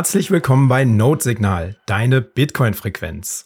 Herzlich 0.00 0.30
willkommen 0.30 0.66
bei 0.68 0.86
Node-Signal, 0.86 1.76
deine 1.84 2.22
Bitcoin-Frequenz. 2.22 3.44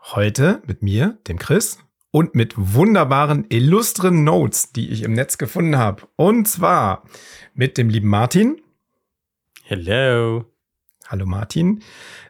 Heute 0.00 0.62
mit 0.64 0.80
mir, 0.80 1.18
dem 1.26 1.40
Chris, 1.40 1.80
und 2.12 2.36
mit 2.36 2.54
wunderbaren, 2.56 3.46
illustren 3.48 4.22
Notes, 4.22 4.70
die 4.70 4.90
ich 4.90 5.02
im 5.02 5.12
Netz 5.12 5.38
gefunden 5.38 5.76
habe. 5.76 6.04
Und 6.14 6.46
zwar 6.46 7.02
mit 7.52 7.78
dem 7.78 7.88
lieben 7.88 8.06
Martin. 8.06 8.60
Hello. 9.64 10.44
Hallo 11.08 11.26
Martin. 11.26 11.82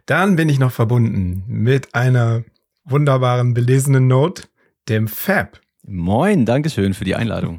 Dann 0.07 0.37
bin 0.37 0.49
ich 0.49 0.59
noch 0.59 0.73
verbunden 0.73 1.45
mit 1.47 1.95
einer 1.95 2.45
wunderbaren, 2.85 3.53
belesenen 3.53 4.07
Note, 4.07 4.45
dem 4.89 5.09
Fab. 5.09 5.61
Moin, 5.83 6.47
Dankeschön 6.47 6.95
für 6.95 7.05
die 7.05 7.17
Einladung. 7.17 7.59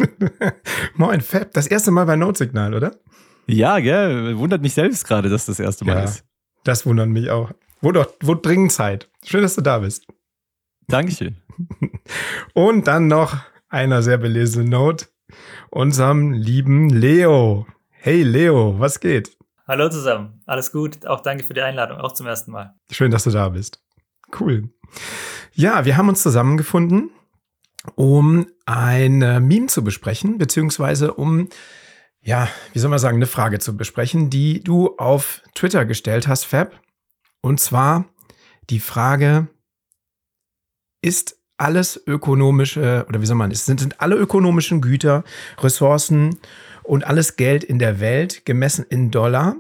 Moin, 0.96 1.22
Fab. 1.22 1.54
Das 1.54 1.68
erste 1.68 1.92
Mal 1.92 2.06
bei 2.06 2.16
Notsignal, 2.16 2.74
oder? 2.74 2.96
Ja, 3.48 3.80
gell. 3.80 4.38
Wundert 4.38 4.62
mich 4.62 4.74
selbst 4.74 5.06
gerade, 5.06 5.30
dass 5.30 5.46
das 5.46 5.60
erste 5.60 5.86
Mal 5.86 5.98
ja, 5.98 6.04
ist. 6.04 6.24
Das 6.64 6.86
wundert 6.86 7.10
mich 7.10 7.30
auch. 7.30 7.52
Wurde 7.82 8.04
doch, 8.04 8.14
wurde 8.22 8.42
dringend 8.42 8.72
Zeit. 8.72 9.10
Schön, 9.26 9.42
dass 9.42 9.56
du 9.56 9.62
da 9.62 9.80
bist. 9.80 10.06
Dankeschön. 10.88 11.38
Und 12.54 12.88
dann 12.88 13.08
noch 13.08 13.38
einer 13.70 14.02
sehr 14.02 14.18
belesenen 14.18 14.70
Note. 14.70 15.08
Unserem 15.70 16.32
lieben 16.32 16.90
Leo. 16.90 17.68
Hey 17.90 18.24
Leo, 18.24 18.80
was 18.80 19.00
geht? 19.00 19.38
Hallo 19.68 19.90
zusammen. 19.90 20.42
Alles 20.46 20.72
gut. 20.72 21.06
Auch 21.06 21.22
danke 21.22 21.44
für 21.44 21.54
die 21.54 21.62
Einladung. 21.62 21.98
Auch 22.00 22.14
zum 22.14 22.28
ersten 22.28 22.52
Mal. 22.52 22.76
Schön, 22.92 23.12
dass 23.12 23.24
du 23.24 23.32
da 23.32 23.50
bist. 23.50 23.82
Cool. 24.40 24.70
Ja, 25.54 25.86
wir 25.86 25.98
haben 25.98 26.10
uns 26.10 26.22
zusammengefunden 26.22 27.12
um 27.96 28.48
ein 28.66 29.22
äh, 29.22 29.40
Meme 29.40 29.68
zu 29.68 29.84
besprechen, 29.84 30.38
beziehungsweise 30.38 31.14
um, 31.14 31.50
ja, 32.24 32.48
wie 32.72 32.80
soll 32.80 32.90
man 32.90 33.00
sagen, 33.00 33.18
eine 33.18 33.28
Frage 33.28 33.60
zu 33.60 33.76
besprechen, 33.76 34.30
die 34.30 34.64
du 34.64 34.96
auf 34.98 35.42
Twitter 35.56 35.86
gestellt 35.86 36.28
hast, 36.28 36.46
Fab. 36.46 36.80
Und 37.42 37.60
zwar 37.60 38.06
die 38.70 38.80
Frage, 38.80 39.48
ist 41.02 41.38
alles 41.58 42.02
ökonomische, 42.08 43.06
oder 43.10 43.22
wie 43.22 43.26
soll 43.26 43.36
man, 43.36 43.52
sind, 43.52 43.80
sind 43.80 44.02
alle 44.02 44.16
ökonomischen 44.16 44.82
Güter, 44.82 45.24
Ressourcen 45.60 46.40
und 46.84 47.06
alles 47.06 47.36
Geld 47.36 47.64
in 47.64 47.78
der 47.78 48.00
Welt 48.00 48.46
gemessen 48.46 48.86
in 48.90 49.12
Dollar 49.12 49.58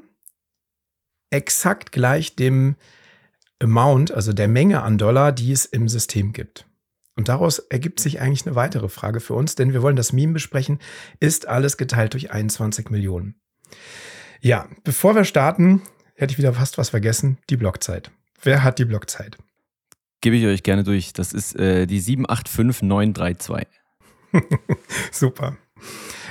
exakt 1.29 1.91
gleich 1.91 2.35
dem 2.35 2.75
Amount, 3.61 4.11
also 4.11 4.33
der 4.33 4.47
Menge 4.47 4.83
an 4.83 4.97
Dollar, 4.97 5.31
die 5.31 5.51
es 5.51 5.65
im 5.65 5.89
System 5.89 6.31
gibt? 6.31 6.65
Und 7.15 7.29
daraus 7.29 7.59
ergibt 7.59 7.99
sich 7.99 8.19
eigentlich 8.19 8.45
eine 8.45 8.55
weitere 8.55 8.89
Frage 8.89 9.19
für 9.19 9.35
uns, 9.35 9.55
denn 9.55 9.73
wir 9.73 9.81
wollen 9.81 9.95
das 9.95 10.13
Meme 10.13 10.33
besprechen. 10.33 10.79
Ist 11.19 11.47
alles 11.47 11.77
geteilt 11.77 12.13
durch 12.13 12.31
21 12.31 12.89
Millionen? 12.89 13.35
Ja, 14.41 14.67
bevor 14.83 15.15
wir 15.15 15.23
starten, 15.23 15.81
hätte 16.15 16.31
ich 16.31 16.37
wieder 16.37 16.53
fast 16.53 16.77
was 16.77 16.89
vergessen. 16.89 17.37
Die 17.49 17.57
Blockzeit. 17.57 18.11
Wer 18.41 18.63
hat 18.63 18.79
die 18.79 18.85
Blockzeit? 18.85 19.37
Gebe 20.21 20.37
ich 20.37 20.45
euch 20.45 20.63
gerne 20.63 20.83
durch. 20.83 21.13
Das 21.13 21.33
ist 21.33 21.55
äh, 21.55 21.85
die 21.85 21.99
785932. 21.99 23.67
Super. 25.11 25.57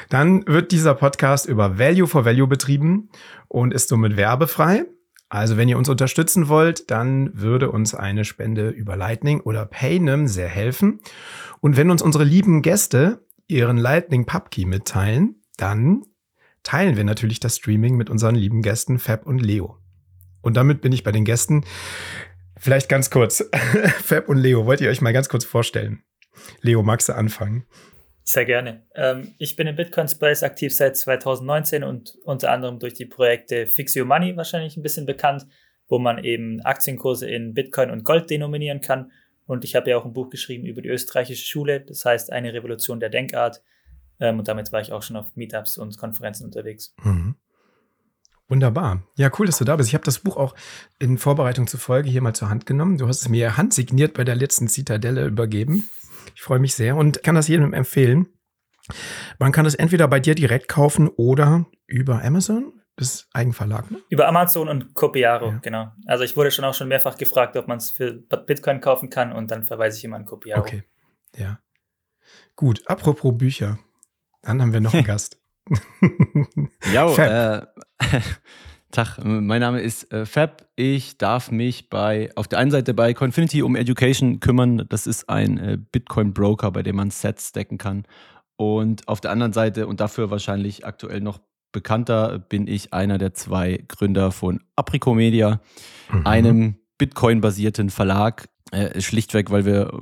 Dann 0.08 0.46
wird 0.46 0.72
dieser 0.72 0.94
Podcast 0.94 1.46
über 1.46 1.78
Value 1.78 2.06
for 2.06 2.24
Value 2.24 2.46
betrieben 2.46 3.08
und 3.48 3.72
ist 3.72 3.88
somit 3.88 4.16
werbefrei. 4.16 4.84
Also 5.32 5.56
wenn 5.56 5.66
ihr 5.66 5.78
uns 5.78 5.88
unterstützen 5.88 6.48
wollt, 6.48 6.90
dann 6.90 7.30
würde 7.32 7.70
uns 7.70 7.94
eine 7.94 8.26
Spende 8.26 8.68
über 8.68 8.96
Lightning 8.96 9.40
oder 9.40 9.64
Paynum 9.64 10.28
sehr 10.28 10.46
helfen. 10.46 11.00
Und 11.60 11.78
wenn 11.78 11.90
uns 11.90 12.02
unsere 12.02 12.22
lieben 12.22 12.60
Gäste 12.60 13.24
ihren 13.46 13.78
Lightning 13.78 14.26
Pubkey 14.26 14.66
mitteilen, 14.66 15.36
dann 15.56 16.02
teilen 16.64 16.98
wir 16.98 17.04
natürlich 17.04 17.40
das 17.40 17.56
Streaming 17.56 17.96
mit 17.96 18.10
unseren 18.10 18.34
lieben 18.34 18.60
Gästen 18.60 18.98
Fab 18.98 19.26
und 19.26 19.38
Leo. 19.38 19.78
Und 20.42 20.58
damit 20.58 20.82
bin 20.82 20.92
ich 20.92 21.02
bei 21.02 21.12
den 21.12 21.24
Gästen. 21.24 21.64
Vielleicht 22.58 22.90
ganz 22.90 23.08
kurz. 23.08 23.42
Fab 24.04 24.28
und 24.28 24.36
Leo, 24.36 24.66
wollt 24.66 24.82
ihr 24.82 24.90
euch 24.90 25.00
mal 25.00 25.14
ganz 25.14 25.30
kurz 25.30 25.46
vorstellen? 25.46 26.02
Leo, 26.60 26.82
magst 26.82 27.08
du 27.08 27.14
anfangen? 27.14 27.64
Sehr 28.24 28.44
gerne. 28.44 28.82
Ähm, 28.94 29.34
ich 29.38 29.56
bin 29.56 29.66
im 29.66 29.76
Bitcoin 29.76 30.06
Space 30.08 30.42
aktiv 30.42 30.74
seit 30.74 30.96
2019 30.96 31.82
und 31.82 32.16
unter 32.24 32.52
anderem 32.52 32.78
durch 32.78 32.94
die 32.94 33.06
Projekte 33.06 33.66
Fix 33.66 33.96
Your 33.96 34.04
Money 34.04 34.36
wahrscheinlich 34.36 34.76
ein 34.76 34.82
bisschen 34.82 35.06
bekannt, 35.06 35.46
wo 35.88 35.98
man 35.98 36.22
eben 36.22 36.60
Aktienkurse 36.60 37.28
in 37.28 37.52
Bitcoin 37.54 37.90
und 37.90 38.04
Gold 38.04 38.30
denominieren 38.30 38.80
kann. 38.80 39.10
Und 39.46 39.64
ich 39.64 39.74
habe 39.74 39.90
ja 39.90 39.98
auch 39.98 40.04
ein 40.04 40.12
Buch 40.12 40.30
geschrieben 40.30 40.64
über 40.66 40.82
die 40.82 40.88
österreichische 40.88 41.46
Schule, 41.46 41.80
das 41.80 42.04
heißt 42.04 42.32
eine 42.32 42.52
Revolution 42.52 43.00
der 43.00 43.10
Denkart. 43.10 43.60
Ähm, 44.20 44.38
und 44.38 44.48
damit 44.48 44.72
war 44.72 44.80
ich 44.80 44.92
auch 44.92 45.02
schon 45.02 45.16
auf 45.16 45.34
Meetups 45.34 45.76
und 45.76 45.98
Konferenzen 45.98 46.44
unterwegs. 46.44 46.94
Mhm. 47.02 47.34
Wunderbar. 48.48 49.02
Ja, 49.16 49.30
cool, 49.38 49.46
dass 49.46 49.58
du 49.58 49.64
da 49.64 49.76
bist. 49.76 49.88
Ich 49.88 49.94
habe 49.94 50.04
das 50.04 50.18
Buch 50.18 50.36
auch 50.36 50.54
in 50.98 51.16
Vorbereitung 51.16 51.66
zur 51.66 51.80
Folge 51.80 52.10
hier 52.10 52.20
mal 52.20 52.34
zur 52.34 52.50
Hand 52.50 52.66
genommen. 52.66 52.98
Du 52.98 53.08
hast 53.08 53.22
es 53.22 53.28
mir 53.28 53.56
handsigniert 53.56 54.14
bei 54.14 54.24
der 54.24 54.36
letzten 54.36 54.68
Zitadelle 54.68 55.26
übergeben. 55.26 55.88
Ich 56.34 56.42
freue 56.42 56.58
mich 56.58 56.74
sehr 56.74 56.96
und 56.96 57.22
kann 57.22 57.34
das 57.34 57.48
jedem 57.48 57.72
empfehlen. 57.72 58.28
Man 59.38 59.52
kann 59.52 59.66
es 59.66 59.74
entweder 59.74 60.08
bei 60.08 60.20
dir 60.20 60.34
direkt 60.34 60.68
kaufen 60.68 61.08
oder 61.08 61.66
über 61.86 62.22
Amazon. 62.24 62.80
Das 62.96 63.14
ist 63.14 63.28
Eigenverlag, 63.32 63.90
ne? 63.90 64.00
Über 64.10 64.28
Amazon 64.28 64.68
und 64.68 64.92
Copiaro, 64.92 65.50
ja. 65.50 65.58
genau. 65.62 65.92
Also 66.06 66.24
ich 66.24 66.36
wurde 66.36 66.50
schon 66.50 66.64
auch 66.64 66.74
schon 66.74 66.88
mehrfach 66.88 67.16
gefragt, 67.16 67.56
ob 67.56 67.66
man 67.66 67.78
es 67.78 67.90
für 67.90 68.12
Bitcoin 68.12 68.80
kaufen 68.80 69.08
kann 69.08 69.32
und 69.32 69.50
dann 69.50 69.64
verweise 69.64 69.96
ich 69.96 70.04
immer 70.04 70.16
an 70.16 70.26
Copiaro. 70.26 70.60
Okay, 70.60 70.82
ja. 71.36 71.58
Gut, 72.54 72.82
apropos 72.86 73.36
Bücher. 73.36 73.78
Dann 74.42 74.60
haben 74.60 74.72
wir 74.72 74.80
noch 74.80 74.92
einen 74.92 75.04
Gast. 75.06 75.40
ja, 76.92 77.62
äh, 77.62 77.66
Tag, 78.92 79.18
mein 79.24 79.60
Name 79.60 79.80
ist 79.80 80.12
äh, 80.12 80.26
Fab. 80.26 80.66
Ich 80.76 81.16
darf 81.16 81.50
mich 81.50 81.88
bei 81.88 82.30
auf 82.36 82.46
der 82.46 82.58
einen 82.58 82.70
Seite 82.70 82.92
bei 82.92 83.14
Coinfinity 83.14 83.62
um 83.62 83.74
Education 83.74 84.38
kümmern. 84.38 84.84
Das 84.90 85.06
ist 85.06 85.30
ein 85.30 85.58
äh, 85.58 85.78
Bitcoin-Broker, 85.90 86.70
bei 86.70 86.82
dem 86.82 86.96
man 86.96 87.10
Sets 87.10 87.48
stacken 87.48 87.78
kann. 87.78 88.04
Und 88.56 89.08
auf 89.08 89.22
der 89.22 89.30
anderen 89.30 89.54
Seite, 89.54 89.86
und 89.86 90.00
dafür 90.00 90.30
wahrscheinlich 90.30 90.84
aktuell 90.84 91.22
noch 91.22 91.40
bekannter, 91.72 92.38
bin 92.38 92.66
ich 92.66 92.92
einer 92.92 93.16
der 93.16 93.32
zwei 93.32 93.82
Gründer 93.88 94.30
von 94.30 94.60
Aprico 94.76 95.14
Media, 95.14 95.62
mhm. 96.12 96.26
einem 96.26 96.76
Bitcoin-basierten 96.98 97.88
Verlag. 97.88 98.48
Äh, 98.72 99.00
schlichtweg, 99.00 99.50
weil 99.50 99.64
wir 99.64 99.98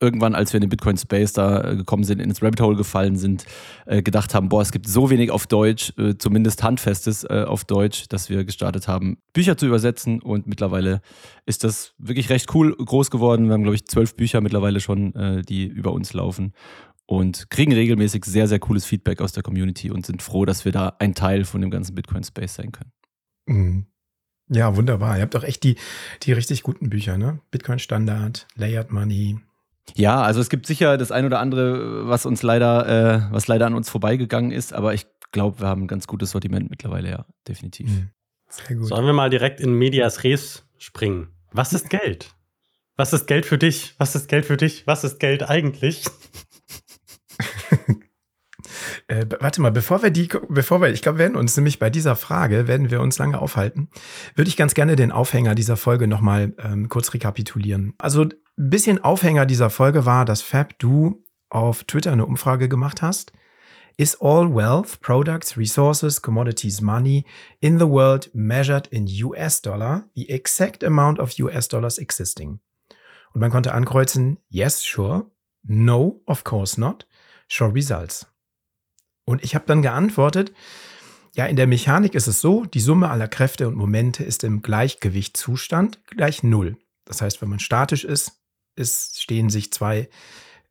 irgendwann, 0.00 0.34
als 0.34 0.52
wir 0.52 0.58
in 0.58 0.62
den 0.62 0.70
Bitcoin 0.70 0.96
Space 0.96 1.32
da 1.32 1.62
äh, 1.62 1.76
gekommen 1.76 2.04
sind, 2.04 2.20
ins 2.20 2.42
Rabbit 2.42 2.60
Hole 2.60 2.76
gefallen 2.76 3.16
sind, 3.16 3.44
äh, 3.86 4.02
gedacht 4.02 4.34
haben, 4.34 4.48
boah, 4.48 4.62
es 4.62 4.72
gibt 4.72 4.88
so 4.88 5.10
wenig 5.10 5.30
auf 5.30 5.46
Deutsch, 5.46 5.92
äh, 5.98 6.16
zumindest 6.16 6.62
handfestes 6.62 7.26
auf 7.26 7.64
Deutsch, 7.64 8.08
dass 8.08 8.30
wir 8.30 8.44
gestartet 8.44 8.88
haben, 8.88 9.18
Bücher 9.32 9.56
zu 9.56 9.66
übersetzen 9.66 10.20
und 10.22 10.46
mittlerweile 10.46 11.00
ist 11.46 11.64
das 11.64 11.94
wirklich 11.98 12.30
recht 12.30 12.54
cool 12.54 12.74
groß 12.74 13.10
geworden. 13.10 13.46
Wir 13.46 13.52
haben, 13.52 13.62
glaube 13.62 13.76
ich, 13.76 13.86
zwölf 13.86 14.16
Bücher 14.16 14.40
mittlerweile 14.40 14.80
schon, 14.80 15.42
die 15.48 15.66
über 15.66 15.92
uns 15.92 16.12
laufen 16.12 16.54
und 17.06 17.50
kriegen 17.50 17.72
regelmäßig 17.72 18.24
sehr, 18.24 18.48
sehr 18.48 18.58
cooles 18.58 18.84
Feedback 18.86 19.20
aus 19.20 19.32
der 19.32 19.42
Community 19.42 19.90
und 19.90 20.06
sind 20.06 20.22
froh, 20.22 20.44
dass 20.44 20.64
wir 20.64 20.72
da 20.72 20.96
ein 20.98 21.14
Teil 21.14 21.44
von 21.44 21.60
dem 21.60 21.70
ganzen 21.70 21.94
Bitcoin 21.94 22.24
Space 22.24 22.54
sein 22.54 22.72
können. 22.72 22.92
Mhm. 23.46 23.86
Ja, 24.48 24.76
wunderbar. 24.76 25.16
Ihr 25.16 25.22
habt 25.22 25.36
auch 25.36 25.44
echt 25.44 25.62
die, 25.62 25.76
die 26.22 26.32
richtig 26.32 26.62
guten 26.62 26.90
Bücher, 26.90 27.18
ne? 27.18 27.40
Bitcoin 27.50 27.78
Standard, 27.78 28.48
Layered 28.56 28.90
Money, 28.90 29.38
ja, 29.96 30.20
also 30.22 30.40
es 30.40 30.48
gibt 30.48 30.66
sicher 30.66 30.96
das 30.96 31.12
ein 31.12 31.24
oder 31.24 31.40
andere, 31.40 32.08
was 32.08 32.26
uns 32.26 32.42
leider, 32.42 33.28
äh, 33.28 33.32
was 33.32 33.48
leider 33.48 33.66
an 33.66 33.74
uns 33.74 33.90
vorbeigegangen 33.90 34.52
ist, 34.52 34.72
aber 34.72 34.94
ich 34.94 35.06
glaube, 35.32 35.60
wir 35.60 35.68
haben 35.68 35.82
ein 35.82 35.88
ganz 35.88 36.06
gutes 36.06 36.30
Sortiment 36.30 36.70
mittlerweile, 36.70 37.10
ja, 37.10 37.26
definitiv. 37.46 37.88
Mhm. 37.88 38.10
Sehr 38.48 38.76
gut. 38.76 38.86
Sollen 38.86 39.06
wir 39.06 39.12
mal 39.12 39.30
direkt 39.30 39.60
in 39.60 39.74
Medias 39.74 40.24
Res 40.24 40.64
springen? 40.78 41.28
Was 41.52 41.72
ist 41.72 41.88
Geld? 41.88 42.34
Was 42.96 43.12
ist 43.12 43.26
Geld 43.26 43.46
für 43.46 43.58
dich? 43.58 43.94
Was 43.98 44.14
ist 44.14 44.28
Geld 44.28 44.44
für 44.44 44.56
dich? 44.56 44.86
Was 44.86 45.04
ist 45.04 45.20
Geld 45.20 45.48
eigentlich? 45.48 46.04
Äh, 49.10 49.26
warte 49.40 49.60
mal, 49.60 49.72
bevor 49.72 50.04
wir 50.04 50.10
die, 50.10 50.28
bevor 50.48 50.80
wir, 50.80 50.88
ich 50.90 51.02
glaube, 51.02 51.18
wir 51.18 51.24
werden 51.24 51.36
uns 51.36 51.56
nämlich 51.56 51.80
bei 51.80 51.90
dieser 51.90 52.14
Frage, 52.14 52.68
werden 52.68 52.92
wir 52.92 53.00
uns 53.00 53.18
lange 53.18 53.40
aufhalten, 53.40 53.88
würde 54.36 54.48
ich 54.48 54.56
ganz 54.56 54.72
gerne 54.72 54.94
den 54.94 55.10
Aufhänger 55.10 55.56
dieser 55.56 55.76
Folge 55.76 56.06
nochmal 56.06 56.54
ähm, 56.58 56.88
kurz 56.88 57.12
rekapitulieren. 57.12 57.92
Also 57.98 58.22
ein 58.22 58.34
bisschen 58.56 59.02
Aufhänger 59.02 59.46
dieser 59.46 59.68
Folge 59.68 60.06
war, 60.06 60.24
dass 60.24 60.42
Fab, 60.42 60.78
du 60.78 61.24
auf 61.48 61.82
Twitter 61.82 62.12
eine 62.12 62.24
Umfrage 62.24 62.68
gemacht 62.68 63.02
hast. 63.02 63.32
Is 63.96 64.16
all 64.20 64.54
wealth, 64.54 65.00
products, 65.00 65.56
resources, 65.58 66.22
commodities, 66.22 66.80
money 66.80 67.26
in 67.58 67.80
the 67.80 67.88
world 67.88 68.30
measured 68.32 68.86
in 68.86 69.08
US 69.24 69.60
dollar 69.60 70.04
the 70.14 70.30
exact 70.30 70.84
amount 70.84 71.18
of 71.18 71.36
US 71.40 71.66
dollars 71.66 71.98
existing? 71.98 72.60
Und 73.34 73.40
man 73.40 73.50
konnte 73.50 73.74
ankreuzen, 73.74 74.38
yes, 74.48 74.84
sure, 74.84 75.26
no, 75.64 76.22
of 76.26 76.44
course 76.44 76.80
not, 76.80 77.08
show 77.48 77.66
results. 77.66 78.29
Und 79.30 79.44
ich 79.44 79.54
habe 79.54 79.64
dann 79.68 79.80
geantwortet, 79.80 80.52
ja, 81.36 81.46
in 81.46 81.54
der 81.54 81.68
Mechanik 81.68 82.16
ist 82.16 82.26
es 82.26 82.40
so, 82.40 82.64
die 82.64 82.80
Summe 82.80 83.10
aller 83.10 83.28
Kräfte 83.28 83.68
und 83.68 83.76
Momente 83.76 84.24
ist 84.24 84.42
im 84.42 84.60
Gleichgewichtszustand 84.60 86.04
gleich 86.06 86.42
Null. 86.42 86.76
Das 87.04 87.22
heißt, 87.22 87.40
wenn 87.40 87.48
man 87.48 87.60
statisch 87.60 88.02
ist, 88.02 88.40
ist 88.74 89.22
stehen 89.22 89.48
sich 89.48 89.72
zwei, 89.72 90.08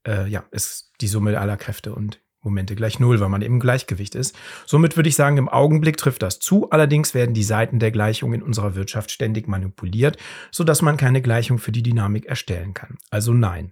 äh, 0.05 0.27
ja, 0.27 0.43
ist 0.51 0.91
die 0.99 1.07
Summe 1.07 1.39
aller 1.39 1.55
Kräfte 1.55 1.95
und 1.95 2.19
Momente 2.41 2.75
gleich 2.75 2.99
Null, 2.99 3.21
weil 3.21 3.29
man 3.29 3.41
eben 3.41 3.55
im 3.55 3.59
Gleichgewicht 3.61 4.13
ist. 4.13 4.35
Somit 4.65 4.97
würde 4.97 5.07
ich 5.07 5.15
sagen, 5.15 5.37
im 5.37 5.47
Augenblick 5.47 5.95
trifft 5.95 6.21
das 6.21 6.39
zu. 6.39 6.69
Allerdings 6.69 7.13
werden 7.13 7.33
die 7.33 7.43
Seiten 7.43 7.79
der 7.79 7.91
Gleichung 7.91 8.33
in 8.33 8.43
unserer 8.43 8.75
Wirtschaft 8.75 9.11
ständig 9.11 9.47
manipuliert, 9.47 10.17
sodass 10.51 10.81
man 10.81 10.97
keine 10.97 11.21
Gleichung 11.21 11.59
für 11.59 11.71
die 11.71 11.83
Dynamik 11.83 12.25
erstellen 12.25 12.73
kann. 12.73 12.97
Also 13.09 13.31
nein. 13.31 13.71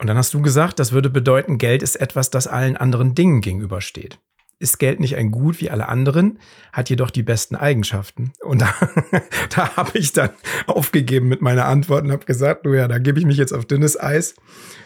Und 0.00 0.08
dann 0.08 0.16
hast 0.16 0.34
du 0.34 0.42
gesagt, 0.42 0.78
das 0.78 0.92
würde 0.92 1.10
bedeuten, 1.10 1.58
Geld 1.58 1.82
ist 1.82 1.96
etwas, 1.96 2.30
das 2.30 2.46
allen 2.46 2.76
anderen 2.76 3.14
Dingen 3.14 3.40
gegenübersteht 3.40 4.18
ist 4.58 4.78
Geld 4.78 5.00
nicht 5.00 5.16
ein 5.16 5.30
Gut 5.30 5.60
wie 5.60 5.70
alle 5.70 5.88
anderen, 5.88 6.38
hat 6.72 6.90
jedoch 6.90 7.10
die 7.10 7.22
besten 7.22 7.54
Eigenschaften. 7.54 8.32
Und 8.42 8.62
da, 8.62 8.74
da 9.54 9.76
habe 9.76 9.98
ich 9.98 10.12
dann 10.12 10.30
aufgegeben 10.66 11.28
mit 11.28 11.42
meiner 11.42 11.66
Antwort 11.66 12.04
und 12.04 12.12
habe 12.12 12.24
gesagt, 12.24 12.66
du 12.66 12.74
ja, 12.74 12.88
da 12.88 12.98
gebe 12.98 13.18
ich 13.18 13.26
mich 13.26 13.36
jetzt 13.36 13.52
auf 13.52 13.66
dünnes 13.66 14.00
Eis. 14.00 14.34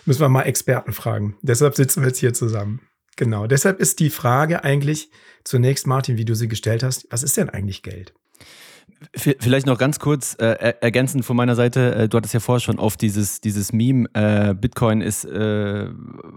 Müssen 0.05 0.21
wir 0.21 0.29
mal 0.29 0.43
Experten 0.43 0.93
fragen. 0.93 1.37
Deshalb 1.43 1.77
sitzen 1.77 2.03
wir 2.03 2.09
jetzt 2.09 2.19
hier 2.19 2.35
zusammen. 2.35 2.81
Genau. 3.17 3.47
Deshalb 3.47 3.81
ist 3.81 4.01
die 4.01 4.11
Frage 4.11 4.65
eigentlich 4.65 5.11
zunächst, 5.45 5.87
Martin, 5.87 6.19
wie 6.19 6.25
du 6.25 6.35
sie 6.35 6.49
gestellt 6.49 6.83
hast, 6.83 7.07
was 7.11 7.23
ist 7.23 7.37
denn 7.37 7.49
eigentlich 7.49 7.83
Geld? 7.83 8.15
Vielleicht 9.15 9.67
noch 9.67 9.79
ganz 9.79 9.99
kurz 9.99 10.35
äh, 10.41 10.75
ergänzend 10.81 11.25
von 11.25 11.37
meiner 11.37 11.55
Seite. 11.55 11.95
Äh, 11.95 12.09
du 12.09 12.17
hattest 12.17 12.35
ja 12.35 12.41
vorher 12.41 12.61
schon 12.61 12.79
oft 12.79 13.01
dieses, 13.01 13.41
dieses 13.41 13.73
Meme, 13.73 14.09
äh, 14.13 14.55
Bitcoin 14.55 15.01
ist 15.01 15.25
äh, 15.25 15.89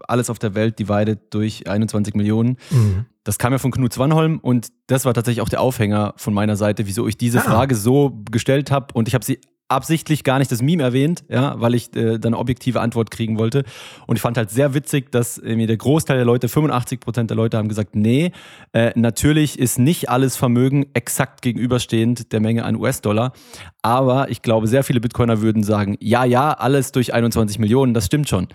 alles 0.08 0.30
auf 0.30 0.38
der 0.38 0.54
Welt 0.54 0.78
divided 0.78 1.20
durch 1.32 1.68
21 1.68 2.14
Millionen. 2.14 2.58
Mhm. 2.70 3.06
Das 3.24 3.38
kam 3.38 3.54
ja 3.54 3.60
von 3.60 3.72
Knut 3.72 3.94
Swanholm 3.94 4.40
und 4.40 4.70
das 4.88 5.06
war 5.06 5.14
tatsächlich 5.14 5.42
auch 5.42 5.50
der 5.50 5.62
Aufhänger 5.62 6.14
von 6.18 6.34
meiner 6.34 6.56
Seite, 6.56 6.88
wieso 6.88 7.08
ich 7.08 7.18
diese 7.18 7.40
ah. 7.40 7.44
Frage 7.44 7.76
so 7.76 8.20
gestellt 8.32 8.72
habe. 8.72 8.88
Und 8.94 9.08
ich 9.08 9.14
habe 9.14 9.26
sie 9.26 9.40
absichtlich 9.72 10.24
gar 10.24 10.40
nicht 10.40 10.52
das 10.52 10.62
Meme 10.62 10.84
erwähnt, 10.84 11.24
ja, 11.30 11.60
weil 11.60 11.74
ich 11.74 11.96
äh, 11.96 12.20
dann 12.20 12.34
eine 12.34 12.38
objektive 12.38 12.82
Antwort 12.82 13.10
kriegen 13.10 13.40
wollte. 13.40 13.64
Und 14.06 14.18
ich 14.18 14.22
fand 14.22 14.38
halt 14.38 14.50
sehr 14.50 14.74
witzig, 14.74 15.12
dass 15.12 15.38
äh, 15.38 15.56
mir 15.56 15.68
der 15.68 15.78
Großteil 15.78 16.18
der 16.18 16.26
Leute, 16.26 16.50
85 16.50 17.00
Prozent 17.00 17.30
der 17.30 17.38
Leute 17.38 17.58
haben 17.58 17.70
gesagt, 17.70 17.96
nee, 17.96 18.32
äh, 18.74 18.92
natürlich 18.96 19.58
ist 19.58 19.80
nicht 19.80 20.10
alles 20.10 20.36
Vermögen 20.36 20.86
exakt 20.94 21.42
gegenüberstehend 21.42 22.32
der 22.34 22.42
Menge 22.42 22.66
an 22.66 22.76
US-Dollar. 22.76 23.34
Aber 23.82 24.30
ich 24.30 24.42
glaube, 24.42 24.68
sehr 24.68 24.84
viele 24.84 25.00
Bitcoiner 25.00 25.42
würden 25.42 25.64
sagen, 25.64 25.98
ja, 26.00 26.26
ja, 26.26 26.52
alles 26.52 26.92
durch 26.92 27.14
21 27.14 27.58
Millionen, 27.58 27.94
das 27.94 28.06
stimmt 28.06 28.30
schon. 28.30 28.48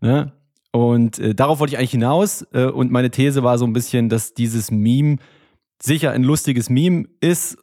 Ne? 0.00 0.32
Und 0.70 1.18
äh, 1.18 1.34
darauf 1.34 1.60
wollte 1.60 1.74
ich 1.74 1.78
eigentlich 1.78 1.92
hinaus. 1.92 2.46
Äh, 2.52 2.66
und 2.66 2.90
meine 2.92 3.10
These 3.10 3.42
war 3.42 3.58
so 3.58 3.66
ein 3.66 3.72
bisschen, 3.72 4.08
dass 4.08 4.34
dieses 4.34 4.70
Meme 4.70 5.16
sicher 5.82 6.10
ein 6.10 6.24
lustiges 6.24 6.70
Meme 6.70 7.06
ist, 7.20 7.56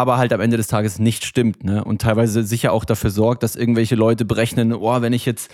aber 0.00 0.16
halt 0.16 0.32
am 0.32 0.40
Ende 0.40 0.56
des 0.56 0.66
Tages 0.66 0.98
nicht 0.98 1.24
stimmt. 1.24 1.62
Ne? 1.62 1.84
Und 1.84 2.00
teilweise 2.00 2.42
sicher 2.42 2.72
auch 2.72 2.84
dafür 2.84 3.10
sorgt, 3.10 3.42
dass 3.42 3.54
irgendwelche 3.54 3.94
Leute 3.94 4.24
berechnen, 4.24 4.72
oh, 4.72 5.02
wenn 5.02 5.12
ich 5.12 5.26
jetzt 5.26 5.50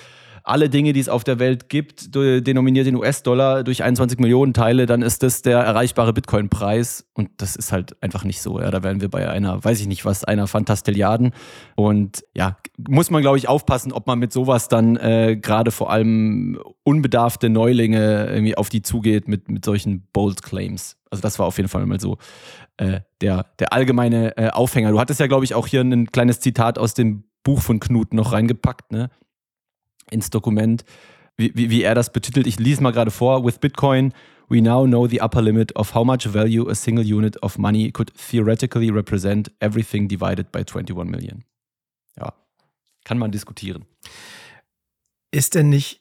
alle 0.47 0.71
Dinge, 0.71 0.93
die 0.93 1.01
es 1.01 1.09
auf 1.09 1.25
der 1.25 1.41
Welt 1.41 1.69
gibt, 1.69 2.15
denominiert 2.15 2.87
in 2.87 2.95
US-Dollar 2.95 3.65
durch 3.65 3.83
21 3.83 4.21
Millionen 4.21 4.55
Teile, 4.55 4.87
dann 4.87 5.03
ist 5.03 5.25
das 5.25 5.43
der 5.43 5.59
erreichbare 5.59 6.13
Bitcoin-Preis. 6.13 7.05
Und 7.15 7.31
das 7.39 7.57
ist 7.57 7.73
halt 7.73 8.01
einfach 8.01 8.23
nicht 8.23 8.41
so. 8.41 8.61
Ja, 8.61 8.71
da 8.71 8.85
wären 8.85 9.01
wir 9.01 9.11
bei 9.11 9.29
einer, 9.29 9.63
weiß 9.65 9.81
ich 9.81 9.89
nicht 9.89 10.05
was, 10.05 10.23
einer 10.23 10.47
Fantastilliarden. 10.47 11.33
Und 11.75 12.25
ja, 12.33 12.57
muss 12.89 13.11
man, 13.11 13.23
glaube 13.23 13.39
ich, 13.39 13.49
aufpassen, 13.49 13.93
ob 13.93 14.07
man 14.07 14.21
mit 14.21 14.33
sowas 14.33 14.69
dann 14.69 14.97
äh, 14.97 15.37
gerade 15.37 15.73
vor 15.73 15.91
allem 15.91 16.61
unbedarfte 16.85 17.49
Neulinge 17.49 18.27
irgendwie 18.27 18.57
auf 18.57 18.69
die 18.69 18.83
zugeht 18.83 19.27
mit, 19.27 19.49
mit 19.49 19.65
solchen 19.65 20.07
Bold 20.13 20.43
Claims. 20.43 20.97
Also 21.11 21.23
das 21.23 21.41
war 21.41 21.47
auf 21.47 21.57
jeden 21.57 21.69
Fall 21.69 21.85
mal 21.87 21.99
so 21.99 22.19
äh, 22.77 23.01
der, 23.21 23.47
der 23.59 23.73
allgemeine 23.73 24.37
äh, 24.37 24.51
Aufhänger. 24.51 24.93
Du 24.93 25.01
hattest 25.01 25.19
ja, 25.19 25.27
glaube 25.27 25.45
ich, 25.45 25.55
auch 25.55 25.67
hier 25.67 25.81
ein 25.81 26.13
kleines 26.13 26.39
Zitat 26.39 26.79
aus 26.79 26.95
dem 26.95 27.25
Buch 27.43 27.63
von 27.63 27.81
Knut 27.81 28.15
noch 28.15 28.33
reingepackt, 28.33 28.93
ne? 28.93 29.11
Ins 30.11 30.31
Dokument, 30.31 30.85
wie, 31.37 31.53
wie, 31.55 31.71
wie 31.71 31.83
er 31.83 31.95
das 31.95 32.13
betitelt. 32.13 32.47
Ich 32.47 32.59
lese 32.59 32.83
mal 32.83 32.93
gerade 32.93 33.11
vor. 33.11 33.45
With 33.45 33.59
Bitcoin, 33.59 34.13
we 34.49 34.63
now 34.63 34.87
know 34.87 35.07
the 35.07 35.21
upper 35.21 35.43
limit 35.43 35.75
of 35.77 35.95
how 35.95 36.05
much 36.05 36.27
value 36.27 36.69
a 36.71 36.75
single 36.75 37.05
unit 37.05 37.43
of 37.43 37.59
money 37.59 37.91
could 37.91 38.13
theoretically 38.15 38.91
represent 38.91 39.51
everything 39.61 40.09
divided 40.09 40.51
by 40.53 40.65
21 40.65 41.11
million. 41.11 41.45
Ja, 42.19 42.33
kann 43.05 43.19
man 43.19 43.31
diskutieren. 43.31 43.85
Ist 45.31 45.55
denn 45.55 45.69
nicht, 45.69 46.01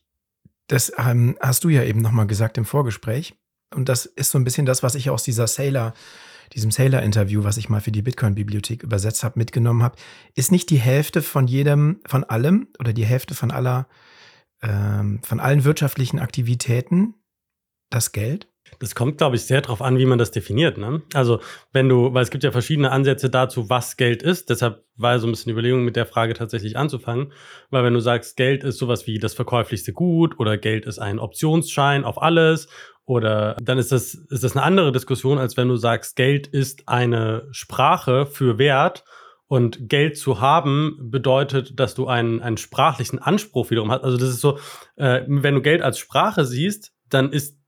das 0.67 0.91
ähm, 0.97 1.37
hast 1.41 1.63
du 1.63 1.69
ja 1.69 1.83
eben 1.83 2.01
nochmal 2.01 2.27
gesagt 2.27 2.57
im 2.57 2.65
Vorgespräch, 2.65 3.35
und 3.73 3.89
das 3.89 4.05
ist 4.05 4.31
so 4.31 4.37
ein 4.37 4.43
bisschen 4.43 4.65
das, 4.65 4.83
was 4.83 4.95
ich 4.95 5.09
aus 5.09 5.23
dieser 5.23 5.47
Sailor, 5.47 5.93
diesem 6.53 6.71
Sailor-Interview, 6.71 7.43
was 7.43 7.57
ich 7.57 7.69
mal 7.69 7.81
für 7.81 7.91
die 7.91 8.01
Bitcoin-Bibliothek 8.01 8.83
übersetzt 8.83 9.23
habe, 9.23 9.39
mitgenommen 9.39 9.83
habe, 9.83 9.97
ist 10.35 10.51
nicht 10.51 10.69
die 10.69 10.79
Hälfte 10.79 11.21
von 11.21 11.47
jedem, 11.47 12.01
von 12.05 12.23
allem 12.23 12.67
oder 12.79 12.93
die 12.93 13.05
Hälfte 13.05 13.35
von 13.35 13.51
aller, 13.51 13.87
ähm, 14.61 15.19
von 15.23 15.39
allen 15.39 15.63
wirtschaftlichen 15.63 16.19
Aktivitäten 16.19 17.15
das 17.89 18.11
Geld? 18.11 18.47
Das 18.79 18.95
kommt, 18.95 19.19
glaube 19.19 19.35
ich, 19.35 19.43
sehr 19.43 19.61
darauf 19.61 19.81
an, 19.81 19.99
wie 19.99 20.05
man 20.05 20.17
das 20.17 20.31
definiert. 20.31 20.77
Ne? 20.77 21.01
Also, 21.13 21.39
wenn 21.71 21.87
du, 21.87 22.13
weil 22.13 22.23
es 22.23 22.31
gibt 22.31 22.43
ja 22.43 22.51
verschiedene 22.51 22.91
Ansätze 22.91 23.29
dazu, 23.29 23.69
was 23.69 23.95
Geld 23.95 24.23
ist. 24.23 24.49
Deshalb 24.49 24.83
war 24.95 25.19
so 25.19 25.27
ein 25.27 25.31
bisschen 25.31 25.49
die 25.49 25.53
Überlegung, 25.53 25.85
mit 25.85 25.95
der 25.95 26.05
Frage 26.05 26.33
tatsächlich 26.33 26.75
anzufangen. 26.75 27.31
Weil 27.69 27.83
wenn 27.83 27.93
du 27.93 27.99
sagst, 27.99 28.37
Geld 28.37 28.63
ist 28.63 28.77
sowas 28.77 29.07
wie 29.07 29.19
das 29.19 29.33
verkäuflichste 29.33 29.93
Gut 29.93 30.39
oder 30.39 30.57
Geld 30.57 30.85
ist 30.85 30.99
ein 30.99 31.19
Optionsschein 31.19 32.03
auf 32.03 32.21
alles 32.21 32.67
oder 33.05 33.55
dann 33.61 33.77
ist 33.77 33.91
das, 33.91 34.15
ist 34.15 34.43
das 34.43 34.55
eine 34.55 34.63
andere 34.63 34.91
Diskussion, 34.91 35.37
als 35.37 35.57
wenn 35.57 35.67
du 35.67 35.75
sagst, 35.75 36.15
Geld 36.15 36.47
ist 36.47 36.87
eine 36.87 37.47
Sprache 37.51 38.25
für 38.25 38.57
Wert 38.57 39.03
und 39.47 39.89
Geld 39.89 40.17
zu 40.17 40.41
haben 40.41 40.97
bedeutet, 40.99 41.79
dass 41.79 41.93
du 41.93 42.07
einen, 42.07 42.41
einen 42.41 42.57
sprachlichen 42.57 43.19
Anspruch 43.19 43.69
wiederum 43.69 43.91
hast. 43.91 44.03
Also 44.03 44.17
das 44.17 44.29
ist 44.29 44.41
so, 44.41 44.57
äh, 44.95 45.21
wenn 45.27 45.53
du 45.53 45.61
Geld 45.61 45.83
als 45.83 45.99
Sprache 45.99 46.45
siehst, 46.45 46.93
dann 47.09 47.31
ist, 47.31 47.59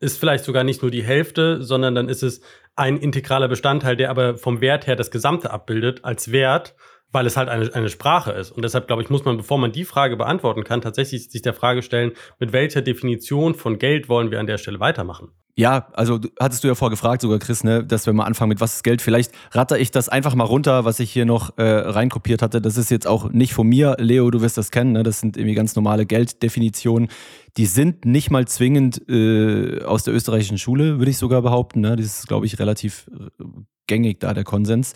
ist 0.00 0.18
vielleicht 0.18 0.44
sogar 0.44 0.64
nicht 0.64 0.80
nur 0.80 0.90
die 0.90 1.02
Hälfte, 1.02 1.62
sondern 1.62 1.94
dann 1.94 2.08
ist 2.08 2.22
es 2.22 2.40
ein 2.74 2.96
integraler 2.96 3.48
Bestandteil, 3.48 3.96
der 3.96 4.08
aber 4.08 4.38
vom 4.38 4.60
Wert 4.62 4.86
her 4.86 4.96
das 4.96 5.10
Gesamte 5.10 5.50
abbildet 5.50 6.04
als 6.04 6.32
Wert 6.32 6.74
weil 7.12 7.26
es 7.26 7.36
halt 7.36 7.48
eine, 7.48 7.72
eine 7.74 7.88
Sprache 7.88 8.32
ist. 8.32 8.50
Und 8.52 8.62
deshalb, 8.62 8.86
glaube 8.86 9.02
ich, 9.02 9.10
muss 9.10 9.24
man, 9.24 9.36
bevor 9.36 9.58
man 9.58 9.72
die 9.72 9.84
Frage 9.84 10.16
beantworten 10.16 10.64
kann, 10.64 10.80
tatsächlich 10.80 11.30
sich 11.30 11.42
der 11.42 11.54
Frage 11.54 11.82
stellen, 11.82 12.12
mit 12.38 12.52
welcher 12.52 12.82
Definition 12.82 13.54
von 13.54 13.78
Geld 13.78 14.08
wollen 14.08 14.30
wir 14.30 14.40
an 14.40 14.46
der 14.46 14.58
Stelle 14.58 14.80
weitermachen? 14.80 15.30
Ja, 15.58 15.88
also 15.94 16.20
hattest 16.38 16.62
du 16.62 16.68
ja 16.68 16.76
vorgefragt 16.76 17.20
sogar, 17.20 17.40
Chris, 17.40 17.64
ne, 17.64 17.84
dass 17.84 18.06
wir 18.06 18.12
mal 18.12 18.26
anfangen 18.26 18.50
mit 18.50 18.60
was 18.60 18.76
ist 18.76 18.84
Geld. 18.84 19.02
Vielleicht 19.02 19.32
ratter 19.50 19.76
ich 19.76 19.90
das 19.90 20.08
einfach 20.08 20.36
mal 20.36 20.44
runter, 20.44 20.84
was 20.84 21.00
ich 21.00 21.10
hier 21.10 21.24
noch 21.24 21.58
äh, 21.58 21.64
reinkopiert 21.64 22.42
hatte. 22.42 22.60
Das 22.60 22.76
ist 22.76 22.92
jetzt 22.92 23.08
auch 23.08 23.30
nicht 23.30 23.54
von 23.54 23.66
mir. 23.66 23.96
Leo, 23.98 24.30
du 24.30 24.40
wirst 24.40 24.56
das 24.56 24.70
kennen. 24.70 24.92
Ne? 24.92 25.02
Das 25.02 25.18
sind 25.18 25.36
irgendwie 25.36 25.56
ganz 25.56 25.74
normale 25.74 26.06
Gelddefinitionen. 26.06 27.08
Die 27.56 27.66
sind 27.66 28.04
nicht 28.04 28.30
mal 28.30 28.46
zwingend 28.46 29.02
äh, 29.08 29.82
aus 29.82 30.04
der 30.04 30.14
österreichischen 30.14 30.58
Schule, 30.58 30.98
würde 31.00 31.10
ich 31.10 31.18
sogar 31.18 31.42
behaupten. 31.42 31.80
Ne? 31.80 31.96
Das 31.96 32.06
ist, 32.06 32.28
glaube 32.28 32.46
ich, 32.46 32.60
relativ 32.60 33.10
äh, 33.12 33.44
gängig 33.88 34.20
da, 34.20 34.32
der 34.32 34.44
Konsens. 34.44 34.92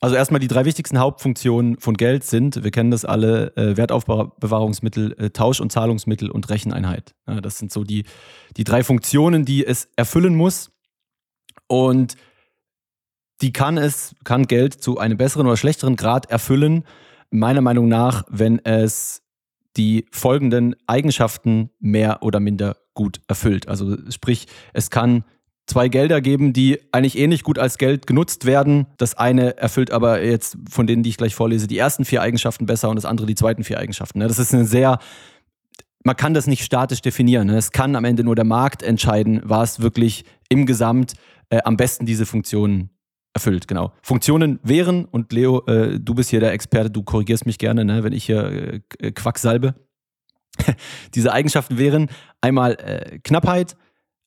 Also 0.00 0.16
erstmal 0.16 0.40
die 0.40 0.48
drei 0.48 0.64
wichtigsten 0.66 0.98
Hauptfunktionen 0.98 1.78
von 1.78 1.96
Geld 1.96 2.24
sind, 2.24 2.62
wir 2.62 2.70
kennen 2.70 2.90
das 2.90 3.04
alle, 3.04 3.56
äh, 3.56 3.76
Wertaufbewahrungsmittel, 3.76 5.14
äh, 5.18 5.30
Tausch- 5.30 5.60
und 5.60 5.72
Zahlungsmittel 5.72 6.30
und 6.30 6.50
Recheneinheit. 6.50 7.14
Ja, 7.26 7.40
das 7.40 7.58
sind 7.58 7.72
so 7.72 7.84
die, 7.84 8.04
die 8.56 8.64
drei 8.64 8.82
Funktionen, 8.82 9.44
die 9.44 9.64
es 9.64 9.88
erfüllen 9.96 10.34
muss. 10.34 10.70
Und 11.68 12.16
die 13.40 13.52
kann 13.52 13.78
es, 13.78 14.14
kann 14.24 14.46
Geld 14.46 14.74
zu 14.74 14.98
einem 14.98 15.16
besseren 15.16 15.46
oder 15.46 15.56
schlechteren 15.56 15.96
Grad 15.96 16.30
erfüllen, 16.30 16.84
meiner 17.30 17.60
Meinung 17.60 17.88
nach, 17.88 18.24
wenn 18.28 18.64
es 18.64 19.22
die 19.76 20.06
folgenden 20.10 20.76
Eigenschaften 20.86 21.70
mehr 21.80 22.22
oder 22.22 22.40
minder 22.40 22.76
gut 22.94 23.20
erfüllt. 23.26 23.68
Also 23.68 23.96
sprich, 24.10 24.46
es 24.74 24.90
kann 24.90 25.24
zwei 25.66 25.88
Gelder 25.88 26.20
geben, 26.20 26.52
die 26.52 26.80
eigentlich 26.92 27.18
ähnlich 27.18 27.42
gut 27.42 27.58
als 27.58 27.78
Geld 27.78 28.06
genutzt 28.06 28.46
werden. 28.46 28.86
Das 28.98 29.14
eine 29.14 29.56
erfüllt 29.56 29.90
aber 29.90 30.22
jetzt 30.22 30.58
von 30.68 30.86
denen, 30.86 31.02
die 31.02 31.10
ich 31.10 31.16
gleich 31.16 31.34
vorlese, 31.34 31.66
die 31.66 31.78
ersten 31.78 32.04
vier 32.04 32.22
Eigenschaften 32.22 32.66
besser 32.66 32.90
und 32.90 32.96
das 32.96 33.04
andere 33.04 33.26
die 33.26 33.34
zweiten 33.34 33.64
vier 33.64 33.78
Eigenschaften. 33.78 34.20
Das 34.20 34.38
ist 34.38 34.52
eine 34.52 34.64
sehr, 34.64 34.98
man 36.04 36.16
kann 36.16 36.34
das 36.34 36.46
nicht 36.46 36.64
statisch 36.64 37.00
definieren. 37.00 37.48
Es 37.48 37.70
kann 37.70 37.96
am 37.96 38.04
Ende 38.04 38.24
nur 38.24 38.34
der 38.34 38.44
Markt 38.44 38.82
entscheiden, 38.82 39.40
was 39.44 39.80
wirklich 39.80 40.24
im 40.48 40.66
Gesamt 40.66 41.14
äh, 41.50 41.60
am 41.64 41.76
besten 41.76 42.06
diese 42.06 42.26
Funktionen 42.26 42.90
erfüllt, 43.34 43.66
genau. 43.66 43.92
Funktionen 44.02 44.58
wären, 44.62 45.06
und 45.06 45.32
Leo, 45.32 45.64
äh, 45.66 45.98
du 45.98 46.14
bist 46.14 46.30
hier 46.30 46.40
der 46.40 46.52
Experte, 46.52 46.90
du 46.90 47.02
korrigierst 47.02 47.46
mich 47.46 47.58
gerne, 47.58 47.84
ne, 47.84 48.04
wenn 48.04 48.12
ich 48.12 48.24
hier 48.24 48.82
äh, 48.98 49.12
Quacksalbe. 49.12 49.74
Diese 51.14 51.32
Eigenschaften 51.32 51.78
wären 51.78 52.10
einmal 52.40 52.72
äh, 52.74 53.18
Knappheit, 53.20 53.76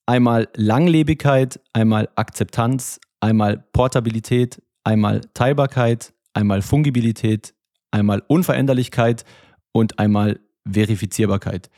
einmal 0.05 0.47
Langlebigkeit, 0.55 1.59
einmal 1.73 2.09
Akzeptanz, 2.15 2.99
einmal 3.19 3.63
Portabilität, 3.73 4.61
einmal 4.83 5.21
Teilbarkeit, 5.33 6.13
einmal 6.33 6.61
Fungibilität, 6.61 7.53
einmal 7.91 8.23
Unveränderlichkeit 8.27 9.25
und 9.71 9.99
einmal 9.99 10.39
Verifizierbarkeit. 10.69 11.69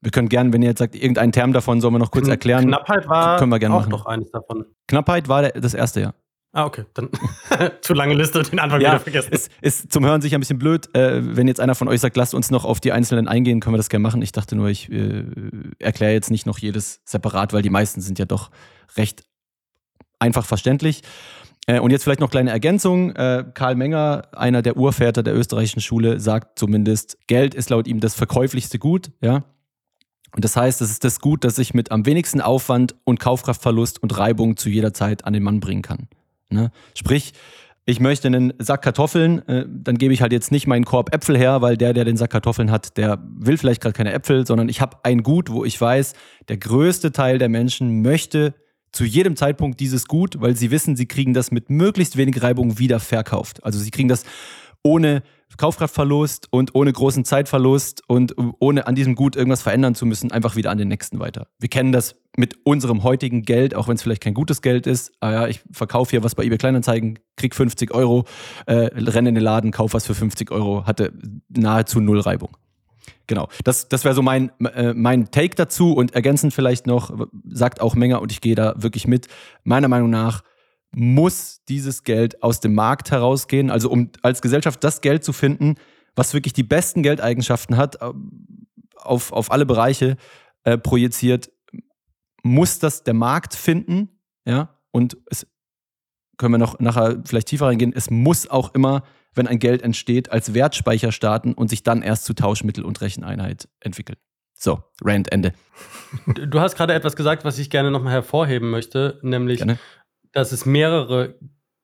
Wir 0.00 0.10
können 0.10 0.28
gerne, 0.28 0.52
wenn 0.52 0.62
ihr 0.62 0.70
jetzt 0.70 0.80
sagt, 0.80 0.96
irgendeinen 0.96 1.32
Term 1.32 1.52
davon 1.52 1.80
sollen 1.80 1.94
wir 1.94 1.98
noch 1.98 2.10
kurz 2.10 2.26
erklären. 2.26 2.66
Knappheit 2.66 3.08
war 3.08 3.38
können 3.38 3.52
wir 3.52 3.60
gerne 3.60 3.74
auch 3.74 3.80
machen. 3.80 3.90
noch 3.90 4.06
eines 4.06 4.30
davon. 4.32 4.66
Knappheit 4.88 5.28
war 5.28 5.48
das 5.48 5.74
erste, 5.74 6.00
ja. 6.00 6.14
Ah, 6.54 6.66
okay. 6.66 6.84
Dann 6.92 7.08
zu 7.80 7.94
lange 7.94 8.14
Liste, 8.14 8.42
den 8.42 8.58
Anfang 8.58 8.80
ja, 8.80 8.90
wieder 8.90 9.00
vergessen. 9.00 9.30
Es 9.32 9.48
ist 9.62 9.92
zum 9.92 10.04
Hören 10.04 10.20
sicher 10.20 10.36
ein 10.36 10.40
bisschen 10.40 10.58
blöd. 10.58 10.94
Äh, 10.94 11.36
wenn 11.36 11.48
jetzt 11.48 11.60
einer 11.60 11.74
von 11.74 11.88
euch 11.88 12.00
sagt, 12.00 12.16
lasst 12.16 12.34
uns 12.34 12.50
noch 12.50 12.66
auf 12.66 12.78
die 12.78 12.92
Einzelnen 12.92 13.26
eingehen, 13.26 13.60
können 13.60 13.74
wir 13.74 13.78
das 13.78 13.88
gerne 13.88 14.02
machen. 14.02 14.20
Ich 14.20 14.32
dachte 14.32 14.54
nur, 14.54 14.68
ich 14.68 14.92
äh, 14.92 15.24
erkläre 15.78 16.12
jetzt 16.12 16.30
nicht 16.30 16.44
noch 16.44 16.58
jedes 16.58 17.00
separat, 17.06 17.54
weil 17.54 17.62
die 17.62 17.70
meisten 17.70 18.02
sind 18.02 18.18
ja 18.18 18.26
doch 18.26 18.50
recht 18.96 19.24
einfach 20.18 20.44
verständlich. 20.44 21.02
Äh, 21.66 21.80
und 21.80 21.90
jetzt 21.90 22.04
vielleicht 22.04 22.20
noch 22.20 22.30
kleine 22.30 22.50
Ergänzung. 22.50 23.16
Äh, 23.16 23.46
Karl 23.54 23.74
Menger, 23.74 24.28
einer 24.32 24.60
der 24.60 24.76
Urväter 24.76 25.22
der 25.22 25.34
österreichischen 25.34 25.80
Schule, 25.80 26.20
sagt 26.20 26.58
zumindest, 26.58 27.16
Geld 27.28 27.54
ist 27.54 27.70
laut 27.70 27.86
ihm 27.86 28.00
das 28.00 28.14
verkäuflichste 28.14 28.78
Gut, 28.78 29.10
ja. 29.22 29.44
Und 30.34 30.44
das 30.44 30.56
heißt, 30.56 30.80
es 30.80 30.90
ist 30.90 31.04
das 31.04 31.20
Gut, 31.20 31.44
das 31.44 31.58
ich 31.58 31.72
mit 31.72 31.90
am 31.90 32.04
wenigsten 32.06 32.40
Aufwand 32.40 32.94
und 33.04 33.20
Kaufkraftverlust 33.20 34.02
und 34.02 34.16
Reibung 34.18 34.56
zu 34.56 34.70
jeder 34.70 34.94
Zeit 34.94 35.24
an 35.24 35.34
den 35.34 35.42
Mann 35.42 35.60
bringen 35.60 35.82
kann. 35.82 36.08
Ne? 36.52 36.70
Sprich, 36.94 37.32
ich 37.84 37.98
möchte 37.98 38.28
einen 38.28 38.52
Sack 38.58 38.82
Kartoffeln, 38.82 39.46
äh, 39.48 39.66
dann 39.68 39.98
gebe 39.98 40.14
ich 40.14 40.22
halt 40.22 40.32
jetzt 40.32 40.52
nicht 40.52 40.66
meinen 40.66 40.84
Korb 40.84 41.12
Äpfel 41.14 41.36
her, 41.36 41.62
weil 41.62 41.76
der, 41.76 41.92
der 41.92 42.04
den 42.04 42.16
Sack 42.16 42.30
Kartoffeln 42.30 42.70
hat, 42.70 42.96
der 42.96 43.18
will 43.24 43.58
vielleicht 43.58 43.80
gerade 43.80 43.94
keine 43.94 44.12
Äpfel, 44.12 44.46
sondern 44.46 44.68
ich 44.68 44.80
habe 44.80 44.98
ein 45.02 45.22
Gut, 45.22 45.50
wo 45.50 45.64
ich 45.64 45.80
weiß, 45.80 46.14
der 46.48 46.58
größte 46.58 47.10
Teil 47.10 47.38
der 47.38 47.48
Menschen 47.48 48.02
möchte 48.02 48.54
zu 48.92 49.04
jedem 49.04 49.36
Zeitpunkt 49.36 49.80
dieses 49.80 50.06
Gut, 50.06 50.40
weil 50.40 50.56
sie 50.56 50.70
wissen, 50.70 50.96
sie 50.96 51.06
kriegen 51.06 51.34
das 51.34 51.50
mit 51.50 51.70
möglichst 51.70 52.16
wenig 52.16 52.42
Reibung 52.42 52.78
wieder 52.78 53.00
verkauft. 53.00 53.64
Also 53.64 53.78
sie 53.78 53.90
kriegen 53.90 54.08
das 54.08 54.24
ohne 54.84 55.22
Kaufkraftverlust 55.56 56.48
und 56.50 56.74
ohne 56.74 56.92
großen 56.92 57.24
Zeitverlust 57.24 58.02
und 58.06 58.34
ohne 58.58 58.86
an 58.86 58.94
diesem 58.94 59.14
Gut 59.14 59.36
irgendwas 59.36 59.62
verändern 59.62 59.94
zu 59.94 60.06
müssen, 60.06 60.32
einfach 60.32 60.56
wieder 60.56 60.70
an 60.70 60.78
den 60.78 60.88
nächsten 60.88 61.18
weiter. 61.18 61.48
Wir 61.58 61.68
kennen 61.68 61.92
das 61.92 62.16
mit 62.36 62.56
unserem 62.64 63.02
heutigen 63.02 63.42
Geld, 63.42 63.74
auch 63.74 63.88
wenn 63.88 63.96
es 63.96 64.02
vielleicht 64.02 64.22
kein 64.22 64.34
gutes 64.34 64.62
Geld 64.62 64.86
ist. 64.86 65.12
Ah 65.20 65.32
ja, 65.32 65.48
ich 65.48 65.60
verkaufe 65.70 66.10
hier 66.12 66.24
was 66.24 66.34
bei 66.34 66.44
eBay 66.44 66.58
Kleinanzeigen, 66.58 67.18
krieg 67.36 67.54
50 67.54 67.92
Euro, 67.92 68.24
äh, 68.66 68.90
renne 68.94 69.30
in 69.30 69.34
den 69.34 69.44
Laden, 69.44 69.70
kauf 69.70 69.92
was 69.92 70.06
für 70.06 70.14
50 70.14 70.50
Euro, 70.50 70.86
hatte 70.86 71.12
nahezu 71.48 72.00
null 72.00 72.20
Reibung. 72.20 72.56
Genau, 73.26 73.48
das, 73.64 73.88
das 73.88 74.04
wäre 74.04 74.14
so 74.14 74.22
mein, 74.22 74.50
äh, 74.74 74.94
mein 74.94 75.30
Take 75.30 75.56
dazu 75.56 75.92
und 75.92 76.14
ergänzend 76.14 76.54
vielleicht 76.54 76.86
noch, 76.86 77.12
sagt 77.48 77.80
auch 77.80 77.94
Menger 77.94 78.22
und 78.22 78.32
ich 78.32 78.40
gehe 78.40 78.54
da 78.54 78.74
wirklich 78.76 79.06
mit. 79.06 79.28
Meiner 79.64 79.88
Meinung 79.88 80.10
nach 80.10 80.42
muss 80.94 81.62
dieses 81.68 82.04
Geld 82.04 82.42
aus 82.42 82.60
dem 82.60 82.74
Markt 82.74 83.10
herausgehen. 83.10 83.70
Also 83.70 83.90
um 83.90 84.10
als 84.22 84.42
Gesellschaft 84.42 84.82
das 84.84 85.00
Geld 85.00 85.24
zu 85.24 85.32
finden, 85.32 85.76
was 86.14 86.34
wirklich 86.34 86.52
die 86.52 86.62
besten 86.62 87.02
Geldeigenschaften 87.02 87.76
hat, 87.76 87.98
auf, 88.96 89.32
auf 89.32 89.50
alle 89.50 89.66
Bereiche 89.66 90.16
äh, 90.64 90.76
projiziert, 90.76 91.50
muss 92.42 92.78
das 92.78 93.04
der 93.04 93.14
Markt 93.14 93.54
finden. 93.54 94.20
Ja, 94.44 94.78
und 94.90 95.16
es 95.30 95.46
können 96.36 96.54
wir 96.54 96.58
noch 96.58 96.80
nachher 96.80 97.22
vielleicht 97.24 97.48
tiefer 97.48 97.66
reingehen. 97.66 97.92
Es 97.94 98.10
muss 98.10 98.48
auch 98.48 98.74
immer, 98.74 99.04
wenn 99.34 99.46
ein 99.46 99.58
Geld 99.58 99.82
entsteht, 99.82 100.30
als 100.32 100.54
Wertspeicher 100.54 101.12
starten 101.12 101.54
und 101.54 101.68
sich 101.68 101.82
dann 101.82 102.02
erst 102.02 102.24
zu 102.24 102.34
Tauschmittel 102.34 102.84
und 102.84 103.00
Recheneinheit 103.00 103.68
entwickeln. 103.80 104.18
So, 104.54 104.82
Rand, 105.02 105.32
Ende. 105.32 105.54
Du 106.26 106.60
hast 106.60 106.76
gerade 106.76 106.94
etwas 106.94 107.16
gesagt, 107.16 107.44
was 107.44 107.58
ich 107.58 107.70
gerne 107.70 107.90
nochmal 107.90 108.12
hervorheben 108.12 108.70
möchte, 108.70 109.18
nämlich 109.22 109.58
gerne 109.58 109.78
dass 110.32 110.52
es 110.52 110.66
mehrere 110.66 111.38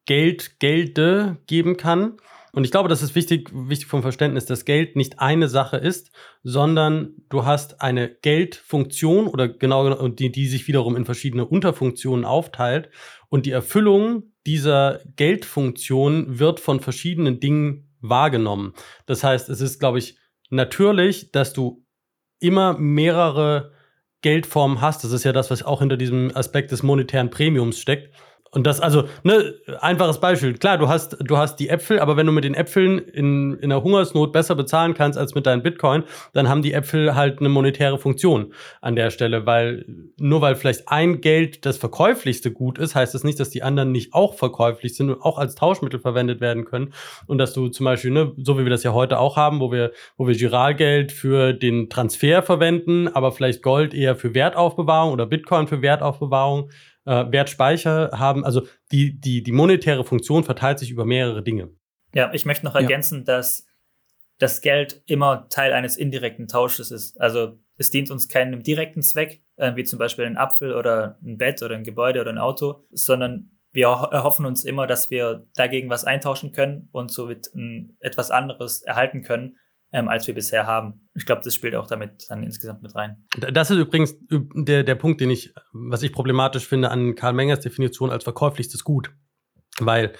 Geld, 0.06 0.58
Gelde 0.58 1.36
geben 1.46 1.76
kann. 1.76 2.16
Und 2.52 2.64
ich 2.64 2.70
glaube, 2.70 2.88
das 2.88 3.02
ist 3.02 3.14
wichtig, 3.14 3.50
wichtig 3.52 3.88
vom 3.88 4.02
Verständnis, 4.02 4.46
dass 4.46 4.64
Geld 4.64 4.96
nicht 4.96 5.20
eine 5.20 5.48
Sache 5.48 5.76
ist, 5.76 6.10
sondern 6.42 7.14
du 7.28 7.44
hast 7.44 7.80
eine 7.80 8.08
Geldfunktion 8.08 9.26
oder 9.26 9.48
genau, 9.48 10.08
die, 10.08 10.32
die 10.32 10.46
sich 10.46 10.66
wiederum 10.68 10.96
in 10.96 11.04
verschiedene 11.04 11.46
Unterfunktionen 11.46 12.24
aufteilt. 12.24 12.90
Und 13.28 13.46
die 13.46 13.50
Erfüllung 13.50 14.32
dieser 14.46 15.00
Geldfunktion 15.16 16.38
wird 16.38 16.60
von 16.60 16.80
verschiedenen 16.80 17.40
Dingen 17.40 17.90
wahrgenommen. 18.00 18.72
Das 19.06 19.24
heißt, 19.24 19.48
es 19.48 19.60
ist, 19.60 19.78
glaube 19.78 19.98
ich, 19.98 20.18
natürlich, 20.50 21.32
dass 21.32 21.52
du 21.52 21.84
immer 22.40 22.78
mehrere 22.78 23.72
Geldformen 24.22 24.80
hast. 24.80 25.04
Das 25.04 25.12
ist 25.12 25.24
ja 25.24 25.32
das, 25.32 25.50
was 25.50 25.62
auch 25.62 25.80
hinter 25.80 25.96
diesem 25.96 26.34
Aspekt 26.34 26.72
des 26.72 26.82
monetären 26.82 27.30
Premiums 27.30 27.78
steckt. 27.78 28.14
Und 28.50 28.66
das, 28.66 28.80
also, 28.80 29.04
ne, 29.24 29.54
einfaches 29.80 30.20
Beispiel. 30.20 30.54
Klar, 30.54 30.78
du 30.78 30.88
hast, 30.88 31.18
du 31.20 31.36
hast 31.36 31.56
die 31.56 31.68
Äpfel, 31.68 32.00
aber 32.00 32.16
wenn 32.16 32.24
du 32.24 32.32
mit 32.32 32.44
den 32.44 32.54
Äpfeln 32.54 32.98
in, 32.98 33.58
in 33.58 33.68
der 33.68 33.82
Hungersnot 33.82 34.32
besser 34.32 34.54
bezahlen 34.54 34.94
kannst 34.94 35.18
als 35.18 35.34
mit 35.34 35.46
deinen 35.46 35.62
Bitcoin, 35.62 36.04
dann 36.32 36.48
haben 36.48 36.62
die 36.62 36.72
Äpfel 36.72 37.14
halt 37.14 37.40
eine 37.40 37.50
monetäre 37.50 37.98
Funktion 37.98 38.54
an 38.80 38.96
der 38.96 39.10
Stelle, 39.10 39.44
weil 39.44 39.84
nur 40.18 40.40
weil 40.40 40.54
vielleicht 40.54 40.88
ein 40.88 41.20
Geld 41.20 41.66
das 41.66 41.76
verkäuflichste 41.76 42.50
Gut 42.50 42.78
ist, 42.78 42.94
heißt 42.94 43.14
das 43.14 43.22
nicht, 43.22 43.38
dass 43.38 43.50
die 43.50 43.62
anderen 43.62 43.92
nicht 43.92 44.14
auch 44.14 44.34
verkäuflich 44.34 44.96
sind 44.96 45.10
und 45.10 45.20
auch 45.20 45.36
als 45.36 45.54
Tauschmittel 45.54 46.00
verwendet 46.00 46.40
werden 46.40 46.64
können. 46.64 46.94
Und 47.26 47.36
dass 47.36 47.52
du 47.52 47.68
zum 47.68 47.84
Beispiel, 47.84 48.12
ne, 48.12 48.32
so 48.38 48.58
wie 48.58 48.64
wir 48.64 48.70
das 48.70 48.82
ja 48.82 48.94
heute 48.94 49.18
auch 49.18 49.36
haben, 49.36 49.60
wo 49.60 49.70
wir, 49.72 49.92
wo 50.16 50.26
wir 50.26 50.34
Giralgeld 50.34 51.12
für 51.12 51.52
den 51.52 51.90
Transfer 51.90 52.42
verwenden, 52.42 53.08
aber 53.08 53.30
vielleicht 53.30 53.62
Gold 53.62 53.92
eher 53.92 54.16
für 54.16 54.32
Wertaufbewahrung 54.32 55.12
oder 55.12 55.26
Bitcoin 55.26 55.66
für 55.66 55.82
Wertaufbewahrung 55.82 56.70
äh, 57.08 57.32
Wertspeicher 57.32 58.10
haben. 58.12 58.44
Also 58.44 58.66
die, 58.92 59.18
die, 59.18 59.42
die 59.42 59.52
monetäre 59.52 60.04
Funktion 60.04 60.44
verteilt 60.44 60.78
sich 60.78 60.90
über 60.90 61.04
mehrere 61.04 61.42
Dinge. 61.42 61.70
Ja, 62.14 62.32
ich 62.32 62.44
möchte 62.44 62.66
noch 62.66 62.74
ergänzen, 62.74 63.20
ja. 63.20 63.36
dass 63.36 63.66
das 64.38 64.60
Geld 64.60 65.02
immer 65.06 65.48
Teil 65.48 65.72
eines 65.72 65.96
indirekten 65.96 66.46
Tausches 66.46 66.90
ist. 66.90 67.20
Also 67.20 67.58
es 67.76 67.90
dient 67.90 68.10
uns 68.10 68.28
keinem 68.28 68.62
direkten 68.62 69.02
Zweck, 69.02 69.42
äh, 69.56 69.74
wie 69.74 69.84
zum 69.84 69.98
Beispiel 69.98 70.26
ein 70.26 70.36
Apfel 70.36 70.74
oder 70.74 71.18
ein 71.22 71.38
Bett 71.38 71.62
oder 71.62 71.74
ein 71.74 71.84
Gebäude 71.84 72.20
oder 72.20 72.30
ein 72.30 72.38
Auto, 72.38 72.84
sondern 72.90 73.50
wir 73.72 73.86
erhoffen 73.86 74.46
uns 74.46 74.64
immer, 74.64 74.86
dass 74.86 75.10
wir 75.10 75.46
dagegen 75.54 75.90
was 75.90 76.04
eintauschen 76.04 76.52
können 76.52 76.88
und 76.92 77.10
somit 77.10 77.54
ein, 77.54 77.96
etwas 78.00 78.30
anderes 78.30 78.82
erhalten 78.82 79.22
können, 79.22 79.56
ähm, 79.92 80.08
als 80.08 80.26
wir 80.26 80.34
bisher 80.34 80.66
haben. 80.66 81.08
Ich 81.14 81.26
glaube, 81.26 81.42
das 81.44 81.54
spielt 81.54 81.74
auch 81.74 81.86
damit 81.86 82.26
dann 82.28 82.42
insgesamt 82.42 82.82
mit 82.82 82.94
rein. 82.94 83.24
Das 83.52 83.70
ist 83.70 83.78
übrigens 83.78 84.16
der, 84.30 84.84
der 84.84 84.94
Punkt, 84.94 85.20
den 85.20 85.30
ich, 85.30 85.54
was 85.72 86.02
ich 86.02 86.12
problematisch 86.12 86.66
finde 86.66 86.90
an 86.90 87.14
Karl 87.14 87.32
Mengers 87.32 87.60
Definition 87.60 88.10
als 88.10 88.24
verkäuflichstes 88.24 88.84
Gut. 88.84 89.12
Weil 89.78 90.12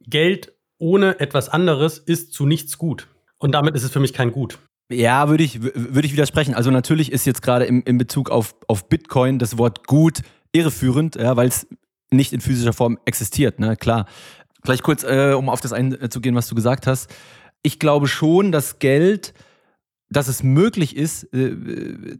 Geld 0.00 0.54
ohne 0.78 1.20
etwas 1.20 1.48
anderes 1.48 1.98
ist 1.98 2.32
zu 2.32 2.46
nichts 2.46 2.78
gut. 2.78 3.08
Und 3.38 3.52
damit 3.52 3.74
ist 3.74 3.84
es 3.84 3.90
für 3.90 4.00
mich 4.00 4.12
kein 4.12 4.32
Gut. 4.32 4.58
Ja, 4.90 5.28
würde 5.28 5.44
ich, 5.44 5.62
würde 5.62 6.06
ich 6.06 6.12
widersprechen. 6.12 6.54
Also 6.54 6.70
natürlich 6.70 7.10
ist 7.10 7.26
jetzt 7.26 7.42
gerade 7.42 7.64
im, 7.64 7.82
in 7.84 7.98
Bezug 7.98 8.30
auf, 8.30 8.54
auf 8.68 8.88
Bitcoin 8.88 9.38
das 9.38 9.56
Wort 9.58 9.86
gut 9.86 10.20
irreführend, 10.52 11.16
ja, 11.16 11.36
weil 11.36 11.48
es 11.48 11.66
nicht 12.10 12.32
in 12.32 12.40
physischer 12.40 12.72
Form 12.72 12.98
existiert, 13.06 13.58
ne? 13.58 13.76
Klar. 13.76 14.06
Vielleicht 14.62 14.82
kurz, 14.82 15.02
äh, 15.02 15.34
um 15.36 15.48
auf 15.48 15.60
das 15.60 15.72
einzugehen, 15.72 16.34
was 16.34 16.48
du 16.48 16.54
gesagt 16.54 16.86
hast 16.86 17.12
ich 17.64 17.80
glaube 17.80 18.06
schon, 18.06 18.52
dass 18.52 18.78
Geld, 18.78 19.34
dass 20.10 20.28
es 20.28 20.44
möglich 20.44 20.96
ist, 20.96 21.24
äh, 21.34 21.56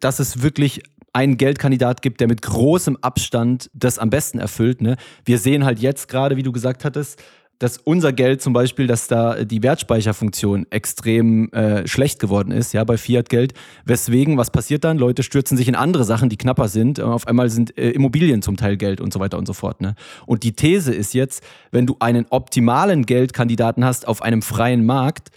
dass 0.00 0.18
es 0.18 0.42
wirklich 0.42 0.82
einen 1.12 1.36
Geldkandidat 1.36 2.02
gibt, 2.02 2.20
der 2.20 2.26
mit 2.26 2.42
großem 2.42 2.98
Abstand 3.00 3.70
das 3.72 4.00
am 4.00 4.10
besten 4.10 4.40
erfüllt. 4.40 4.80
Ne? 4.80 4.96
Wir 5.24 5.38
sehen 5.38 5.64
halt 5.64 5.78
jetzt 5.78 6.08
gerade, 6.08 6.36
wie 6.36 6.42
du 6.42 6.50
gesagt 6.50 6.84
hattest, 6.84 7.22
dass 7.58 7.78
unser 7.78 8.12
Geld 8.12 8.42
zum 8.42 8.52
Beispiel, 8.52 8.86
dass 8.86 9.06
da 9.06 9.44
die 9.44 9.62
Wertspeicherfunktion 9.62 10.66
extrem 10.70 11.50
äh, 11.52 11.86
schlecht 11.86 12.18
geworden 12.18 12.50
ist, 12.50 12.72
ja, 12.72 12.84
bei 12.84 12.96
Fiat-Geld. 12.96 13.54
Weswegen, 13.84 14.36
was 14.36 14.50
passiert 14.50 14.84
dann? 14.84 14.98
Leute 14.98 15.22
stürzen 15.22 15.56
sich 15.56 15.68
in 15.68 15.74
andere 15.74 16.04
Sachen, 16.04 16.28
die 16.28 16.36
knapper 16.36 16.68
sind. 16.68 17.00
Auf 17.00 17.26
einmal 17.26 17.50
sind 17.50 17.76
äh, 17.78 17.90
Immobilien 17.90 18.42
zum 18.42 18.56
Teil 18.56 18.76
Geld 18.76 19.00
und 19.00 19.12
so 19.12 19.20
weiter 19.20 19.38
und 19.38 19.46
so 19.46 19.52
fort. 19.52 19.80
Ne? 19.80 19.94
Und 20.26 20.42
die 20.42 20.52
These 20.52 20.92
ist 20.92 21.14
jetzt, 21.14 21.42
wenn 21.70 21.86
du 21.86 21.96
einen 22.00 22.26
optimalen 22.30 23.06
Geldkandidaten 23.06 23.84
hast 23.84 24.08
auf 24.08 24.22
einem 24.22 24.42
freien 24.42 24.84
Markt, 24.84 25.30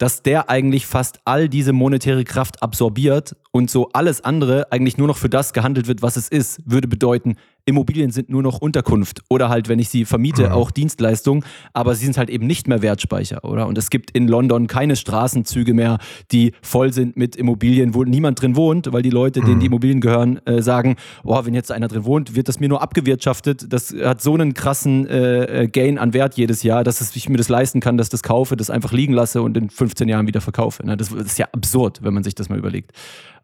dass 0.00 0.22
der 0.22 0.48
eigentlich 0.48 0.86
fast 0.86 1.20
all 1.26 1.50
diese 1.50 1.74
monetäre 1.74 2.24
Kraft 2.24 2.62
absorbiert 2.62 3.36
und 3.52 3.70
so 3.70 3.90
alles 3.92 4.22
andere 4.22 4.70
eigentlich 4.70 4.98
nur 4.98 5.08
noch 5.08 5.16
für 5.16 5.28
das 5.28 5.52
gehandelt 5.52 5.88
wird, 5.88 6.02
was 6.02 6.16
es 6.16 6.28
ist, 6.28 6.60
würde 6.64 6.88
bedeuten, 6.88 7.36
Immobilien 7.66 8.10
sind 8.10 8.30
nur 8.30 8.42
noch 8.42 8.58
Unterkunft 8.58 9.22
oder 9.28 9.48
halt, 9.48 9.68
wenn 9.68 9.78
ich 9.78 9.88
sie 9.88 10.04
vermiete, 10.04 10.46
mhm. 10.46 10.52
auch 10.52 10.70
Dienstleistung, 10.70 11.44
aber 11.72 11.94
sie 11.94 12.04
sind 12.04 12.18
halt 12.18 12.30
eben 12.30 12.46
nicht 12.46 12.68
mehr 12.68 12.82
Wertspeicher, 12.82 13.44
oder? 13.44 13.66
Und 13.66 13.78
es 13.78 13.90
gibt 13.90 14.10
in 14.12 14.28
London 14.28 14.66
keine 14.66 14.96
Straßenzüge 14.96 15.74
mehr, 15.74 15.98
die 16.32 16.52
voll 16.62 16.92
sind 16.92 17.16
mit 17.16 17.36
Immobilien, 17.36 17.94
wo 17.94 18.04
niemand 18.04 18.40
drin 18.40 18.56
wohnt, 18.56 18.92
weil 18.92 19.02
die 19.02 19.10
Leute, 19.10 19.40
denen 19.40 19.60
die 19.60 19.66
mhm. 19.66 19.72
Immobilien 19.72 20.00
gehören, 20.00 20.44
äh, 20.46 20.62
sagen, 20.62 20.96
oh, 21.24 21.44
wenn 21.44 21.54
jetzt 21.54 21.70
einer 21.70 21.88
drin 21.88 22.04
wohnt, 22.04 22.34
wird 22.34 22.48
das 22.48 22.60
mir 22.60 22.68
nur 22.68 22.82
abgewirtschaftet. 22.82 23.72
Das 23.72 23.94
hat 23.94 24.20
so 24.20 24.34
einen 24.34 24.54
krassen 24.54 25.06
äh, 25.06 25.62
äh 25.62 25.68
Gain 25.68 25.98
an 25.98 26.12
Wert 26.12 26.36
jedes 26.36 26.62
Jahr, 26.62 26.82
dass 26.82 27.14
ich 27.14 27.28
mir 27.28 27.36
das 27.36 27.48
leisten 27.48 27.80
kann, 27.80 27.96
dass 27.96 28.08
ich 28.08 28.12
das 28.12 28.22
kaufe, 28.22 28.56
das 28.56 28.70
einfach 28.70 28.92
liegen 28.92 29.12
lasse 29.12 29.42
und 29.42 29.56
in 29.56 29.70
15 29.70 30.08
Jahren 30.08 30.26
wieder 30.26 30.40
verkaufe. 30.40 30.84
Ne? 30.84 30.96
Das 30.96 31.12
ist 31.12 31.38
ja 31.38 31.46
absurd, 31.52 32.02
wenn 32.02 32.14
man 32.14 32.24
sich 32.24 32.34
das 32.34 32.48
mal 32.48 32.58
überlegt. 32.58 32.92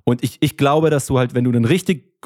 Und 0.09 0.23
ich, 0.23 0.39
ich 0.41 0.57
glaube, 0.57 0.89
dass 0.89 1.07
du 1.07 1.19
halt, 1.19 1.35
wenn 1.35 1.45
du 1.45 1.51
einen 1.51 1.65
richtig 1.65 2.17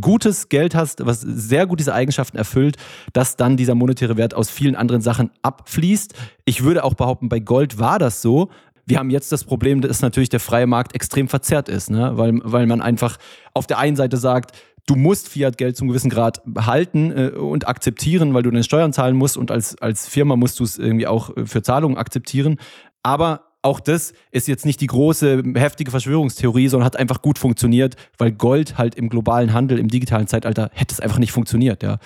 gutes 0.00 0.48
Geld 0.48 0.74
hast, 0.74 1.04
was 1.04 1.20
sehr 1.20 1.66
gut 1.66 1.80
diese 1.80 1.94
Eigenschaften 1.94 2.36
erfüllt, 2.36 2.76
dass 3.12 3.36
dann 3.36 3.56
dieser 3.56 3.74
monetäre 3.74 4.16
Wert 4.16 4.34
aus 4.34 4.50
vielen 4.50 4.76
anderen 4.76 5.00
Sachen 5.00 5.30
abfließt. 5.42 6.14
Ich 6.44 6.62
würde 6.62 6.84
auch 6.84 6.94
behaupten, 6.94 7.28
bei 7.28 7.40
Gold 7.40 7.78
war 7.78 7.98
das 7.98 8.22
so. 8.22 8.50
Wir 8.86 8.98
haben 8.98 9.10
jetzt 9.10 9.30
das 9.30 9.44
Problem, 9.44 9.80
dass 9.80 10.02
natürlich 10.02 10.28
der 10.28 10.40
freie 10.40 10.66
Markt 10.66 10.94
extrem 10.94 11.28
verzerrt 11.28 11.68
ist, 11.68 11.90
ne? 11.90 12.12
weil, 12.16 12.40
weil 12.42 12.66
man 12.66 12.80
einfach 12.80 13.18
auf 13.54 13.66
der 13.66 13.78
einen 13.78 13.96
Seite 13.96 14.16
sagt, 14.16 14.56
du 14.86 14.96
musst 14.96 15.28
Fiat-Geld 15.28 15.76
zum 15.76 15.88
gewissen 15.88 16.10
Grad 16.10 16.42
halten 16.58 17.12
äh, 17.12 17.30
und 17.30 17.68
akzeptieren, 17.68 18.34
weil 18.34 18.42
du 18.42 18.50
deine 18.50 18.64
Steuern 18.64 18.92
zahlen 18.92 19.16
musst 19.16 19.36
und 19.36 19.50
als, 19.50 19.76
als 19.80 20.08
Firma 20.08 20.34
musst 20.36 20.58
du 20.58 20.64
es 20.64 20.78
irgendwie 20.78 21.06
auch 21.06 21.36
äh, 21.36 21.46
für 21.46 21.62
Zahlungen 21.62 21.96
akzeptieren. 21.96 22.58
Aber 23.02 23.49
auch 23.62 23.80
das 23.80 24.12
ist 24.30 24.48
jetzt 24.48 24.64
nicht 24.64 24.80
die 24.80 24.86
große, 24.86 25.42
heftige 25.54 25.90
Verschwörungstheorie, 25.90 26.68
sondern 26.68 26.86
hat 26.86 26.96
einfach 26.96 27.20
gut 27.20 27.38
funktioniert, 27.38 27.96
weil 28.16 28.32
Gold 28.32 28.78
halt 28.78 28.94
im 28.94 29.10
globalen 29.10 29.52
Handel, 29.52 29.78
im 29.78 29.88
digitalen 29.88 30.26
Zeitalter, 30.26 30.70
hätte 30.72 30.94
es 30.94 31.00
einfach 31.00 31.18
nicht 31.18 31.32
funktioniert, 31.32 31.82
ja. 31.82 31.98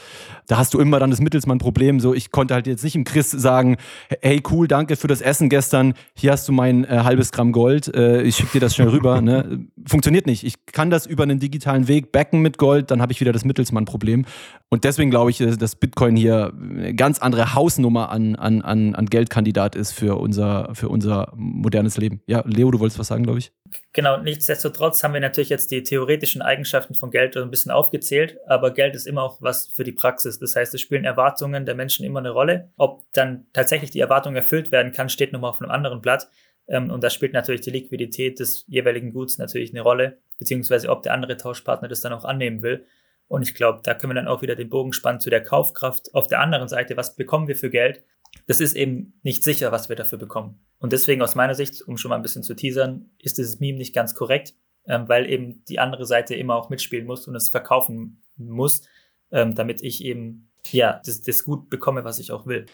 Da 0.46 0.58
hast 0.58 0.74
du 0.74 0.80
immer 0.80 0.98
dann 0.98 1.10
das 1.10 1.20
Mittelsmann-Problem, 1.20 2.00
so 2.00 2.12
ich 2.12 2.30
konnte 2.30 2.54
halt 2.54 2.66
jetzt 2.66 2.82
nicht 2.82 2.96
im 2.96 3.04
Chris 3.04 3.30
sagen, 3.30 3.76
hey 4.20 4.42
cool, 4.50 4.66
danke 4.66 4.96
für 4.96 5.06
das 5.06 5.20
Essen 5.20 5.48
gestern, 5.48 5.94
hier 6.14 6.32
hast 6.32 6.48
du 6.48 6.52
mein 6.52 6.84
äh, 6.84 7.00
halbes 7.04 7.30
Gramm 7.30 7.52
Gold, 7.52 7.94
äh, 7.94 8.22
ich 8.22 8.36
schicke 8.36 8.52
dir 8.54 8.60
das 8.60 8.74
schnell 8.74 8.88
rüber, 8.88 9.20
ne? 9.22 9.66
Funktioniert 9.86 10.26
nicht. 10.26 10.44
Ich 10.44 10.66
kann 10.66 10.90
das 10.90 11.06
über 11.06 11.22
einen 11.22 11.38
digitalen 11.38 11.88
Weg 11.88 12.10
backen 12.10 12.40
mit 12.40 12.58
Gold, 12.58 12.90
dann 12.90 13.00
habe 13.00 13.12
ich 13.12 13.20
wieder 13.20 13.32
das 13.32 13.44
Mittelsmann-Problem. 13.44 14.24
Und 14.70 14.84
deswegen 14.84 15.10
glaube 15.10 15.30
ich, 15.30 15.40
äh, 15.40 15.56
dass 15.56 15.76
Bitcoin 15.76 16.16
hier 16.16 16.52
eine 16.52 16.94
ganz 16.94 17.20
andere 17.20 17.54
Hausnummer 17.54 18.10
an, 18.10 18.34
an, 18.34 18.60
an, 18.62 18.94
an 18.96 19.06
Geldkandidat 19.06 19.76
ist 19.76 19.92
für 19.92 20.16
unser, 20.16 20.70
für 20.74 20.88
unser 20.88 21.32
modernes 21.44 21.96
Leben. 21.96 22.22
Ja, 22.26 22.42
Leo, 22.46 22.70
du 22.70 22.80
wolltest 22.80 22.98
was 22.98 23.08
sagen, 23.08 23.24
glaube 23.24 23.38
ich. 23.38 23.52
Genau, 23.92 24.16
nichtsdestotrotz 24.18 25.02
haben 25.02 25.14
wir 25.14 25.20
natürlich 25.20 25.48
jetzt 25.48 25.70
die 25.70 25.82
theoretischen 25.82 26.42
Eigenschaften 26.42 26.94
von 26.94 27.10
Geld 27.10 27.36
ein 27.36 27.50
bisschen 27.50 27.70
aufgezählt, 27.70 28.38
aber 28.46 28.72
Geld 28.72 28.94
ist 28.94 29.06
immer 29.06 29.22
auch 29.22 29.40
was 29.40 29.66
für 29.66 29.84
die 29.84 29.92
Praxis. 29.92 30.38
Das 30.38 30.56
heißt, 30.56 30.74
es 30.74 30.80
spielen 30.80 31.04
Erwartungen 31.04 31.66
der 31.66 31.74
Menschen 31.74 32.04
immer 32.04 32.20
eine 32.20 32.30
Rolle. 32.30 32.70
Ob 32.76 33.02
dann 33.12 33.46
tatsächlich 33.52 33.90
die 33.90 34.00
Erwartung 34.00 34.36
erfüllt 34.36 34.72
werden 34.72 34.92
kann, 34.92 35.08
steht 35.08 35.32
nochmal 35.32 35.50
auf 35.50 35.60
einem 35.60 35.70
anderen 35.70 36.00
Blatt. 36.00 36.28
Ähm, 36.66 36.90
und 36.90 37.04
da 37.04 37.10
spielt 37.10 37.32
natürlich 37.32 37.60
die 37.60 37.70
Liquidität 37.70 38.40
des 38.40 38.64
jeweiligen 38.68 39.12
Guts 39.12 39.38
natürlich 39.38 39.70
eine 39.70 39.82
Rolle, 39.82 40.18
beziehungsweise 40.38 40.88
ob 40.88 41.02
der 41.02 41.12
andere 41.12 41.36
Tauschpartner 41.36 41.88
das 41.88 42.00
dann 42.00 42.12
auch 42.12 42.24
annehmen 42.24 42.62
will. 42.62 42.84
Und 43.28 43.42
ich 43.42 43.54
glaube, 43.54 43.80
da 43.82 43.94
können 43.94 44.10
wir 44.10 44.14
dann 44.14 44.28
auch 44.28 44.42
wieder 44.42 44.54
den 44.54 44.68
Bogen 44.68 44.92
spannen 44.92 45.20
zu 45.20 45.30
der 45.30 45.42
Kaufkraft. 45.42 46.14
Auf 46.14 46.26
der 46.26 46.40
anderen 46.40 46.68
Seite, 46.68 46.96
was 46.96 47.16
bekommen 47.16 47.48
wir 47.48 47.56
für 47.56 47.70
Geld? 47.70 48.02
Das 48.46 48.60
ist 48.60 48.76
eben 48.76 49.18
nicht 49.22 49.44
sicher, 49.44 49.72
was 49.72 49.88
wir 49.88 49.96
dafür 49.96 50.18
bekommen. 50.18 50.60
Und 50.78 50.92
deswegen 50.92 51.22
aus 51.22 51.34
meiner 51.34 51.54
Sicht, 51.54 51.82
um 51.82 51.96
schon 51.96 52.10
mal 52.10 52.16
ein 52.16 52.22
bisschen 52.22 52.42
zu 52.42 52.54
teasern, 52.54 53.10
ist 53.18 53.38
dieses 53.38 53.60
Meme 53.60 53.78
nicht 53.78 53.94
ganz 53.94 54.14
korrekt, 54.14 54.54
ähm, 54.86 55.08
weil 55.08 55.28
eben 55.30 55.64
die 55.64 55.78
andere 55.78 56.06
Seite 56.06 56.34
immer 56.34 56.56
auch 56.56 56.70
mitspielen 56.70 57.06
muss 57.06 57.26
und 57.26 57.34
es 57.34 57.48
verkaufen 57.48 58.22
muss, 58.36 58.82
ähm, 59.30 59.54
damit 59.54 59.82
ich 59.82 60.04
eben 60.04 60.50
ja, 60.72 61.00
das, 61.04 61.20
das 61.20 61.44
gut 61.44 61.68
bekomme, 61.68 62.04
was 62.04 62.18
ich 62.18 62.32
auch 62.32 62.46
will. 62.46 62.66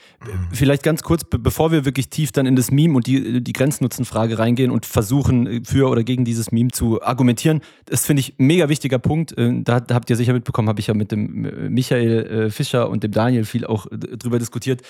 Vielleicht 0.53 0.83
ganz 0.83 1.03
kurz, 1.03 1.25
bevor 1.25 1.73
wir 1.73 1.85
wirklich 1.85 2.09
tief 2.09 2.31
dann 2.33 2.47
in 2.47 2.55
das 2.55 2.71
Meme 2.71 2.95
und 2.95 3.07
die, 3.07 3.43
die 3.43 3.53
Grenznutzenfrage 3.53 4.39
reingehen 4.39 4.71
und 4.71 4.87
versuchen, 4.87 5.47
äh, 5.47 5.61
für 5.65 5.89
oder 5.89 6.05
gegen 6.05 6.25
dieses 6.25 6.53
Meme 6.53 6.71
zu 6.71 7.03
argumentieren. 7.03 7.61
Das 7.87 8.07
finde 8.07 8.21
ich 8.21 8.39
ein 8.39 8.47
mega 8.47 8.69
wichtiger 8.69 8.99
Punkt. 8.99 9.37
Äh, 9.37 9.63
da, 9.63 9.81
da, 9.81 9.95
habt 9.95 10.09
ihr 10.11 10.17
sicher 10.17 10.33
mitbekommen, 10.33 10.69
habe 10.69 10.81
ich 10.81 10.87
ja 10.87 10.95
mit 10.95 11.11
dem 11.11 11.45
äh, 11.45 11.69
Michael 11.69 12.51
Fischer 12.51 12.89
und 12.89 13.03
dem 13.03 13.13
Daniel 13.13 13.45
viel 13.45 13.67
auch 13.67 13.87
drüber 13.91 14.39
diskutiert. 14.39 14.83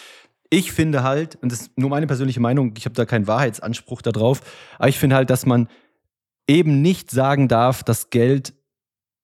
Ich 0.51 0.73
finde 0.73 1.05
halt, 1.05 1.39
und 1.43 1.53
das 1.53 1.63
ist 1.63 1.79
nur 1.79 1.91
meine 1.91 2.09
persönliche 2.09 2.41
Meinung, 2.41 2.75
ich 2.77 2.85
habe 2.85 2.95
da 2.95 3.05
keinen 3.07 3.29
Wahrheitsanspruch 3.29 4.03
darauf, 4.03 4.41
aber 4.79 4.89
ich 4.89 4.99
finde 4.99 5.17
halt, 5.17 5.31
dass 5.31 5.47
man 5.47 5.69
eben 6.49 6.83
nicht 6.83 7.11
sagen 7.11 7.47
darf, 7.47 7.85
dass 7.85 8.11
Geld 8.11 8.53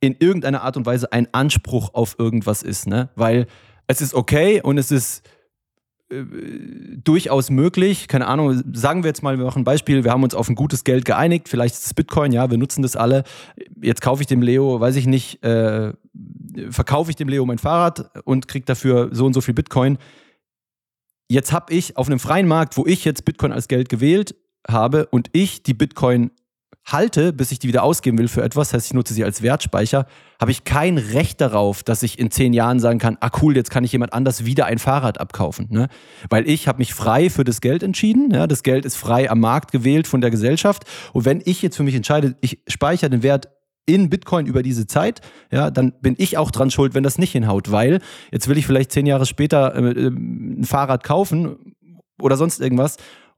in 0.01 0.15
irgendeiner 0.19 0.63
Art 0.63 0.77
und 0.77 0.87
Weise 0.87 1.13
ein 1.13 1.27
Anspruch 1.33 1.95
auf 1.95 2.17
irgendwas 2.19 2.63
ist, 2.63 2.87
ne? 2.87 3.09
Weil 3.17 3.47
es 3.89 4.01
ist 4.01 4.15
okay 4.15 4.61
und 4.63 4.79
es 4.79 4.93
ist 4.93 5.29
äh, 6.11 6.23
durchaus 7.03 7.51
möglich. 7.51 8.07
Keine 8.07 8.29
Ahnung, 8.29 8.63
sagen 8.73 9.03
wir 9.03 9.09
jetzt 9.09 9.25
mal, 9.25 9.39
wir 9.39 9.45
machen 9.45 9.63
ein 9.63 9.65
Beispiel, 9.65 10.05
wir 10.05 10.13
haben 10.13 10.23
uns 10.23 10.35
auf 10.35 10.49
ein 10.49 10.55
gutes 10.55 10.85
Geld 10.85 11.05
geeinigt, 11.05 11.49
vielleicht 11.49 11.75
ist 11.75 11.87
es 11.87 11.95
Bitcoin, 11.95 12.31
ja, 12.31 12.49
wir 12.51 12.59
nutzen 12.59 12.83
das 12.83 12.95
alle. 12.95 13.25
Jetzt 13.83 14.03
kaufe 14.03 14.23
ich 14.23 14.29
dem 14.29 14.43
Leo, 14.43 14.79
weiß 14.79 14.95
ich 14.95 15.07
nicht, 15.07 15.43
äh, 15.43 15.93
verkaufe 16.71 17.11
ich 17.11 17.17
dem 17.17 17.29
Leo 17.29 17.45
mein 17.45 17.59
Fahrrad 17.59 18.11
und 18.25 18.47
kriege 18.47 18.65
dafür 18.65 19.09
so 19.13 19.27
und 19.27 19.33
so 19.33 19.41
viel 19.41 19.55
Bitcoin. 19.55 19.99
Jetzt 21.29 21.53
habe 21.53 21.73
ich 21.73 21.97
auf 21.97 22.07
einem 22.07 22.21
freien 22.21 22.47
Markt, 22.47 22.77
wo 22.77 22.87
ich 22.87 23.05
jetzt 23.05 23.25
Bitcoin 23.25 23.53
als 23.53 23.69
Geld 23.69 23.89
gewählt 23.89 24.37
habe 24.69 25.07
und 25.07 25.29
ich 25.33 25.63
die 25.63 25.75
Bitcoin 25.75 26.31
halte, 26.87 27.33
bis 27.33 27.51
ich 27.51 27.59
die 27.59 27.69
wieder 27.69 27.83
ausgeben 27.83 28.17
will 28.19 28.29
für 28.29 28.43
etwas, 28.43 28.73
heißt 28.73 28.87
ich 28.87 28.95
nutze 28.95 29.13
sie 29.13 29.25
als 29.25 29.43
Wertspeicher, 29.43 30.07
habe 30.41 30.51
ich 30.53 30.65
kein 30.65 30.99
Recht 30.99 31.41
darauf, 31.41 31.83
dass 31.83 32.03
ich 32.03 32.19
in 32.19 32.31
zehn 32.31 32.53
Jahren 32.53 32.79
sagen 32.79 33.01
kann, 33.01 33.17
ah 33.21 33.31
cool, 33.43 33.57
jetzt 33.57 33.71
kann 33.71 33.83
ich 33.83 33.93
jemand 33.93 34.13
anders 34.13 34.45
wieder 34.45 34.67
ein 34.67 34.79
Fahrrad 34.79 35.19
abkaufen. 35.19 35.67
Ne? 35.71 35.89
Weil 36.31 36.49
ich 36.49 36.69
habe 36.69 36.79
mich 36.79 36.95
frei 36.95 37.29
für 37.29 37.43
das 37.43 37.61
Geld 37.61 37.83
entschieden. 37.83 38.31
Ja? 38.33 38.47
Das 38.47 38.63
Geld 38.63 38.85
ist 38.85 38.97
frei 38.97 39.29
am 39.29 39.41
Markt 39.41 39.73
gewählt 39.73 40.07
von 40.07 40.21
der 40.21 40.31
Gesellschaft. 40.31 40.85
Und 41.13 41.25
wenn 41.25 41.43
ich 41.45 41.61
jetzt 41.63 41.77
für 41.77 41.83
mich 41.83 41.95
entscheide, 41.95 42.37
ich 42.41 42.61
speichere 42.69 43.11
den 43.11 43.25
Wert 43.25 43.49
in 43.87 44.11
Bitcoin 44.11 44.47
über 44.47 44.63
diese 44.63 44.87
Zeit, 44.87 45.21
ja, 45.51 45.71
dann 45.71 45.93
bin 46.01 46.15
ich 46.19 46.39
auch 46.39 46.51
dran 46.51 46.71
schuld, 46.71 46.95
wenn 46.95 47.03
das 47.03 47.19
nicht 47.19 47.33
hinhaut, 47.33 47.71
weil 47.71 48.01
jetzt 48.33 48.49
will 48.49 48.59
ich 48.59 48.67
vielleicht 48.67 48.93
zehn 48.93 49.07
Jahre 49.07 49.27
später 49.27 49.75
äh, 49.75 49.91
äh 49.91 50.09
ein 50.09 50.65
Fahrrad 50.65 51.05
kaufen 51.05 51.75
oder 52.21 52.37
sonst 52.37 52.61
irgendwas 52.61 52.97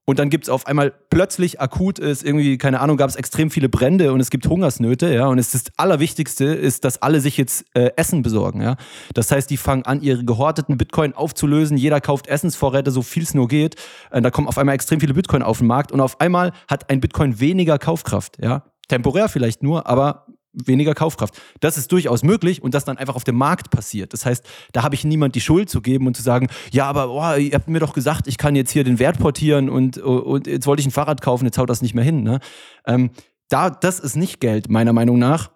und 0.08 0.18
dann 0.18 0.30
gibt 0.30 0.44
es 0.44 0.48
auf 0.48 0.66
einmal 0.66 0.90
plötzlich 1.10 1.60
akut 1.60 1.98
ist 1.98 2.24
irgendwie, 2.24 2.56
keine 2.56 2.80
Ahnung, 2.80 2.96
gab 2.96 3.10
es 3.10 3.16
extrem 3.16 3.50
viele 3.50 3.68
Brände 3.68 4.14
und 4.14 4.20
es 4.20 4.30
gibt 4.30 4.48
Hungersnöte, 4.48 5.12
ja. 5.12 5.26
Und 5.26 5.38
es 5.38 5.52
ist 5.52 5.68
das 5.68 5.74
Allerwichtigste 5.76 6.46
ist, 6.46 6.86
dass 6.86 7.02
alle 7.02 7.20
sich 7.20 7.36
jetzt 7.36 7.66
äh, 7.74 7.90
Essen 7.96 8.22
besorgen, 8.22 8.62
ja. 8.62 8.76
Das 9.12 9.30
heißt, 9.30 9.50
die 9.50 9.58
fangen 9.58 9.82
an, 9.82 10.00
ihre 10.00 10.24
gehorteten 10.24 10.78
Bitcoin 10.78 11.12
aufzulösen. 11.12 11.76
Jeder 11.76 12.00
kauft 12.00 12.26
Essensvorräte, 12.26 12.90
so 12.90 13.02
viel 13.02 13.22
es 13.22 13.34
nur 13.34 13.48
geht. 13.48 13.74
Äh, 14.10 14.22
da 14.22 14.30
kommen 14.30 14.48
auf 14.48 14.56
einmal 14.56 14.76
extrem 14.76 14.98
viele 14.98 15.12
Bitcoin 15.12 15.42
auf 15.42 15.58
den 15.58 15.66
Markt 15.66 15.92
und 15.92 16.00
auf 16.00 16.22
einmal 16.22 16.52
hat 16.68 16.88
ein 16.88 17.02
Bitcoin 17.02 17.38
weniger 17.38 17.78
Kaufkraft, 17.78 18.42
ja. 18.42 18.62
Temporär 18.88 19.28
vielleicht 19.28 19.62
nur, 19.62 19.86
aber 19.86 20.24
weniger 20.64 20.94
Kaufkraft. 20.94 21.40
Das 21.60 21.78
ist 21.78 21.92
durchaus 21.92 22.22
möglich 22.22 22.62
und 22.62 22.74
das 22.74 22.84
dann 22.84 22.98
einfach 22.98 23.16
auf 23.16 23.24
dem 23.24 23.36
Markt 23.36 23.70
passiert. 23.70 24.12
Das 24.12 24.26
heißt, 24.26 24.44
da 24.72 24.82
habe 24.82 24.94
ich 24.94 25.04
niemand 25.04 25.34
die 25.34 25.40
Schuld 25.40 25.70
zu 25.70 25.80
geben 25.80 26.06
und 26.06 26.16
zu 26.16 26.22
sagen, 26.22 26.48
ja, 26.70 26.86
aber 26.86 27.10
oh, 27.10 27.38
ihr 27.38 27.54
habt 27.54 27.68
mir 27.68 27.80
doch 27.80 27.94
gesagt, 27.94 28.26
ich 28.26 28.38
kann 28.38 28.56
jetzt 28.56 28.70
hier 28.70 28.84
den 28.84 28.98
Wert 28.98 29.18
portieren 29.18 29.68
und, 29.68 29.98
und 29.98 30.46
jetzt 30.46 30.66
wollte 30.66 30.80
ich 30.80 30.86
ein 30.86 30.92
Fahrrad 30.92 31.22
kaufen, 31.22 31.44
jetzt 31.44 31.58
haut 31.58 31.70
das 31.70 31.82
nicht 31.82 31.94
mehr 31.94 32.04
hin. 32.04 32.22
Ne? 32.22 32.40
Ähm, 32.86 33.10
da, 33.48 33.70
das 33.70 34.00
ist 34.00 34.16
nicht 34.16 34.40
Geld, 34.40 34.68
meiner 34.68 34.92
Meinung 34.92 35.18
nach. 35.18 35.50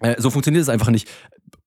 Äh, 0.00 0.20
so 0.20 0.30
funktioniert 0.30 0.62
es 0.62 0.68
einfach 0.68 0.90
nicht. 0.90 1.08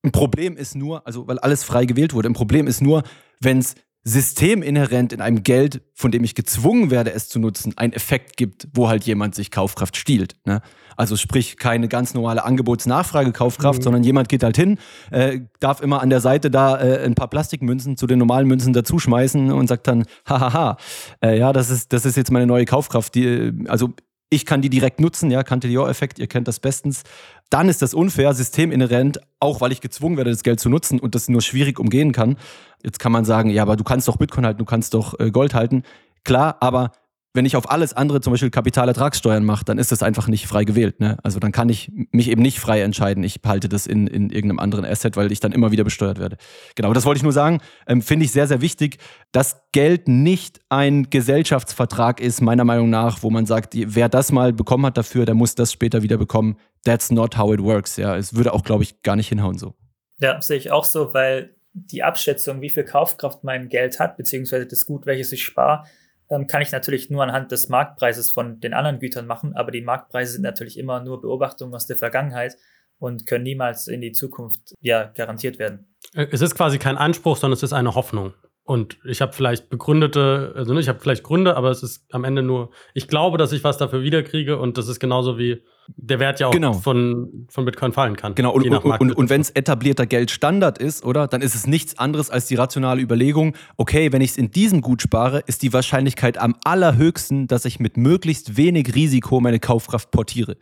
Ein 0.04 0.12
Problem 0.12 0.58
ist 0.58 0.76
nur, 0.76 1.06
also 1.06 1.28
weil 1.28 1.40
alles 1.40 1.64
frei 1.64 1.86
gewählt 1.86 2.14
wurde, 2.14 2.30
ein 2.30 2.34
Problem 2.34 2.68
ist 2.68 2.82
nur, 2.82 3.04
wenn 3.40 3.60
es 3.60 3.76
systeminhärent 4.04 5.14
in 5.14 5.22
einem 5.22 5.44
Geld, 5.44 5.82
von 5.94 6.12
dem 6.12 6.24
ich 6.24 6.34
gezwungen 6.34 6.90
werde, 6.90 7.14
es 7.14 7.30
zu 7.30 7.40
nutzen, 7.40 7.78
einen 7.78 7.94
Effekt 7.94 8.36
gibt, 8.36 8.68
wo 8.74 8.88
halt 8.88 9.04
jemand 9.04 9.36
sich 9.36 9.52
Kaufkraft 9.52 9.96
stiehlt. 9.96 10.36
Ne? 10.46 10.62
Also 10.98 11.16
sprich 11.16 11.58
keine 11.58 11.88
ganz 11.88 12.14
normale 12.14 12.44
Angebots-Nachfrage-Kaufkraft, 12.44 13.80
mhm. 13.80 13.84
sondern 13.84 14.04
jemand 14.04 14.30
geht 14.30 14.44
halt 14.44 14.58
hin, 14.58 14.78
äh, 15.12 15.42
darf 15.60 15.82
immer 15.82 16.02
an 16.02 16.10
der 16.10 16.22
Seite 16.22 16.52
da 16.52 16.80
äh, 16.80 17.06
ein 17.06 17.16
paar 17.16 17.30
Plastikmünzen 17.30 17.98
zu 17.98 18.08
den 18.08 18.20
normalen 18.20 18.48
Münzen 18.48 18.74
dazuschmeißen 18.74 19.52
und 19.52 19.68
sagt 19.68 19.88
dann, 19.88 20.06
hahaha, 20.28 20.78
äh, 21.24 21.38
ja, 21.38 21.54
das 21.54 21.70
ist, 21.70 21.94
das 21.94 22.06
ist 22.06 22.18
jetzt 22.18 22.32
meine 22.32 22.48
neue 22.48 22.66
Kaufkraft. 22.66 23.16
Die, 23.16 23.26
äh, 23.26 23.54
also 23.68 23.94
ich 24.34 24.46
kann 24.46 24.62
die 24.62 24.70
direkt 24.70 25.02
nutzen, 25.02 25.30
ja, 25.30 25.44
Cantillon-Effekt, 25.44 26.18
ihr 26.18 26.28
kennt 26.28 26.48
das 26.48 26.60
bestens. 26.60 27.04
Dann 27.50 27.68
ist 27.68 27.82
das 27.82 27.94
unfair, 27.94 28.34
systeminhärent, 28.34 29.20
auch 29.42 29.60
weil 29.60 29.74
ich 29.74 29.82
gezwungen 29.82 30.16
werde, 30.16 30.32
das 30.32 30.44
Geld 30.44 30.62
zu 30.62 30.70
nutzen 30.70 31.00
und 31.02 31.16
das 31.16 31.28
nur 31.28 31.42
schwierig 31.42 31.80
umgehen 31.80 32.14
kann. 32.14 32.38
Jetzt 32.82 33.00
kann 33.00 33.12
man 33.12 33.26
sagen, 33.26 33.50
ja, 33.50 33.62
aber 33.62 33.76
du 33.76 33.84
kannst 33.84 34.08
doch 34.08 34.16
Bitcoin 34.16 34.46
halten, 34.46 34.60
du 34.60 34.66
kannst 34.66 34.94
doch 34.94 35.20
äh, 35.20 35.32
Gold 35.32 35.54
halten. 35.54 35.84
Klar, 36.24 36.56
aber 36.62 36.94
wenn 37.34 37.46
ich 37.46 37.56
auf 37.56 37.72
alles 37.72 37.94
andere 37.94 38.20
zum 38.20 38.34
Beispiel 38.34 38.50
Kapitalertragssteuern 38.50 39.44
mache, 39.44 39.64
dann 39.64 39.78
ist 39.78 39.92
das 39.92 40.04
einfach 40.04 40.28
nicht 40.28 40.48
frei 40.48 40.66
gewählt. 40.66 41.00
Ne? 41.00 41.18
Also 41.24 41.40
dann 41.40 41.52
kann 41.52 41.70
ich 41.70 41.92
mich 42.12 42.30
eben 42.30 42.42
nicht 42.42 42.60
frei 42.60 42.82
entscheiden, 42.82 43.24
ich 43.24 43.40
halte 43.46 43.70
das 43.70 43.88
in, 43.88 44.08
in 44.08 44.30
irgendeinem 44.30 44.60
anderen 44.60 44.86
Asset, 44.86 45.16
weil 45.16 45.32
ich 45.32 45.40
dann 45.40 45.54
immer 45.54 45.72
wieder 45.72 45.84
besteuert 45.84 46.20
werde. 46.20 46.38
Genau, 46.76 46.94
das 46.94 47.06
wollte 47.06 47.20
ich 47.20 47.24
nur 47.24 47.32
sagen. 47.32 47.60
Ähm, 47.88 48.02
Finde 48.02 48.26
ich 48.26 48.32
sehr, 48.32 48.48
sehr 48.48 48.62
wichtig, 48.62 48.98
dass 49.32 49.62
Geld 49.72 50.10
nicht 50.10 50.60
ein 50.70 51.10
Gesellschaftsvertrag 51.10 52.20
ist, 52.20 52.42
meiner 52.42 52.66
Meinung 52.66 52.90
nach, 52.90 53.24
wo 53.24 53.30
man 53.30 53.46
sagt, 53.46 53.76
wer 53.76 54.10
das 54.10 54.32
mal 54.32 54.52
bekommen 54.52 54.86
hat 54.86 54.98
dafür, 54.98 55.26
der 55.26 55.36
muss 55.36 55.56
das 55.56 55.72
später 55.72 56.04
wieder 56.04 56.18
bekommen. 56.18 56.58
That's 56.84 57.12
not 57.12 57.38
how 57.38 57.54
it 57.54 57.62
works. 57.62 57.96
Ja, 57.96 58.18
es 58.18 58.36
würde 58.36 58.54
auch, 58.54 58.64
glaube 58.64 58.84
ich, 58.84 59.04
gar 59.04 59.16
nicht 59.16 59.30
hinhauen 59.30 59.58
so. 59.58 59.76
Ja, 60.20 60.42
sehe 60.42 60.58
ich 60.58 60.72
auch 60.72 60.84
so, 60.84 61.14
weil 61.14 61.56
die 61.74 62.04
Abschätzung, 62.04 62.60
wie 62.62 62.70
viel 62.70 62.84
Kaufkraft 62.84 63.44
mein 63.44 63.70
Geld 63.70 64.00
hat, 64.00 64.18
beziehungsweise 64.18 64.68
das 64.68 64.86
Gut, 64.86 65.06
welches 65.06 65.32
ich 65.32 65.44
spare, 65.44 65.86
ähm, 66.32 66.48
kann 66.48 66.62
ich 66.62 66.72
natürlich 66.72 67.10
nur 67.10 67.22
anhand 67.22 67.52
des 67.52 67.70
Marktpreises 67.70 68.32
von 68.32 68.60
den 68.60 68.74
anderen 68.74 69.00
Gütern 69.00 69.28
machen, 69.28 69.54
aber 69.54 69.72
die 69.72 69.82
Marktpreise 69.82 70.34
sind 70.34 70.42
natürlich 70.42 70.80
immer 70.80 71.04
nur 71.04 71.22
Beobachtungen 71.22 71.76
aus 71.76 71.86
der 71.86 71.98
Vergangenheit 71.98 72.56
und 72.98 73.26
können 73.28 73.44
niemals 73.44 73.88
in 73.88 74.02
die 74.02 74.14
Zukunft 74.14 74.74
ja 74.80 75.04
garantiert 75.04 75.60
werden. 75.60 75.96
Es 76.14 76.42
ist 76.42 76.56
quasi 76.56 76.80
kein 76.80 76.98
Anspruch, 76.98 77.38
sondern 77.38 77.58
es 77.58 77.64
ist 77.64 77.74
eine 77.74 77.96
Hoffnung. 77.96 78.34
Und 78.72 79.00
ich 79.04 79.20
habe 79.20 79.34
vielleicht 79.34 79.70
begründete, 79.70 80.54
also 80.56 80.78
ich 80.78 80.88
habe 80.88 80.98
vielleicht 81.02 81.24
Gründe, 81.24 81.58
aber 81.58 81.72
es 81.72 81.84
ist 81.84 82.06
am 82.14 82.24
Ende 82.24 82.42
nur, 82.42 82.70
ich 82.94 83.10
glaube, 83.10 83.38
dass 83.38 83.52
ich 83.52 83.66
was 83.66 83.78
dafür 83.78 84.02
wiederkriege 84.02 84.58
und 84.58 84.78
das 84.78 84.88
ist 84.88 85.02
genauso 85.02 85.38
wie 85.38 85.62
der 85.98 86.22
Wert 86.22 86.40
ja 86.40 86.48
auch 86.48 86.52
genau. 86.52 86.72
von, 86.72 87.48
von 87.50 87.66
Bitcoin 87.66 87.92
fallen 87.92 88.16
kann. 88.16 88.34
Genau, 88.34 88.54
und, 88.54 88.66
und, 88.66 88.86
und, 88.86 89.12
und 89.12 89.30
wenn 89.30 89.42
es 89.42 89.50
etablierter 89.50 90.06
Geldstandard 90.06 90.78
ist, 90.78 91.04
oder, 91.04 91.28
dann 91.28 91.42
ist 91.42 91.54
es 91.54 91.68
nichts 91.68 92.00
anderes 92.00 92.30
als 92.30 92.46
die 92.46 92.56
rationale 92.56 93.02
Überlegung, 93.02 93.58
okay, 93.76 94.14
wenn 94.14 94.22
ich 94.22 94.30
es 94.32 94.38
in 94.38 94.52
diesem 94.52 94.80
Gut 94.80 95.02
spare, 95.02 95.44
ist 95.48 95.64
die 95.64 95.74
Wahrscheinlichkeit 95.74 96.38
am 96.38 96.56
allerhöchsten, 96.64 97.48
dass 97.48 97.66
ich 97.66 97.82
mit 97.82 97.98
möglichst 97.98 98.56
wenig 98.56 98.96
Risiko 98.96 99.42
meine 99.42 99.60
Kaufkraft 99.60 100.12
portiere. 100.12 100.56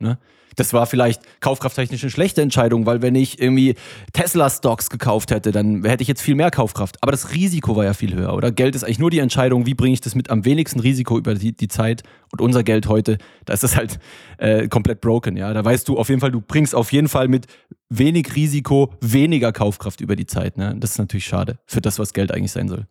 Ne? 0.00 0.18
Das 0.56 0.72
war 0.72 0.86
vielleicht 0.86 1.22
kaufkrafttechnisch 1.40 2.02
eine 2.02 2.10
schlechte 2.10 2.42
Entscheidung, 2.42 2.86
weil 2.86 3.02
wenn 3.02 3.14
ich 3.14 3.40
irgendwie 3.40 3.76
Tesla-Stocks 4.12 4.90
gekauft 4.90 5.30
hätte, 5.30 5.52
dann 5.52 5.84
hätte 5.84 6.02
ich 6.02 6.08
jetzt 6.08 6.22
viel 6.22 6.34
mehr 6.34 6.50
Kaufkraft. 6.50 6.96
Aber 7.02 7.12
das 7.12 7.32
Risiko 7.32 7.76
war 7.76 7.84
ja 7.84 7.94
viel 7.94 8.14
höher, 8.14 8.34
oder? 8.34 8.50
Geld 8.50 8.74
ist 8.74 8.84
eigentlich 8.84 8.98
nur 8.98 9.10
die 9.10 9.20
Entscheidung, 9.20 9.66
wie 9.66 9.74
bringe 9.74 9.94
ich 9.94 10.00
das 10.00 10.14
mit 10.14 10.30
am 10.30 10.44
wenigsten 10.44 10.80
Risiko 10.80 11.18
über 11.18 11.34
die, 11.34 11.54
die 11.54 11.68
Zeit. 11.68 12.02
Und 12.32 12.40
unser 12.40 12.62
Geld 12.62 12.88
heute, 12.88 13.18
da 13.44 13.54
ist 13.54 13.62
das 13.62 13.76
halt 13.76 13.98
äh, 14.38 14.68
komplett 14.68 15.00
broken, 15.00 15.36
ja. 15.36 15.52
Da 15.52 15.64
weißt 15.64 15.88
du 15.88 15.98
auf 15.98 16.08
jeden 16.08 16.20
Fall, 16.20 16.32
du 16.32 16.40
bringst 16.40 16.74
auf 16.74 16.92
jeden 16.92 17.08
Fall 17.08 17.28
mit 17.28 17.46
wenig 17.88 18.34
Risiko 18.34 18.92
weniger 19.00 19.52
Kaufkraft 19.52 20.00
über 20.00 20.16
die 20.16 20.26
Zeit. 20.26 20.56
Ne? 20.56 20.74
Das 20.78 20.92
ist 20.92 20.98
natürlich 20.98 21.26
schade 21.26 21.58
für 21.66 21.80
das, 21.80 21.98
was 21.98 22.12
Geld 22.12 22.32
eigentlich 22.32 22.52
sein 22.52 22.68
soll. 22.68 22.86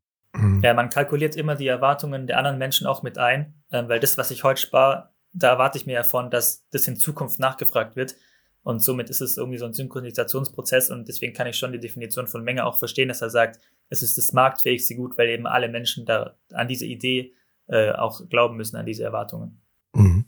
Ja, 0.62 0.74
man 0.76 0.90
kalkuliert 0.90 1.36
immer 1.36 1.56
die 1.56 1.68
Erwartungen 1.68 2.28
der 2.28 2.38
anderen 2.38 2.60
Menschen 2.60 2.86
auch 2.86 3.02
mit 3.02 3.18
ein, 3.18 3.54
äh, 3.72 3.84
weil 3.88 4.00
das, 4.00 4.18
was 4.18 4.32
ich 4.32 4.44
heute 4.44 4.62
spare, 4.62 5.09
da 5.34 5.50
erwarte 5.50 5.78
ich 5.78 5.86
mir 5.86 5.98
davon, 5.98 6.30
dass 6.30 6.66
das 6.72 6.88
in 6.88 6.98
Zukunft 6.98 7.40
nachgefragt 7.40 7.96
wird. 7.96 8.16
Und 8.64 8.84
somit 8.84 9.10
ist 9.10 9.22
es 9.22 9.38
irgendwie 9.38 9.58
so 9.58 9.66
ein 9.66 9.74
Synchronisationsprozess 9.74 10.92
und 10.92 11.08
deswegen 11.08 11.34
kann 11.34 11.48
ich 11.48 11.56
schon 11.56 11.72
die 11.72 11.80
Definition 11.80 12.28
von 12.28 12.44
Menge 12.44 12.66
auch 12.66 12.78
verstehen, 12.78 13.08
dass 13.08 13.22
er 13.22 13.30
sagt, 13.30 13.60
es 13.90 14.04
ist 14.04 14.18
das 14.18 14.34
marktfähigste 14.34 14.96
Gut, 14.96 15.18
weil 15.18 15.30
eben 15.30 15.48
alle 15.48 15.70
Menschen 15.70 16.06
da 16.06 16.36
an 16.52 16.68
diese 16.68 16.86
Idee 16.86 17.34
äh, 17.68 17.92
auch 17.92 18.28
glauben 18.30 18.58
müssen, 18.58 18.76
an 18.76 18.86
diese 18.86 19.04
Erwartungen. 19.04 19.62
Mhm. 19.94 20.26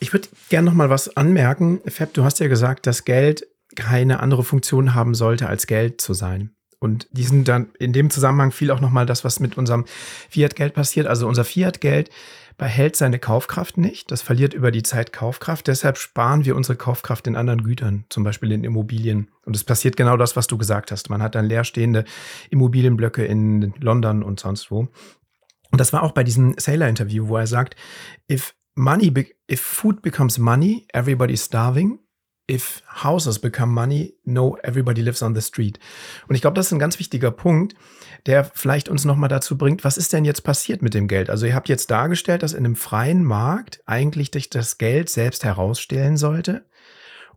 Ich 0.00 0.12
würde 0.12 0.28
gerne 0.48 0.66
noch 0.66 0.74
mal 0.74 0.90
was 0.90 1.16
anmerken. 1.16 1.80
Fab, 1.86 2.12
du 2.14 2.24
hast 2.24 2.40
ja 2.40 2.48
gesagt, 2.48 2.86
dass 2.86 3.04
Geld 3.04 3.46
keine 3.74 4.20
andere 4.20 4.42
Funktion 4.42 4.94
haben 4.94 5.14
sollte, 5.14 5.48
als 5.48 5.66
Geld 5.66 6.00
zu 6.00 6.14
sein. 6.14 6.56
Und 6.78 7.08
diesen 7.10 7.44
dann 7.44 7.70
in 7.78 7.92
dem 7.92 8.10
Zusammenhang 8.10 8.52
fiel 8.52 8.70
auch 8.70 8.80
noch 8.80 8.90
mal 8.90 9.06
das, 9.06 9.24
was 9.24 9.40
mit 9.40 9.56
unserem 9.56 9.86
Fiat-Geld 10.28 10.74
passiert. 10.74 11.06
Also 11.06 11.26
unser 11.26 11.44
Fiat-Geld 11.44 12.10
behält 12.58 12.96
seine 12.96 13.18
Kaufkraft 13.18 13.76
nicht. 13.76 14.10
Das 14.10 14.22
verliert 14.22 14.54
über 14.54 14.70
die 14.70 14.82
Zeit 14.82 15.12
Kaufkraft. 15.12 15.66
Deshalb 15.66 15.98
sparen 15.98 16.44
wir 16.44 16.56
unsere 16.56 16.76
Kaufkraft 16.76 17.26
in 17.26 17.36
anderen 17.36 17.62
Gütern, 17.62 18.04
zum 18.08 18.24
Beispiel 18.24 18.52
in 18.52 18.64
Immobilien. 18.64 19.28
Und 19.44 19.54
es 19.54 19.64
passiert 19.64 19.96
genau 19.96 20.16
das, 20.16 20.36
was 20.36 20.46
du 20.46 20.56
gesagt 20.56 20.90
hast. 20.90 21.10
Man 21.10 21.22
hat 21.22 21.34
dann 21.34 21.46
leerstehende 21.46 22.04
Immobilienblöcke 22.50 23.24
in 23.24 23.74
London 23.78 24.22
und 24.22 24.40
sonst 24.40 24.70
wo. 24.70 24.88
Und 25.70 25.80
das 25.80 25.92
war 25.92 26.02
auch 26.02 26.12
bei 26.12 26.24
diesem 26.24 26.54
Sailor-Interview, 26.56 27.28
wo 27.28 27.36
er 27.36 27.46
sagt, 27.46 27.76
if 28.30 28.54
money, 28.74 29.12
if 29.50 29.60
food 29.60 30.00
becomes 30.00 30.38
money, 30.38 30.86
everybody's 30.92 31.44
starving 31.44 31.98
if 32.48 32.82
houses 32.86 33.38
become 33.38 33.72
money, 33.72 34.14
no, 34.24 34.56
everybody 34.62 35.02
lives 35.02 35.22
on 35.22 35.34
the 35.34 35.40
street. 35.40 35.78
Und 36.28 36.34
ich 36.34 36.40
glaube, 36.40 36.54
das 36.54 36.66
ist 36.66 36.72
ein 36.72 36.78
ganz 36.78 36.98
wichtiger 36.98 37.30
Punkt, 37.30 37.74
der 38.26 38.44
vielleicht 38.44 38.88
uns 38.88 39.04
nochmal 39.04 39.28
dazu 39.28 39.58
bringt, 39.58 39.84
was 39.84 39.96
ist 39.96 40.12
denn 40.12 40.24
jetzt 40.24 40.42
passiert 40.42 40.82
mit 40.82 40.94
dem 40.94 41.08
Geld? 41.08 41.28
Also 41.30 41.46
ihr 41.46 41.54
habt 41.54 41.68
jetzt 41.68 41.90
dargestellt, 41.90 42.42
dass 42.42 42.52
in 42.52 42.64
einem 42.64 42.76
freien 42.76 43.24
Markt 43.24 43.82
eigentlich 43.86 44.30
das 44.30 44.78
Geld 44.78 45.10
selbst 45.10 45.44
herausstellen 45.44 46.16
sollte 46.16 46.64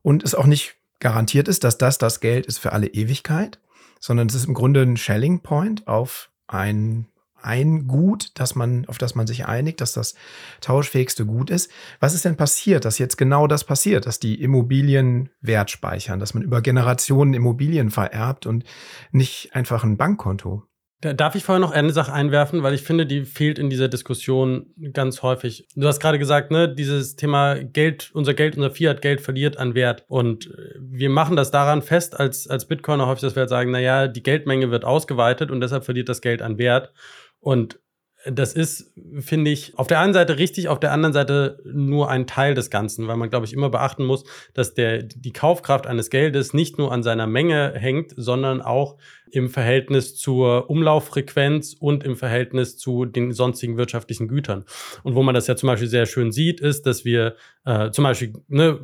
und 0.01 0.23
es 0.23 0.35
auch 0.35 0.45
nicht 0.45 0.75
garantiert 0.99 1.47
ist, 1.47 1.63
dass 1.63 1.77
das 1.77 1.97
das 1.97 2.19
Geld 2.19 2.45
ist 2.45 2.59
für 2.59 2.73
alle 2.73 2.87
Ewigkeit, 2.87 3.59
sondern 3.99 4.27
es 4.27 4.35
ist 4.35 4.45
im 4.45 4.53
Grunde 4.53 4.81
ein 4.81 4.97
Shelling 4.97 5.41
Point 5.41 5.87
auf 5.87 6.29
ein 6.47 7.07
ein 7.41 7.87
Gut, 7.87 8.31
dass 8.39 8.55
man, 8.55 8.85
auf 8.87 8.97
das 8.97 9.15
man 9.15 9.27
sich 9.27 9.45
einigt, 9.45 9.81
dass 9.81 9.93
das 9.93 10.15
tauschfähigste 10.61 11.25
Gut 11.25 11.49
ist. 11.49 11.71
Was 11.99 12.13
ist 12.13 12.25
denn 12.25 12.37
passiert, 12.37 12.85
dass 12.85 12.99
jetzt 12.99 13.17
genau 13.17 13.47
das 13.47 13.63
passiert, 13.63 14.05
dass 14.05 14.19
die 14.19 14.41
Immobilien 14.41 15.29
Wert 15.41 15.71
speichern, 15.71 16.19
dass 16.19 16.33
man 16.33 16.43
über 16.43 16.61
Generationen 16.61 17.33
Immobilien 17.33 17.89
vererbt 17.91 18.45
und 18.45 18.63
nicht 19.11 19.53
einfach 19.53 19.83
ein 19.83 19.97
Bankkonto? 19.97 20.69
Da 21.01 21.13
darf 21.13 21.35
ich 21.35 21.45
vorher 21.45 21.61
noch 21.61 21.71
eine 21.71 21.93
Sache 21.93 22.11
einwerfen, 22.11 22.61
weil 22.61 22.73
ich 22.73 22.81
finde, 22.81 23.05
die 23.05 23.23
fehlt 23.23 23.57
in 23.57 23.69
dieser 23.69 23.87
Diskussion 23.87 24.73
ganz 24.91 25.21
häufig. 25.21 25.65
Du 25.77 25.87
hast 25.87 26.01
gerade 26.01 26.19
gesagt, 26.19 26.51
ne, 26.51 26.67
dieses 26.67 27.15
Thema 27.15 27.55
Geld, 27.55 28.11
unser 28.13 28.33
Geld, 28.33 28.57
unser 28.57 28.71
Fiat-Geld 28.71 29.21
verliert 29.21 29.55
an 29.55 29.75
Wert. 29.75 30.03
Und 30.09 30.47
äh, 30.47 30.75
wir 30.77 31.09
machen 31.09 31.37
das 31.37 31.51
daran 31.51 31.81
fest, 31.81 32.19
als, 32.19 32.49
als 32.49 32.65
Bitcoiner 32.65 33.07
häufig, 33.07 33.21
dass 33.21 33.35
wir 33.37 33.41
halt 33.41 33.49
sagen, 33.49 33.71
naja, 33.71 34.09
die 34.09 34.23
Geldmenge 34.23 34.71
wird 34.71 34.83
ausgeweitet 34.83 35.51
und 35.51 35.61
deshalb 35.61 35.85
verliert 35.85 36.09
das 36.09 36.19
Geld 36.19 36.41
an 36.41 36.57
Wert. 36.57 36.91
Und 37.39 37.79
das 38.25 38.53
ist, 38.53 38.91
finde 39.19 39.51
ich, 39.51 39.77
auf 39.79 39.87
der 39.87 39.99
einen 39.99 40.13
Seite 40.13 40.37
richtig, 40.37 40.67
auf 40.67 40.79
der 40.79 40.91
anderen 40.91 41.13
Seite 41.13 41.61
nur 41.63 42.09
ein 42.09 42.27
Teil 42.27 42.53
des 42.53 42.69
Ganzen, 42.69 43.07
weil 43.07 43.15
man, 43.15 43.29
glaube 43.29 43.45
ich, 43.45 43.53
immer 43.53 43.69
beachten 43.69 44.03
muss, 44.03 44.25
dass 44.53 44.73
der, 44.73 45.03
die 45.03 45.31
Kaufkraft 45.31 45.87
eines 45.87 46.09
Geldes 46.09 46.53
nicht 46.53 46.77
nur 46.77 46.91
an 46.91 47.01
seiner 47.01 47.27
Menge 47.27 47.73
hängt, 47.75 48.13
sondern 48.17 48.61
auch 48.61 48.97
im 49.31 49.49
Verhältnis 49.49 50.17
zur 50.17 50.69
Umlauffrequenz 50.69 51.75
und 51.79 52.03
im 52.03 52.17
Verhältnis 52.17 52.77
zu 52.77 53.05
den 53.05 53.31
sonstigen 53.31 53.77
wirtschaftlichen 53.77 54.27
Gütern. 54.27 54.65
Und 55.03 55.15
wo 55.15 55.23
man 55.23 55.35
das 55.35 55.47
ja 55.47 55.55
zum 55.55 55.67
Beispiel 55.67 55.87
sehr 55.87 56.05
schön 56.05 56.31
sieht, 56.31 56.59
ist, 56.59 56.85
dass 56.85 57.05
wir 57.05 57.35
äh, 57.65 57.91
zum 57.91 58.03
Beispiel 58.03 58.33
ne, 58.47 58.79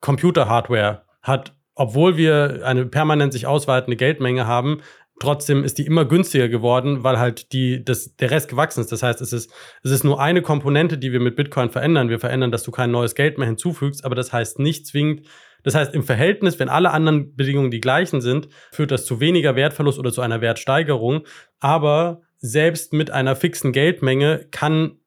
Computer-Hardware 0.00 1.02
hat 1.20 1.54
obwohl 1.76 2.16
wir 2.16 2.60
eine 2.64 2.86
permanent 2.86 3.32
sich 3.32 3.46
ausweitende 3.46 3.96
Geldmenge 3.96 4.46
haben, 4.46 4.80
Trotzdem 5.20 5.62
ist 5.62 5.78
die 5.78 5.86
immer 5.86 6.04
günstiger 6.04 6.48
geworden, 6.48 7.04
weil 7.04 7.18
halt 7.18 7.52
die, 7.52 7.84
das, 7.84 8.16
der 8.16 8.30
Rest 8.30 8.48
gewachsen 8.48 8.80
ist. 8.80 8.90
Das 8.90 9.02
heißt, 9.02 9.20
es 9.20 9.32
ist, 9.32 9.50
es 9.82 9.90
ist 9.90 10.04
nur 10.04 10.20
eine 10.20 10.42
Komponente, 10.42 10.98
die 10.98 11.12
wir 11.12 11.20
mit 11.20 11.36
Bitcoin 11.36 11.70
verändern. 11.70 12.08
Wir 12.08 12.18
verändern, 12.18 12.50
dass 12.50 12.64
du 12.64 12.72
kein 12.72 12.90
neues 12.90 13.14
Geld 13.14 13.38
mehr 13.38 13.46
hinzufügst, 13.46 14.04
aber 14.04 14.14
das 14.16 14.32
heißt 14.32 14.58
nicht 14.58 14.86
zwingend, 14.86 15.26
das 15.64 15.74
heißt, 15.74 15.94
im 15.94 16.04
Verhältnis, 16.04 16.60
wenn 16.60 16.68
alle 16.68 16.92
anderen 16.92 17.34
Bedingungen 17.34 17.70
die 17.70 17.80
gleichen 17.80 18.20
sind, 18.20 18.48
führt 18.70 18.90
das 18.90 19.06
zu 19.06 19.18
weniger 19.18 19.56
Wertverlust 19.56 19.98
oder 19.98 20.12
zu 20.12 20.20
einer 20.20 20.40
Wertsteigerung. 20.40 21.26
Aber 21.58 22.20
selbst 22.36 22.92
mit 22.92 23.10
einer 23.10 23.34
fixen 23.34 23.72
Geldmenge 23.72 24.46
kann 24.50 24.98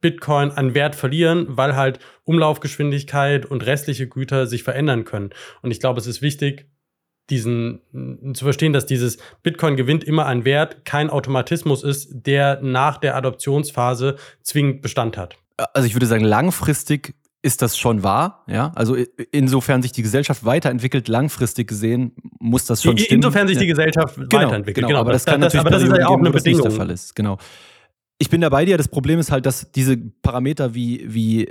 Bitcoin 0.00 0.50
an 0.50 0.74
Wert 0.74 0.94
verlieren, 0.94 1.46
weil 1.48 1.76
halt 1.76 1.98
Umlaufgeschwindigkeit 2.24 3.44
und 3.44 3.66
restliche 3.66 4.08
Güter 4.08 4.46
sich 4.46 4.62
verändern 4.62 5.04
können. 5.04 5.30
Und 5.62 5.72
ich 5.72 5.80
glaube, 5.80 6.00
es 6.00 6.06
ist 6.06 6.22
wichtig, 6.22 6.68
diesen 7.30 7.80
zu 8.34 8.44
verstehen, 8.44 8.72
dass 8.72 8.86
dieses 8.86 9.18
Bitcoin 9.42 9.76
gewinnt 9.76 10.04
immer 10.04 10.26
an 10.26 10.44
Wert 10.44 10.84
kein 10.84 11.08
Automatismus 11.10 11.84
ist, 11.84 12.10
der 12.12 12.60
nach 12.62 12.98
der 12.98 13.16
Adoptionsphase 13.16 14.16
zwingend 14.42 14.82
Bestand 14.82 15.16
hat. 15.16 15.36
Also 15.74 15.86
ich 15.86 15.94
würde 15.94 16.06
sagen, 16.06 16.24
langfristig 16.24 17.14
ist 17.42 17.60
das 17.60 17.76
schon 17.76 18.04
wahr, 18.04 18.44
ja. 18.46 18.70
Also 18.76 18.96
insofern 19.32 19.82
sich 19.82 19.90
die 19.92 20.02
Gesellschaft 20.02 20.44
weiterentwickelt, 20.44 21.08
langfristig 21.08 21.68
gesehen, 21.68 22.12
muss 22.38 22.66
das 22.66 22.82
schon 22.82 22.96
stimmen. 22.96 23.18
Insofern 23.18 23.48
sich 23.48 23.58
die 23.58 23.66
Gesellschaft 23.66 24.14
genau, 24.16 24.30
weiterentwickelt. 24.30 24.76
Genau, 24.76 24.88
genau, 24.88 25.00
aber 25.00 25.12
das, 25.12 25.24
das 25.24 25.32
kann 25.32 25.40
das, 25.40 25.52
natürlich 25.52 25.66
aber 25.66 25.70
das 25.70 25.82
ist 25.82 25.98
ja 25.98 26.08
auch 26.08 26.18
eine 26.18 26.30
Bedingung. 26.30 26.62
der 26.62 26.70
Fall 26.70 26.90
ist. 26.90 27.16
Genau. 27.16 27.38
Ich 28.18 28.30
bin 28.30 28.40
da 28.40 28.48
bei 28.48 28.64
dir. 28.64 28.78
Das 28.78 28.86
Problem 28.86 29.18
ist 29.18 29.32
halt, 29.32 29.46
dass 29.46 29.72
diese 29.72 29.96
Parameter 29.96 30.74
wie, 30.74 31.04
wie 31.12 31.48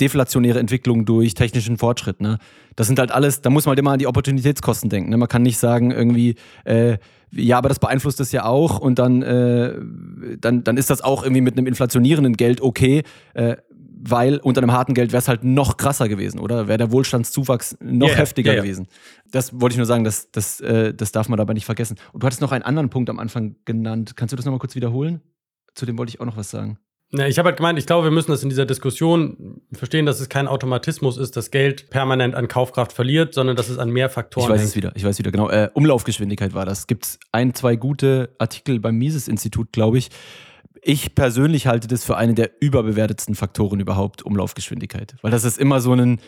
deflationäre 0.00 0.58
Entwicklung 0.58 1.04
durch 1.04 1.34
technischen 1.34 1.78
Fortschritt. 1.78 2.20
Ne? 2.20 2.38
Das 2.74 2.86
sind 2.86 2.98
halt 2.98 3.10
alles, 3.10 3.42
da 3.42 3.50
muss 3.50 3.64
man 3.64 3.70
halt 3.70 3.78
immer 3.78 3.92
an 3.92 3.98
die 3.98 4.06
Opportunitätskosten 4.06 4.90
denken. 4.90 5.10
Ne? 5.10 5.16
Man 5.16 5.28
kann 5.28 5.42
nicht 5.42 5.58
sagen, 5.58 5.90
irgendwie, 5.90 6.36
äh, 6.64 6.98
ja, 7.32 7.58
aber 7.58 7.68
das 7.68 7.78
beeinflusst 7.78 8.20
es 8.20 8.32
ja 8.32 8.44
auch 8.44 8.78
und 8.78 8.98
dann, 8.98 9.22
äh, 9.22 9.74
dann, 10.38 10.64
dann 10.64 10.76
ist 10.76 10.90
das 10.90 11.00
auch 11.00 11.22
irgendwie 11.22 11.40
mit 11.40 11.56
einem 11.56 11.66
inflationierenden 11.66 12.34
Geld 12.34 12.60
okay. 12.60 13.02
Äh, 13.34 13.56
weil 13.98 14.36
unter 14.38 14.60
einem 14.62 14.72
harten 14.72 14.94
Geld 14.94 15.12
wäre 15.12 15.20
es 15.20 15.28
halt 15.28 15.42
noch 15.42 15.78
krasser 15.78 16.08
gewesen, 16.08 16.38
oder? 16.38 16.68
Wäre 16.68 16.78
der 16.78 16.92
Wohlstandszuwachs 16.92 17.76
noch 17.80 18.08
yeah, 18.08 18.16
heftiger 18.18 18.52
yeah, 18.52 18.56
yeah. 18.56 18.62
gewesen. 18.62 18.86
Das 19.30 19.58
wollte 19.58 19.74
ich 19.74 19.78
nur 19.78 19.86
sagen, 19.86 20.04
das, 20.04 20.30
das, 20.30 20.60
äh, 20.60 20.94
das 20.94 21.12
darf 21.12 21.28
man 21.28 21.38
dabei 21.38 21.54
nicht 21.54 21.64
vergessen. 21.64 21.96
Und 22.12 22.22
du 22.22 22.26
hattest 22.26 22.42
noch 22.42 22.52
einen 22.52 22.62
anderen 22.62 22.90
Punkt 22.90 23.10
am 23.10 23.18
Anfang 23.18 23.56
genannt. 23.64 24.14
Kannst 24.14 24.32
du 24.32 24.36
das 24.36 24.44
nochmal 24.44 24.58
kurz 24.58 24.74
wiederholen? 24.74 25.22
Zu 25.74 25.86
dem 25.86 25.98
wollte 25.98 26.10
ich 26.10 26.20
auch 26.20 26.26
noch 26.26 26.36
was 26.36 26.50
sagen. 26.50 26.78
Ja, 27.18 27.26
ich 27.26 27.38
habe 27.38 27.48
halt 27.48 27.56
gemeint, 27.56 27.78
ich 27.78 27.86
glaube, 27.86 28.06
wir 28.06 28.10
müssen 28.10 28.30
das 28.30 28.42
in 28.42 28.48
dieser 28.48 28.66
Diskussion 28.66 29.60
verstehen, 29.72 30.06
dass 30.06 30.20
es 30.20 30.28
kein 30.28 30.48
Automatismus 30.48 31.16
ist, 31.16 31.36
dass 31.36 31.50
Geld 31.50 31.90
permanent 31.90 32.34
an 32.34 32.48
Kaufkraft 32.48 32.92
verliert, 32.92 33.34
sondern 33.34 33.56
dass 33.56 33.68
es 33.68 33.78
an 33.78 33.90
mehr 33.90 34.10
Faktoren 34.10 34.44
Ich 34.44 34.50
weiß 34.50 34.60
hängt. 34.60 34.70
es 34.70 34.76
wieder, 34.76 34.92
ich 34.94 35.04
weiß 35.04 35.18
wieder, 35.18 35.30
genau. 35.30 35.48
Äh, 35.48 35.70
Umlaufgeschwindigkeit 35.74 36.54
war 36.54 36.66
das. 36.66 36.86
Gibt 36.86 37.18
ein, 37.32 37.54
zwei 37.54 37.76
gute 37.76 38.34
Artikel 38.38 38.80
beim 38.80 38.96
Mises-Institut, 38.96 39.72
glaube 39.72 39.98
ich. 39.98 40.10
Ich 40.82 41.14
persönlich 41.14 41.66
halte 41.66 41.88
das 41.88 42.04
für 42.04 42.16
eine 42.16 42.34
der 42.34 42.50
überbewertetsten 42.60 43.34
Faktoren 43.34 43.80
überhaupt, 43.80 44.22
Umlaufgeschwindigkeit. 44.22 45.16
Weil 45.22 45.30
das 45.32 45.44
ist 45.44 45.58
immer 45.58 45.80
so 45.80 45.92
eine 45.92 46.18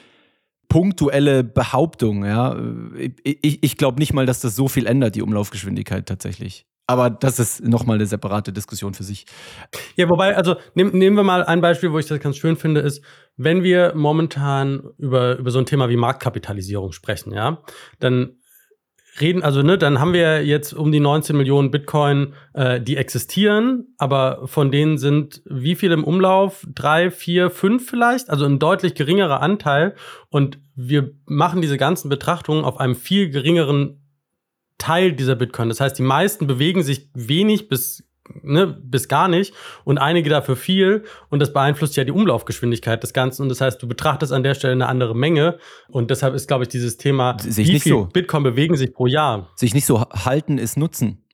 punktuelle 0.69 1.45
Behauptung, 1.45 2.25
ja. 2.25 2.57
Ich, 2.97 3.39
ich, 3.43 3.63
ich 3.63 3.77
glaube 3.77 3.99
nicht 3.99 4.13
mal, 4.13 4.27
dass 4.27 4.41
das 4.41 4.55
so 4.55 4.69
viel 4.69 4.87
ändert, 4.87 5.15
die 5.15 5.23
Umlaufgeschwindigkeit 5.23 6.07
tatsächlich. 6.07 6.67
Aber 6.89 7.11
das 7.11 7.39
ist 7.39 7.63
nochmal 7.63 7.97
eine 7.97 8.07
separate 8.07 8.51
Diskussion 8.51 8.95
für 8.95 9.05
sich. 9.05 9.27
Ja, 9.97 10.09
wobei, 10.09 10.35
also 10.35 10.57
nehm, 10.75 10.91
nehmen 10.97 11.17
wir 11.17 11.23
mal 11.23 11.45
ein 11.45 11.61
Beispiel, 11.61 11.93
wo 11.93 11.99
ich 11.99 12.07
das 12.07 12.19
ganz 12.19 12.39
schön 12.39 12.57
finde, 12.57 12.81
ist, 12.81 13.05
wenn 13.37 13.63
wir 13.63 13.93
momentan 13.95 14.83
über, 14.97 15.37
über 15.37 15.51
so 15.51 15.59
ein 15.59 15.67
Thema 15.67 15.91
wie 15.91 15.97
Marktkapitalisierung 15.97 16.93
sprechen, 16.93 17.35
ja, 17.35 17.63
dann 17.99 18.39
reden, 19.21 19.43
also 19.43 19.63
ne, 19.63 19.77
dann 19.77 20.01
haben 20.01 20.15
wir 20.15 20.47
jetzt 20.47 20.73
um 20.73 20.91
die 20.91 21.01
19 21.01 21.37
Millionen 21.37 21.71
Bitcoin, 21.71 22.33
äh, 22.55 22.81
die 22.81 22.97
existieren, 22.97 23.95
aber 23.99 24.47
von 24.47 24.71
denen 24.71 24.97
sind 24.97 25.43
wie 25.45 25.75
viel 25.75 25.93
im 25.93 26.05
Umlauf? 26.05 26.67
Drei, 26.75 27.11
vier, 27.11 27.51
fünf 27.51 27.87
vielleicht? 27.87 28.31
Also 28.31 28.47
ein 28.47 28.59
deutlich 28.59 28.95
geringerer 28.95 29.43
Anteil. 29.43 29.95
Und 30.31 30.59
wir 30.75 31.11
machen 31.27 31.61
diese 31.61 31.77
ganzen 31.77 32.09
Betrachtungen 32.09 32.65
auf 32.65 32.81
einem 32.81 32.95
viel 32.95 33.29
geringeren 33.29 34.08
Teil 34.79 35.13
dieser 35.13 35.35
Bitcoin. 35.35 35.69
Das 35.69 35.81
heißt, 35.81 35.99
die 35.99 36.03
meisten 36.03 36.47
bewegen 36.47 36.83
sich 36.83 37.11
wenig 37.15 37.69
bis 37.69 38.09
ne, 38.43 38.67
bis 38.67 39.09
gar 39.09 39.29
nicht 39.29 39.55
und 39.85 39.99
einige 39.99 40.31
dafür 40.31 40.57
viel 40.57 41.05
und 41.31 41.41
das 41.41 41.53
beeinflusst 41.53 41.97
ja 41.97 42.05
die 42.05 42.13
Umlaufgeschwindigkeit 42.13 43.03
des 43.03 43.13
Ganzen 43.13 43.43
und 43.43 43.49
das 43.49 43.61
heißt, 43.61 43.83
du 43.83 43.89
betrachtest 43.89 44.33
an 44.33 44.43
der 44.43 44.55
Stelle 44.55 44.73
eine 44.73 44.87
andere 44.87 45.17
Menge 45.17 45.59
und 45.89 46.11
deshalb 46.11 46.35
ist, 46.35 46.49
glaube 46.49 46.65
ich, 46.65 46.69
dieses 46.69 46.97
Thema, 46.97 47.37
Sehe 47.41 47.63
ich 47.63 47.69
wie 47.69 47.73
nicht 47.75 47.83
viel 47.83 47.93
so. 47.93 48.05
Bitcoin 48.07 48.43
bewegen 48.43 48.77
sich 48.77 48.93
pro 48.93 49.07
Jahr. 49.07 49.51
Sich 49.57 49.75
nicht 49.75 49.87
so 49.87 50.01
halten 50.01 50.59
ist 50.59 50.77
nutzen. 50.77 51.25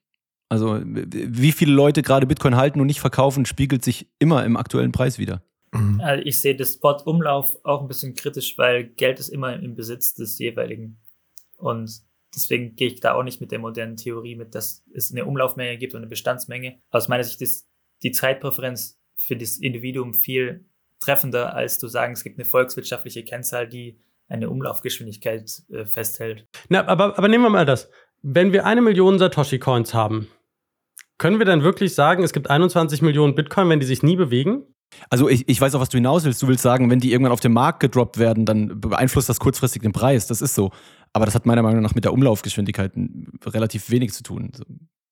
Also 0.47 0.79
wie 0.83 1.51
viele 1.51 1.73
Leute 1.73 2.01
gerade 2.01 2.27
Bitcoin 2.27 2.55
halten 2.55 2.79
und 2.79 2.87
nicht 2.87 2.99
verkaufen, 2.99 3.45
spiegelt 3.45 3.83
sich 3.83 4.07
immer 4.19 4.45
im 4.45 4.57
aktuellen 4.57 4.91
Preis 4.91 5.17
wieder. 5.17 5.41
Mhm. 5.71 5.99
Also 6.01 6.23
ich 6.23 6.39
sehe 6.39 6.55
das 6.55 6.73
Spot-Umlauf 6.73 7.57
auch 7.63 7.81
ein 7.81 7.87
bisschen 7.87 8.13
kritisch, 8.13 8.57
weil 8.57 8.85
Geld 8.85 9.19
ist 9.19 9.29
immer 9.29 9.55
im 9.55 9.75
Besitz 9.75 10.13
des 10.13 10.37
jeweiligen. 10.37 10.97
Und 11.57 12.01
deswegen 12.35 12.75
gehe 12.75 12.87
ich 12.87 12.99
da 12.99 13.13
auch 13.13 13.23
nicht 13.23 13.41
mit 13.41 13.51
der 13.51 13.59
modernen 13.59 13.97
Theorie 13.97 14.35
mit, 14.35 14.55
dass 14.55 14.83
es 14.93 15.11
eine 15.11 15.25
Umlaufmenge 15.25 15.77
gibt 15.77 15.93
und 15.93 15.99
eine 15.99 16.07
Bestandsmenge. 16.07 16.79
Aus 16.91 17.07
meiner 17.07 17.23
Sicht 17.23 17.41
ist 17.41 17.67
die 18.03 18.11
Zeitpräferenz 18.11 18.99
für 19.15 19.35
das 19.35 19.57
Individuum 19.57 20.13
viel 20.13 20.65
treffender, 20.99 21.55
als 21.55 21.79
zu 21.79 21.87
sagen, 21.87 22.13
es 22.13 22.23
gibt 22.23 22.37
eine 22.37 22.45
volkswirtschaftliche 22.45 23.23
Kennzahl, 23.23 23.67
die 23.67 23.99
eine 24.27 24.49
Umlaufgeschwindigkeit 24.49 25.63
äh, 25.69 25.85
festhält. 25.85 26.47
Na, 26.69 26.87
aber, 26.87 27.17
aber 27.17 27.27
nehmen 27.27 27.43
wir 27.43 27.49
mal 27.49 27.65
das. 27.65 27.89
Wenn 28.21 28.53
wir 28.53 28.65
eine 28.65 28.81
Million 28.81 29.19
Satoshi-Coins 29.19 29.93
haben, 29.93 30.27
können 31.17 31.39
wir 31.39 31.45
dann 31.45 31.63
wirklich 31.63 31.93
sagen, 31.93 32.23
es 32.23 32.33
gibt 32.33 32.49
21 32.49 33.01
Millionen 33.01 33.35
Bitcoin, 33.35 33.69
wenn 33.69 33.79
die 33.79 33.85
sich 33.85 34.03
nie 34.03 34.15
bewegen? 34.15 34.63
Also 35.09 35.29
ich, 35.29 35.47
ich 35.47 35.59
weiß 35.59 35.75
auch, 35.75 35.79
was 35.79 35.89
du 35.89 35.97
hinaus 35.97 36.25
willst. 36.25 36.41
Du 36.41 36.47
willst 36.47 36.63
sagen, 36.63 36.89
wenn 36.89 36.99
die 36.99 37.11
irgendwann 37.11 37.31
auf 37.31 37.39
den 37.39 37.53
Markt 37.53 37.79
gedroppt 37.79 38.17
werden, 38.17 38.45
dann 38.45 38.79
beeinflusst 38.79 39.29
das 39.29 39.39
kurzfristig 39.39 39.81
den 39.81 39.91
Preis. 39.91 40.27
Das 40.27 40.41
ist 40.41 40.55
so. 40.55 40.71
Aber 41.15 41.23
das 41.25 41.33
hat 41.33 41.45
meiner 41.45 41.63
Meinung 41.63 41.81
nach 41.81 41.95
mit 41.95 42.03
der 42.03 42.11
Umlaufgeschwindigkeit 42.11 42.91
relativ 43.45 43.89
wenig 43.89 44.11
zu 44.11 44.21
tun. 44.21 44.51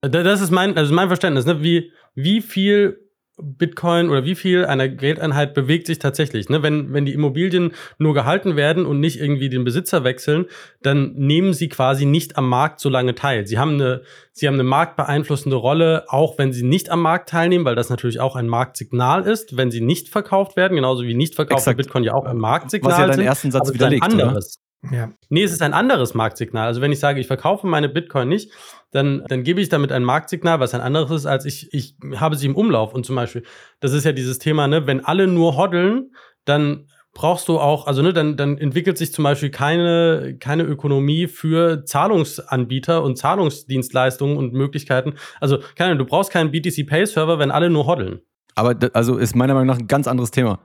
Da- 0.02 0.10
Das 0.24 0.42
ist 0.42 0.52
mein, 0.52 0.76
also 0.76 0.94
mein 0.94 1.08
Verständnis. 1.08 1.46
Ne? 1.46 1.64
Wie, 1.64 1.92
wie 2.14 2.42
viel 2.42 3.00
Bitcoin 3.42 4.10
oder 4.10 4.26
wie 4.26 4.36
viel 4.36 4.66
einer 4.66 4.90
Geldeinheit 4.90 5.54
bewegt 5.54 5.88
sich 5.88 6.00
tatsächlich? 6.00 6.50
Ne? 6.50 6.62
Wenn, 6.62 6.92
wenn 6.92 7.06
die 7.06 7.14
Immobilien 7.14 7.72
nur 8.00 8.14
gehalten 8.14 8.58
werden 8.58 8.86
und 8.86 9.00
nicht 9.00 9.18
irgendwie 9.18 9.48
den 9.48 9.64
Besitzer 9.64 10.04
wechseln, 10.04 10.46
dann 10.82 11.14
nehmen 11.16 11.54
sie 11.54 11.70
quasi 11.70 12.06
nicht 12.06 12.38
am 12.38 12.50
Markt 12.50 12.82
so 12.82 12.90
lange 12.90 13.16
teil. 13.16 13.48
Sie 13.48 13.58
haben 13.58 13.76
eine, 13.76 14.02
sie 14.34 14.46
haben 14.46 14.56
eine 14.56 14.64
marktbeeinflussende 14.64 15.56
Rolle, 15.56 16.04
auch 16.10 16.38
wenn 16.38 16.52
sie 16.52 16.64
nicht 16.64 16.90
am 16.90 17.02
Markt 17.02 17.30
teilnehmen, 17.30 17.64
weil 17.64 17.76
das 17.76 17.90
natürlich 17.90 18.20
auch 18.20 18.36
ein 18.36 18.50
Marktsignal 18.50 19.24
ist, 19.24 19.56
wenn 19.56 19.72
sie 19.72 19.80
nicht 19.82 20.10
verkauft 20.10 20.58
werden, 20.58 20.76
genauso 20.76 21.04
wie 21.04 21.14
nicht 21.16 21.34
verkaufte. 21.36 21.74
Bitcoin 21.76 22.04
ja 22.04 22.14
auch 22.14 22.26
ein 22.26 22.38
Marktsignal 22.38 22.92
Was 22.92 23.00
ja 23.00 23.08
deinen 23.08 23.22
ersten 23.26 23.52
Satz 23.52 23.70
ist 23.70 23.76
widerlegt, 23.76 24.04
anderes. 24.04 24.60
Ja. 24.92 25.12
Nee, 25.30 25.44
es 25.44 25.52
ist 25.52 25.62
ein 25.62 25.74
anderes 25.74 26.14
Marktsignal. 26.14 26.68
Also 26.68 26.82
wenn 26.82 26.92
ich 26.92 27.00
sage, 27.00 27.20
ich 27.20 27.28
verkaufe 27.28 27.68
meine 27.68 27.90
Bitcoin 27.90 28.28
nicht, 28.28 28.52
dann, 28.92 29.24
dann 29.28 29.44
gebe 29.44 29.62
ich 29.62 29.70
damit 29.70 29.92
ein 29.92 30.04
Marktsignal, 30.04 30.60
was 30.60 30.74
ein 30.74 30.82
anderes 30.82 31.12
ist, 31.12 31.26
als 31.26 31.46
ich, 31.46 31.74
ich 31.74 31.96
habe 32.16 32.36
sie 32.36 32.48
im 32.48 32.56
Umlauf. 32.56 32.94
Und 32.94 33.06
zum 33.06 33.16
Beispiel, 33.16 33.44
das 33.80 33.94
ist 33.94 34.04
ja 34.04 34.12
dieses 34.12 34.40
Thema, 34.40 34.68
ne, 34.68 34.86
wenn 34.86 35.04
alle 35.04 35.28
nur 35.28 35.58
hoddeln, 35.58 36.12
dann 36.46 36.88
brauchst 37.14 37.48
du 37.48 37.60
auch, 37.60 37.88
also 37.88 38.02
ne, 38.02 38.12
dann, 38.12 38.36
dann 38.38 38.58
entwickelt 38.58 38.98
sich 38.98 39.14
zum 39.14 39.24
Beispiel 39.24 39.52
keine, 39.52 40.36
keine 40.40 40.64
Ökonomie 40.64 41.28
für 41.28 41.86
Zahlungsanbieter 41.86 43.04
und 43.04 43.18
Zahlungsdienstleistungen 43.18 44.38
und 44.38 44.54
Möglichkeiten. 44.54 45.14
Also, 45.40 45.60
keine 45.76 45.92
Ahnung, 45.92 46.00
du 46.00 46.06
brauchst 46.06 46.32
keinen 46.32 46.52
BTC-Pay-Server, 46.52 47.40
wenn 47.40 47.52
alle 47.52 47.70
nur 47.70 47.86
hoddeln. 47.86 48.22
Aber 48.56 48.76
also 48.94 49.18
ist 49.18 49.36
meiner 49.36 49.54
Meinung 49.54 49.68
nach 49.68 49.80
ein 49.80 49.88
ganz 49.88 50.08
anderes 50.08 50.32
Thema. 50.32 50.60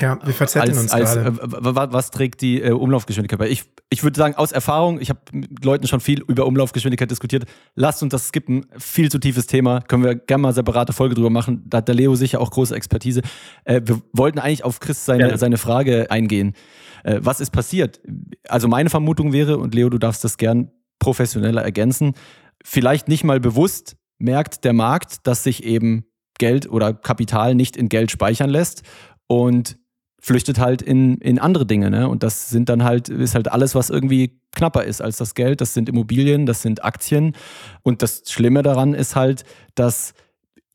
Ja, 0.00 0.18
wir 0.24 0.34
verzetteln 0.34 0.70
als, 0.70 0.82
uns 0.82 0.92
als, 0.92 1.14
gerade. 1.14 1.86
äh, 1.86 1.92
was 1.92 2.10
trägt 2.10 2.40
die 2.40 2.62
äh, 2.62 2.70
Umlaufgeschwindigkeit 2.70 3.38
bei? 3.38 3.48
Ich, 3.48 3.64
ich 3.90 4.02
würde 4.02 4.18
sagen, 4.18 4.34
aus 4.34 4.52
Erfahrung, 4.52 5.00
ich 5.00 5.10
habe 5.10 5.20
mit 5.32 5.64
Leuten 5.64 5.86
schon 5.86 6.00
viel 6.00 6.22
über 6.22 6.46
Umlaufgeschwindigkeit 6.46 7.10
diskutiert. 7.10 7.44
Lasst 7.74 8.02
uns 8.02 8.10
das 8.10 8.28
skippen. 8.28 8.66
Viel 8.78 9.10
zu 9.10 9.18
tiefes 9.18 9.46
Thema. 9.46 9.80
Können 9.80 10.04
wir 10.04 10.14
gerne 10.14 10.42
mal 10.42 10.52
separate 10.52 10.92
Folge 10.92 11.14
drüber 11.14 11.30
machen. 11.30 11.64
Da 11.66 11.78
hat 11.78 11.88
der 11.88 11.94
Leo 11.94 12.14
sicher 12.14 12.40
auch 12.40 12.50
große 12.50 12.74
Expertise. 12.74 13.22
Äh, 13.64 13.82
wir 13.84 14.00
wollten 14.12 14.38
eigentlich 14.38 14.64
auf 14.64 14.80
Chris 14.80 15.04
seine, 15.04 15.24
Gerne. 15.24 15.38
seine 15.38 15.58
Frage 15.58 16.10
eingehen. 16.10 16.54
Äh, 17.04 17.20
was 17.22 17.40
ist 17.40 17.50
passiert? 17.50 18.00
Also 18.48 18.68
meine 18.68 18.90
Vermutung 18.90 19.32
wäre, 19.32 19.58
und 19.58 19.74
Leo, 19.74 19.88
du 19.88 19.98
darfst 19.98 20.24
das 20.24 20.36
gern 20.36 20.70
professioneller 20.98 21.62
ergänzen, 21.62 22.14
vielleicht 22.64 23.08
nicht 23.08 23.24
mal 23.24 23.40
bewusst 23.40 23.96
merkt 24.18 24.64
der 24.64 24.72
Markt, 24.72 25.26
dass 25.26 25.44
sich 25.44 25.64
eben 25.64 26.06
Geld 26.38 26.68
oder 26.68 26.92
Kapital 26.92 27.54
nicht 27.54 27.76
in 27.76 27.88
Geld 27.88 28.10
speichern 28.10 28.50
lässt 28.50 28.82
und 29.26 29.78
flüchtet 30.26 30.58
halt 30.58 30.82
in, 30.82 31.18
in 31.18 31.38
andere 31.38 31.66
Dinge, 31.66 31.88
ne? 31.88 32.08
Und 32.08 32.24
das 32.24 32.48
sind 32.48 32.68
dann 32.68 32.82
halt, 32.82 33.08
ist 33.08 33.36
halt 33.36 33.46
alles, 33.46 33.76
was 33.76 33.90
irgendwie 33.90 34.40
knapper 34.56 34.82
ist 34.82 35.00
als 35.00 35.18
das 35.18 35.34
Geld. 35.34 35.60
Das 35.60 35.72
sind 35.72 35.88
Immobilien, 35.88 36.46
das 36.46 36.62
sind 36.62 36.84
Aktien. 36.84 37.36
Und 37.84 38.02
das 38.02 38.24
Schlimme 38.26 38.64
daran 38.64 38.92
ist 38.92 39.14
halt, 39.14 39.44
dass 39.76 40.14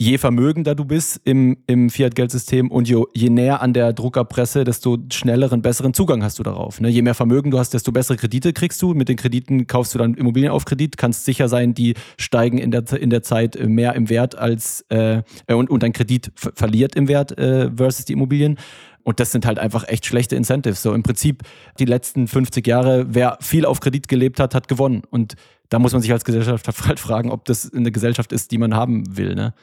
je 0.02 0.18
vermögender 0.18 0.74
du 0.74 0.84
bist 0.84 1.22
im, 1.26 1.58
im 1.68 1.92
Fiat-Geldsystem 1.92 2.72
und 2.72 2.90
je, 2.90 3.04
je 3.14 3.30
näher 3.30 3.62
an 3.62 3.72
der 3.72 3.94
Druckerpresse, 3.94 4.64
desto 4.64 4.98
schnelleren, 5.14 5.62
besseren 5.62 5.94
Zugang 5.94 6.24
hast 6.24 6.40
du 6.40 6.44
darauf. 6.44 6.82
Ne? 6.82 6.90
Je 6.90 7.04
mehr 7.04 7.14
Vermögen 7.14 7.52
du 7.52 7.60
hast, 7.60 7.76
desto 7.76 7.92
bessere 7.92 8.18
Kredite 8.18 8.52
kriegst 8.52 8.82
du. 8.82 8.96
Mit 8.96 9.10
den 9.10 9.16
Krediten 9.16 9.68
kaufst 9.68 9.94
du 9.94 10.00
dann 10.00 10.16
Immobilien 10.16 10.52
auf 10.52 10.66
Kredit, 10.66 10.98
kannst 10.98 11.26
sicher 11.26 11.48
sein, 11.48 11.76
die 11.76 11.94
steigen 12.18 12.58
in 12.58 12.72
der, 12.72 12.92
in 12.94 13.12
der 13.12 13.22
Zeit 13.22 13.56
äh, 13.56 13.68
mehr 13.68 13.94
im 13.94 14.10
Wert 14.10 14.36
als 14.36 14.84
äh, 14.90 15.22
äh, 15.46 15.54
und, 15.54 15.70
und 15.70 15.84
dein 15.84 15.94
Kredit 15.94 16.32
ver 16.34 16.52
verliert 16.56 16.96
im 16.96 17.08
Wert 17.08 17.38
äh, 17.38 17.70
versus 17.70 18.06
die 18.06 18.14
Immobilien. 18.14 18.58
Und 19.04 19.20
das 19.20 19.32
sind 19.32 19.46
halt 19.46 19.60
einfach 19.60 19.88
echt 19.88 20.08
schlechte 20.08 20.36
Incentives. 20.36 20.82
So 20.82 20.96
im 20.96 21.04
Prinzip 21.04 21.44
die 21.78 21.86
letzten 21.86 22.28
50 22.28 22.66
Jahre, 22.66 23.06
wer 23.10 23.38
viel 23.40 23.66
auf 23.66 23.80
Kredit 23.80 24.08
gelebt 24.08 24.40
hat, 24.40 24.56
hat 24.56 24.68
gewonnen. 24.68 25.04
Und 25.12 25.36
da 25.70 25.78
muss 25.78 25.94
man 25.94 26.02
sich 26.02 26.12
als 26.12 26.26
Gesellschaft 26.26 26.68
halt 26.88 27.00
fragen, 27.00 27.30
ob 27.30 27.46
das 27.46 27.72
eine 27.72 27.92
Gesellschaft 27.92 28.34
ist, 28.34 28.52
die 28.52 28.58
man 28.58 28.76
haben 28.76 29.16
will. 29.16 29.36
Ne? 29.36 29.54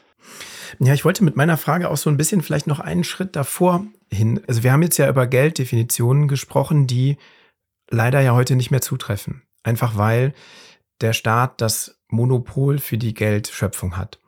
Ja, 0.79 0.95
ich 0.95 1.05
wollte 1.05 1.25
mit 1.25 1.37
meiner 1.37 1.57
Frage 1.57 1.91
auch 1.91 1.97
so 1.97 2.11
ein 2.11 2.17
bisschen 2.17 2.43
vielleicht 2.43 2.67
noch 2.67 2.81
einen 2.81 3.05
Schritt 3.05 3.37
davor 3.37 3.87
hin. 4.11 4.41
Also 4.47 4.63
wir 4.63 4.73
haben 4.73 4.83
jetzt 4.83 4.99
ja 4.99 5.09
über 5.09 5.27
Gelddefinitionen 5.27 6.29
gesprochen, 6.29 6.87
die 6.87 7.17
leider 7.91 8.21
ja 8.21 8.33
heute 8.33 8.57
nicht 8.57 8.71
mehr 8.71 8.81
zutreffen. 8.81 9.43
Einfach 9.63 9.97
weil 9.97 10.35
der 11.01 11.13
Staat 11.13 11.61
das 11.61 12.01
Monopol 12.09 12.79
für 12.79 12.99
die 12.99 13.15
Geldschöpfung 13.15 13.97
hat. 13.97 14.19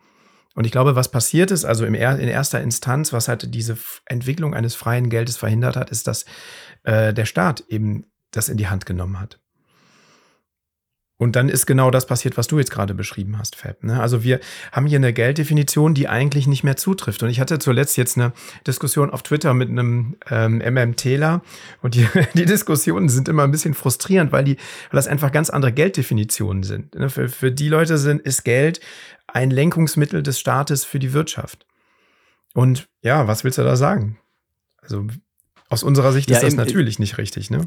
Und 0.54 0.64
ich 0.64 0.72
glaube, 0.72 0.96
was 0.96 1.10
passiert 1.10 1.50
ist, 1.50 1.64
also 1.64 1.84
in 1.84 1.94
erster 1.94 2.60
Instanz, 2.60 3.12
was 3.12 3.28
halt 3.28 3.54
diese 3.54 3.78
Entwicklung 4.04 4.54
eines 4.54 4.74
freien 4.74 5.08
Geldes 5.08 5.36
verhindert 5.36 5.76
hat, 5.76 5.90
ist, 5.90 6.06
dass 6.06 6.24
äh, 6.82 7.14
der 7.14 7.24
Staat 7.24 7.64
eben 7.68 8.06
das 8.30 8.48
in 8.48 8.56
die 8.56 8.68
Hand 8.68 8.84
genommen 8.84 9.20
hat. 9.20 9.39
Und 11.20 11.36
dann 11.36 11.50
ist 11.50 11.66
genau 11.66 11.90
das 11.90 12.06
passiert, 12.06 12.38
was 12.38 12.46
du 12.46 12.58
jetzt 12.58 12.70
gerade 12.70 12.94
beschrieben 12.94 13.36
hast, 13.38 13.54
Fab. 13.54 13.84
Ne? 13.84 14.00
Also 14.00 14.24
wir 14.24 14.40
haben 14.72 14.86
hier 14.86 14.96
eine 14.96 15.12
Gelddefinition, 15.12 15.92
die 15.92 16.08
eigentlich 16.08 16.46
nicht 16.46 16.64
mehr 16.64 16.78
zutrifft. 16.78 17.22
Und 17.22 17.28
ich 17.28 17.40
hatte 17.40 17.58
zuletzt 17.58 17.98
jetzt 17.98 18.16
eine 18.16 18.32
Diskussion 18.66 19.10
auf 19.10 19.22
Twitter 19.22 19.52
mit 19.52 19.68
einem 19.68 20.16
ähm, 20.30 20.62
MMTler 20.64 21.42
und 21.82 21.94
die, 21.94 22.08
die 22.34 22.46
Diskussionen 22.46 23.10
sind 23.10 23.28
immer 23.28 23.44
ein 23.44 23.50
bisschen 23.50 23.74
frustrierend, 23.74 24.32
weil 24.32 24.44
die, 24.44 24.56
weil 24.56 24.96
das 24.96 25.08
einfach 25.08 25.30
ganz 25.30 25.50
andere 25.50 25.72
Gelddefinitionen 25.72 26.62
sind. 26.62 26.94
Ne? 26.94 27.10
Für, 27.10 27.28
für 27.28 27.52
die 27.52 27.68
Leute 27.68 27.98
sind, 27.98 28.22
ist 28.22 28.42
Geld 28.44 28.80
ein 29.26 29.50
Lenkungsmittel 29.50 30.22
des 30.22 30.40
Staates 30.40 30.86
für 30.86 30.98
die 30.98 31.12
Wirtschaft. 31.12 31.66
Und 32.54 32.88
ja, 33.02 33.28
was 33.28 33.44
willst 33.44 33.58
du 33.58 33.62
da 33.62 33.76
sagen? 33.76 34.18
Also 34.80 35.06
aus 35.70 35.82
unserer 35.82 36.12
Sicht 36.12 36.28
Ja, 36.30 36.36
ist 36.36 36.42
das 36.42 36.52
im- 36.52 36.58
natürlich 36.58 36.98
nicht 36.98 37.16
richtig, 37.16 37.50
ne? 37.50 37.62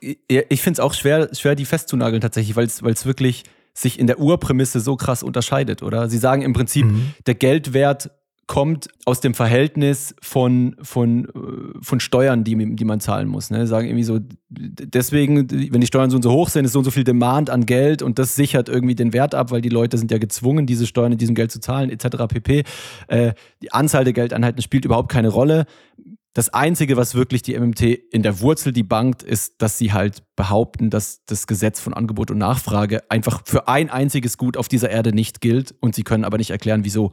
Ich 0.00 0.60
finde 0.62 0.74
es 0.74 0.80
auch 0.80 0.94
schwer, 0.94 1.30
schwer, 1.34 1.54
die 1.56 1.64
festzunageln 1.64 2.20
tatsächlich, 2.20 2.54
weil 2.54 2.66
es 2.66 3.04
wirklich 3.06 3.44
sich 3.74 3.98
in 3.98 4.06
der 4.06 4.20
Urprämisse 4.20 4.80
so 4.80 4.96
krass 4.96 5.22
unterscheidet, 5.22 5.82
oder? 5.82 6.08
Sie 6.08 6.18
sagen 6.18 6.42
im 6.42 6.52
Prinzip, 6.52 6.86
Mhm. 6.86 7.14
der 7.26 7.34
Geldwert 7.34 8.10
kommt 8.46 8.88
aus 9.04 9.20
dem 9.20 9.34
Verhältnis 9.34 10.14
von, 10.22 10.76
von, 10.80 11.24
äh, 11.24 11.30
von 11.82 11.98
Steuern, 11.98 12.44
die, 12.44 12.76
die 12.76 12.84
man 12.84 13.00
zahlen 13.00 13.26
muss. 13.26 13.50
Ne? 13.50 13.62
Sie 13.66 13.70
sagen 13.70 13.88
irgendwie 13.88 14.04
so, 14.04 14.20
deswegen, 14.48 15.50
wenn 15.50 15.80
die 15.80 15.86
Steuern 15.88 16.10
so 16.10 16.16
und 16.16 16.22
so 16.22 16.30
hoch 16.30 16.48
sind, 16.48 16.64
ist 16.64 16.72
so 16.72 16.78
und 16.78 16.84
so 16.84 16.92
viel 16.92 17.02
Demand 17.02 17.50
an 17.50 17.66
Geld 17.66 18.02
und 18.02 18.20
das 18.20 18.36
sichert 18.36 18.68
irgendwie 18.68 18.94
den 18.94 19.12
Wert 19.12 19.34
ab, 19.34 19.50
weil 19.50 19.62
die 19.62 19.68
Leute 19.68 19.98
sind 19.98 20.12
ja 20.12 20.18
gezwungen, 20.18 20.64
diese 20.66 20.86
Steuern 20.86 21.10
in 21.12 21.18
diesem 21.18 21.34
Geld 21.34 21.50
zu 21.50 21.58
zahlen, 21.60 21.90
etc. 21.90 22.28
pp. 22.28 22.62
Äh, 23.08 23.32
die 23.62 23.72
Anzahl 23.72 24.04
der 24.04 24.12
Geldeinheiten 24.12 24.62
spielt 24.62 24.84
überhaupt 24.84 25.10
keine 25.10 25.28
Rolle. 25.28 25.66
Das 26.36 26.50
Einzige, 26.50 26.98
was 26.98 27.14
wirklich 27.14 27.40
die 27.40 27.58
MMT 27.58 27.80
in 27.80 28.22
der 28.22 28.40
Wurzel 28.40 28.70
debankt, 28.70 29.22
ist, 29.22 29.54
dass 29.62 29.78
sie 29.78 29.94
halt 29.94 30.22
behaupten, 30.36 30.90
dass 30.90 31.24
das 31.24 31.46
Gesetz 31.46 31.80
von 31.80 31.94
Angebot 31.94 32.30
und 32.30 32.36
Nachfrage 32.36 33.10
einfach 33.10 33.40
für 33.46 33.68
ein 33.68 33.88
einziges 33.88 34.36
Gut 34.36 34.58
auf 34.58 34.68
dieser 34.68 34.90
Erde 34.90 35.14
nicht 35.14 35.40
gilt 35.40 35.74
und 35.80 35.94
sie 35.94 36.02
können 36.02 36.26
aber 36.26 36.36
nicht 36.36 36.50
erklären, 36.50 36.84
wieso. 36.84 37.12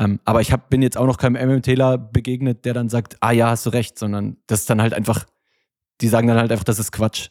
Ähm, 0.00 0.18
aber 0.24 0.40
ich 0.40 0.50
hab, 0.50 0.68
bin 0.68 0.82
jetzt 0.82 0.96
auch 0.98 1.06
noch 1.06 1.16
keinem 1.16 1.48
MMTler 1.48 1.96
begegnet, 1.96 2.64
der 2.64 2.74
dann 2.74 2.88
sagt, 2.88 3.18
ah 3.20 3.30
ja, 3.30 3.50
hast 3.50 3.66
du 3.66 3.70
recht, 3.70 4.00
sondern 4.00 4.36
das 4.48 4.62
ist 4.62 4.70
dann 4.70 4.82
halt 4.82 4.94
einfach, 4.94 5.26
die 6.00 6.08
sagen 6.08 6.26
dann 6.26 6.38
halt 6.38 6.50
einfach, 6.50 6.64
das 6.64 6.80
ist 6.80 6.90
Quatsch. 6.90 7.28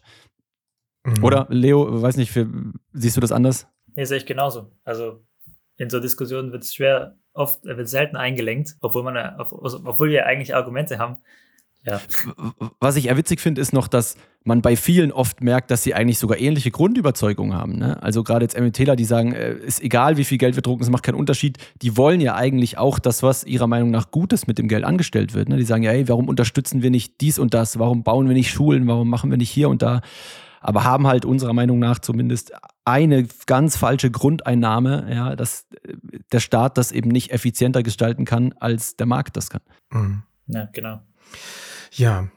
Mhm. 1.04 1.22
Oder, 1.22 1.48
Leo, 1.50 2.02
weiß 2.02 2.16
nicht, 2.16 2.32
für, 2.32 2.50
siehst 2.94 3.18
du 3.18 3.20
das 3.20 3.34
anders? 3.34 3.68
Nee, 3.94 4.06
sehe 4.06 4.20
ich 4.20 4.26
genauso. 4.26 4.72
Also 4.86 5.22
in 5.76 5.90
so 5.90 6.00
Diskussionen 6.00 6.54
wird 6.54 6.64
es 6.64 6.74
schwer, 6.74 7.18
oft, 7.36 7.64
wird 7.66 7.90
selten 7.90 8.16
eingelenkt, 8.16 8.76
obwohl 8.82 9.04
man, 9.04 9.18
also, 9.18 9.82
obwohl 9.86 10.10
wir 10.10 10.26
eigentlich 10.26 10.56
Argumente 10.56 10.98
haben. 10.98 11.18
Ja. 11.86 12.02
Was 12.80 12.96
ich 12.96 13.08
eher 13.08 13.18
witzig 13.18 13.40
finde, 13.40 13.62
ist 13.62 13.72
noch, 13.72 13.88
dass 13.88 14.18
man 14.44 14.64
bei 14.64 14.76
vielen 14.76 15.12
oft 15.12 15.42
merkt, 15.42 15.70
dass 15.70 15.84
sie 15.84 15.94
eigentlich 15.94 16.18
sogar 16.18 16.40
ähnliche 16.40 16.72
Grundüberzeugungen 16.72 17.56
haben. 17.56 17.78
Ne? 17.78 18.02
Also 18.02 18.24
gerade 18.24 18.44
jetzt 18.44 18.60
MMTler, 18.60 18.96
die 18.96 19.06
sagen, 19.06 19.34
äh, 19.34 19.54
ist 19.54 19.84
egal, 19.84 20.18
wie 20.18 20.24
viel 20.24 20.40
Geld 20.40 20.56
wir 20.56 20.64
drucken, 20.64 20.82
es 20.82 20.90
macht 20.90 21.04
keinen 21.04 21.16
Unterschied. 21.16 21.60
Die 21.84 21.96
wollen 21.96 22.22
ja 22.22 22.34
eigentlich 22.36 22.80
auch 22.80 22.98
das, 22.98 23.22
was 23.22 23.44
ihrer 23.44 23.68
Meinung 23.68 23.92
nach 23.92 24.10
Gutes 24.10 24.48
mit 24.48 24.58
dem 24.58 24.68
Geld 24.68 24.84
angestellt 24.84 25.36
wird. 25.36 25.48
Ne? 25.48 25.58
Die 25.58 25.64
sagen 25.64 25.84
ja, 25.84 25.92
hey, 25.92 26.08
warum 26.08 26.28
unterstützen 26.28 26.82
wir 26.82 26.90
nicht 26.90 27.22
dies 27.22 27.38
und 27.38 27.54
das? 27.54 27.78
Warum 27.78 28.04
bauen 28.04 28.28
wir 28.28 28.34
nicht 28.34 28.50
Schulen? 28.50 28.88
Warum 28.88 29.08
machen 29.08 29.30
wir 29.30 29.38
nicht 29.38 29.52
hier 29.52 29.70
und 29.70 29.84
da? 29.84 30.02
Aber 30.62 30.84
haben 30.84 31.06
halt 31.06 31.26
unserer 31.26 31.54
Meinung 31.54 31.78
nach 31.78 32.00
zumindest 32.00 32.52
eine 32.86 33.28
ganz 33.48 33.78
falsche 33.78 34.12
Grundeinnahme, 34.12 35.08
ja, 35.14 35.36
dass 35.36 35.66
äh, 35.84 35.96
der 36.32 36.40
Staat 36.40 36.78
das 36.78 36.92
eben 36.92 37.10
nicht 37.10 37.32
effizienter 37.32 37.84
gestalten 37.84 38.26
kann, 38.26 38.54
als 38.60 38.96
der 38.96 39.08
Markt 39.08 39.36
das 39.38 39.50
kann. 39.50 39.62
Mhm. 39.92 40.24
Ja, 40.48 40.70
genau. 40.72 41.02
Ja, 41.92 42.28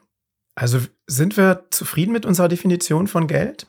also 0.54 0.80
sind 1.06 1.36
wir 1.36 1.66
zufrieden 1.70 2.12
mit 2.12 2.26
unserer 2.26 2.48
Definition 2.48 3.06
von 3.06 3.26
Geld, 3.26 3.66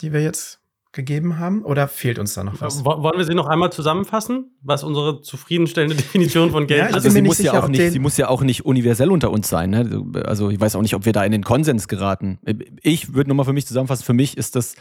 die 0.00 0.12
wir 0.12 0.22
jetzt 0.22 0.60
gegeben 0.94 1.38
haben? 1.38 1.62
Oder 1.62 1.88
fehlt 1.88 2.18
uns 2.18 2.34
da 2.34 2.44
noch 2.44 2.60
was? 2.60 2.84
Wollen 2.84 3.18
wir 3.18 3.24
sie 3.24 3.34
noch 3.34 3.46
einmal 3.46 3.70
zusammenfassen, 3.70 4.56
was 4.62 4.82
unsere 4.82 5.20
zufriedenstellende 5.20 5.94
Definition 6.02 6.50
von 6.50 6.66
Geld 6.66 6.80
ja, 6.80 6.86
ist? 6.86 6.94
Also 6.94 7.10
sie 7.10 7.20
muss, 7.20 7.38
ja 7.38 7.60
auch 7.60 7.68
nicht, 7.68 7.92
sie 7.92 7.98
muss 7.98 8.16
ja 8.16 8.28
auch 8.28 8.42
nicht 8.42 8.64
universell 8.64 9.10
unter 9.10 9.30
uns 9.30 9.48
sein. 9.48 9.70
Ne? 9.70 10.22
Also 10.24 10.50
ich 10.50 10.60
weiß 10.60 10.76
auch 10.76 10.82
nicht, 10.82 10.94
ob 10.94 11.04
wir 11.04 11.12
da 11.12 11.24
in 11.24 11.32
den 11.32 11.44
Konsens 11.44 11.88
geraten. 11.88 12.38
Ich 12.82 13.12
würde 13.12 13.28
nochmal 13.28 13.44
für 13.44 13.52
mich 13.52 13.66
zusammenfassen, 13.66 14.04
für 14.04 14.14
mich 14.14 14.38
ist 14.38 14.56
das 14.56 14.76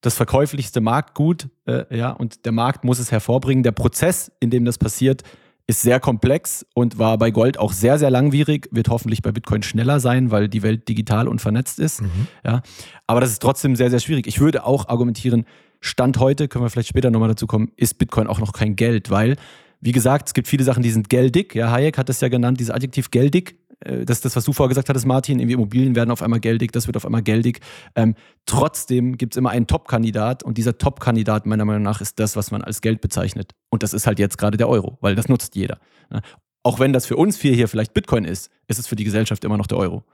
das 0.00 0.14
verkäuflichste 0.14 0.80
Marktgut, 0.80 1.48
äh, 1.66 1.96
ja, 1.96 2.10
und 2.10 2.44
der 2.44 2.52
Markt 2.52 2.84
muss 2.84 2.98
es 2.98 3.10
hervorbringen. 3.10 3.62
Der 3.62 3.72
Prozess, 3.72 4.30
in 4.40 4.50
dem 4.50 4.64
das 4.64 4.78
passiert, 4.78 5.22
ist 5.66 5.82
sehr 5.82 6.00
komplex 6.00 6.64
und 6.74 6.98
war 6.98 7.18
bei 7.18 7.30
Gold 7.30 7.58
auch 7.58 7.72
sehr, 7.72 7.98
sehr 7.98 8.10
langwierig, 8.10 8.68
wird 8.70 8.88
hoffentlich 8.88 9.20
bei 9.20 9.32
Bitcoin 9.32 9.62
schneller 9.62 10.00
sein, 10.00 10.30
weil 10.30 10.48
die 10.48 10.62
Welt 10.62 10.88
digital 10.88 11.28
und 11.28 11.40
vernetzt 11.40 11.78
ist. 11.78 12.00
Mhm. 12.00 12.26
Ja. 12.44 12.62
Aber 13.06 13.20
das 13.20 13.30
ist 13.30 13.42
trotzdem 13.42 13.76
sehr, 13.76 13.90
sehr 13.90 14.00
schwierig. 14.00 14.26
Ich 14.26 14.40
würde 14.40 14.64
auch 14.64 14.88
argumentieren, 14.88 15.44
Stand 15.80 16.18
heute, 16.18 16.48
können 16.48 16.64
wir 16.64 16.70
vielleicht 16.70 16.88
später 16.88 17.10
nochmal 17.10 17.28
dazu 17.28 17.46
kommen, 17.46 17.70
ist 17.76 17.98
Bitcoin 17.98 18.26
auch 18.26 18.40
noch 18.40 18.52
kein 18.52 18.76
Geld, 18.76 19.10
weil, 19.10 19.36
wie 19.80 19.92
gesagt, 19.92 20.28
es 20.28 20.34
gibt 20.34 20.48
viele 20.48 20.64
Sachen, 20.64 20.82
die 20.82 20.90
sind 20.90 21.10
geldig. 21.10 21.54
Ja, 21.54 21.70
Hayek 21.70 21.98
hat 21.98 22.08
das 22.08 22.20
ja 22.20 22.28
genannt, 22.28 22.58
dieses 22.60 22.70
Adjektiv 22.70 23.10
geldig. 23.10 23.56
Äh, 23.80 24.04
das 24.04 24.20
das, 24.20 24.36
was 24.36 24.44
du 24.44 24.52
vorher 24.52 24.68
gesagt 24.68 24.88
hattest, 24.88 25.06
Martin. 25.06 25.38
Irgendwie 25.38 25.54
Immobilien 25.54 25.94
werden 25.94 26.10
auf 26.10 26.22
einmal 26.22 26.40
geldig, 26.40 26.72
das 26.72 26.86
wird 26.86 26.96
auf 26.96 27.06
einmal 27.06 27.22
geldig. 27.22 27.60
Ähm, 27.94 28.14
trotzdem 28.46 29.16
gibt 29.16 29.34
es 29.34 29.36
immer 29.36 29.50
einen 29.50 29.66
Top-Kandidat 29.66 30.42
und 30.42 30.58
dieser 30.58 30.78
Top-Kandidat 30.78 31.46
meiner 31.46 31.64
Meinung 31.64 31.82
nach 31.82 32.00
ist 32.00 32.18
das, 32.18 32.36
was 32.36 32.50
man 32.50 32.62
als 32.62 32.80
Geld 32.80 33.00
bezeichnet. 33.00 33.54
Und 33.70 33.82
das 33.82 33.92
ist 33.92 34.06
halt 34.06 34.18
jetzt 34.18 34.38
gerade 34.38 34.56
der 34.56 34.68
Euro, 34.68 34.98
weil 35.00 35.14
das 35.14 35.28
nutzt 35.28 35.56
jeder. 35.56 35.78
Ne? 36.10 36.22
Auch 36.62 36.80
wenn 36.80 36.92
das 36.92 37.06
für 37.06 37.16
uns 37.16 37.36
vier 37.36 37.54
hier 37.54 37.68
vielleicht 37.68 37.94
Bitcoin 37.94 38.24
ist, 38.24 38.50
ist 38.66 38.78
es 38.78 38.86
für 38.86 38.96
die 38.96 39.04
Gesellschaft 39.04 39.44
immer 39.44 39.56
noch 39.56 39.66
der 39.66 39.78
Euro. 39.78 40.04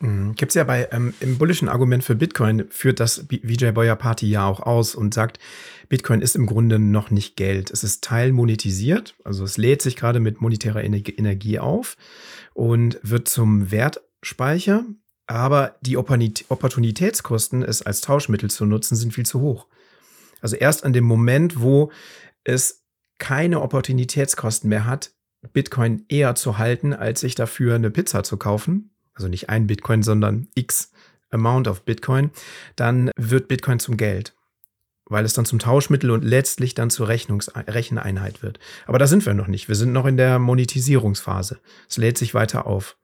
Mhm. 0.00 0.34
Gibt 0.34 0.50
es 0.50 0.54
ja 0.54 0.64
bei 0.64 0.88
ähm, 0.92 1.14
im 1.20 1.38
bullischen 1.38 1.68
Argument 1.68 2.04
für 2.04 2.14
Bitcoin, 2.14 2.66
führt 2.70 3.00
das 3.00 3.26
Vijay 3.30 3.72
Boyer 3.72 3.96
Party 3.96 4.28
ja 4.28 4.46
auch 4.46 4.60
aus 4.60 4.94
und 4.94 5.14
sagt, 5.14 5.38
Bitcoin 5.88 6.20
ist 6.20 6.36
im 6.36 6.46
Grunde 6.46 6.78
noch 6.78 7.10
nicht 7.10 7.36
Geld. 7.36 7.70
Es 7.70 7.82
ist 7.82 8.04
teilmonetisiert, 8.04 9.14
also 9.24 9.44
es 9.44 9.56
lädt 9.56 9.82
sich 9.82 9.96
gerade 9.96 10.20
mit 10.20 10.40
monetärer 10.40 10.84
Energie 10.84 11.58
auf 11.58 11.96
und 12.58 12.98
wird 13.02 13.28
zum 13.28 13.70
Wertspeicher, 13.70 14.84
aber 15.28 15.76
die 15.80 15.96
Opportunitätskosten, 15.96 17.62
es 17.62 17.82
als 17.82 18.00
Tauschmittel 18.00 18.50
zu 18.50 18.66
nutzen, 18.66 18.96
sind 18.96 19.14
viel 19.14 19.24
zu 19.24 19.40
hoch. 19.40 19.68
Also 20.40 20.56
erst 20.56 20.84
an 20.84 20.92
dem 20.92 21.04
Moment, 21.04 21.60
wo 21.60 21.92
es 22.42 22.84
keine 23.18 23.60
Opportunitätskosten 23.60 24.68
mehr 24.68 24.86
hat, 24.86 25.12
Bitcoin 25.52 26.04
eher 26.08 26.34
zu 26.34 26.58
halten, 26.58 26.92
als 26.94 27.20
sich 27.20 27.36
dafür 27.36 27.76
eine 27.76 27.92
Pizza 27.92 28.24
zu 28.24 28.36
kaufen, 28.36 28.90
also 29.14 29.28
nicht 29.28 29.48
ein 29.48 29.68
Bitcoin, 29.68 30.02
sondern 30.02 30.48
x 30.56 30.90
Amount 31.30 31.68
of 31.68 31.84
Bitcoin, 31.84 32.32
dann 32.74 33.12
wird 33.16 33.46
Bitcoin 33.46 33.78
zum 33.78 33.96
Geld 33.96 34.34
weil 35.08 35.24
es 35.24 35.32
dann 35.32 35.44
zum 35.44 35.58
Tauschmittel 35.58 36.10
und 36.10 36.24
letztlich 36.24 36.74
dann 36.74 36.90
zur 36.90 37.08
Rechnungs 37.08 37.50
Recheneinheit 37.54 38.42
wird. 38.42 38.58
Aber 38.86 38.98
da 38.98 39.06
sind 39.06 39.24
wir 39.26 39.34
noch 39.34 39.48
nicht. 39.48 39.68
Wir 39.68 39.74
sind 39.74 39.92
noch 39.92 40.06
in 40.06 40.16
der 40.16 40.38
Monetisierungsphase. 40.38 41.58
Es 41.88 41.96
lädt 41.96 42.18
sich 42.18 42.34
weiter 42.34 42.66
auf. 42.66 42.96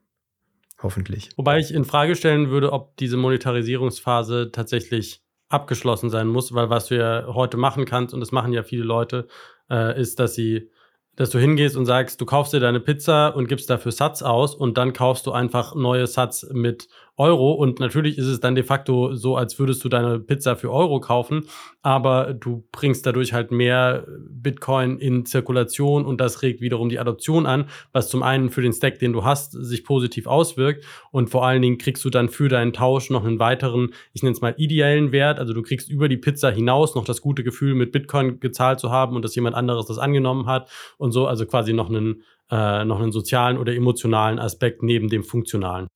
Hoffentlich. 0.82 1.30
Wobei 1.36 1.58
ich 1.58 1.72
in 1.72 1.84
Frage 1.84 2.14
stellen 2.14 2.50
würde, 2.50 2.72
ob 2.72 2.96
diese 2.98 3.16
Monetarisierungsphase 3.16 4.50
tatsächlich 4.52 5.22
abgeschlossen 5.48 6.10
sein 6.10 6.26
muss, 6.28 6.52
weil 6.54 6.68
was 6.68 6.86
du 6.86 6.96
ja 6.96 7.26
heute 7.28 7.56
machen 7.56 7.86
kannst, 7.86 8.12
und 8.12 8.20
das 8.20 8.32
machen 8.32 8.52
ja 8.52 8.62
viele 8.62 8.84
Leute, 8.84 9.26
äh, 9.70 9.98
ist, 9.98 10.18
dass 10.18 10.34
sie 10.34 10.70
dass 11.16 11.30
du 11.30 11.38
hingehst 11.38 11.76
und 11.76 11.86
sagst, 11.86 12.20
du 12.20 12.26
kaufst 12.26 12.52
dir 12.52 12.60
deine 12.60 12.80
Pizza 12.80 13.28
und 13.28 13.48
gibst 13.48 13.70
dafür 13.70 13.92
Satz 13.92 14.22
aus 14.22 14.54
und 14.54 14.76
dann 14.78 14.92
kaufst 14.92 15.26
du 15.26 15.32
einfach 15.32 15.74
neue 15.74 16.06
Satz 16.06 16.46
mit 16.50 16.88
Euro. 17.16 17.52
Und 17.52 17.80
natürlich 17.80 18.18
ist 18.18 18.26
es 18.26 18.40
dann 18.40 18.54
de 18.54 18.64
facto 18.64 19.14
so, 19.14 19.36
als 19.36 19.58
würdest 19.58 19.84
du 19.84 19.88
deine 19.88 20.18
Pizza 20.18 20.56
für 20.56 20.72
Euro 20.72 21.00
kaufen, 21.00 21.46
aber 21.82 22.34
du 22.34 22.64
bringst 22.72 23.06
dadurch 23.06 23.32
halt 23.32 23.52
mehr 23.52 24.06
Bitcoin 24.28 24.98
in 24.98 25.24
Zirkulation 25.24 26.04
und 26.04 26.20
das 26.20 26.42
regt 26.42 26.60
wiederum 26.60 26.88
die 26.88 26.98
Adoption 26.98 27.46
an, 27.46 27.66
was 27.92 28.08
zum 28.08 28.22
einen 28.22 28.50
für 28.50 28.62
den 28.62 28.72
Stack, 28.72 28.98
den 28.98 29.12
du 29.12 29.24
hast, 29.24 29.52
sich 29.52 29.84
positiv 29.84 30.26
auswirkt. 30.26 30.84
Und 31.12 31.30
vor 31.30 31.46
allen 31.46 31.62
Dingen 31.62 31.78
kriegst 31.78 32.04
du 32.04 32.10
dann 32.10 32.28
für 32.28 32.48
deinen 32.48 32.72
Tausch 32.72 33.10
noch 33.10 33.24
einen 33.24 33.38
weiteren, 33.38 33.90
ich 34.12 34.22
nenne 34.22 34.34
es 34.34 34.40
mal 34.40 34.54
ideellen 34.56 35.12
Wert, 35.12 35.38
also 35.38 35.52
du 35.52 35.62
kriegst 35.62 35.88
über 35.88 36.08
die 36.08 36.16
Pizza 36.16 36.50
hinaus 36.50 36.94
noch 36.94 37.04
das 37.04 37.20
gute 37.20 37.44
Gefühl, 37.44 37.74
mit 37.74 37.92
Bitcoin 37.92 38.40
gezahlt 38.40 38.80
zu 38.80 38.90
haben 38.90 39.14
und 39.14 39.22
dass 39.22 39.34
jemand 39.34 39.54
anderes 39.54 39.86
das 39.86 39.98
angenommen 39.98 40.46
hat. 40.46 40.68
Und 40.98 41.12
so, 41.12 41.26
also 41.26 41.46
quasi 41.46 41.72
noch 41.72 41.88
einen, 41.88 42.22
äh, 42.50 42.84
noch 42.84 43.00
einen 43.00 43.12
sozialen 43.12 43.58
oder 43.58 43.74
emotionalen 43.74 44.38
Aspekt 44.38 44.82
neben 44.82 45.08
dem 45.08 45.22
funktionalen. 45.22 45.88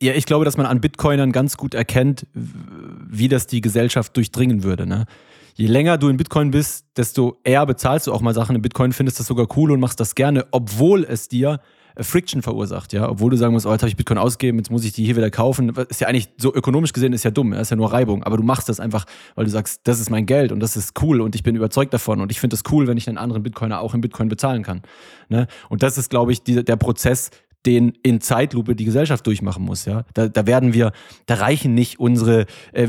Ja, 0.00 0.14
ich 0.14 0.26
glaube, 0.26 0.44
dass 0.44 0.56
man 0.56 0.66
an 0.66 0.80
Bitcoinern 0.80 1.32
ganz 1.32 1.56
gut 1.56 1.74
erkennt, 1.74 2.26
wie 2.34 3.28
das 3.28 3.46
die 3.46 3.60
Gesellschaft 3.60 4.16
durchdringen 4.16 4.62
würde. 4.62 4.86
Ne? 4.86 5.06
Je 5.54 5.66
länger 5.66 5.98
du 5.98 6.08
in 6.08 6.16
Bitcoin 6.16 6.50
bist, 6.50 6.86
desto 6.96 7.38
eher 7.44 7.66
bezahlst 7.66 8.06
du 8.06 8.12
auch 8.12 8.20
mal 8.20 8.34
Sachen 8.34 8.56
in 8.56 8.62
Bitcoin, 8.62 8.92
findest 8.92 9.20
das 9.20 9.26
sogar 9.26 9.46
cool 9.56 9.72
und 9.72 9.80
machst 9.80 10.00
das 10.00 10.14
gerne, 10.14 10.46
obwohl 10.50 11.04
es 11.04 11.28
dir 11.28 11.60
äh, 11.94 12.02
Friction 12.02 12.42
verursacht, 12.42 12.92
ja, 12.92 13.08
obwohl 13.08 13.30
du 13.30 13.36
sagen 13.36 13.52
musst, 13.52 13.66
oh, 13.66 13.72
jetzt 13.72 13.82
habe 13.82 13.88
ich 13.88 13.96
Bitcoin 13.96 14.18
ausgegeben, 14.18 14.58
jetzt 14.58 14.70
muss 14.70 14.84
ich 14.84 14.92
die 14.92 15.04
hier 15.04 15.16
wieder 15.16 15.30
kaufen. 15.30 15.70
Ist 15.88 16.00
ja 16.00 16.08
eigentlich 16.08 16.30
so 16.38 16.54
ökonomisch 16.54 16.92
gesehen 16.92 17.12
ist 17.12 17.24
ja 17.24 17.30
dumm, 17.30 17.52
ist 17.52 17.70
ja 17.70 17.76
nur 17.76 17.92
Reibung, 17.92 18.22
aber 18.22 18.36
du 18.36 18.42
machst 18.42 18.68
das 18.68 18.80
einfach, 18.80 19.04
weil 19.34 19.44
du 19.44 19.50
sagst, 19.50 19.82
das 19.84 20.00
ist 20.00 20.10
mein 20.10 20.26
Geld 20.26 20.52
und 20.52 20.60
das 20.60 20.76
ist 20.76 21.00
cool 21.02 21.20
und 21.20 21.34
ich 21.34 21.42
bin 21.42 21.56
überzeugt 21.56 21.92
davon 21.92 22.20
und 22.20 22.30
ich 22.30 22.40
finde 22.40 22.54
es 22.54 22.62
cool, 22.70 22.86
wenn 22.86 22.96
ich 22.96 23.08
einen 23.08 23.18
anderen 23.18 23.42
Bitcoiner 23.42 23.80
auch 23.80 23.94
in 23.94 24.00
Bitcoin 24.00 24.28
bezahlen 24.28 24.62
kann. 24.62 24.82
Ne? 25.28 25.46
Und 25.68 25.82
das 25.82 25.98
ist, 25.98 26.10
glaube 26.10 26.32
ich, 26.32 26.42
die, 26.42 26.64
der 26.64 26.76
Prozess, 26.76 27.30
den 27.66 27.92
in 28.02 28.20
Zeitlupe 28.20 28.74
die 28.74 28.84
Gesellschaft 28.84 29.26
durchmachen 29.26 29.64
muss. 29.64 29.84
Ja? 29.84 30.04
Da, 30.14 30.28
da 30.28 30.46
werden 30.46 30.72
wir, 30.72 30.92
da 31.26 31.34
reichen 31.34 31.74
nicht 31.74 32.00
unsere, 32.00 32.46
äh, 32.72 32.88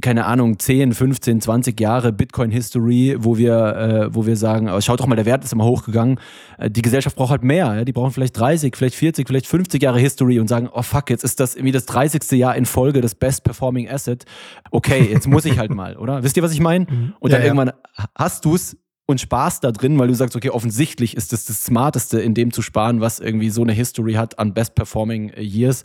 keine 0.00 0.24
Ahnung, 0.24 0.58
10, 0.58 0.94
15, 0.94 1.40
20 1.40 1.78
Jahre 1.78 2.12
Bitcoin-History, 2.12 3.16
wo 3.18 3.36
wir, 3.36 3.76
äh, 3.76 4.14
wo 4.14 4.26
wir 4.26 4.36
sagen, 4.36 4.70
oh, 4.70 4.80
schaut 4.80 5.00
doch 5.00 5.06
mal, 5.06 5.16
der 5.16 5.26
Wert 5.26 5.44
ist 5.44 5.52
immer 5.52 5.64
hochgegangen. 5.64 6.18
Äh, 6.58 6.70
die 6.70 6.82
Gesellschaft 6.82 7.16
braucht 7.16 7.30
halt 7.30 7.44
mehr. 7.44 7.74
Ja? 7.74 7.84
Die 7.84 7.92
brauchen 7.92 8.12
vielleicht 8.12 8.38
30, 8.38 8.74
vielleicht 8.74 8.94
40, 8.94 9.26
vielleicht 9.26 9.46
50 9.46 9.82
Jahre 9.82 9.98
History 9.98 10.40
und 10.40 10.48
sagen, 10.48 10.68
oh 10.72 10.82
fuck, 10.82 11.10
jetzt 11.10 11.24
ist 11.24 11.38
das 11.40 11.54
irgendwie 11.54 11.72
das 11.72 11.84
30. 11.86 12.30
Jahr 12.32 12.56
in 12.56 12.64
Folge 12.64 13.00
das 13.00 13.14
Best 13.14 13.44
Performing 13.44 13.88
Asset. 13.88 14.24
Okay, 14.70 15.08
jetzt 15.10 15.28
muss 15.28 15.44
ich 15.44 15.58
halt 15.58 15.74
mal, 15.74 15.96
oder? 15.96 16.22
Wisst 16.22 16.36
ihr, 16.36 16.42
was 16.42 16.52
ich 16.52 16.60
meine? 16.60 16.86
Mhm. 16.88 17.14
Und 17.20 17.32
dann 17.32 17.40
ja, 17.40 17.46
irgendwann 17.46 17.72
hast 18.14 18.44
du 18.44 18.54
es 18.54 18.76
und 19.06 19.20
Spaß 19.20 19.60
da 19.60 19.70
drin, 19.72 19.98
weil 19.98 20.08
du 20.08 20.14
sagst, 20.14 20.36
okay, 20.36 20.50
offensichtlich 20.50 21.16
ist 21.16 21.32
das 21.32 21.44
das 21.44 21.64
Smarteste, 21.64 22.20
in 22.20 22.34
dem 22.34 22.52
zu 22.52 22.60
sparen, 22.60 23.00
was 23.00 23.20
irgendwie 23.20 23.50
so 23.50 23.62
eine 23.62 23.72
History 23.72 24.14
hat 24.14 24.38
an 24.38 24.52
Best 24.52 24.74
Performing 24.74 25.32
Years. 25.38 25.84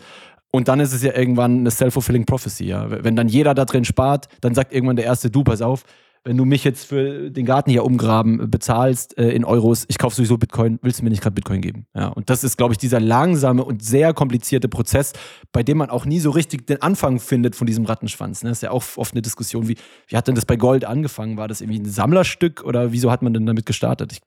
Und 0.51 0.67
dann 0.67 0.79
ist 0.79 0.91
es 0.91 1.01
ja 1.01 1.15
irgendwann 1.15 1.59
eine 1.59 1.71
self-fulfilling 1.71 2.25
prophecy, 2.25 2.65
ja. 2.65 3.03
Wenn 3.03 3.15
dann 3.15 3.29
jeder 3.29 3.53
da 3.53 3.63
drin 3.65 3.85
spart, 3.85 4.27
dann 4.41 4.53
sagt 4.53 4.73
irgendwann 4.73 4.97
der 4.97 5.05
erste, 5.05 5.29
du, 5.29 5.43
pass 5.43 5.61
auf, 5.61 5.83
wenn 6.23 6.37
du 6.37 6.45
mich 6.45 6.63
jetzt 6.63 6.85
für 6.85 7.31
den 7.31 7.45
Garten 7.45 7.71
hier 7.71 7.83
umgraben 7.83 8.51
bezahlst 8.51 9.17
äh, 9.17 9.31
in 9.31 9.43
Euros, 9.43 9.85
ich 9.87 9.97
kaufe 9.97 10.15
sowieso 10.15 10.37
Bitcoin, 10.37 10.77
willst 10.83 10.99
du 10.99 11.03
mir 11.03 11.09
nicht 11.09 11.23
gerade 11.23 11.33
Bitcoin 11.33 11.61
geben? 11.61 11.87
Ja, 11.95 12.09
und 12.09 12.29
das 12.29 12.43
ist, 12.43 12.57
glaube 12.57 12.73
ich, 12.73 12.77
dieser 12.77 12.99
langsame 12.99 13.63
und 13.63 13.83
sehr 13.83 14.13
komplizierte 14.13 14.69
Prozess, 14.69 15.13
bei 15.51 15.63
dem 15.63 15.79
man 15.79 15.89
auch 15.89 16.05
nie 16.05 16.19
so 16.19 16.29
richtig 16.29 16.67
den 16.67 16.81
Anfang 16.81 17.19
findet 17.19 17.55
von 17.55 17.65
diesem 17.65 17.85
Rattenschwanz. 17.85 18.43
Ne? 18.43 18.49
Das 18.49 18.59
ist 18.59 18.61
ja 18.61 18.71
auch 18.71 18.83
oft 18.97 19.13
eine 19.13 19.23
Diskussion, 19.23 19.67
wie, 19.67 19.77
wie 20.07 20.15
hat 20.15 20.27
denn 20.27 20.35
das 20.35 20.45
bei 20.45 20.57
Gold 20.57 20.85
angefangen? 20.85 21.37
War 21.37 21.47
das 21.47 21.61
irgendwie 21.61 21.79
ein 21.79 21.85
Sammlerstück 21.85 22.63
oder 22.63 22.91
wieso 22.91 23.11
hat 23.11 23.23
man 23.23 23.33
denn 23.33 23.47
damit 23.47 23.65
gestartet? 23.65 24.11
Ich, 24.11 24.21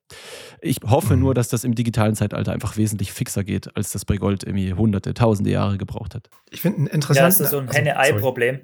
ich 0.60 0.78
hoffe 0.90 1.14
mhm. 1.14 1.22
nur, 1.22 1.34
dass 1.34 1.48
das 1.48 1.62
im 1.62 1.76
digitalen 1.76 2.16
Zeitalter 2.16 2.52
einfach 2.52 2.76
wesentlich 2.76 3.12
fixer 3.12 3.44
geht, 3.44 3.76
als 3.76 3.92
das 3.92 4.04
bei 4.04 4.16
Gold 4.16 4.42
irgendwie 4.42 4.72
hunderte, 4.72 5.14
tausende 5.14 5.50
Jahre 5.50 5.78
gebraucht 5.78 6.16
hat. 6.16 6.28
Ich 6.50 6.60
finde 6.60 6.82
ein 6.82 6.86
interessantes. 6.88 7.38
Ja, 7.38 7.44
das 7.44 7.46
ist 7.46 7.50
so 7.50 7.58
ein 7.58 7.70
Henne-Ei-Problem. 7.70 8.60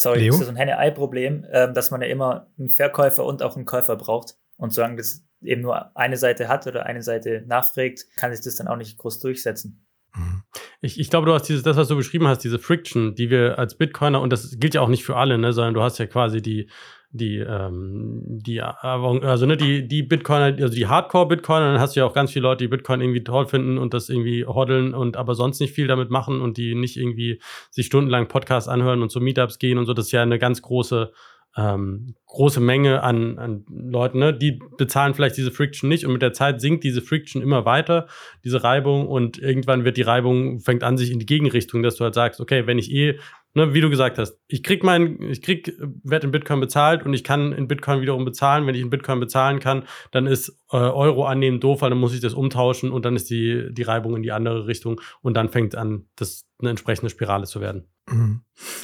Sorry, 0.00 0.20
Leo? 0.20 0.32
das 0.32 0.40
ist 0.40 0.46
so 0.46 0.52
ein 0.52 0.56
Henne-Ei-Problem, 0.56 1.44
äh, 1.50 1.72
dass 1.72 1.90
man 1.90 2.00
ja 2.00 2.08
immer 2.08 2.46
einen 2.58 2.70
Verkäufer 2.70 3.24
und 3.24 3.42
auch 3.42 3.56
einen 3.56 3.66
Käufer 3.66 3.96
braucht. 3.96 4.36
Und 4.56 4.72
solange 4.72 4.96
das 4.96 5.24
eben 5.42 5.62
nur 5.62 5.96
eine 5.96 6.16
Seite 6.16 6.48
hat 6.48 6.66
oder 6.66 6.86
eine 6.86 7.02
Seite 7.02 7.44
nachfragt, 7.46 8.06
kann 8.16 8.32
sich 8.32 8.44
das 8.44 8.56
dann 8.56 8.68
auch 8.68 8.76
nicht 8.76 8.98
groß 8.98 9.20
durchsetzen. 9.20 9.86
Mhm. 10.14 10.42
Ich, 10.80 10.98
ich 10.98 11.10
glaube, 11.10 11.26
du 11.26 11.34
hast 11.34 11.48
dieses, 11.48 11.62
das, 11.62 11.76
was 11.76 11.88
du 11.88 11.96
beschrieben 11.96 12.26
hast, 12.26 12.38
diese 12.40 12.58
Friction, 12.58 13.14
die 13.14 13.30
wir 13.30 13.58
als 13.58 13.76
Bitcoiner, 13.76 14.20
und 14.20 14.30
das 14.32 14.58
gilt 14.58 14.74
ja 14.74 14.80
auch 14.80 14.88
nicht 14.88 15.04
für 15.04 15.16
alle, 15.16 15.38
ne, 15.38 15.52
sondern 15.52 15.74
du 15.74 15.82
hast 15.82 15.98
ja 15.98 16.06
quasi 16.06 16.40
die, 16.40 16.70
die, 17.12 17.38
ähm, 17.38 18.22
die, 18.24 18.60
also 18.62 19.46
ne, 19.46 19.56
die, 19.56 19.88
die 19.88 20.02
Bitcoiner, 20.02 20.56
also 20.62 20.74
die 20.74 20.86
Hardcore-Bitcoiner, 20.86 21.72
dann 21.72 21.80
hast 21.80 21.96
du 21.96 22.00
ja 22.00 22.06
auch 22.06 22.12
ganz 22.12 22.32
viele 22.32 22.44
Leute, 22.44 22.64
die 22.64 22.68
Bitcoin 22.68 23.00
irgendwie 23.00 23.24
toll 23.24 23.46
finden 23.46 23.78
und 23.78 23.94
das 23.94 24.08
irgendwie 24.08 24.46
hoddeln 24.46 24.94
und 24.94 25.16
aber 25.16 25.34
sonst 25.34 25.60
nicht 25.60 25.74
viel 25.74 25.88
damit 25.88 26.10
machen 26.10 26.40
und 26.40 26.56
die 26.56 26.74
nicht 26.74 26.96
irgendwie 26.96 27.40
sich 27.70 27.86
stundenlang 27.86 28.28
Podcasts 28.28 28.68
anhören 28.68 29.02
und 29.02 29.10
zu 29.10 29.20
Meetups 29.20 29.58
gehen 29.58 29.78
und 29.78 29.86
so. 29.86 29.94
Das 29.94 30.06
ist 30.06 30.12
ja 30.12 30.22
eine 30.22 30.38
ganz 30.38 30.62
große 30.62 31.12
ähm, 31.56 32.14
große 32.26 32.60
Menge 32.60 33.02
an, 33.02 33.38
an 33.38 33.64
Leuten, 33.68 34.20
ne? 34.20 34.32
die 34.32 34.60
bezahlen 34.78 35.14
vielleicht 35.14 35.36
diese 35.36 35.50
Friction 35.50 35.88
nicht 35.88 36.06
und 36.06 36.12
mit 36.12 36.22
der 36.22 36.32
Zeit 36.32 36.60
sinkt 36.60 36.84
diese 36.84 37.02
Friction 37.02 37.42
immer 37.42 37.64
weiter, 37.64 38.06
diese 38.44 38.62
Reibung 38.62 39.08
und 39.08 39.38
irgendwann 39.38 39.84
wird 39.84 39.96
die 39.96 40.02
Reibung, 40.02 40.60
fängt 40.60 40.84
an 40.84 40.96
sich 40.96 41.10
in 41.10 41.18
die 41.18 41.26
Gegenrichtung, 41.26 41.82
dass 41.82 41.96
du 41.96 42.04
halt 42.04 42.14
sagst, 42.14 42.40
okay, 42.40 42.68
wenn 42.68 42.78
ich 42.78 42.92
eh, 42.92 43.18
ne, 43.54 43.74
wie 43.74 43.80
du 43.80 43.90
gesagt 43.90 44.18
hast, 44.18 44.38
ich 44.46 44.62
krieg 44.62 44.82
mein, 44.84 45.20
ich 45.22 45.42
krieg, 45.42 45.76
werde 46.02 46.26
in 46.26 46.32
Bitcoin 46.32 46.60
bezahlt 46.60 47.04
und 47.04 47.14
ich 47.14 47.24
kann 47.24 47.52
in 47.52 47.68
Bitcoin 47.68 48.00
wiederum 48.00 48.24
bezahlen, 48.24 48.66
wenn 48.66 48.74
ich 48.74 48.80
in 48.80 48.90
Bitcoin 48.90 49.20
bezahlen 49.20 49.60
kann, 49.60 49.84
dann 50.10 50.26
ist 50.26 50.50
äh, 50.70 50.76
Euro 50.76 51.24
annehmen 51.24 51.60
doof, 51.60 51.82
weil 51.82 51.90
dann 51.90 51.98
muss 51.98 52.14
ich 52.14 52.20
das 52.20 52.34
umtauschen 52.34 52.90
und 52.90 53.04
dann 53.04 53.16
ist 53.16 53.30
die, 53.30 53.68
die 53.72 53.82
Reibung 53.82 54.16
in 54.16 54.22
die 54.22 54.32
andere 54.32 54.66
Richtung 54.66 55.00
und 55.22 55.34
dann 55.34 55.48
fängt 55.48 55.74
an, 55.74 56.06
das 56.16 56.44
eine 56.58 56.70
entsprechende 56.70 57.10
Spirale 57.10 57.46
zu 57.46 57.60
werden. 57.60 57.88
Mhm. 58.08 58.42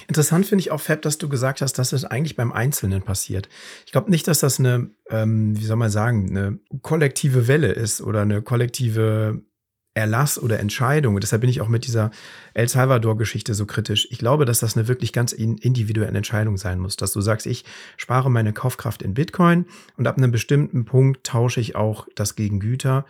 Interessant 0.09 0.47
finde 0.47 0.61
ich 0.61 0.71
auch, 0.71 0.81
Fab, 0.81 1.03
dass 1.03 1.19
du 1.19 1.29
gesagt 1.29 1.61
hast, 1.61 1.75
dass 1.75 1.93
es 1.93 2.05
eigentlich 2.05 2.37
beim 2.37 2.53
Einzelnen 2.53 3.03
passiert. 3.03 3.49
Ich 3.85 3.93
glaube 3.93 4.11
nicht, 4.11 4.27
dass 4.29 4.41
das 4.41 4.59
eine, 4.59 4.91
ähm, 5.11 5.59
wie 5.59 5.65
soll 5.65 5.77
man 5.77 5.91
sagen, 5.91 6.31
eine 6.31 6.59
kollektive 6.83 7.49
Welle 7.49 7.73
ist 7.73 8.01
oder 8.01 8.23
eine 8.23 8.43
kollektive 8.43 9.43
Erlass 9.97 10.39
oder 10.39 10.61
Entscheidung. 10.61 11.15
Und 11.15 11.25
deshalb 11.25 11.41
bin 11.41 11.49
ich 11.49 11.63
auch 11.63 11.69
mit 11.69 11.87
dieser 11.87 12.11
El 12.53 12.69
Salvador-Geschichte 12.69 13.55
so 13.55 13.65
kritisch. 13.65 14.07
Ich 14.11 14.19
glaube, 14.19 14.45
dass 14.45 14.61
das 14.61 14.77
eine 14.77 14.89
wirklich 14.89 15.13
ganz 15.13 15.33
individuelle 15.33 16.17
Entscheidung 16.17 16.59
sein 16.59 16.79
muss, 16.79 16.97
dass 16.97 17.13
du 17.13 17.23
sagst, 17.23 17.47
ich 17.47 17.65
spare 17.97 18.31
meine 18.31 18.53
Kaufkraft 18.53 19.01
in 19.01 19.15
Bitcoin 19.15 19.65
und 19.97 20.07
ab 20.07 20.19
einem 20.19 20.31
bestimmten 20.31 20.85
Punkt 20.85 21.25
tausche 21.25 21.61
ich 21.61 21.77
auch 21.77 22.07
das 22.15 22.37
gegen 22.37 22.61
Güter. 22.61 23.07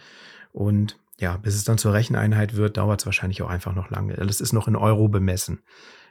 Und 0.53 0.97
ja, 1.19 1.37
bis 1.39 1.57
es 1.57 1.65
dann 1.65 1.77
zur 1.77 1.93
Recheneinheit 1.93 2.55
wird, 2.55 2.77
dauert 2.77 3.01
es 3.01 3.07
wahrscheinlich 3.07 3.43
auch 3.43 3.51
einfach 3.51 3.75
noch 3.75 3.91
lange. 3.91 4.15
Das 4.15 4.41
ist 4.41 4.53
noch 4.53 4.69
in 4.69 4.77
Euro 4.77 5.09
bemessen. 5.09 5.63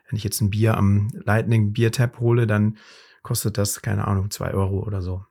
Wenn 0.09 0.17
ich 0.17 0.26
jetzt 0.26 0.41
ein 0.41 0.49
Bier 0.49 0.76
am 0.76 1.07
Lightning 1.23 1.71
Beer 1.71 1.91
Tap 1.91 2.19
hole, 2.19 2.47
dann 2.47 2.78
kostet 3.23 3.57
das, 3.57 3.82
keine 3.82 4.07
Ahnung, 4.07 4.30
zwei 4.30 4.53
Euro 4.53 4.84
oder 4.84 5.01
so. 5.01 5.23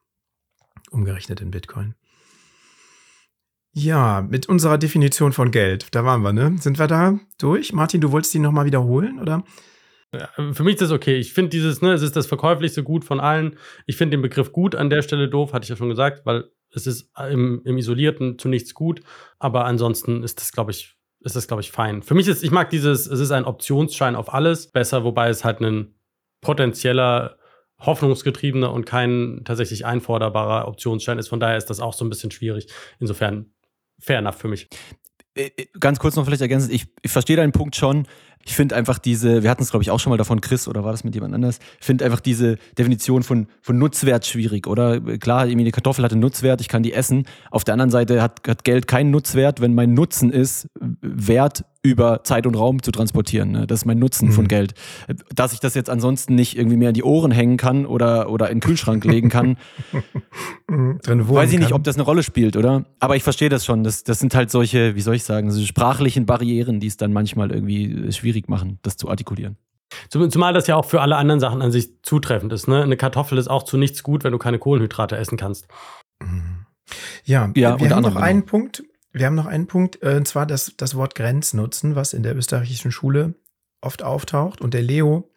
Umgerechnet 0.91 1.43
in 1.43 1.51
Bitcoin. 1.51 1.95
Ja, 3.77 4.23
mit 4.23 4.49
unserer 4.49 4.79
Definition 4.79 5.33
von 5.33 5.51
Geld, 5.51 5.89
da 5.93 6.05
waren 6.05 6.23
wir, 6.23 6.33
ne? 6.33 6.57
Sind 6.61 6.79
wir 6.79 6.87
da 6.87 7.19
durch? 7.39 7.73
Martin, 7.73 8.01
du 8.01 8.13
wolltest 8.13 8.33
die 8.33 8.39
nochmal 8.39 8.67
wiederholen, 8.67 9.19
oder? 9.21 9.43
für 10.53 10.63
mich 10.63 10.75
ist 10.75 10.83
das 10.83 10.91
okay. 10.91 11.17
Ich 11.17 11.33
finde 11.33 11.51
dieses, 11.51 11.83
ne, 11.83 11.93
es 11.93 12.03
ist 12.03 12.17
das 12.17 12.27
verkäuflichste 12.27 12.83
Gut 12.83 13.05
von 13.05 13.21
allen. 13.21 13.59
Ich 13.87 13.97
finde 13.97 14.17
den 14.17 14.23
Begriff 14.23 14.53
gut 14.53 14.75
an 14.75 14.91
der 14.91 15.03
Stelle 15.03 15.29
doof, 15.29 15.53
hatte 15.53 15.65
ich 15.65 15.71
ja 15.71 15.77
schon 15.77 15.89
gesagt, 15.89 16.25
weil 16.25 16.45
es 16.71 16.87
ist 16.87 17.11
im, 17.31 17.63
im 17.65 17.79
Isolierten 17.79 18.39
zu 18.39 18.49
nichts 18.49 18.75
gut. 18.75 19.01
Aber 19.39 19.65
ansonsten 19.65 20.23
ist 20.23 20.41
das, 20.41 20.53
glaube 20.53 20.71
ich, 20.71 20.97
ist 21.21 21.37
das, 21.37 21.49
glaube 21.49 21.63
ich, 21.63 21.73
fein. 21.73 22.03
Für 22.03 22.15
mich 22.15 22.29
ist, 22.29 22.43
ich 22.43 22.51
mag 22.51 22.71
dieses, 22.71 23.07
es 23.07 23.21
ist 23.21 23.31
ein 23.31 23.45
Optionsschein 23.45 24.17
auf 24.17 24.33
alles 24.33 24.71
besser, 24.71 25.05
wobei 25.05 25.29
es 25.29 25.45
halt 25.45 25.61
ein 25.61 25.95
potenzieller, 26.41 27.39
hoffnungsgetriebener 27.81 28.73
und 28.73 28.87
kein 28.87 29.43
tatsächlich 29.45 29.85
einforderbarer 29.85 30.69
Optionsschein 30.69 31.19
ist. 31.19 31.29
Von 31.29 31.41
daher 31.41 31.57
ist 31.57 31.71
das 31.71 31.81
auch 31.81 31.93
so 31.93 32.05
ein 32.05 32.11
bisschen 32.11 32.31
schwierig. 32.31 32.69
Insofern 32.99 33.54
fair 33.99 34.19
enough 34.19 34.37
für 34.37 34.49
mich. 34.49 34.69
Äh, 35.37 35.51
äh, 35.57 35.67
ganz 35.79 35.99
kurz 35.99 36.17
noch 36.17 36.25
vielleicht 36.25 36.43
ergänzend, 36.43 36.73
ich, 36.73 36.87
ich 37.03 37.11
verstehe 37.11 37.37
deinen 37.37 37.53
Punkt 37.53 37.77
schon. 37.77 38.07
Ich 38.45 38.55
finde 38.55 38.77
einfach 38.77 38.99
diese, 38.99 39.43
wir 39.43 39.51
hatten 39.51 39.63
es 39.63 39.71
glaube 39.71 39.83
ich 39.83 39.91
auch 39.91 40.01
schon 40.01 40.11
mal 40.11 40.17
davon, 40.17 40.41
Chris, 40.41 40.69
oder 40.69 40.85
war 40.85 40.93
das 40.93 41.05
mit 41.05 41.15
jemand 41.15 41.35
anders? 41.35 41.59
Ich 41.81 41.87
finde 41.87 42.05
einfach 42.05 42.21
diese 42.21 42.57
Definition 42.79 43.23
von, 43.23 43.47
von 43.63 43.79
Nutzwert 43.79 44.27
schwierig, 44.27 44.67
oder? 44.67 45.01
Klar, 45.19 45.47
irgendwie 45.47 45.65
eine 45.65 45.73
Kartoffel 45.73 46.05
hat 46.05 46.13
einen 46.13 46.21
Nutzwert, 46.21 46.61
ich 46.61 46.69
kann 46.69 46.83
die 46.83 46.93
essen. 46.93 47.25
Auf 47.51 47.65
der 47.65 47.75
anderen 47.75 47.91
Seite 47.91 48.23
hat, 48.23 48.47
hat 48.47 48.65
Geld 48.65 48.87
keinen 48.87 49.11
Nutzwert, 49.11 49.61
wenn 49.61 49.75
mein 49.75 49.95
Nutzen 49.95 50.31
ist, 50.31 50.69
Wert 51.01 51.65
über 51.85 52.25
Zeit 52.25 52.47
und 52.47 52.55
Raum 52.57 52.83
zu 52.83 52.91
transportieren. 52.91 53.53
Ne? 53.53 53.67
Das 53.67 53.81
ist 53.81 53.85
mein 53.85 53.99
Nutzen 53.99 54.29
mhm. 54.29 54.33
von 54.33 54.49
Geld. 54.49 54.73
Dass 55.35 55.53
ich 55.53 55.61
das 55.61 55.75
jetzt 55.75 55.91
ansonsten 55.91 56.35
nicht 56.35 56.57
irgendwie 56.57 56.79
mehr 56.79 56.89
in 56.89 56.95
die 56.95 57.05
Ohren 57.05 57.31
hängen 57.31 57.59
kann 57.59 57.85
oder, 57.85 58.31
oder 58.31 58.49
in 58.49 58.57
den 58.57 58.61
Kühlschrank 58.61 59.05
legen 59.05 59.29
kann, 59.29 59.59
mhm. 60.69 60.99
weiß 61.05 61.53
ich 61.53 61.59
nicht, 61.59 61.69
kann. 61.69 61.77
ob 61.77 61.85
das 61.85 61.97
eine 61.97 62.05
Rolle 62.05 62.23
spielt, 62.23 62.57
oder? 62.57 62.87
Aber 63.01 63.17
ich 63.17 63.23
verstehe 63.23 63.51
das 63.51 63.67
schon. 63.67 63.85
Das, 63.85 64.03
das 64.03 64.19
sind 64.19 64.35
halt 64.35 64.51
solche, 64.51 64.97
wie 64.97 65.03
soll 65.03 65.15
ich 65.15 65.25
sagen, 65.25 65.51
so 65.51 65.63
sprachlichen 65.63 66.25
Barrieren, 66.25 66.81
die 66.81 66.87
es 66.87 66.97
dann 66.97 67.13
manchmal 67.13 67.53
irgendwie 67.53 68.11
schwierig 68.13 68.34
machen, 68.49 68.79
das 68.83 68.97
zu 68.97 69.09
artikulieren. 69.09 69.57
Zumal 70.09 70.53
das 70.53 70.67
ja 70.67 70.77
auch 70.77 70.87
für 70.87 71.01
alle 71.01 71.17
anderen 71.17 71.41
Sachen 71.41 71.63
an 71.63 71.71
sich 71.71 72.03
zutreffend 72.03 72.53
ist. 72.53 72.69
Ne? 72.69 72.83
Eine 72.83 72.97
Kartoffel 72.97 73.39
ist 73.39 73.49
auch 73.49 73.63
zu 73.63 73.77
nichts 73.77 74.03
gut, 74.03 74.25
wenn 74.25 74.33
du 74.33 74.39
keine 74.39 74.59
Kohlenhydrate 74.59 75.17
essen 75.17 75.37
kannst. 75.39 75.69
Mhm. 76.21 76.67
Ja, 77.25 77.53
ja 77.55 77.81
wir 77.81 77.91
haben 77.91 78.03
noch 78.03 78.17
einen 78.17 78.41
genau. 78.41 78.51
Punkt, 78.51 78.85
wir 79.13 79.27
haben 79.27 79.35
noch 79.35 79.47
einen 79.47 79.67
Punkt, 79.67 80.03
äh, 80.03 80.17
und 80.17 80.27
zwar 80.27 80.47
das, 80.47 80.75
das 80.77 80.97
Wort 80.97 81.15
Grenznutzen, 81.15 81.95
was 81.95 82.13
in 82.13 82.23
der 82.23 82.37
österreichischen 82.37 82.91
Schule 82.91 83.35
oft 83.81 84.03
auftaucht. 84.03 84.61
Und 84.61 84.75
der 84.75 84.83
Leo 84.83 85.31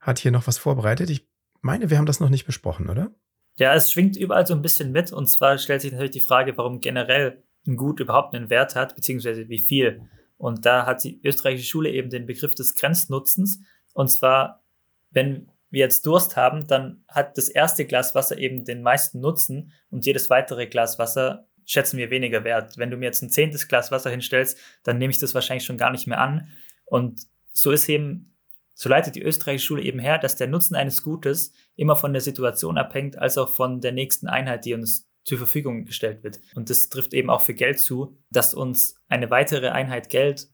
hat 0.00 0.18
hier 0.18 0.30
noch 0.30 0.46
was 0.46 0.58
vorbereitet. 0.58 1.10
Ich 1.10 1.26
meine, 1.62 1.90
wir 1.90 1.98
haben 1.98 2.06
das 2.06 2.20
noch 2.20 2.28
nicht 2.28 2.44
besprochen, 2.44 2.90
oder? 2.90 3.10
Ja, 3.56 3.74
es 3.74 3.90
schwingt 3.90 4.16
überall 4.16 4.46
so 4.46 4.54
ein 4.54 4.62
bisschen 4.62 4.92
mit. 4.92 5.12
Und 5.12 5.28
zwar 5.28 5.58
stellt 5.58 5.80
sich 5.80 5.92
natürlich 5.92 6.10
die 6.10 6.20
Frage, 6.20 6.56
warum 6.58 6.80
generell 6.80 7.42
ein 7.66 7.76
Gut 7.76 8.00
überhaupt 8.00 8.34
einen 8.34 8.50
Wert 8.50 8.76
hat, 8.76 8.94
beziehungsweise 8.94 9.48
wie 9.48 9.58
viel. 9.58 10.02
Und 10.36 10.66
da 10.66 10.86
hat 10.86 11.04
die 11.04 11.20
österreichische 11.24 11.68
Schule 11.68 11.90
eben 11.90 12.10
den 12.10 12.26
Begriff 12.26 12.54
des 12.54 12.74
Grenznutzens. 12.74 13.60
Und 13.92 14.08
zwar, 14.08 14.62
wenn 15.10 15.48
wir 15.70 15.80
jetzt 15.80 16.06
Durst 16.06 16.36
haben, 16.36 16.66
dann 16.66 17.04
hat 17.08 17.36
das 17.36 17.48
erste 17.48 17.84
Glas 17.84 18.14
Wasser 18.14 18.38
eben 18.38 18.64
den 18.64 18.82
meisten 18.82 19.20
Nutzen 19.20 19.72
und 19.90 20.06
jedes 20.06 20.30
weitere 20.30 20.66
Glas 20.66 20.98
Wasser 20.98 21.46
schätzen 21.64 21.98
wir 21.98 22.10
weniger 22.10 22.44
wert. 22.44 22.76
Wenn 22.78 22.90
du 22.90 22.96
mir 22.96 23.06
jetzt 23.06 23.22
ein 23.22 23.30
zehntes 23.30 23.68
Glas 23.68 23.90
Wasser 23.90 24.10
hinstellst, 24.10 24.58
dann 24.82 24.98
nehme 24.98 25.10
ich 25.10 25.18
das 25.18 25.34
wahrscheinlich 25.34 25.64
schon 25.64 25.78
gar 25.78 25.90
nicht 25.90 26.06
mehr 26.06 26.20
an. 26.20 26.48
Und 26.84 27.22
so 27.52 27.70
ist 27.70 27.88
eben, 27.88 28.34
so 28.74 28.88
leitet 28.88 29.16
die 29.16 29.22
österreichische 29.22 29.66
Schule 29.66 29.82
eben 29.82 29.98
her, 29.98 30.18
dass 30.18 30.36
der 30.36 30.46
Nutzen 30.46 30.74
eines 30.74 31.02
Gutes 31.02 31.52
immer 31.76 31.96
von 31.96 32.12
der 32.12 32.22
Situation 32.22 32.76
abhängt, 32.76 33.18
als 33.18 33.38
auch 33.38 33.48
von 33.48 33.80
der 33.80 33.92
nächsten 33.92 34.28
Einheit, 34.28 34.64
die 34.64 34.74
uns 34.74 35.08
zur 35.24 35.38
Verfügung 35.38 35.84
gestellt 35.84 36.22
wird. 36.22 36.40
Und 36.54 36.70
das 36.70 36.88
trifft 36.88 37.14
eben 37.14 37.30
auch 37.30 37.40
für 37.40 37.54
Geld 37.54 37.80
zu, 37.80 38.16
dass 38.30 38.54
uns 38.54 38.96
eine 39.08 39.30
weitere 39.30 39.68
Einheit 39.68 40.10
Geld 40.10 40.48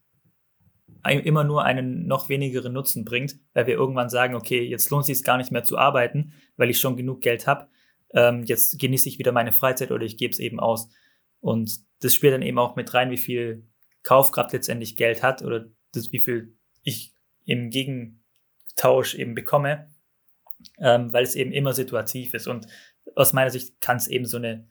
immer 1.03 1.43
nur 1.43 1.63
einen 1.63 2.05
noch 2.05 2.29
wenigeren 2.29 2.73
Nutzen 2.73 3.05
bringt, 3.05 3.35
weil 3.53 3.67
wir 3.67 3.73
irgendwann 3.73 4.09
sagen, 4.09 4.35
okay, 4.35 4.61
jetzt 4.61 4.89
lohnt 4.91 5.01
es 5.01 5.17
sich 5.17 5.25
gar 5.25 5.37
nicht 5.37 5.51
mehr 5.51 5.63
zu 5.63 5.77
arbeiten, 5.77 6.33
weil 6.57 6.69
ich 6.69 6.79
schon 6.79 6.95
genug 6.95 7.21
Geld 7.21 7.47
habe. 7.47 7.67
Ähm, 8.13 8.43
jetzt 8.43 8.79
genieße 8.79 9.09
ich 9.09 9.17
wieder 9.19 9.31
meine 9.31 9.51
Freizeit 9.51 9.91
oder 9.91 10.05
ich 10.05 10.17
gebe 10.17 10.31
es 10.31 10.39
eben 10.39 10.59
aus. 10.59 10.89
Und 11.39 11.79
das 12.01 12.13
spielt 12.13 12.33
dann 12.33 12.43
eben 12.43 12.59
auch 12.59 12.75
mit 12.75 12.93
rein, 12.93 13.09
wie 13.09 13.17
viel 13.17 13.67
Kaufkraft 14.03 14.53
letztendlich 14.53 14.95
Geld 14.95 15.23
hat 15.23 15.41
oder 15.41 15.65
das, 15.91 16.11
wie 16.11 16.19
viel 16.19 16.55
ich 16.83 17.13
im 17.45 17.69
Gegentausch 17.69 19.15
eben 19.15 19.33
bekomme, 19.33 19.89
ähm, 20.79 21.11
weil 21.11 21.23
es 21.23 21.35
eben 21.35 21.51
immer 21.51 21.73
situativ 21.73 22.33
ist. 22.33 22.47
Und 22.47 22.67
aus 23.15 23.33
meiner 23.33 23.49
Sicht 23.49 23.81
kann 23.81 23.97
es 23.97 24.07
eben 24.07 24.25
so 24.25 24.37
eine 24.37 24.67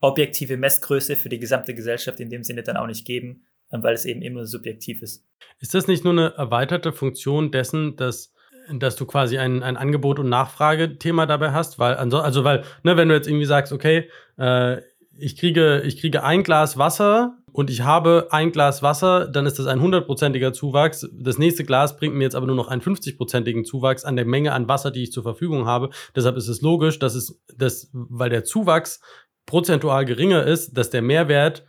objektive 0.00 0.56
Messgröße 0.56 1.16
für 1.16 1.28
die 1.28 1.38
gesamte 1.38 1.74
Gesellschaft 1.74 2.20
in 2.20 2.28
dem 2.28 2.42
Sinne 2.42 2.62
dann 2.62 2.76
auch 2.76 2.86
nicht 2.86 3.06
geben, 3.06 3.44
ähm, 3.72 3.82
weil 3.82 3.94
es 3.94 4.04
eben 4.04 4.22
immer 4.22 4.46
subjektiv 4.46 5.02
ist. 5.02 5.24
Ist 5.60 5.74
das 5.74 5.86
nicht 5.86 6.04
nur 6.04 6.12
eine 6.12 6.34
erweiterte 6.34 6.92
Funktion 6.92 7.50
dessen, 7.50 7.96
dass 7.96 8.32
dass 8.70 8.96
du 8.96 9.06
quasi 9.06 9.38
ein, 9.38 9.62
ein 9.62 9.76
Angebot- 9.76 10.20
und 10.20 10.28
Nachfragethema 10.28 11.26
dabei 11.26 11.50
hast, 11.50 11.78
weil, 11.78 11.94
also, 11.94 12.44
weil, 12.44 12.62
ne, 12.84 12.96
wenn 12.96 13.08
du 13.08 13.14
jetzt 13.14 13.26
irgendwie 13.26 13.44
sagst, 13.44 13.72
okay, 13.72 14.08
äh, 14.38 14.80
ich 15.18 15.36
kriege, 15.36 15.82
ich 15.84 16.00
kriege 16.00 16.22
ein 16.22 16.42
Glas 16.42 16.78
Wasser 16.78 17.38
und 17.52 17.68
ich 17.68 17.82
habe 17.82 18.28
ein 18.30 18.50
Glas 18.50 18.82
Wasser, 18.82 19.28
dann 19.28 19.44
ist 19.44 19.58
das 19.58 19.66
ein 19.66 19.80
hundertprozentiger 19.80 20.52
Zuwachs. 20.52 21.08
Das 21.12 21.36
nächste 21.38 21.64
Glas 21.64 21.96
bringt 21.96 22.14
mir 22.14 22.24
jetzt 22.24 22.34
aber 22.34 22.46
nur 22.46 22.56
noch 22.56 22.68
einen 22.68 22.80
50-prozentigen 22.80 23.64
Zuwachs 23.64 24.04
an 24.04 24.16
der 24.16 24.24
Menge 24.24 24.52
an 24.52 24.68
Wasser, 24.68 24.90
die 24.90 25.02
ich 25.02 25.12
zur 25.12 25.22
Verfügung 25.22 25.66
habe. 25.66 25.90
Deshalb 26.16 26.36
ist 26.36 26.48
es 26.48 26.62
logisch, 26.62 26.98
dass 26.98 27.14
es, 27.14 27.42
dass, 27.54 27.90
weil 27.92 28.30
der 28.30 28.44
Zuwachs 28.44 29.00
prozentual 29.44 30.06
geringer 30.06 30.44
ist, 30.44 30.76
dass 30.78 30.88
der 30.88 31.02
Mehrwert 31.02 31.66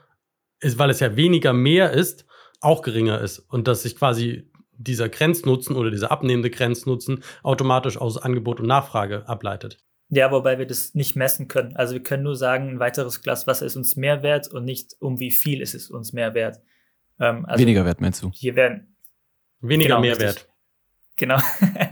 ist, 0.61 0.79
weil 0.79 0.89
es 0.89 1.01
ja 1.01 1.17
weniger 1.17 1.51
mehr 1.51 1.91
ist, 1.91 2.25
auch 2.61 2.81
geringer 2.81 3.19
ist. 3.19 3.39
Und 3.39 3.67
dass 3.67 3.83
sich 3.83 3.97
quasi 3.97 4.49
dieser 4.77 5.09
Grenznutzen 5.09 5.75
oder 5.75 5.91
dieser 5.91 6.11
abnehmende 6.11 6.49
Grenznutzen 6.49 7.23
automatisch 7.43 7.97
aus 7.97 8.17
Angebot 8.17 8.61
und 8.61 8.67
Nachfrage 8.67 9.27
ableitet. 9.27 9.79
Ja, 10.15 10.31
wobei 10.31 10.59
wir 10.59 10.67
das 10.67 10.93
nicht 10.93 11.15
messen 11.15 11.47
können. 11.47 11.75
Also 11.75 11.93
wir 11.93 12.03
können 12.03 12.23
nur 12.23 12.35
sagen, 12.35 12.69
ein 12.69 12.79
weiteres 12.79 13.21
Glas 13.21 13.47
Wasser 13.47 13.65
ist 13.65 13.75
uns 13.75 13.95
mehr 13.95 14.21
wert 14.21 14.47
und 14.47 14.63
nicht 14.63 14.95
um 14.99 15.19
wie 15.19 15.31
viel 15.31 15.61
ist 15.61 15.73
es 15.73 15.89
uns 15.89 16.13
mehr 16.13 16.33
wert. 16.35 16.61
Ähm, 17.19 17.45
also 17.45 17.61
weniger 17.61 17.83
wert 17.85 17.99
meinst 17.99 18.21
du? 18.21 18.31
Hier 18.33 18.55
werden 18.55 18.95
weniger 19.61 19.95
genau, 19.95 20.01
Mehrwert. 20.01 20.47
Genau. 21.15 21.39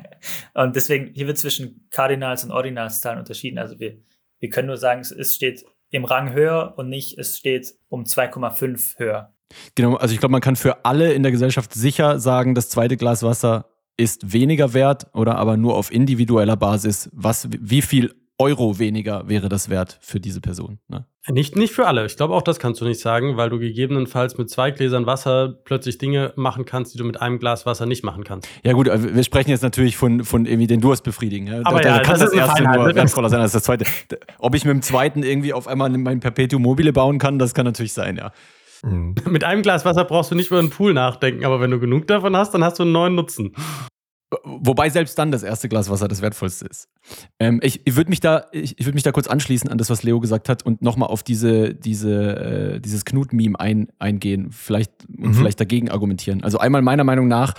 und 0.54 0.76
deswegen 0.76 1.14
hier 1.14 1.26
wird 1.26 1.40
zwischen 1.40 1.88
Kardinals 1.90 2.44
und 2.44 2.52
Ordinalszahlen 2.52 3.20
unterschieden. 3.20 3.58
Also 3.58 3.80
wir, 3.80 3.98
wir 4.40 4.50
können 4.50 4.68
nur 4.68 4.78
sagen, 4.78 5.02
es 5.02 5.34
steht 5.34 5.66
im 5.90 6.06
Rang 6.06 6.34
höher 6.34 6.76
und 6.78 6.90
nicht, 6.90 7.18
es 7.18 7.38
steht 7.38 7.74
um 7.90 8.04
2,5 8.04 9.00
höher. 9.00 9.34
Genau, 9.76 9.96
also 9.96 10.14
ich 10.14 10.20
glaube, 10.20 10.32
man 10.32 10.42
kann 10.42 10.56
für 10.56 10.86
alle 10.86 11.14
in 11.14 11.24
der 11.24 11.32
Gesellschaft 11.32 11.74
sicher 11.74 12.20
sagen, 12.20 12.56
das 12.56 12.70
zweite 12.70 12.98
Glas 12.98 13.24
Wasser 13.24 13.66
ist 13.98 14.34
weniger 14.34 14.74
wert 14.74 15.08
oder 15.14 15.38
aber 15.38 15.58
nur 15.58 15.76
auf 15.76 15.92
individueller 15.92 16.58
Basis, 16.58 17.10
was, 17.14 17.48
wie 17.52 17.82
viel 17.82 18.14
Euro 18.42 18.80
weniger 18.80 19.30
wäre 19.30 19.50
das 19.50 19.70
wert 19.70 20.00
für 20.02 20.20
diese 20.20 20.42
Person. 20.42 20.80
Ne? 20.88 21.06
Nicht, 21.30 21.56
nicht 21.56 21.72
für 21.72 21.86
alle. 21.86 22.08
Ich 22.08 22.18
glaube, 22.18 22.34
auch 22.34 22.42
das 22.42 22.58
kannst 22.58 22.82
du 22.82 22.86
nicht 22.86 23.00
sagen, 23.00 23.38
weil 23.38 23.52
du 23.52 23.60
gegebenenfalls 23.60 24.40
mit 24.40 24.50
zwei 24.50 24.72
Gläsern 24.72 25.06
Wasser 25.06 25.54
plötzlich 25.64 26.00
Dinge 26.00 26.34
machen 26.36 26.66
kannst, 26.66 26.96
die 26.96 26.98
du 26.98 27.04
mit 27.04 27.22
einem 27.22 27.38
Glas 27.38 27.68
Wasser 27.68 27.86
nicht 27.86 28.04
machen 28.04 28.24
kannst. 28.24 28.50
Ja, 28.64 28.74
gut, 28.74 28.88
wir 28.88 29.24
sprechen 29.24 29.52
jetzt 29.52 29.62
natürlich 29.62 29.96
von, 29.96 30.24
von 30.24 30.48
irgendwie 30.48 30.66
den 30.66 30.82
Durst 30.82 31.04
befriedigen. 31.04 31.46
Ja? 31.46 31.62
Aber 31.64 31.82
da, 31.82 31.90
ja, 31.90 31.98
da 31.98 32.04
kann 32.04 32.20
das 32.20 32.32
das, 32.32 32.34
erste 32.34 32.64
Feinheit. 32.64 32.80
nur 32.80 32.96
wertvoller 32.96 33.30
sein 33.30 33.42
als 33.42 33.52
das 33.52 33.62
zweite. 33.62 33.86
Ob 34.40 34.56
ich 34.56 34.66
mit 34.66 34.74
dem 34.74 34.82
zweiten 34.82 35.22
irgendwie 35.22 35.54
auf 35.54 35.68
einmal 35.68 35.92
mein 35.92 36.20
Perpetuum 36.20 36.64
mobile 36.64 36.92
bauen 36.92 37.20
kann, 37.20 37.38
das 37.38 37.54
kann 37.54 37.66
natürlich 37.66 37.94
sein, 37.94 38.18
ja. 38.18 38.32
Mhm. 38.84 39.16
Mit 39.30 39.44
einem 39.44 39.62
Glas 39.62 39.86
Wasser 39.86 40.06
brauchst 40.06 40.32
du 40.32 40.36
nicht 40.36 40.48
über 40.48 40.60
einen 40.60 40.70
Pool 40.70 40.94
nachdenken, 40.94 41.46
aber 41.46 41.60
wenn 41.62 41.72
du 41.72 41.80
genug 41.80 42.08
davon 42.08 42.36
hast, 42.36 42.54
dann 42.54 42.64
hast 42.64 42.80
du 42.80 42.84
einen 42.84 42.92
neuen 42.92 43.16
Nutzen. 43.16 43.54
Wobei 44.46 44.90
selbst 44.90 45.20
dann 45.20 45.30
das 45.30 45.44
erste 45.44 45.68
Glas 45.68 45.90
Wasser 45.90 46.08
das 46.08 46.22
wertvollste 46.22 46.66
ist. 46.66 46.88
Ähm, 47.38 47.60
ich 47.62 47.82
ich 47.86 47.98
würde 47.98 48.10
mich, 48.10 48.22
da, 48.22 48.46
ich, 48.54 48.80
ich 48.80 48.86
würd 48.86 48.96
mich 48.96 49.04
da 49.04 49.12
kurz 49.12 49.28
anschließen 49.28 49.70
an 49.70 49.78
das, 49.78 49.90
was 49.90 50.04
Leo 50.04 50.22
gesagt 50.22 50.48
hat 50.48 50.66
und 50.66 50.82
nochmal 50.82 51.10
auf 51.10 51.22
diese, 51.22 51.76
diese, 51.76 52.76
äh, 52.76 52.80
dieses 52.80 53.04
Knut-Meme 53.04 53.60
ein, 53.60 53.90
eingehen 54.00 54.52
vielleicht, 54.52 54.92
und 55.10 55.32
Mhm. 55.32 55.34
vielleicht 55.34 55.60
dagegen 55.60 55.92
argumentieren. 55.92 56.44
Also 56.46 56.60
einmal 56.60 56.82
meiner 56.82 57.04
Meinung 57.04 57.28
nach 57.28 57.56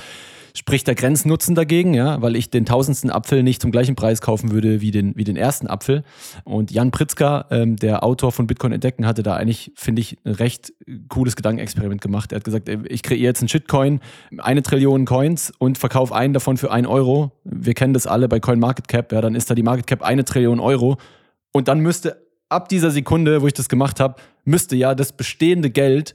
spricht 0.54 0.86
der 0.86 0.94
Grenznutzen 0.94 1.54
dagegen, 1.54 1.94
ja, 1.94 2.20
weil 2.20 2.36
ich 2.36 2.50
den 2.50 2.66
tausendsten 2.66 3.10
Apfel 3.10 3.42
nicht 3.42 3.62
zum 3.62 3.70
gleichen 3.70 3.94
Preis 3.94 4.20
kaufen 4.20 4.52
würde 4.52 4.80
wie 4.80 4.90
den, 4.90 5.16
wie 5.16 5.24
den 5.24 5.36
ersten 5.36 5.66
Apfel. 5.66 6.04
Und 6.44 6.70
Jan 6.70 6.90
Pritzker, 6.90 7.46
ähm, 7.50 7.76
der 7.76 8.04
Autor 8.04 8.32
von 8.32 8.46
Bitcoin 8.46 8.72
entdecken, 8.72 9.06
hatte 9.06 9.22
da 9.22 9.36
eigentlich, 9.36 9.72
finde 9.74 10.00
ich, 10.00 10.18
ein 10.24 10.32
recht 10.34 10.72
cooles 11.08 11.36
Gedankenexperiment 11.36 12.00
gemacht. 12.00 12.32
Er 12.32 12.36
hat 12.36 12.44
gesagt, 12.44 12.68
ich 12.68 13.02
kreiere 13.02 13.22
jetzt 13.22 13.40
einen 13.40 13.48
Shitcoin, 13.48 14.00
eine 14.38 14.62
Trillion 14.62 15.04
Coins 15.04 15.52
und 15.58 15.78
verkaufe 15.78 16.14
einen 16.14 16.34
davon 16.34 16.56
für 16.56 16.70
ein 16.70 16.86
Euro. 16.86 17.32
Wir 17.44 17.74
kennen 17.74 17.94
das 17.94 18.06
alle 18.06 18.28
bei 18.28 18.40
CoinMarketCap, 18.40 19.12
ja, 19.12 19.20
dann 19.20 19.34
ist 19.34 19.50
da 19.50 19.54
die 19.54 19.62
Market 19.62 19.86
Cap 19.86 20.02
eine 20.02 20.24
Trillion 20.24 20.60
Euro. 20.60 20.98
Und 21.52 21.68
dann 21.68 21.80
müsste 21.80 22.22
ab 22.48 22.68
dieser 22.68 22.90
Sekunde, 22.90 23.42
wo 23.42 23.46
ich 23.46 23.54
das 23.54 23.68
gemacht 23.68 24.00
habe, 24.00 24.16
müsste 24.44 24.76
ja 24.76 24.94
das 24.94 25.12
bestehende 25.12 25.70
Geld 25.70 26.14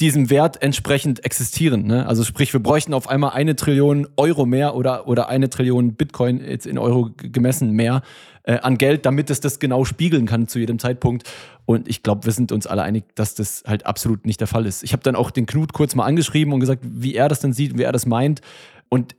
diesem 0.00 0.30
Wert 0.30 0.62
entsprechend 0.62 1.24
existieren. 1.24 1.86
Ne? 1.86 2.06
Also 2.06 2.22
sprich, 2.22 2.52
wir 2.52 2.60
bräuchten 2.60 2.94
auf 2.94 3.08
einmal 3.08 3.32
eine 3.32 3.56
Trillion 3.56 4.06
Euro 4.16 4.46
mehr 4.46 4.76
oder, 4.76 5.08
oder 5.08 5.28
eine 5.28 5.50
Trillion 5.50 5.94
Bitcoin 5.94 6.40
jetzt 6.40 6.66
in 6.66 6.78
Euro 6.78 7.10
gemessen 7.16 7.72
mehr 7.72 8.02
äh, 8.44 8.58
an 8.60 8.78
Geld, 8.78 9.06
damit 9.06 9.28
es 9.28 9.40
das 9.40 9.58
genau 9.58 9.84
spiegeln 9.84 10.26
kann 10.26 10.46
zu 10.46 10.60
jedem 10.60 10.78
Zeitpunkt. 10.78 11.28
Und 11.66 11.88
ich 11.88 12.02
glaube, 12.02 12.26
wir 12.26 12.32
sind 12.32 12.52
uns 12.52 12.66
alle 12.66 12.82
einig, 12.82 13.04
dass 13.16 13.34
das 13.34 13.64
halt 13.66 13.86
absolut 13.86 14.24
nicht 14.24 14.40
der 14.40 14.46
Fall 14.46 14.66
ist. 14.66 14.84
Ich 14.84 14.92
habe 14.92 15.02
dann 15.02 15.16
auch 15.16 15.32
den 15.32 15.46
Knut 15.46 15.72
kurz 15.72 15.96
mal 15.96 16.06
angeschrieben 16.06 16.52
und 16.52 16.60
gesagt, 16.60 16.82
wie 16.84 17.14
er 17.14 17.28
das 17.28 17.40
denn 17.40 17.52
sieht, 17.52 17.76
wie 17.76 17.82
er 17.82 17.92
das 17.92 18.06
meint. 18.06 18.40
Und 18.88 19.16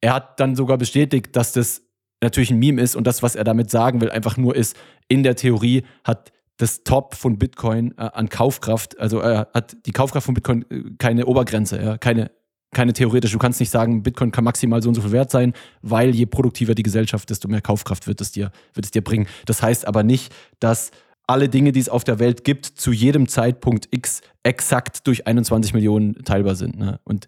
er 0.00 0.14
hat 0.14 0.38
dann 0.38 0.54
sogar 0.54 0.78
bestätigt, 0.78 1.34
dass 1.34 1.52
das 1.52 1.82
natürlich 2.22 2.50
ein 2.50 2.58
Meme 2.58 2.80
ist 2.80 2.94
und 2.94 3.06
das, 3.06 3.22
was 3.22 3.34
er 3.34 3.44
damit 3.44 3.70
sagen 3.70 4.00
will, 4.00 4.10
einfach 4.10 4.36
nur 4.36 4.54
ist, 4.54 4.76
in 5.08 5.22
der 5.22 5.36
Theorie 5.36 5.82
hat 6.04 6.32
das 6.60 6.84
Top 6.84 7.14
von 7.14 7.38
Bitcoin 7.38 7.92
äh, 7.96 8.02
an 8.12 8.28
Kaufkraft, 8.28 8.98
also 8.98 9.22
äh, 9.22 9.46
hat 9.54 9.76
die 9.86 9.92
Kaufkraft 9.92 10.26
von 10.26 10.34
Bitcoin 10.34 10.64
äh, 10.70 10.82
keine 10.98 11.26
Obergrenze, 11.26 11.82
ja, 11.82 11.98
keine, 11.98 12.30
keine 12.72 12.92
theoretische. 12.92 13.32
Du 13.32 13.38
kannst 13.38 13.60
nicht 13.60 13.70
sagen, 13.70 14.02
Bitcoin 14.02 14.30
kann 14.30 14.44
maximal 14.44 14.82
so 14.82 14.90
und 14.90 14.94
so 14.94 15.00
viel 15.00 15.12
wert 15.12 15.30
sein, 15.30 15.54
weil 15.80 16.14
je 16.14 16.26
produktiver 16.26 16.74
die 16.74 16.82
Gesellschaft, 16.82 17.30
desto 17.30 17.48
mehr 17.48 17.62
Kaufkraft 17.62 18.06
wird 18.06 18.20
es 18.20 18.32
dir, 18.32 18.52
wird 18.74 18.84
es 18.84 18.90
dir 18.90 19.02
bringen. 19.02 19.26
Das 19.46 19.62
heißt 19.62 19.86
aber 19.86 20.02
nicht, 20.02 20.34
dass 20.58 20.90
alle 21.26 21.48
Dinge, 21.48 21.72
die 21.72 21.80
es 21.80 21.88
auf 21.88 22.04
der 22.04 22.18
Welt 22.18 22.44
gibt, 22.44 22.66
zu 22.66 22.92
jedem 22.92 23.28
Zeitpunkt 23.28 23.88
X 23.90 24.20
exakt 24.42 25.06
durch 25.06 25.26
21 25.26 25.72
Millionen 25.72 26.24
teilbar 26.24 26.56
sind. 26.56 26.76
Ne? 26.78 27.00
Und 27.04 27.26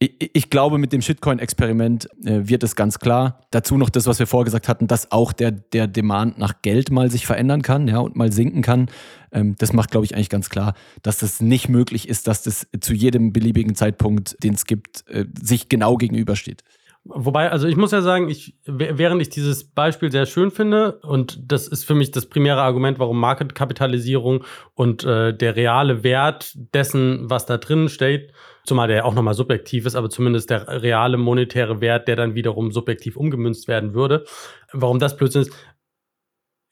ich, 0.00 0.30
ich 0.32 0.50
glaube, 0.50 0.78
mit 0.78 0.92
dem 0.92 1.02
Shitcoin-Experiment 1.02 2.08
äh, 2.24 2.48
wird 2.48 2.62
es 2.62 2.76
ganz 2.76 2.98
klar. 3.00 3.40
Dazu 3.50 3.76
noch 3.76 3.90
das, 3.90 4.06
was 4.06 4.18
wir 4.20 4.28
vorgesagt 4.28 4.68
hatten, 4.68 4.86
dass 4.86 5.10
auch 5.10 5.32
der, 5.32 5.50
der 5.50 5.88
Demand 5.88 6.38
nach 6.38 6.62
Geld 6.62 6.90
mal 6.90 7.10
sich 7.10 7.26
verändern 7.26 7.62
kann 7.62 7.88
ja, 7.88 7.98
und 7.98 8.14
mal 8.14 8.30
sinken 8.30 8.62
kann. 8.62 8.88
Ähm, 9.32 9.56
das 9.58 9.72
macht, 9.72 9.90
glaube 9.90 10.06
ich, 10.06 10.14
eigentlich 10.14 10.28
ganz 10.28 10.50
klar, 10.50 10.74
dass 11.02 11.18
das 11.18 11.40
nicht 11.40 11.68
möglich 11.68 12.08
ist, 12.08 12.28
dass 12.28 12.42
das 12.42 12.68
zu 12.80 12.94
jedem 12.94 13.32
beliebigen 13.32 13.74
Zeitpunkt, 13.74 14.36
den 14.42 14.54
es 14.54 14.66
gibt, 14.66 15.04
äh, 15.08 15.24
sich 15.42 15.68
genau 15.68 15.96
gegenübersteht. 15.96 16.62
Wobei, 17.04 17.50
also 17.50 17.66
ich 17.66 17.76
muss 17.76 17.90
ja 17.90 18.02
sagen, 18.02 18.28
ich, 18.28 18.54
während 18.66 19.22
ich 19.22 19.30
dieses 19.30 19.64
Beispiel 19.64 20.12
sehr 20.12 20.26
schön 20.26 20.50
finde, 20.50 20.98
und 21.00 21.40
das 21.50 21.66
ist 21.66 21.84
für 21.84 21.94
mich 21.94 22.10
das 22.10 22.26
primäre 22.26 22.60
Argument, 22.60 22.98
warum 22.98 23.18
Marketkapitalisierung 23.18 24.44
und 24.74 25.04
äh, 25.04 25.34
der 25.34 25.56
reale 25.56 26.02
Wert 26.02 26.52
dessen, 26.74 27.30
was 27.30 27.46
da 27.46 27.56
drin 27.56 27.88
steht, 27.88 28.32
zumal 28.68 28.88
der 28.88 29.04
auch 29.04 29.14
nochmal 29.14 29.34
subjektiv 29.34 29.86
ist, 29.86 29.96
aber 29.96 30.10
zumindest 30.10 30.50
der 30.50 30.82
reale 30.82 31.16
monetäre 31.16 31.80
Wert, 31.80 32.06
der 32.06 32.16
dann 32.16 32.34
wiederum 32.34 32.70
subjektiv 32.70 33.16
umgemünzt 33.16 33.66
werden 33.68 33.94
würde, 33.94 34.24
warum 34.72 34.98
das 34.98 35.16
Blödsinn 35.16 35.42
ist, 35.42 35.52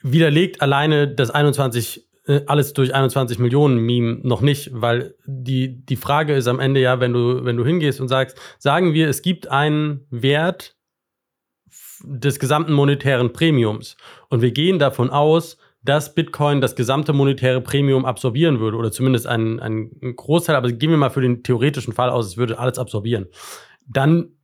widerlegt 0.02 0.62
alleine 0.62 1.08
das 1.08 1.30
21 1.30 2.06
äh, 2.26 2.42
alles 2.46 2.72
durch 2.72 2.94
21 2.94 3.38
Millionen 3.38 3.78
Meme 3.78 4.20
noch 4.22 4.40
nicht, 4.40 4.70
weil 4.72 5.14
die, 5.26 5.84
die 5.84 5.96
Frage 5.96 6.34
ist 6.34 6.48
am 6.48 6.60
Ende 6.60 6.80
ja, 6.80 7.00
wenn 7.00 7.12
du, 7.12 7.44
wenn 7.44 7.56
du 7.56 7.64
hingehst 7.64 8.00
und 8.00 8.08
sagst, 8.08 8.38
sagen 8.58 8.94
wir, 8.94 9.08
es 9.08 9.22
gibt 9.22 9.48
einen 9.48 10.06
Wert 10.10 10.76
des 12.02 12.38
gesamten 12.38 12.72
monetären 12.72 13.32
Premiums 13.32 13.96
und 14.28 14.42
wir 14.42 14.50
gehen 14.50 14.78
davon 14.78 15.10
aus, 15.10 15.56
dass 15.86 16.14
Bitcoin 16.14 16.60
das 16.60 16.76
gesamte 16.76 17.12
monetäre 17.12 17.60
Premium 17.60 18.04
absorbieren 18.04 18.60
würde 18.60 18.76
oder 18.76 18.92
zumindest 18.92 19.26
einen, 19.26 19.60
einen 19.60 20.16
Großteil, 20.16 20.56
aber 20.56 20.70
gehen 20.70 20.90
wir 20.90 20.96
mal 20.96 21.10
für 21.10 21.20
den 21.22 21.42
theoretischen 21.42 21.94
Fall 21.94 22.10
aus, 22.10 22.26
es 22.26 22.36
würde 22.36 22.58
alles 22.58 22.78
absorbieren. 22.78 23.26
Dann 23.86 24.36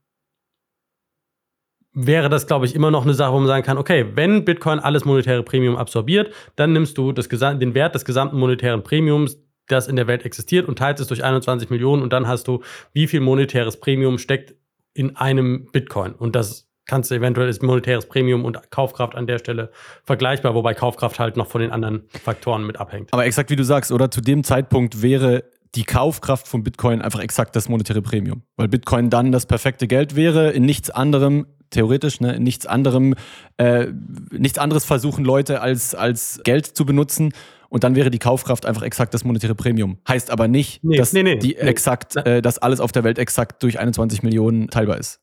wäre 1.92 2.28
das, 2.28 2.46
glaube 2.46 2.64
ich, 2.64 2.74
immer 2.74 2.90
noch 2.90 3.02
eine 3.04 3.14
Sache, 3.14 3.32
wo 3.32 3.38
man 3.38 3.48
sagen 3.48 3.64
kann, 3.64 3.76
okay, 3.76 4.06
wenn 4.14 4.44
Bitcoin 4.44 4.78
alles 4.78 5.04
monetäre 5.04 5.42
Premium 5.42 5.76
absorbiert, 5.76 6.32
dann 6.56 6.72
nimmst 6.72 6.96
du 6.96 7.12
das 7.12 7.28
den 7.28 7.74
Wert 7.74 7.94
des 7.94 8.04
gesamten 8.04 8.38
monetären 8.38 8.82
Premiums, 8.82 9.38
das 9.68 9.88
in 9.88 9.96
der 9.96 10.06
Welt 10.06 10.24
existiert, 10.24 10.68
und 10.68 10.78
teilst 10.78 11.00
es 11.00 11.08
durch 11.08 11.22
21 11.22 11.70
Millionen 11.70 12.02
und 12.02 12.12
dann 12.12 12.26
hast 12.26 12.48
du, 12.48 12.62
wie 12.92 13.06
viel 13.06 13.20
monetäres 13.20 13.78
Premium 13.78 14.18
steckt 14.18 14.54
in 14.94 15.16
einem 15.16 15.68
Bitcoin. 15.70 16.12
Und 16.12 16.34
das 16.34 16.71
kannst 16.86 17.10
du 17.10 17.14
eventuell 17.14 17.48
ist 17.48 17.62
monetäres 17.62 18.06
Premium 18.06 18.44
und 18.44 18.70
Kaufkraft 18.70 19.14
an 19.14 19.26
der 19.26 19.38
Stelle 19.38 19.70
vergleichbar, 20.04 20.54
wobei 20.54 20.74
Kaufkraft 20.74 21.18
halt 21.18 21.36
noch 21.36 21.46
von 21.46 21.60
den 21.60 21.70
anderen 21.70 22.04
Faktoren 22.22 22.66
mit 22.66 22.78
abhängt. 22.78 23.12
Aber 23.12 23.24
exakt 23.24 23.50
wie 23.50 23.56
du 23.56 23.64
sagst, 23.64 23.92
oder 23.92 24.10
zu 24.10 24.20
dem 24.20 24.44
Zeitpunkt 24.44 25.02
wäre 25.02 25.44
die 25.74 25.84
Kaufkraft 25.84 26.48
von 26.48 26.62
Bitcoin 26.62 27.00
einfach 27.00 27.20
exakt 27.20 27.56
das 27.56 27.68
monetäre 27.68 28.02
Premium. 28.02 28.42
Weil 28.56 28.68
Bitcoin 28.68 29.10
dann 29.10 29.32
das 29.32 29.46
perfekte 29.46 29.86
Geld 29.86 30.16
wäre, 30.16 30.50
in 30.50 30.64
nichts 30.64 30.90
anderem, 30.90 31.46
theoretisch, 31.70 32.20
ne, 32.20 32.34
in 32.34 32.42
nichts 32.42 32.66
anderem, 32.66 33.14
äh, 33.56 33.86
nichts 34.30 34.58
anderes 34.58 34.84
versuchen 34.84 35.24
Leute 35.24 35.62
als, 35.62 35.94
als 35.94 36.40
Geld 36.44 36.66
zu 36.66 36.84
benutzen. 36.84 37.32
Und 37.70 37.84
dann 37.84 37.94
wäre 37.94 38.10
die 38.10 38.18
Kaufkraft 38.18 38.66
einfach 38.66 38.82
exakt 38.82 39.14
das 39.14 39.24
monetäre 39.24 39.54
Premium. 39.54 39.96
Heißt 40.06 40.30
aber 40.30 40.46
nicht, 40.46 40.84
Nee, 40.84 40.98
dass 40.98 41.14
nee, 41.14 41.22
nee, 41.22 41.36
die 41.36 41.56
exakt, 41.56 42.16
äh, 42.16 42.42
dass 42.42 42.58
alles 42.58 42.80
auf 42.80 42.92
der 42.92 43.02
Welt 43.02 43.18
exakt 43.18 43.62
durch 43.62 43.78
21 43.78 44.22
Millionen 44.22 44.68
teilbar 44.68 44.98
ist. 44.98 45.21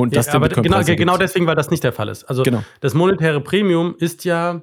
Und 0.00 0.16
das 0.16 0.26
ja, 0.26 0.34
aber 0.34 0.48
genau, 0.48 0.82
genau 0.82 1.16
deswegen, 1.16 1.46
weil 1.46 1.56
das 1.56 1.70
nicht 1.70 1.84
der 1.84 1.92
Fall 1.92 2.08
ist. 2.08 2.24
Also 2.24 2.42
Genau. 2.42 2.62
das 2.80 2.94
monetäre 2.94 3.40
Premium 3.40 3.94
ist 3.98 4.24
ja, 4.24 4.62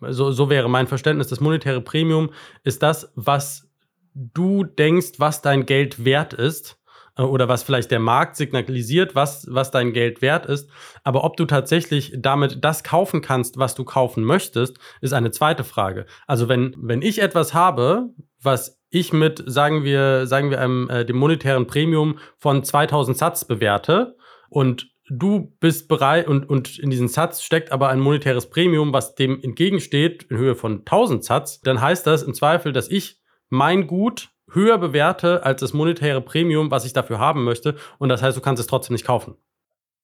so, 0.00 0.30
so 0.32 0.50
wäre 0.50 0.68
mein 0.68 0.86
Verständnis, 0.86 1.28
das 1.28 1.40
monetäre 1.40 1.80
Premium 1.80 2.30
ist 2.64 2.82
das, 2.82 3.12
was 3.14 3.68
du 4.14 4.64
denkst, 4.64 5.12
was 5.18 5.42
dein 5.42 5.66
Geld 5.66 6.04
wert 6.04 6.32
ist 6.32 6.78
äh, 7.16 7.22
oder 7.22 7.48
was 7.48 7.62
vielleicht 7.62 7.90
der 7.90 7.98
Markt 8.00 8.36
signalisiert, 8.36 9.14
was, 9.14 9.46
was 9.50 9.70
dein 9.70 9.92
Geld 9.92 10.22
wert 10.22 10.46
ist. 10.46 10.70
Aber 11.04 11.24
ob 11.24 11.36
du 11.36 11.44
tatsächlich 11.44 12.12
damit 12.16 12.64
das 12.64 12.82
kaufen 12.82 13.20
kannst, 13.20 13.58
was 13.58 13.74
du 13.74 13.84
kaufen 13.84 14.24
möchtest, 14.24 14.78
ist 15.00 15.12
eine 15.12 15.30
zweite 15.30 15.64
Frage. 15.64 16.06
Also 16.26 16.48
wenn, 16.48 16.74
wenn 16.78 17.02
ich 17.02 17.20
etwas 17.20 17.54
habe, 17.54 18.10
was 18.40 18.80
ich 18.90 19.12
mit, 19.12 19.42
sagen 19.46 19.84
wir, 19.84 20.26
sagen 20.26 20.50
wir 20.50 20.60
einem, 20.60 20.88
äh, 20.88 21.04
dem 21.04 21.16
monetären 21.16 21.66
Premium 21.66 22.18
von 22.38 22.62
2000 22.62 23.16
Satz 23.16 23.44
bewerte 23.44 24.16
und 24.56 24.88
du 25.10 25.54
bist 25.60 25.86
bereit 25.86 26.26
und, 26.26 26.48
und 26.48 26.78
in 26.78 26.88
diesen 26.88 27.08
Satz 27.08 27.42
steckt 27.42 27.72
aber 27.72 27.90
ein 27.90 28.00
monetäres 28.00 28.48
Premium, 28.48 28.90
was 28.90 29.14
dem 29.14 29.38
entgegensteht 29.42 30.22
in 30.30 30.38
Höhe 30.38 30.54
von 30.54 30.78
1000 30.78 31.22
Satz, 31.22 31.60
dann 31.60 31.82
heißt 31.82 32.06
das 32.06 32.22
im 32.22 32.32
Zweifel, 32.32 32.72
dass 32.72 32.90
ich 32.90 33.20
mein 33.50 33.86
Gut 33.86 34.30
höher 34.50 34.78
bewerte 34.78 35.44
als 35.44 35.60
das 35.60 35.74
monetäre 35.74 36.22
Premium, 36.22 36.70
was 36.70 36.86
ich 36.86 36.94
dafür 36.94 37.18
haben 37.18 37.44
möchte. 37.44 37.76
Und 37.98 38.08
das 38.08 38.22
heißt, 38.22 38.34
du 38.34 38.40
kannst 38.40 38.58
es 38.58 38.66
trotzdem 38.66 38.94
nicht 38.94 39.04
kaufen. 39.04 39.34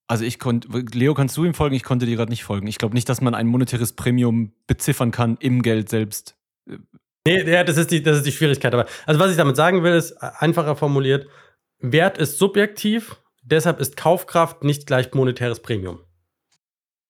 Also 0.07 0.27
ich 0.27 0.39
konnte, 0.39 0.69
Leo, 0.93 1.15
kannst 1.15 1.35
du 1.39 1.47
ihm 1.47 1.55
folgen? 1.55 1.75
Ich 1.75 1.83
konnte 1.83 2.05
dir 2.05 2.17
gerade 2.17 2.31
nicht 2.31 2.45
folgen. 2.45 2.67
Ich 2.67 2.77
glaube 2.77 2.93
nicht, 2.93 3.09
dass 3.09 3.23
man 3.23 3.35
ein 3.35 3.47
monetäres 3.47 3.95
Premium 3.95 4.53
beziffern 4.67 5.13
kann 5.13 5.39
im 5.41 5.63
Geld 5.63 5.89
selbst. 5.89 6.37
Nee, 7.27 7.51
ja, 7.51 7.65
das 7.65 7.79
ist, 7.79 7.91
die, 7.91 8.03
das 8.03 8.19
ist 8.19 8.27
die 8.27 8.33
Schwierigkeit. 8.33 8.75
Aber 8.75 8.85
also 9.07 9.19
was 9.19 9.31
ich 9.31 9.39
damit 9.39 9.57
sagen 9.57 9.83
will, 9.83 9.95
ist 9.95 10.13
einfacher 10.13 10.77
formuliert, 10.77 11.27
Wert 11.79 12.19
ist 12.19 12.37
subjektiv, 12.37 13.22
deshalb 13.43 13.81
ist 13.81 13.97
Kaufkraft 13.97 14.65
nicht 14.65 14.87
gleich 14.87 15.13
monetäres 15.13 15.61
Premium. 15.61 16.01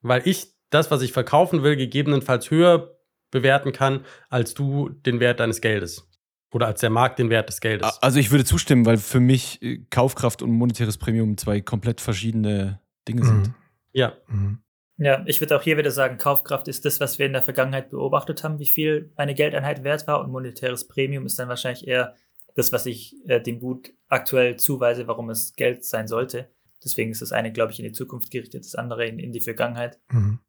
Weil 0.00 0.26
ich 0.26 0.52
das, 0.70 0.90
was 0.90 1.02
ich 1.02 1.12
verkaufen 1.12 1.62
will, 1.62 1.76
gegebenenfalls 1.76 2.50
höher 2.50 2.96
bewerten 3.30 3.72
kann, 3.72 4.04
als 4.28 4.54
du 4.54 4.88
den 4.88 5.20
Wert 5.20 5.40
deines 5.40 5.60
Geldes. 5.60 6.08
Oder 6.52 6.66
als 6.66 6.80
der 6.80 6.90
Markt 6.90 7.18
den 7.18 7.30
Wert 7.30 7.48
des 7.48 7.60
Geldes. 7.60 8.02
Also 8.02 8.18
ich 8.18 8.30
würde 8.30 8.44
zustimmen, 8.44 8.84
weil 8.84 8.98
für 8.98 9.20
mich 9.20 9.62
äh, 9.62 9.78
Kaufkraft 9.88 10.42
und 10.42 10.50
monetäres 10.50 10.98
Premium 10.98 11.38
zwei 11.38 11.60
komplett 11.62 12.00
verschiedene 12.00 12.80
Dinge 13.08 13.24
sind. 13.24 13.48
Mhm. 13.48 13.54
Ja. 13.92 14.12
Mhm. 14.28 14.58
Ja, 14.98 15.24
ich 15.26 15.40
würde 15.40 15.56
auch 15.56 15.62
hier 15.62 15.78
wieder 15.78 15.90
sagen, 15.90 16.18
Kaufkraft 16.18 16.68
ist 16.68 16.84
das, 16.84 17.00
was 17.00 17.18
wir 17.18 17.26
in 17.26 17.32
der 17.32 17.42
Vergangenheit 17.42 17.90
beobachtet 17.90 18.44
haben, 18.44 18.58
wie 18.58 18.66
viel 18.66 19.10
eine 19.16 19.34
Geldeinheit 19.34 19.82
wert 19.82 20.06
war 20.06 20.20
und 20.20 20.30
monetäres 20.30 20.86
Premium 20.86 21.24
ist 21.24 21.38
dann 21.38 21.48
wahrscheinlich 21.48 21.88
eher 21.88 22.14
das, 22.55 22.72
was 22.72 22.86
ich 22.86 23.16
äh, 23.26 23.40
dem 23.40 23.61
Gut 23.61 23.92
aktuell 24.09 24.57
zuweise, 24.57 25.07
warum 25.07 25.30
es 25.30 25.55
Geld 25.55 25.84
sein 25.84 26.07
sollte. 26.07 26.48
Deswegen 26.84 27.11
ist 27.11 27.22
das 27.22 27.32
eine, 27.32 27.53
glaube 27.53 27.72
ich, 27.72 27.78
in 27.78 27.84
die 27.84 27.92
Zukunft 27.92 28.30
gerichtet, 28.30 28.64
das 28.64 28.74
andere 28.74 29.07
in, 29.07 29.18
in 29.18 29.32
die 29.32 29.40
Vergangenheit. 29.40 29.98
Mhm. 30.11 30.40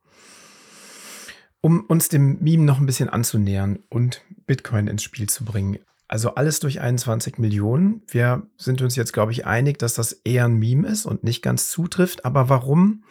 Um 1.61 1.85
uns 1.85 2.09
dem 2.09 2.39
Meme 2.41 2.65
noch 2.65 2.79
ein 2.79 2.85
bisschen 2.85 3.09
anzunähern 3.09 3.79
und 3.89 4.21
Bitcoin 4.45 4.87
ins 4.87 5.03
Spiel 5.03 5.29
zu 5.29 5.45
bringen. 5.45 5.79
Also 6.09 6.35
alles 6.35 6.59
durch 6.59 6.81
21 6.81 7.37
Millionen. 7.37 8.01
Wir 8.07 8.45
sind 8.57 8.81
uns 8.81 8.95
jetzt, 8.95 9.13
glaube 9.13 9.31
ich, 9.31 9.45
einig, 9.45 9.79
dass 9.79 9.93
das 9.93 10.11
eher 10.11 10.45
ein 10.45 10.59
Meme 10.59 10.87
ist 10.87 11.05
und 11.05 11.23
nicht 11.23 11.41
ganz 11.41 11.69
zutrifft. 11.69 12.25
Aber 12.25 12.49
warum 12.49 13.03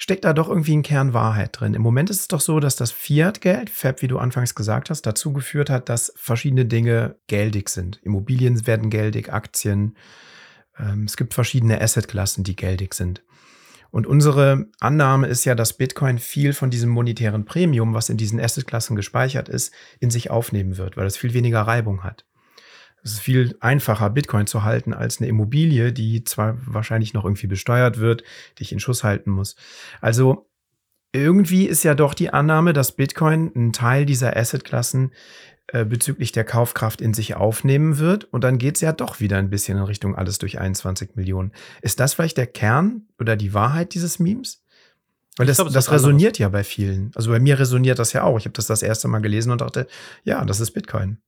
steckt 0.00 0.24
da 0.24 0.32
doch 0.32 0.48
irgendwie 0.48 0.76
ein 0.76 0.82
Kern 0.82 1.12
Wahrheit 1.12 1.60
drin? 1.60 1.74
Im 1.74 1.82
Moment 1.82 2.10
ist 2.10 2.20
es 2.20 2.28
doch 2.28 2.40
so, 2.40 2.58
dass 2.58 2.74
das 2.74 2.90
Fiat-Geld, 2.90 3.70
Fab, 3.70 4.02
wie 4.02 4.08
du 4.08 4.18
anfangs 4.18 4.54
gesagt 4.54 4.90
hast, 4.90 5.02
dazu 5.02 5.32
geführt 5.32 5.70
hat, 5.70 5.88
dass 5.88 6.12
verschiedene 6.16 6.64
Dinge 6.64 7.16
geldig 7.28 7.68
sind. 7.68 8.00
Immobilien 8.02 8.66
werden 8.66 8.90
geldig, 8.90 9.32
Aktien. 9.32 9.96
Ähm, 10.78 11.04
es 11.04 11.16
gibt 11.16 11.34
verschiedene 11.34 11.80
Assetklassen, 11.80 12.42
die 12.42 12.56
geldig 12.56 12.94
sind. 12.94 13.22
Und 13.90 14.06
unsere 14.06 14.68
Annahme 14.78 15.26
ist 15.26 15.44
ja, 15.44 15.54
dass 15.54 15.76
Bitcoin 15.76 16.18
viel 16.18 16.54
von 16.54 16.70
diesem 16.70 16.90
monetären 16.90 17.44
Premium, 17.44 17.92
was 17.92 18.08
in 18.08 18.16
diesen 18.16 18.40
Assetklassen 18.40 18.96
gespeichert 18.96 19.48
ist, 19.48 19.74
in 19.98 20.10
sich 20.10 20.30
aufnehmen 20.30 20.78
wird, 20.78 20.96
weil 20.96 21.06
es 21.06 21.16
viel 21.16 21.34
weniger 21.34 21.62
Reibung 21.62 22.04
hat. 22.04 22.24
Es 23.02 23.12
ist 23.12 23.20
viel 23.20 23.56
einfacher, 23.60 24.10
Bitcoin 24.10 24.46
zu 24.46 24.62
halten 24.62 24.92
als 24.92 25.18
eine 25.18 25.28
Immobilie, 25.28 25.92
die 25.92 26.24
zwar 26.24 26.58
wahrscheinlich 26.66 27.14
noch 27.14 27.24
irgendwie 27.24 27.46
besteuert 27.46 27.98
wird, 27.98 28.22
die 28.58 28.62
ich 28.62 28.72
in 28.72 28.80
Schuss 28.80 29.04
halten 29.04 29.30
muss. 29.30 29.56
Also 30.00 30.50
irgendwie 31.12 31.66
ist 31.66 31.82
ja 31.82 31.94
doch 31.94 32.14
die 32.14 32.32
Annahme, 32.32 32.72
dass 32.72 32.92
Bitcoin 32.92 33.50
einen 33.54 33.72
Teil 33.72 34.06
dieser 34.06 34.36
Assetklassen 34.36 35.12
äh, 35.72 35.84
bezüglich 35.84 36.32
der 36.32 36.44
Kaufkraft 36.44 37.00
in 37.00 37.14
sich 37.14 37.34
aufnehmen 37.34 37.98
wird. 37.98 38.24
Und 38.24 38.44
dann 38.44 38.58
geht 38.58 38.76
es 38.76 38.80
ja 38.80 38.92
doch 38.92 39.20
wieder 39.20 39.38
ein 39.38 39.50
bisschen 39.50 39.78
in 39.78 39.84
Richtung 39.84 40.16
alles 40.16 40.38
durch 40.38 40.58
21 40.58 41.16
Millionen. 41.16 41.52
Ist 41.80 42.00
das 42.00 42.14
vielleicht 42.14 42.36
der 42.36 42.46
Kern 42.46 43.06
oder 43.18 43.36
die 43.36 43.54
Wahrheit 43.54 43.94
dieses 43.94 44.18
Memes? 44.18 44.62
Weil 45.36 45.46
das, 45.46 45.56
glaub, 45.56 45.68
das 45.68 45.76
was 45.76 45.88
anderes. 45.88 46.06
resoniert 46.06 46.38
ja 46.38 46.48
bei 46.48 46.64
vielen. 46.64 47.12
Also 47.14 47.30
bei 47.30 47.40
mir 47.40 47.58
resoniert 47.58 47.98
das 47.98 48.12
ja 48.12 48.24
auch. 48.24 48.36
Ich 48.38 48.44
habe 48.44 48.52
das 48.52 48.66
das 48.66 48.82
erste 48.82 49.08
Mal 49.08 49.20
gelesen 49.20 49.52
und 49.52 49.60
dachte, 49.60 49.86
ja, 50.24 50.44
das 50.44 50.60
ist 50.60 50.72
Bitcoin. 50.72 51.18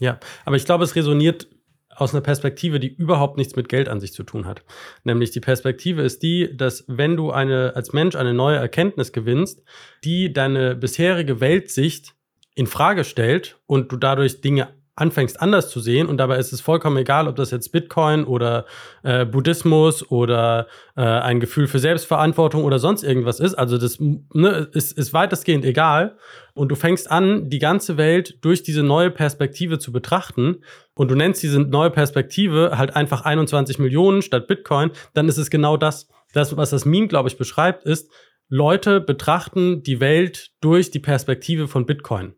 Ja, 0.00 0.18
aber 0.44 0.56
ich 0.56 0.64
glaube, 0.64 0.84
es 0.84 0.94
resoniert 0.94 1.48
aus 1.96 2.12
einer 2.12 2.20
Perspektive, 2.20 2.78
die 2.78 2.94
überhaupt 2.94 3.38
nichts 3.38 3.56
mit 3.56 3.68
Geld 3.68 3.88
an 3.88 4.00
sich 4.00 4.12
zu 4.12 4.22
tun 4.22 4.46
hat. 4.46 4.62
Nämlich 5.04 5.30
die 5.30 5.40
Perspektive 5.40 6.02
ist 6.02 6.22
die, 6.22 6.54
dass 6.54 6.84
wenn 6.88 7.16
du 7.16 7.30
eine, 7.30 7.74
als 7.74 7.92
Mensch 7.92 8.14
eine 8.14 8.34
neue 8.34 8.56
Erkenntnis 8.56 9.12
gewinnst, 9.12 9.62
die 10.04 10.32
deine 10.32 10.76
bisherige 10.76 11.40
Weltsicht 11.40 12.14
in 12.54 12.66
Frage 12.66 13.04
stellt 13.04 13.58
und 13.66 13.90
du 13.92 13.96
dadurch 13.96 14.42
Dinge 14.42 14.68
anfängst 14.96 15.42
anders 15.42 15.68
zu 15.68 15.78
sehen 15.78 16.06
und 16.06 16.16
dabei 16.16 16.38
ist 16.38 16.54
es 16.54 16.62
vollkommen 16.62 16.96
egal, 16.96 17.28
ob 17.28 17.36
das 17.36 17.50
jetzt 17.50 17.70
Bitcoin 17.70 18.24
oder 18.24 18.64
äh, 19.02 19.26
Buddhismus 19.26 20.10
oder 20.10 20.68
äh, 20.96 21.02
ein 21.02 21.38
Gefühl 21.38 21.66
für 21.66 21.78
Selbstverantwortung 21.78 22.64
oder 22.64 22.78
sonst 22.78 23.02
irgendwas 23.02 23.38
ist. 23.38 23.54
Also 23.54 23.76
das 23.76 23.98
ne, 24.00 24.68
ist, 24.72 24.96
ist 24.96 25.12
weitestgehend 25.12 25.66
egal 25.66 26.16
und 26.54 26.70
du 26.70 26.76
fängst 26.76 27.10
an, 27.10 27.50
die 27.50 27.58
ganze 27.58 27.98
Welt 27.98 28.38
durch 28.42 28.62
diese 28.62 28.82
neue 28.82 29.10
Perspektive 29.10 29.78
zu 29.78 29.92
betrachten 29.92 30.62
und 30.94 31.10
du 31.10 31.14
nennst 31.14 31.42
diese 31.42 31.60
neue 31.60 31.90
Perspektive 31.90 32.78
halt 32.78 32.96
einfach 32.96 33.20
21 33.22 33.78
Millionen 33.78 34.22
statt 34.22 34.46
Bitcoin, 34.46 34.92
dann 35.12 35.28
ist 35.28 35.36
es 35.36 35.50
genau 35.50 35.76
das. 35.76 36.08
Das, 36.32 36.56
was 36.56 36.70
das 36.70 36.86
Meme, 36.86 37.08
glaube 37.08 37.28
ich, 37.28 37.36
beschreibt, 37.36 37.84
ist, 37.84 38.10
Leute 38.48 39.00
betrachten 39.00 39.82
die 39.82 40.00
Welt 40.00 40.52
durch 40.60 40.90
die 40.90 41.00
Perspektive 41.00 41.68
von 41.68 41.84
Bitcoin. 41.84 42.34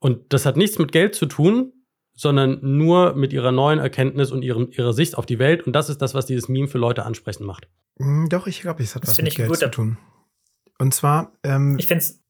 Und 0.00 0.32
das 0.32 0.46
hat 0.46 0.56
nichts 0.56 0.78
mit 0.78 0.92
Geld 0.92 1.14
zu 1.14 1.26
tun, 1.26 1.72
sondern 2.20 2.58
nur 2.60 3.14
mit 3.14 3.32
ihrer 3.32 3.50
neuen 3.50 3.78
Erkenntnis 3.78 4.30
und 4.30 4.42
ihrem, 4.42 4.68
ihrer 4.72 4.92
Sicht 4.92 5.16
auf 5.16 5.24
die 5.24 5.38
Welt. 5.38 5.66
Und 5.66 5.72
das 5.72 5.88
ist 5.88 6.02
das, 6.02 6.12
was 6.12 6.26
dieses 6.26 6.50
Meme 6.50 6.68
für 6.68 6.76
Leute 6.76 7.06
ansprechend 7.06 7.46
macht. 7.46 7.66
Hm, 7.98 8.28
Doch, 8.28 8.46
ich 8.46 8.60
glaube, 8.60 8.82
es 8.82 8.94
hat 8.94 9.04
Das 9.04 9.12
was 9.12 9.22
mit 9.22 9.34
Geld 9.34 9.48
gut. 9.48 9.56
zu 9.56 9.70
tun. 9.70 9.96
Und 10.78 10.92
zwar, 10.92 11.32
ähm, 11.44 11.78
Ich 11.78 11.86
finde 11.86 12.04
es 12.04 12.20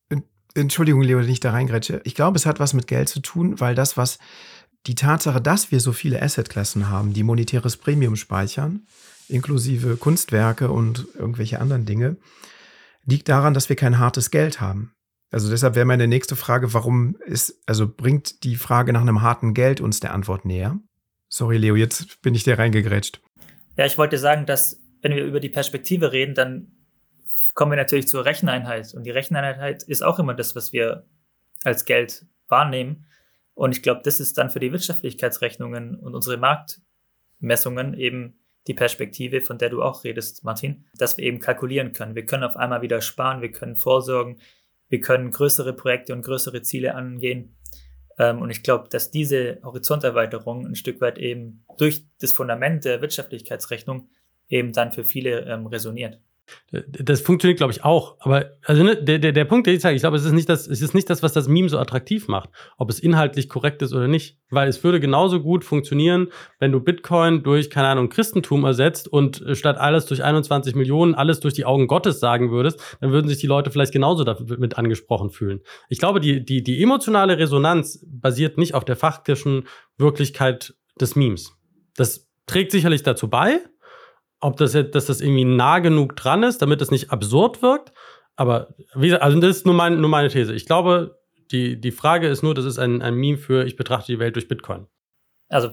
Entschuldigung, 0.55 1.03
Leo, 1.03 1.18
dass 1.18 1.26
ich 1.26 1.41
da 1.41 1.51
reingrätsche. 1.51 2.03
Ich 2.05 2.14
glaube, 2.14 2.36
es 2.36 2.47
hat 2.47 2.61
was 2.61 2.72
mit 2.72 2.86
Geld 2.86 3.09
zu 3.09 3.18
tun, 3.18 3.59
weil 3.59 3.74
das, 3.74 3.97
was 3.97 4.20
die 4.86 4.95
Tatsache, 4.95 5.41
dass 5.41 5.72
wir 5.72 5.80
so 5.80 5.93
viele 5.93 6.22
Assetklassen 6.22 6.88
haben, 6.88 7.12
die 7.12 7.24
monetäres 7.24 7.76
Premium 7.76 8.14
speichern, 8.14 8.86
inklusive 9.28 9.97
Kunstwerke 9.97 10.70
und 10.70 11.07
irgendwelche 11.18 11.61
anderen 11.61 11.84
Dinge, 11.84 12.16
liegt 13.05 13.28
daran, 13.28 13.55
dass 13.55 13.68
wir 13.68 13.76
kein 13.76 13.99
hartes 13.99 14.30
Geld 14.30 14.61
haben. 14.61 14.93
Also 15.31 15.49
deshalb 15.49 15.76
wäre 15.76 15.87
meine 15.87 16.09
nächste 16.09 16.35
Frage, 16.35 16.74
warum 16.74 17.16
ist, 17.24 17.62
also 17.66 17.89
bringt 17.89 18.43
die 18.43 18.57
Frage 18.57 18.93
nach 18.93 19.01
einem 19.01 19.22
harten 19.22 19.55
Geld 19.55 19.81
uns 19.81 20.01
der 20.01 20.12
Antwort 20.12 20.45
näher? 20.45 20.78
Sorry, 21.28 21.57
Leo, 21.57 21.76
jetzt 21.76 22.20
bin 22.22 22.35
ich 22.35 22.43
dir 22.43 22.59
reingegrätscht. 22.59 23.20
Ja, 23.76 23.87
ich 23.87 23.97
wollte 23.97 24.18
sagen, 24.18 24.47
dass 24.47 24.81
wenn 25.03 25.14
wir 25.14 25.24
über 25.24 25.41
die 25.41 25.49
Perspektive 25.49 26.12
reden, 26.12 26.35
dann 26.35 26.72
kommen 27.55 27.72
wir 27.72 27.76
natürlich 27.76 28.09
zur 28.09 28.24
Recheneinheit. 28.24 28.93
Und 28.95 29.05
die 29.05 29.11
Recheneinheit 29.11 29.85
ist 29.85 30.03
auch 30.03 30.18
immer 30.18 30.35
das, 30.35 30.57
was 30.57 30.72
wir 30.72 31.07
als 31.62 31.85
Geld 31.85 32.26
wahrnehmen. 32.49 33.07
Und 33.55 33.76
ich 33.76 33.83
glaube, 33.83 34.01
das 34.05 34.20
ist 34.20 34.39
dann 34.39 34.51
für 34.51 34.61
die 34.61 34.72
Wirtschaftlichkeitsrechnungen 34.72 35.95
und 35.95 36.14
unsere 36.14 36.37
Marktmessungen 36.37 37.95
eben 37.95 38.41
die 38.66 38.74
Perspektive, 38.74 39.41
von 39.41 39.59
der 39.59 39.70
du 39.70 39.83
auch 39.83 40.05
redest, 40.05 40.45
Martin, 40.45 40.87
dass 40.97 41.16
wir 41.16 41.24
eben 41.24 41.39
kalkulieren 41.39 41.93
können. 41.93 42.14
Wir 42.14 42.26
können 42.26 42.45
auf 42.45 42.57
einmal 42.57 42.83
wieder 42.83 43.01
sparen, 43.01 43.41
wir 43.41 43.51
können 43.51 43.76
vorsorgen, 43.76 44.41
wir 44.91 45.01
können 45.01 45.30
größere 45.30 45.72
Projekte 45.72 46.12
und 46.12 46.22
größere 46.22 46.61
Ziele 46.62 46.95
angehen. 46.95 47.57
Ähm, 48.18 48.43
und 48.43 48.51
ich 48.51 48.62
glaube, 48.62 48.88
dass 48.91 49.11
diese 49.11 49.61
Horizonterweiterung 49.64 50.66
ein 50.66 50.74
Stück 50.74 51.01
weit 51.01 51.16
eben 51.16 51.64
durch 51.78 52.05
das 52.20 52.32
Fundament 52.32 52.84
der 52.84 53.01
Wirtschaftlichkeitsrechnung 53.01 54.11
eben 54.49 54.72
dann 54.72 54.93
für 54.93 55.05
viele 55.05 55.47
ähm, 55.47 55.66
resoniert. 55.66 56.20
Das 56.70 57.20
funktioniert, 57.20 57.59
glaube 57.59 57.72
ich, 57.72 57.84
auch. 57.84 58.16
Aber 58.20 58.53
also 58.64 58.84
ne, 58.84 58.96
der, 58.96 59.18
der, 59.18 59.32
der 59.32 59.44
Punkt, 59.44 59.66
den 59.66 59.74
ich 59.74 59.82
sage, 59.82 59.96
ich 59.96 60.03
glaube, 60.03 60.16
es 60.16 60.24
ist, 60.24 60.32
nicht 60.32 60.48
das, 60.48 60.66
es 60.68 60.82
ist 60.82 60.94
nicht 60.94 61.11
das, 61.11 61.22
was 61.22 61.32
das 61.32 61.48
Meme 61.48 61.68
so 61.68 61.78
attraktiv 61.78 62.28
macht, 62.28 62.51
ob 62.78 62.90
es 62.90 63.01
inhaltlich 63.01 63.48
korrekt 63.48 63.82
ist 63.82 63.92
oder 63.92 64.09
nicht. 64.09 64.38
Weil 64.51 64.68
es 64.68 64.82
würde 64.84 65.01
genauso 65.01 65.40
gut 65.40 65.64
funktionieren, 65.64 66.28
wenn 66.59 66.72
du 66.72 66.80
Bitcoin 66.80 67.42
durch, 67.42 67.70
keine 67.70 67.88
Ahnung, 67.88 68.09
Christentum 68.09 68.64
ersetzt 68.64 69.09
und 69.09 69.40
äh, 69.42 69.55
statt 69.55 69.78
alles 69.78 70.07
durch 70.07 70.22
21 70.22 70.74
Millionen 70.74 71.14
alles 71.14 71.40
durch 71.40 71.55
die 71.55 71.64
Augen 71.64 71.86
Gottes 71.86 72.20
sagen 72.20 72.51
würdest, 72.51 72.80
dann 73.01 73.11
würden 73.11 73.28
sich 73.28 73.38
die 73.38 73.46
Leute 73.46 73.70
vielleicht 73.70 73.92
genauso 73.92 74.24
damit 74.24 74.78
angesprochen 74.78 75.30
fühlen. 75.30 75.61
Ich 75.88 75.98
glaube, 75.98 76.20
die, 76.20 76.44
die, 76.44 76.62
die 76.62 76.82
emotionale 76.82 77.38
Resonanz 77.38 78.05
basiert 78.07 78.59
nicht 78.59 78.74
auf 78.74 78.84
der 78.84 78.96
faktischen 78.96 79.66
Wirklichkeit 79.98 80.74
des 81.01 81.16
Memes. 81.16 81.53
Das 81.96 82.28
trägt 82.46 82.72
sicherlich 82.72 83.03
dazu 83.03 83.28
bei, 83.28 83.61
ob 84.41 84.57
das 84.57 84.74
jetzt, 84.74 84.95
dass 84.95 85.07
das 85.07 85.20
irgendwie 85.20 85.45
nah 85.45 85.78
genug 85.78 86.16
dran 86.16 86.43
ist, 86.43 86.62
damit 86.62 86.80
es 86.80 86.91
nicht 86.91 87.11
absurd 87.11 87.62
wirkt. 87.62 87.93
Aber 88.36 88.74
wie 88.95 89.09
gesagt, 89.09 89.22
also 89.22 89.38
das 89.38 89.59
ist 89.59 89.66
nur, 89.66 89.74
mein, 89.74 90.01
nur 90.01 90.11
meine 90.11 90.28
These. 90.28 90.55
Ich 90.55 90.66
glaube, 90.66 91.20
die, 91.51 91.80
die 91.80 91.91
Frage 91.91 92.28
ist 92.28 92.43
nur, 92.43 92.55
das 92.55 92.64
ist 92.64 92.78
ein, 92.78 93.03
ein 93.03 93.14
Meme 93.14 93.38
für, 93.38 93.64
ich 93.66 93.76
betrachte 93.76 94.12
die 94.12 94.18
Welt 94.18 94.36
durch 94.36 94.49
Bitcoin. 94.49 94.86
Also 95.49 95.72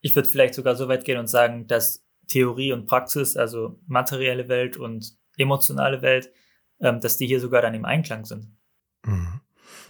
ich 0.00 0.14
würde 0.14 0.28
vielleicht 0.28 0.54
sogar 0.54 0.76
so 0.76 0.88
weit 0.88 1.04
gehen 1.04 1.18
und 1.18 1.26
sagen, 1.26 1.66
dass 1.66 2.06
Theorie 2.28 2.72
und 2.72 2.86
Praxis, 2.86 3.36
also 3.36 3.78
materielle 3.86 4.48
Welt 4.48 4.76
und 4.76 5.16
emotionale 5.36 6.00
Welt, 6.02 6.30
ähm, 6.80 7.00
dass 7.00 7.16
die 7.16 7.26
hier 7.26 7.40
sogar 7.40 7.62
dann 7.62 7.74
im 7.74 7.84
Einklang 7.84 8.24
sind. 8.24 8.50
Mhm. 9.04 9.40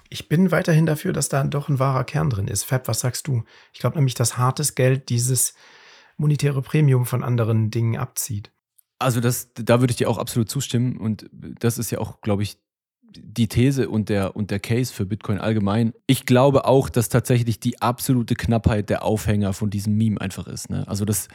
Ich 0.09 0.29
bin 0.29 0.53
weiterhin 0.53 0.87
dafür, 0.87 1.13
dass 1.13 1.29
da 1.29 1.43
doch 1.45 1.69
ein 1.69 1.79
wahrer 1.79 2.05
Kern 2.05 2.31
drin 2.31 2.49
ist. 2.49 2.65
Fab, 2.65 2.89
was 2.89 3.01
sagst 3.01 3.27
du? 3.27 3.45
Ich 3.73 3.81
glaube 3.81 3.97
nämlich, 3.97 4.15
dass 4.15 4.39
hartes 4.39 4.75
Geld 4.75 5.09
dieses 5.09 5.55
monetäre 6.17 6.63
Premium 6.63 7.07
von 7.07 7.23
anderen 7.23 7.71
Dingen 7.71 7.97
abzieht. 7.97 8.53
Also 8.99 9.21
das, 9.21 9.51
da 9.55 9.81
würde 9.81 9.91
ich 9.91 9.97
dir 9.97 10.09
auch 10.09 10.19
absolut 10.19 10.49
zustimmen 10.49 10.97
und 10.97 11.29
das 11.33 11.79
ist 11.79 11.91
ja 11.91 11.99
auch, 11.99 12.21
glaube 12.23 12.43
ich, 12.43 12.59
die 13.15 13.49
These 13.49 13.89
und 13.89 14.09
der, 14.09 14.37
und 14.37 14.51
der 14.51 14.61
Case 14.61 14.93
für 14.93 15.07
Bitcoin 15.07 15.39
allgemein. 15.39 15.93
Ich 16.07 16.27
glaube 16.27 16.65
auch, 16.65 16.89
dass 16.89 17.09
tatsächlich 17.09 17.61
die 17.61 17.81
absolute 17.81 18.35
Knappheit 18.35 18.91
der 18.91 19.05
Aufhänger 19.05 19.53
von 19.53 19.71
diesem 19.71 19.97
Meme 19.97 20.21
einfach 20.21 20.47
ist. 20.47 20.71
Ne? 20.71 20.87
Also 20.89 21.05
das 21.05 21.29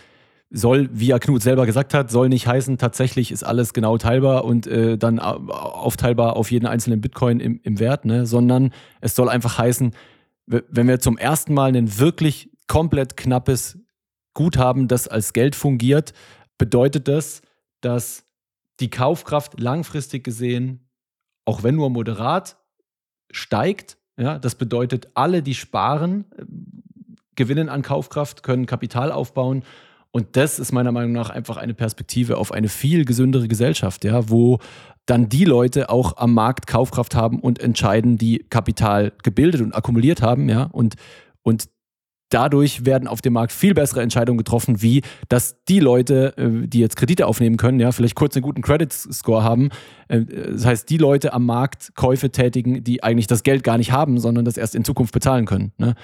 soll, 0.49 0.89
wie 0.91 1.07
ja 1.07 1.19
Knut 1.19 1.41
selber 1.41 1.65
gesagt 1.65 1.93
hat, 1.93 2.11
soll 2.11 2.29
nicht 2.29 2.45
heißen, 2.45 2.77
tatsächlich 2.77 3.31
ist 3.31 3.43
alles 3.43 3.73
genau 3.73 3.97
teilbar 3.97 4.43
und 4.43 4.67
äh, 4.67 4.97
dann 4.97 5.19
aufteilbar 5.19 6.35
auf 6.35 6.51
jeden 6.51 6.65
einzelnen 6.65 6.99
Bitcoin 6.99 7.39
im, 7.39 7.59
im 7.63 7.79
Wert, 7.79 8.05
ne? 8.05 8.25
sondern 8.25 8.73
es 8.99 9.15
soll 9.15 9.29
einfach 9.29 9.57
heißen, 9.57 9.93
wenn 10.45 10.87
wir 10.87 10.99
zum 10.99 11.17
ersten 11.17 11.53
Mal 11.53 11.75
ein 11.75 11.99
wirklich 11.99 12.49
komplett 12.67 13.15
knappes 13.15 13.79
Guthaben, 14.33 14.87
das 14.87 15.07
als 15.07 15.33
Geld 15.33 15.55
fungiert, 15.55 16.13
bedeutet 16.57 17.07
das, 17.07 17.41
dass 17.81 18.25
die 18.79 18.89
Kaufkraft 18.89 19.59
langfristig 19.59 20.23
gesehen, 20.23 20.87
auch 21.45 21.63
wenn 21.63 21.75
nur 21.75 21.89
moderat, 21.89 22.57
steigt. 23.31 23.97
Ja, 24.17 24.39
das 24.39 24.55
bedeutet, 24.55 25.09
alle, 25.13 25.41
die 25.41 25.55
sparen, 25.55 26.25
gewinnen 27.35 27.69
an 27.69 27.81
Kaufkraft, 27.81 28.43
können 28.43 28.65
Kapital 28.65 29.11
aufbauen. 29.11 29.63
Und 30.11 30.35
das 30.35 30.59
ist 30.59 30.73
meiner 30.73 30.91
Meinung 30.91 31.13
nach 31.13 31.29
einfach 31.29 31.57
eine 31.57 31.73
Perspektive 31.73 32.37
auf 32.37 32.51
eine 32.51 32.67
viel 32.67 33.05
gesündere 33.05 33.47
Gesellschaft, 33.47 34.03
ja, 34.03 34.29
wo 34.29 34.59
dann 35.05 35.29
die 35.29 35.45
Leute 35.45 35.89
auch 35.89 36.17
am 36.17 36.33
Markt 36.33 36.67
Kaufkraft 36.67 37.15
haben 37.15 37.39
und 37.39 37.59
entscheiden, 37.59 38.17
die 38.17 38.39
Kapital 38.49 39.13
gebildet 39.23 39.61
und 39.61 39.73
akkumuliert 39.73 40.21
haben, 40.21 40.49
ja, 40.49 40.63
und, 40.63 40.95
und 41.41 41.69
dadurch 42.31 42.85
werden 42.85 43.07
auf 43.07 43.21
dem 43.21 43.33
Markt 43.33 43.51
viel 43.51 43.73
bessere 43.73 44.01
Entscheidungen 44.01 44.37
getroffen, 44.37 44.81
wie 44.81 45.01
dass 45.29 45.63
die 45.65 45.79
Leute, 45.79 46.33
äh, 46.37 46.67
die 46.67 46.79
jetzt 46.79 46.95
Kredite 46.95 47.27
aufnehmen 47.27 47.57
können, 47.57 47.79
ja, 47.79 47.91
vielleicht 47.91 48.15
kurz 48.15 48.35
einen 48.35 48.43
guten 48.43 48.61
Credit 48.61 48.91
Score 48.91 49.43
haben. 49.43 49.69
Äh, 50.07 50.21
das 50.51 50.65
heißt, 50.65 50.89
die 50.89 50.97
Leute 50.97 51.33
am 51.33 51.45
Markt 51.45 51.93
Käufe 51.95 52.31
tätigen, 52.31 52.83
die 52.83 53.03
eigentlich 53.03 53.27
das 53.27 53.43
Geld 53.43 53.63
gar 53.63 53.77
nicht 53.77 53.91
haben, 53.91 54.19
sondern 54.19 54.45
das 54.45 54.57
erst 54.57 54.75
in 54.75 54.83
Zukunft 54.83 55.13
bezahlen 55.13 55.45
können. 55.45 55.73
Ne? 55.77 55.95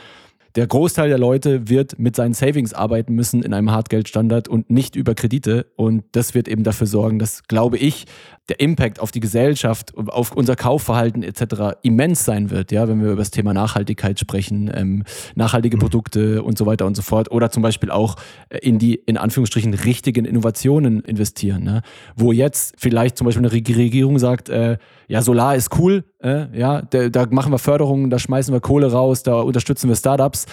Der 0.56 0.68
Großteil 0.68 1.10
der 1.10 1.18
Leute 1.18 1.70
wird 1.70 2.00
mit 2.00 2.16
seinen 2.16 2.34
Savings 2.34 2.74
arbeiten 2.74 3.14
müssen 3.14 3.43
in 3.43 3.54
einem 3.54 3.72
Hartgeldstandard 3.72 4.48
und 4.48 4.70
nicht 4.70 4.95
über 4.95 5.14
Kredite. 5.16 5.68
Und 5.76 6.04
das 6.14 6.34
wird 6.34 6.48
eben 6.48 6.64
dafür 6.64 6.88
sorgen, 6.88 7.20
dass, 7.20 7.43
glaube 7.43 7.78
ich, 7.78 8.06
der 8.50 8.60
Impact 8.60 9.00
auf 9.00 9.12
die 9.12 9.20
Gesellschaft, 9.20 9.93
auf 9.98 10.32
unser 10.32 10.56
Kaufverhalten 10.56 11.22
etc. 11.22 11.78
immens 11.84 12.24
sein 12.24 12.50
wird, 12.50 12.72
ja, 12.72 12.88
wenn 12.88 13.02
wir 13.02 13.08
über 13.08 13.18
das 13.18 13.32
Thema 13.32 13.54
Nachhaltigkeit 13.54 14.20
sprechen, 14.20 14.72
ähm, 14.74 15.04
nachhaltige 15.36 15.76
mhm. 15.76 15.82
Produkte 15.82 16.43
und 16.43 16.58
so 16.58 16.66
weiter 16.66 16.86
und 16.86 16.95
so 16.95 17.02
fort. 17.02 17.30
Oder 17.32 17.52
zum 17.52 17.62
Beispiel 17.62 17.91
auch 17.91 18.16
äh, 18.50 18.60
in 18.60 18.80
die, 18.80 18.95
in 18.95 19.18
Anführungsstrichen, 19.18 19.74
richtigen 19.74 20.26
Innovationen 20.26 21.02
investieren. 21.02 21.64
Ne? 21.64 21.82
Wo 22.16 22.32
jetzt 22.32 22.76
vielleicht 22.78 23.18
zum 23.18 23.26
Beispiel 23.26 23.45
eine 23.45 23.52
Regierung 23.52 24.18
sagt, 24.18 24.50
äh, 24.50 24.78
ja, 25.10 25.22
Solar 25.22 25.56
ist 25.56 25.78
cool, 25.78 26.04
äh, 26.20 26.57
ja, 26.57 26.82
da, 26.82 27.09
da 27.09 27.26
machen 27.30 27.51
wir 27.51 27.59
Förderungen, 27.59 28.09
da 28.09 28.20
schmeißen 28.20 28.53
wir 28.53 28.61
Kohle 28.61 28.91
raus, 28.91 29.24
da 29.24 29.39
unterstützen 29.41 29.89
wir 29.89 29.95
Startups 29.95 30.45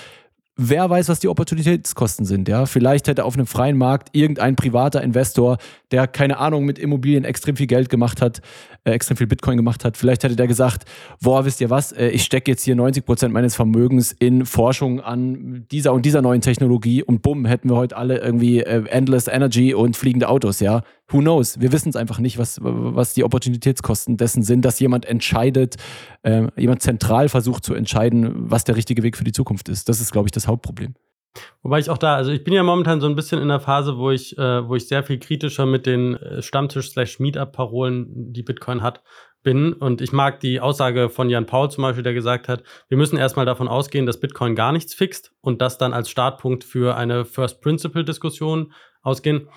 wer 0.57 0.89
weiß, 0.89 1.09
was 1.09 1.21
die 1.21 1.29
Opportunitätskosten 1.29 2.25
sind. 2.25 2.49
Ja? 2.49 2.67
Vielleicht 2.67 3.09
hätte 3.09 3.25
auf 3.25 3.35
einem 3.35 3.47
freien 3.47 3.77
Markt 3.77 4.11
irgendein 4.13 4.57
privater 4.57 5.03
Investor, 5.03 5.59
der 5.91 6.07
keine 6.07 6.39
Ahnung 6.39 6.65
mit 6.65 6.79
Immobilien 6.79 7.25
extrem 7.25 7.57
viel 7.57 7.67
Geld 7.67 7.89
gemacht 7.89 8.23
hat, 8.23 8.41
äh, 8.85 8.93
extrem 8.93 9.17
viel 9.17 9.27
Bitcoin 9.27 9.57
gemacht 9.57 9.85
hat, 9.85 9.97
vielleicht 9.97 10.23
hätte 10.25 10.37
der 10.37 10.47
gesagt, 10.47 10.85
boah, 11.21 11.45
wisst 11.45 11.61
ihr 11.61 11.71
was, 11.71 11.93
äh, 11.93 12.09
ich 12.09 12.23
stecke 12.25 12.51
jetzt 12.51 12.63
hier 12.63 12.77
90 12.77 13.05
Prozent 13.05 13.35
meines 13.35 13.57
Vermögens 13.57 14.13
in 14.13 14.47
Forschung 14.47 15.01
an 15.01 15.67
dieser 15.71 15.93
und 15.93 16.05
dieser 16.07 16.23
neuen 16.23 16.41
Technologie 16.41 17.03
und 17.03 17.23
bumm, 17.23 17.47
hätten 17.47 17.69
wir 17.71 17.77
heute 17.77 17.97
alle 17.97 18.19
irgendwie 18.19 18.61
äh, 18.61 18.87
Endless 18.89 19.27
Energy 19.27 19.75
und 19.75 19.97
fliegende 19.97 20.29
Autos, 20.29 20.61
ja. 20.61 20.83
Who 21.15 21.21
knows? 21.21 21.61
Wir 21.61 21.71
wissen 21.71 21.91
es 21.91 21.95
einfach 21.95 22.19
nicht, 22.19 22.39
was, 22.39 22.59
was 22.61 23.15
die 23.15 23.23
Opportunitätskosten 23.23 24.17
dessen 24.17 24.43
sind, 24.43 24.65
dass 24.65 24.81
jemand 24.81 25.07
entscheidet, 25.07 25.77
äh, 26.23 26.49
jemand 26.57 26.83
zentral 26.83 27.29
versucht 27.29 27.65
zu 27.65 27.73
entscheiden, 27.73 28.51
was 28.51 28.65
der 28.65 28.75
richtige 28.75 29.05
Weg 29.05 29.17
für 29.17 29.23
die 29.23 29.31
Zukunft 29.31 29.69
ist. 29.69 29.89
Das 29.89 30.01
ist, 30.01 30.11
glaube 30.11 30.27
ich, 30.27 30.33
das 30.33 30.49
Hauptproblem. 30.49 30.97
Wobei 31.63 31.79
ich 31.79 31.89
auch 31.89 31.99
da, 31.99 32.17
also 32.17 32.33
ich 32.33 32.43
bin 32.43 32.53
ja 32.53 32.65
momentan 32.65 33.01
so 33.01 33.07
ein 33.07 33.15
bisschen 33.15 33.41
in 33.41 33.47
der 33.47 33.61
Phase, 33.61 33.97
wo 33.97 34.11
ich, 34.11 34.37
äh, 34.39 34.69
wo 34.69 34.75
ich 34.75 34.89
sehr 34.89 35.05
viel 35.05 35.21
kritischer 35.21 35.67
mit 35.67 35.87
den 35.87 36.17
äh, 36.17 36.43
Stammtisch-Meetup-Parolen, 36.43 38.33
die 38.33 38.43
Bitcoin 38.43 38.83
hat, 38.83 39.05
bin. 39.45 39.73
Und 39.73 40.01
ich 40.01 40.11
mag 40.11 40.41
die 40.41 40.59
Aussage 40.59 41.11
von 41.11 41.31
Jan 41.31 41.47
Paul 41.47 41.71
zum 41.71 41.83
Beispiel, 41.83 42.03
der 42.03 42.15
gesagt 42.15 42.49
hat, 42.49 42.65
wir 42.89 42.99
müssen 42.99 43.19
erstmal 43.19 43.47
davon 43.47 43.69
ausgehen, 43.69 44.05
dass 44.05 44.19
Bitcoin 44.19 44.57
gar 44.57 44.73
nichts 44.73 44.95
fixt 44.95 45.33
und 45.41 45.63
das 45.63 45.79
dann 45.79 45.93
als 45.93 46.11
Startpunkt 46.11 46.65
für 46.65 46.97
eine 46.97 47.25
First-Principle-Diskussion 47.25 48.73
ausgehen 49.03 49.49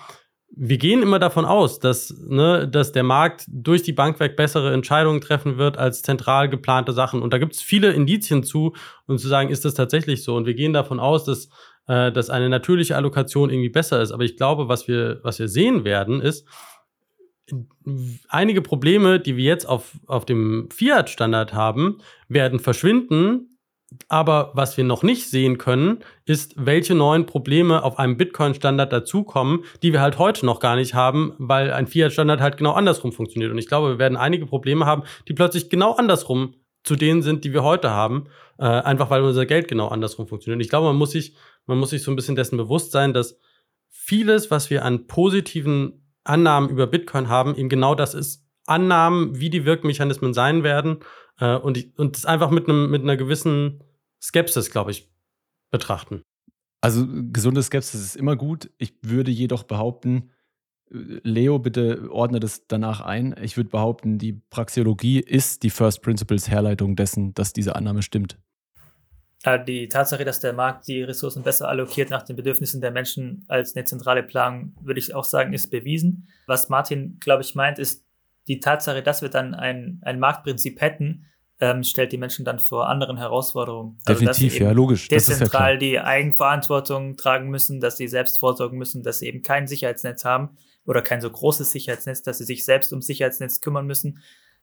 wir 0.50 0.78
gehen 0.78 1.02
immer 1.02 1.18
davon 1.18 1.44
aus, 1.44 1.78
dass, 1.78 2.14
ne, 2.26 2.66
dass 2.66 2.92
der 2.92 3.02
Markt 3.02 3.44
durch 3.48 3.82
die 3.82 3.92
Bank 3.92 4.18
weg 4.18 4.36
bessere 4.36 4.72
Entscheidungen 4.72 5.20
treffen 5.20 5.58
wird 5.58 5.76
als 5.76 6.02
zentral 6.02 6.48
geplante 6.48 6.92
Sachen. 6.92 7.22
Und 7.22 7.32
da 7.32 7.38
gibt 7.38 7.54
es 7.54 7.62
viele 7.62 7.92
Indizien 7.92 8.42
zu, 8.42 8.74
um 9.06 9.18
zu 9.18 9.28
sagen, 9.28 9.50
ist 9.50 9.64
das 9.64 9.74
tatsächlich 9.74 10.24
so? 10.24 10.36
Und 10.36 10.46
wir 10.46 10.54
gehen 10.54 10.72
davon 10.72 11.00
aus, 11.00 11.24
dass, 11.24 11.48
äh, 11.86 12.10
dass 12.10 12.30
eine 12.30 12.48
natürliche 12.48 12.96
Allokation 12.96 13.50
irgendwie 13.50 13.68
besser 13.68 14.00
ist. 14.00 14.10
Aber 14.10 14.24
ich 14.24 14.36
glaube, 14.36 14.68
was 14.68 14.88
wir, 14.88 15.20
was 15.22 15.38
wir 15.38 15.48
sehen 15.48 15.84
werden, 15.84 16.20
ist, 16.20 16.46
einige 18.28 18.62
Probleme, 18.62 19.20
die 19.20 19.36
wir 19.36 19.44
jetzt 19.44 19.66
auf, 19.66 19.98
auf 20.06 20.26
dem 20.26 20.68
Fiat-Standard 20.70 21.54
haben, 21.54 21.98
werden 22.28 22.58
verschwinden, 22.58 23.47
aber 24.08 24.50
was 24.54 24.76
wir 24.76 24.84
noch 24.84 25.02
nicht 25.02 25.28
sehen 25.28 25.56
können, 25.56 26.00
ist, 26.26 26.54
welche 26.56 26.94
neuen 26.94 27.24
Probleme 27.26 27.82
auf 27.82 27.98
einem 27.98 28.16
Bitcoin-Standard 28.16 28.92
dazukommen, 28.92 29.64
die 29.82 29.92
wir 29.92 30.00
halt 30.00 30.18
heute 30.18 30.44
noch 30.44 30.60
gar 30.60 30.76
nicht 30.76 30.94
haben, 30.94 31.34
weil 31.38 31.72
ein 31.72 31.86
Fiat-Standard 31.86 32.40
halt 32.40 32.58
genau 32.58 32.72
andersrum 32.72 33.12
funktioniert. 33.12 33.50
Und 33.50 33.58
ich 33.58 33.66
glaube, 33.66 33.90
wir 33.90 33.98
werden 33.98 34.16
einige 34.16 34.46
Probleme 34.46 34.84
haben, 34.84 35.04
die 35.26 35.32
plötzlich 35.32 35.70
genau 35.70 35.92
andersrum 35.92 36.54
zu 36.84 36.96
denen 36.96 37.22
sind, 37.22 37.44
die 37.44 37.52
wir 37.52 37.64
heute 37.64 37.90
haben, 37.90 38.26
äh, 38.58 38.64
einfach 38.64 39.10
weil 39.10 39.22
unser 39.22 39.46
Geld 39.46 39.68
genau 39.68 39.88
andersrum 39.88 40.28
funktioniert. 40.28 40.56
Und 40.56 40.62
ich 40.62 40.70
glaube, 40.70 40.86
man 40.86 40.96
muss 40.96 41.12
sich, 41.12 41.34
man 41.66 41.78
muss 41.78 41.90
sich 41.90 42.02
so 42.02 42.10
ein 42.10 42.16
bisschen 42.16 42.36
dessen 42.36 42.56
bewusst 42.56 42.92
sein, 42.92 43.14
dass 43.14 43.38
vieles, 43.88 44.50
was 44.50 44.70
wir 44.70 44.84
an 44.84 45.06
positiven 45.06 46.04
Annahmen 46.24 46.68
über 46.68 46.86
Bitcoin 46.86 47.28
haben, 47.28 47.54
eben 47.56 47.68
genau 47.68 47.94
das 47.94 48.14
ist. 48.14 48.44
Annahmen, 48.66 49.40
wie 49.40 49.48
die 49.48 49.64
Wirkmechanismen 49.64 50.34
sein 50.34 50.62
werden 50.62 50.98
äh, 51.38 51.56
und, 51.56 51.76
ich, 51.76 51.98
und 51.98 52.16
das 52.16 52.24
einfach 52.24 52.50
mit, 52.50 52.68
einem, 52.68 52.90
mit 52.90 53.02
einer 53.02 53.16
gewissen 53.16 53.82
Skepsis, 54.20 54.70
glaube 54.70 54.90
ich, 54.90 55.10
betrachten. 55.70 56.22
Also 56.80 57.06
gesunde 57.08 57.62
Skepsis 57.62 58.00
ist 58.00 58.16
immer 58.16 58.36
gut. 58.36 58.70
Ich 58.78 58.94
würde 59.02 59.30
jedoch 59.30 59.64
behaupten, 59.64 60.30
äh, 60.90 61.20
Leo, 61.22 61.58
bitte 61.58 62.08
ordne 62.10 62.40
das 62.40 62.66
danach 62.66 63.00
ein. 63.00 63.34
Ich 63.42 63.56
würde 63.56 63.70
behaupten, 63.70 64.18
die 64.18 64.34
Praxeologie 64.50 65.20
ist 65.20 65.62
die 65.62 65.70
First 65.70 66.02
Principles 66.02 66.48
Herleitung 66.48 66.96
dessen, 66.96 67.34
dass 67.34 67.52
diese 67.52 67.76
Annahme 67.76 68.02
stimmt. 68.02 68.38
Die 69.68 69.88
Tatsache, 69.88 70.24
dass 70.24 70.40
der 70.40 70.52
Markt 70.52 70.88
die 70.88 71.00
Ressourcen 71.00 71.44
besser 71.44 71.68
allokiert 71.68 72.10
nach 72.10 72.24
den 72.24 72.34
Bedürfnissen 72.34 72.80
der 72.80 72.90
Menschen 72.90 73.44
als 73.46 73.76
eine 73.76 73.84
zentrale 73.84 74.24
Planung, 74.24 74.74
würde 74.82 74.98
ich 74.98 75.14
auch 75.14 75.24
sagen, 75.24 75.52
ist 75.52 75.70
bewiesen. 75.70 76.28
Was 76.46 76.68
Martin, 76.68 77.18
glaube 77.20 77.42
ich, 77.42 77.54
meint, 77.54 77.78
ist 77.78 78.04
die 78.48 78.60
Tatsache, 78.60 79.02
dass 79.02 79.22
wir 79.22 79.28
dann 79.28 79.54
ein, 79.54 80.00
ein 80.02 80.18
Marktprinzip 80.18 80.80
hätten, 80.80 81.26
ähm, 81.60 81.82
stellt 81.82 82.12
die 82.12 82.18
Menschen 82.18 82.44
dann 82.44 82.58
vor 82.58 82.88
anderen 82.88 83.16
Herausforderungen. 83.16 83.98
Also, 84.06 84.24
Definitiv, 84.24 84.60
ja, 84.60 84.70
logisch. 84.70 85.08
Dezentral 85.08 85.74
ja 85.74 85.78
die 85.78 86.00
Eigenverantwortung 86.00 87.16
tragen 87.16 87.50
müssen, 87.50 87.80
dass 87.80 87.96
sie 87.96 88.08
selbst 88.08 88.38
vorsorgen 88.38 88.78
müssen, 88.78 89.02
dass 89.02 89.18
sie 89.18 89.26
eben 89.26 89.42
kein 89.42 89.66
Sicherheitsnetz 89.66 90.24
haben 90.24 90.56
oder 90.84 91.02
kein 91.02 91.20
so 91.20 91.30
großes 91.30 91.70
Sicherheitsnetz, 91.72 92.22
dass 92.22 92.38
sie 92.38 92.44
sich 92.44 92.64
selbst 92.64 92.92
ums 92.92 93.06
Sicherheitsnetz 93.06 93.60
kümmern 93.60 93.86
müssen. 93.86 94.20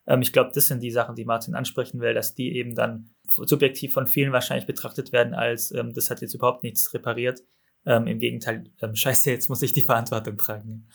Ähm, 0.07 0.21
ich 0.21 0.31
glaube, 0.31 0.51
das 0.53 0.67
sind 0.67 0.81
die 0.81 0.91
Sachen, 0.91 1.15
die 1.15 1.25
Martin 1.25 1.53
ansprechen 1.53 1.99
will, 1.99 2.13
dass 2.13 2.33
die 2.33 2.55
eben 2.55 2.75
dann 2.75 3.09
subjektiv 3.27 3.93
von 3.93 4.07
vielen 4.07 4.31
wahrscheinlich 4.31 4.65
betrachtet 4.65 5.11
werden 5.11 5.33
als, 5.33 5.71
ähm, 5.71 5.93
das 5.93 6.09
hat 6.09 6.21
jetzt 6.21 6.33
überhaupt 6.33 6.63
nichts 6.63 6.93
repariert. 6.93 7.41
Ähm, 7.86 8.07
Im 8.07 8.19
Gegenteil, 8.19 8.71
ähm, 8.81 8.95
scheiße, 8.95 9.31
jetzt 9.31 9.49
muss 9.49 9.61
ich 9.61 9.73
die 9.73 9.81
Verantwortung 9.81 10.38
tragen. 10.38 10.88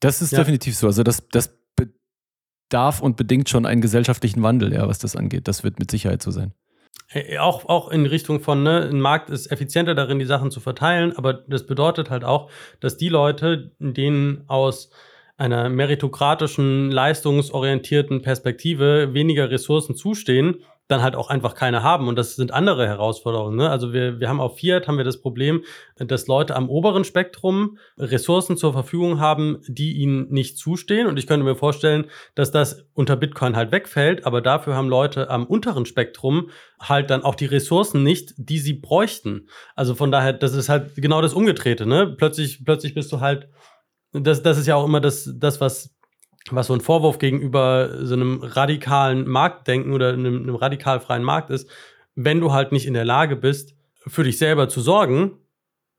Das 0.00 0.22
ist 0.22 0.32
ja. 0.32 0.38
definitiv 0.38 0.76
so. 0.76 0.86
Also 0.86 1.02
das, 1.02 1.26
das 1.28 1.56
darf 2.68 3.00
und 3.00 3.16
bedingt 3.16 3.48
schon 3.48 3.66
einen 3.66 3.80
gesellschaftlichen 3.80 4.42
Wandel, 4.42 4.72
ja, 4.72 4.88
was 4.88 4.98
das 4.98 5.16
angeht. 5.16 5.48
Das 5.48 5.64
wird 5.64 5.78
mit 5.78 5.90
Sicherheit 5.90 6.22
so 6.22 6.30
sein. 6.30 6.52
Auch, 7.38 7.66
auch 7.66 7.90
in 7.90 8.04
Richtung 8.04 8.40
von, 8.40 8.64
ne, 8.64 8.88
ein 8.90 9.00
Markt 9.00 9.30
ist 9.30 9.52
effizienter 9.52 9.94
darin, 9.94 10.18
die 10.18 10.24
Sachen 10.24 10.50
zu 10.50 10.58
verteilen, 10.58 11.16
aber 11.16 11.34
das 11.34 11.64
bedeutet 11.66 12.10
halt 12.10 12.24
auch, 12.24 12.50
dass 12.80 12.96
die 12.96 13.08
Leute, 13.08 13.70
denen 13.78 14.42
aus 14.48 14.90
einer 15.36 15.68
meritokratischen, 15.68 16.90
leistungsorientierten 16.90 18.22
Perspektive 18.22 19.14
weniger 19.14 19.50
Ressourcen 19.50 19.94
zustehen, 19.94 20.64
dann 20.88 21.02
halt 21.02 21.16
auch 21.16 21.28
einfach 21.28 21.54
keine 21.54 21.82
haben. 21.82 22.08
Und 22.08 22.16
das 22.16 22.36
sind 22.36 22.52
andere 22.52 22.86
Herausforderungen. 22.86 23.56
Ne? 23.56 23.68
Also 23.68 23.92
wir, 23.92 24.20
wir 24.20 24.28
haben 24.28 24.40
auf 24.40 24.58
Fiat 24.58 24.86
haben 24.86 24.98
wir 24.98 25.04
das 25.04 25.20
Problem, 25.20 25.64
dass 25.96 26.26
Leute 26.26 26.54
am 26.54 26.68
oberen 26.68 27.04
Spektrum 27.04 27.78
Ressourcen 27.98 28.56
zur 28.56 28.72
Verfügung 28.72 29.20
haben, 29.20 29.58
die 29.66 29.94
ihnen 29.94 30.30
nicht 30.30 30.58
zustehen. 30.58 31.06
Und 31.06 31.18
ich 31.18 31.26
könnte 31.26 31.44
mir 31.44 31.56
vorstellen, 31.56 32.06
dass 32.34 32.50
das 32.50 32.86
unter 32.94 33.16
Bitcoin 33.16 33.56
halt 33.56 33.72
wegfällt, 33.72 34.26
aber 34.26 34.40
dafür 34.40 34.74
haben 34.74 34.88
Leute 34.88 35.28
am 35.30 35.46
unteren 35.46 35.86
Spektrum 35.86 36.50
halt 36.80 37.10
dann 37.10 37.24
auch 37.24 37.34
die 37.34 37.46
Ressourcen 37.46 38.02
nicht, 38.02 38.34
die 38.36 38.58
sie 38.58 38.74
bräuchten. 38.74 39.48
Also 39.74 39.94
von 39.94 40.12
daher, 40.12 40.32
das 40.32 40.54
ist 40.54 40.68
halt 40.68 40.94
genau 40.96 41.20
das 41.20 41.34
Umgedrehte. 41.34 41.86
Ne? 41.86 42.14
Plötzlich, 42.16 42.64
plötzlich 42.64 42.94
bist 42.94 43.10
du 43.12 43.20
halt 43.20 43.48
das, 44.12 44.42
das 44.42 44.58
ist 44.58 44.66
ja 44.66 44.76
auch 44.76 44.84
immer 44.84 45.00
das, 45.00 45.30
das 45.36 45.60
was 45.60 45.95
was 46.50 46.68
so 46.68 46.74
ein 46.74 46.80
Vorwurf 46.80 47.18
gegenüber 47.18 48.04
so 48.04 48.14
einem 48.14 48.40
radikalen 48.42 49.26
Marktdenken 49.28 49.92
oder 49.92 50.12
einem, 50.12 50.42
einem 50.42 50.54
radikal 50.54 51.00
freien 51.00 51.24
Markt 51.24 51.50
ist, 51.50 51.68
wenn 52.14 52.40
du 52.40 52.52
halt 52.52 52.72
nicht 52.72 52.86
in 52.86 52.94
der 52.94 53.04
Lage 53.04 53.36
bist, 53.36 53.74
für 54.06 54.24
dich 54.24 54.38
selber 54.38 54.68
zu 54.68 54.80
sorgen, 54.80 55.32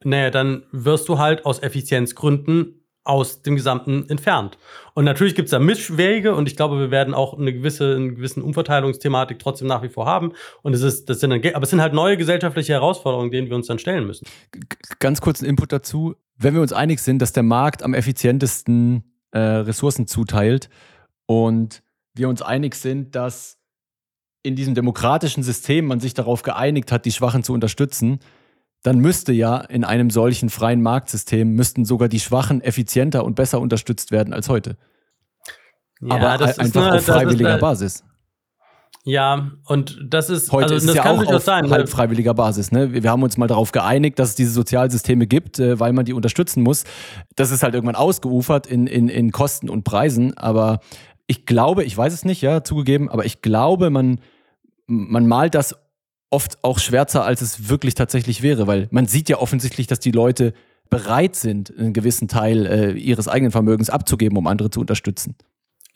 naja, 0.03 0.29
dann 0.29 0.63
wirst 0.71 1.09
du 1.09 1.17
halt 1.17 1.45
aus 1.45 1.61
Effizienzgründen 1.61 2.77
aus 3.03 3.41
dem 3.41 3.55
Gesamten 3.55 4.07
entfernt. 4.09 4.57
Und 4.93 5.05
natürlich 5.05 5.33
gibt 5.33 5.47
es 5.47 5.51
da 5.51 5.59
Mischwege 5.59 6.35
und 6.35 6.47
ich 6.47 6.57
glaube, 6.57 6.77
wir 6.77 6.91
werden 6.91 7.13
auch 7.13 7.37
eine 7.37 7.53
gewisse, 7.53 7.95
eine 7.95 8.13
gewissen 8.13 8.43
Umverteilungsthematik 8.43 9.39
trotzdem 9.39 9.67
nach 9.67 9.81
wie 9.81 9.89
vor 9.89 10.05
haben. 10.05 10.33
Und 10.61 10.73
es 10.73 10.81
ist, 10.81 11.09
das 11.09 11.21
sind 11.21 11.29
dann, 11.29 11.41
aber 11.53 11.63
es 11.63 11.69
sind 11.69 11.81
halt 11.81 11.93
neue 11.93 12.17
gesellschaftliche 12.17 12.73
Herausforderungen, 12.73 13.31
denen 13.31 13.49
wir 13.49 13.55
uns 13.55 13.67
dann 13.67 13.79
stellen 13.79 14.05
müssen. 14.05 14.27
Ganz 14.99 15.21
kurz 15.21 15.41
ein 15.41 15.45
Input 15.45 15.71
dazu. 15.71 16.15
Wenn 16.37 16.53
wir 16.53 16.61
uns 16.61 16.73
einig 16.73 16.99
sind, 16.99 17.21
dass 17.21 17.31
der 17.31 17.43
Markt 17.43 17.81
am 17.81 17.93
effizientesten 17.93 19.16
äh, 19.31 19.39
Ressourcen 19.39 20.07
zuteilt 20.07 20.69
und 21.25 21.83
wir 22.13 22.29
uns 22.29 22.41
einig 22.41 22.75
sind, 22.75 23.15
dass 23.15 23.57
in 24.43 24.55
diesem 24.55 24.75
demokratischen 24.75 25.43
System 25.43 25.85
man 25.85 25.99
sich 25.99 26.13
darauf 26.13 26.41
geeinigt 26.41 26.91
hat, 26.91 27.05
die 27.05 27.11
Schwachen 27.11 27.43
zu 27.43 27.53
unterstützen, 27.53 28.19
dann 28.83 28.99
müsste 28.99 29.33
ja 29.33 29.57
in 29.57 29.83
einem 29.83 30.09
solchen 30.09 30.49
freien 30.49 30.81
Marktsystem 30.81 31.53
müssten 31.53 31.83
sogar 31.83 32.07
die 32.07 32.19
Schwachen 32.19 32.61
effizienter 32.61 33.25
und 33.25 33.35
besser 33.35 33.59
unterstützt 33.59 34.11
werden 34.11 34.33
als 34.33 34.49
heute. 34.49 34.77
Ja, 35.99 36.15
Aber 36.15 36.37
das 36.37 36.59
einfach 36.59 36.87
eine, 36.87 36.97
auf 36.97 37.05
freiwilliger 37.05 37.53
eine, 37.53 37.59
Basis. 37.59 38.03
Ja, 39.07 39.51
und 39.63 39.97
das 40.03 40.29
ist 40.29 40.51
heute 40.51 40.73
also, 40.73 40.75
ist 40.75 40.89
es 40.89 40.95
ja 40.95 41.05
auch 41.09 41.25
auf 41.25 41.41
sein, 41.41 41.69
halb 41.69 41.87
freiwilliger 41.87 42.33
Basis. 42.33 42.73
Ne? 42.73 42.91
Wir 42.91 43.09
haben 43.09 43.23
uns 43.23 43.37
mal 43.37 43.47
darauf 43.47 43.71
geeinigt, 43.71 44.19
dass 44.19 44.29
es 44.29 44.35
diese 44.35 44.51
Sozialsysteme 44.51 45.27
gibt, 45.27 45.59
äh, 45.59 45.79
weil 45.79 45.93
man 45.93 46.03
die 46.03 46.11
unterstützen 46.11 46.61
muss. 46.61 46.83
Das 47.37 47.51
ist 47.51 47.63
halt 47.63 47.73
irgendwann 47.73 47.95
ausgeufert 47.95 48.67
in, 48.67 48.85
in, 48.85 49.07
in 49.07 49.31
Kosten 49.31 49.69
und 49.69 49.85
Preisen. 49.85 50.37
Aber 50.37 50.81
ich 51.25 51.45
glaube, 51.45 51.85
ich 51.85 51.97
weiß 51.97 52.11
es 52.11 52.25
nicht, 52.25 52.41
ja, 52.41 52.65
zugegeben, 52.65 53.07
aber 53.07 53.23
ich 53.23 53.41
glaube, 53.41 53.89
man, 53.91 54.19
man 54.87 55.25
malt 55.25 55.55
das 55.55 55.77
oft 56.29 56.61
auch 56.65 56.77
schwärzer, 56.77 57.23
als 57.23 57.41
es 57.41 57.69
wirklich 57.69 57.95
tatsächlich 57.95 58.41
wäre, 58.41 58.67
weil 58.67 58.89
man 58.91 59.05
sieht 59.05 59.29
ja 59.29 59.37
offensichtlich, 59.37 59.87
dass 59.87 59.99
die 59.99 60.11
Leute 60.11 60.51
bereit 60.89 61.37
sind, 61.37 61.73
einen 61.79 61.93
gewissen 61.93 62.27
Teil 62.27 62.65
äh, 62.65 62.91
ihres 62.91 63.29
eigenen 63.29 63.53
Vermögens 63.53 63.89
abzugeben, 63.89 64.37
um 64.37 64.47
andere 64.47 64.69
zu 64.69 64.81
unterstützen. 64.81 65.35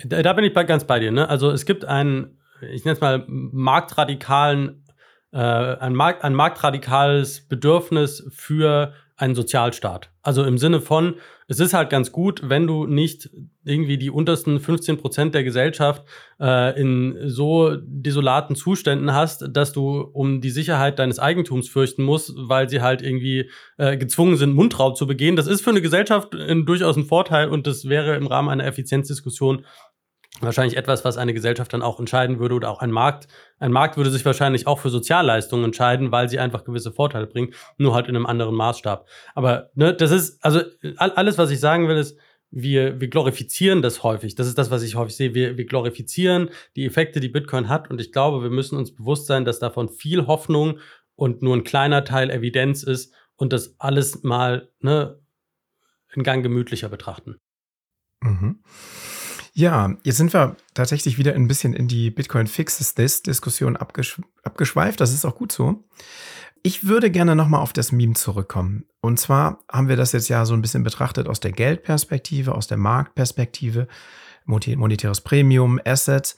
Da, 0.05 0.22
da 0.22 0.32
bin 0.32 0.45
ich 0.45 0.53
ganz 0.53 0.86
bei 0.86 0.99
dir. 0.99 1.12
Ne? 1.12 1.28
Also 1.28 1.51
es 1.51 1.66
gibt 1.66 1.84
einen, 1.84 2.38
ich 2.62 2.86
nenne 2.86 2.95
es 2.95 3.01
mal, 3.01 3.26
marktradikalen, 3.28 4.86
äh, 5.32 5.38
ein, 5.38 5.95
Markt, 5.95 6.24
ein 6.24 6.36
marktradikales 6.36 7.47
Bedürfnis 7.47 8.28
für 8.32 8.93
einen 9.22 9.36
Sozialstaat. 9.36 10.09
Also 10.24 10.43
im 10.43 10.57
Sinne 10.57 10.82
von, 10.82 11.16
es 11.47 11.59
ist 11.59 11.74
halt 11.74 11.89
ganz 11.91 12.12
gut, 12.12 12.41
wenn 12.43 12.66
du 12.66 12.88
nicht 12.88 13.30
irgendwie 13.64 13.97
die 13.97 14.09
untersten 14.09 14.59
15 14.59 14.97
Prozent 14.97 15.36
der 15.36 15.43
Gesellschaft 15.43 16.03
äh, 16.39 16.80
in 16.80 17.18
so 17.26 17.76
desolaten 17.84 18.55
Zuständen 18.55 19.14
hast, 19.14 19.45
dass 19.51 19.74
du 19.74 19.99
um 19.99 20.41
die 20.41 20.49
Sicherheit 20.49 20.97
deines 20.97 21.20
Eigentums 21.20 21.70
fürchten 21.70 22.03
musst, 22.03 22.34
weil 22.36 22.68
sie 22.68 22.82
halt 22.82 23.03
irgendwie 23.03 23.49
äh, 23.78 23.95
gezwungen 23.95 24.38
sind, 24.38 24.55
Mundraub 24.55 24.97
zu 24.97 25.05
begehen. 25.05 25.36
Das 25.36 25.45
ist 25.47 25.62
für 25.62 25.70
eine 25.70 25.82
Gesellschaft 25.82 26.34
ein, 26.34 26.66
durchaus 26.66 26.97
ein 26.97 27.05
Vorteil 27.05 27.49
und 27.49 27.68
das 27.68 27.88
wäre 27.88 28.16
im 28.16 28.26
Rahmen 28.26 28.49
einer 28.49 28.66
Effizienzdiskussion 28.66 29.66
wahrscheinlich 30.46 30.78
etwas, 30.78 31.06
was 31.06 31.18
eine 31.18 31.34
Gesellschaft 31.34 31.74
dann 31.74 31.82
auch 31.82 32.00
entscheiden 32.00 32.39
würde 32.39 32.56
oder 32.56 32.70
auch 32.70 32.82
ein 32.82 32.92
Markt. 32.92 33.28
Ein 33.60 33.72
Markt 33.72 33.98
würde 33.98 34.10
sich 34.10 34.26
wahrscheinlich 34.26 34.68
auch 34.68 34.80
für 34.80 34.89
Sozialleistungen 34.89 35.66
entscheiden, 35.66 36.12
weil 36.12 36.30
sie 36.30 36.39
einfach 36.39 36.64
gewisse 36.64 36.92
Vorteile 36.92 37.28
bringen, 37.28 37.54
nur 37.78 37.94
halt 37.94 38.08
in 38.08 38.16
einem 38.16 38.26
anderen 38.26 38.56
Maßstab. 38.56 39.08
Aber 39.36 39.70
ne, 39.76 39.94
das 39.94 40.12
ist, 40.12 40.44
also 40.44 40.62
alles, 40.98 41.38
was 41.38 41.52
ich 41.52 41.60
sagen 41.60 41.88
will, 41.88 41.98
ist, 41.98 42.18
wir, 42.52 43.00
wir 43.00 43.08
glorifizieren 43.08 43.82
das 43.82 44.04
häufig. 44.04 44.36
Das 44.36 44.48
ist 44.48 44.58
das, 44.58 44.70
was 44.70 44.84
ich 44.84 44.96
häufig 44.96 45.16
sehe. 45.16 45.34
Wir, 45.34 45.58
wir 45.58 45.66
glorifizieren 45.66 46.50
die 46.76 46.86
Effekte, 46.86 47.22
die 47.22 47.30
Bitcoin 47.30 47.70
hat. 47.70 47.89
Und 47.89 48.02
ich 48.02 48.12
glaube, 48.12 48.44
wir 48.44 48.50
müssen 48.50 48.78
uns 48.78 48.94
bewusst 48.94 49.28
sein, 49.28 49.46
dass 49.46 49.60
davon 49.60 49.89
viel 49.89 50.28
Hoffnung 50.28 50.80
und 51.16 51.42
nur 51.42 51.56
ein 51.56 51.64
kleiner 51.64 52.04
Teil 52.04 52.30
Evidenz 52.30 52.84
ist 52.84 53.14
und 53.38 53.54
das 53.54 53.76
alles 53.80 54.24
mal 54.24 54.70
ne, 54.82 55.20
in 56.14 56.24
Gang 56.24 56.44
gemütlicher 56.44 56.89
betrachten. 56.89 57.39
Mhm. 58.22 58.60
Ja, 59.54 59.95
jetzt 60.04 60.18
sind 60.18 60.34
wir 60.34 60.56
tatsächlich 60.74 61.18
wieder 61.18 61.34
ein 61.34 61.47
bisschen 61.47 61.74
in 61.74 61.88
die 61.88 62.10
Bitcoin 62.10 62.47
Fixes 62.47 62.95
This 62.95 63.22
Diskussion 63.22 63.76
abgesch 63.76 64.22
abgeschweift. 64.43 65.02
Das 65.02 65.14
ist 65.14 65.26
auch 65.26 65.36
gut 65.36 65.52
so. 65.52 65.84
Ich 66.64 66.88
würde 66.88 67.12
gerne 67.12 67.36
nochmal 67.36 67.62
auf 67.62 67.74
das 67.74 67.91
Meme 67.91 68.14
zurückkommen. 68.14 68.86
Und 69.02 69.20
zwar 69.20 69.60
haben 69.70 69.89
wir 69.89 69.97
das 69.97 70.12
jetzt 70.12 70.30
ja 70.30 70.45
so 70.45 70.54
ein 70.54 70.62
bisschen 70.62 70.84
betrachtet 70.84 71.28
aus 71.28 71.39
der 71.39 71.52
Geldperspektive, 71.52 72.54
aus 72.54 72.68
der 72.68 72.78
Marktperspektive, 72.78 73.88
monetäres 74.45 75.22
Premium, 75.22 75.82
Assets. 75.84 76.36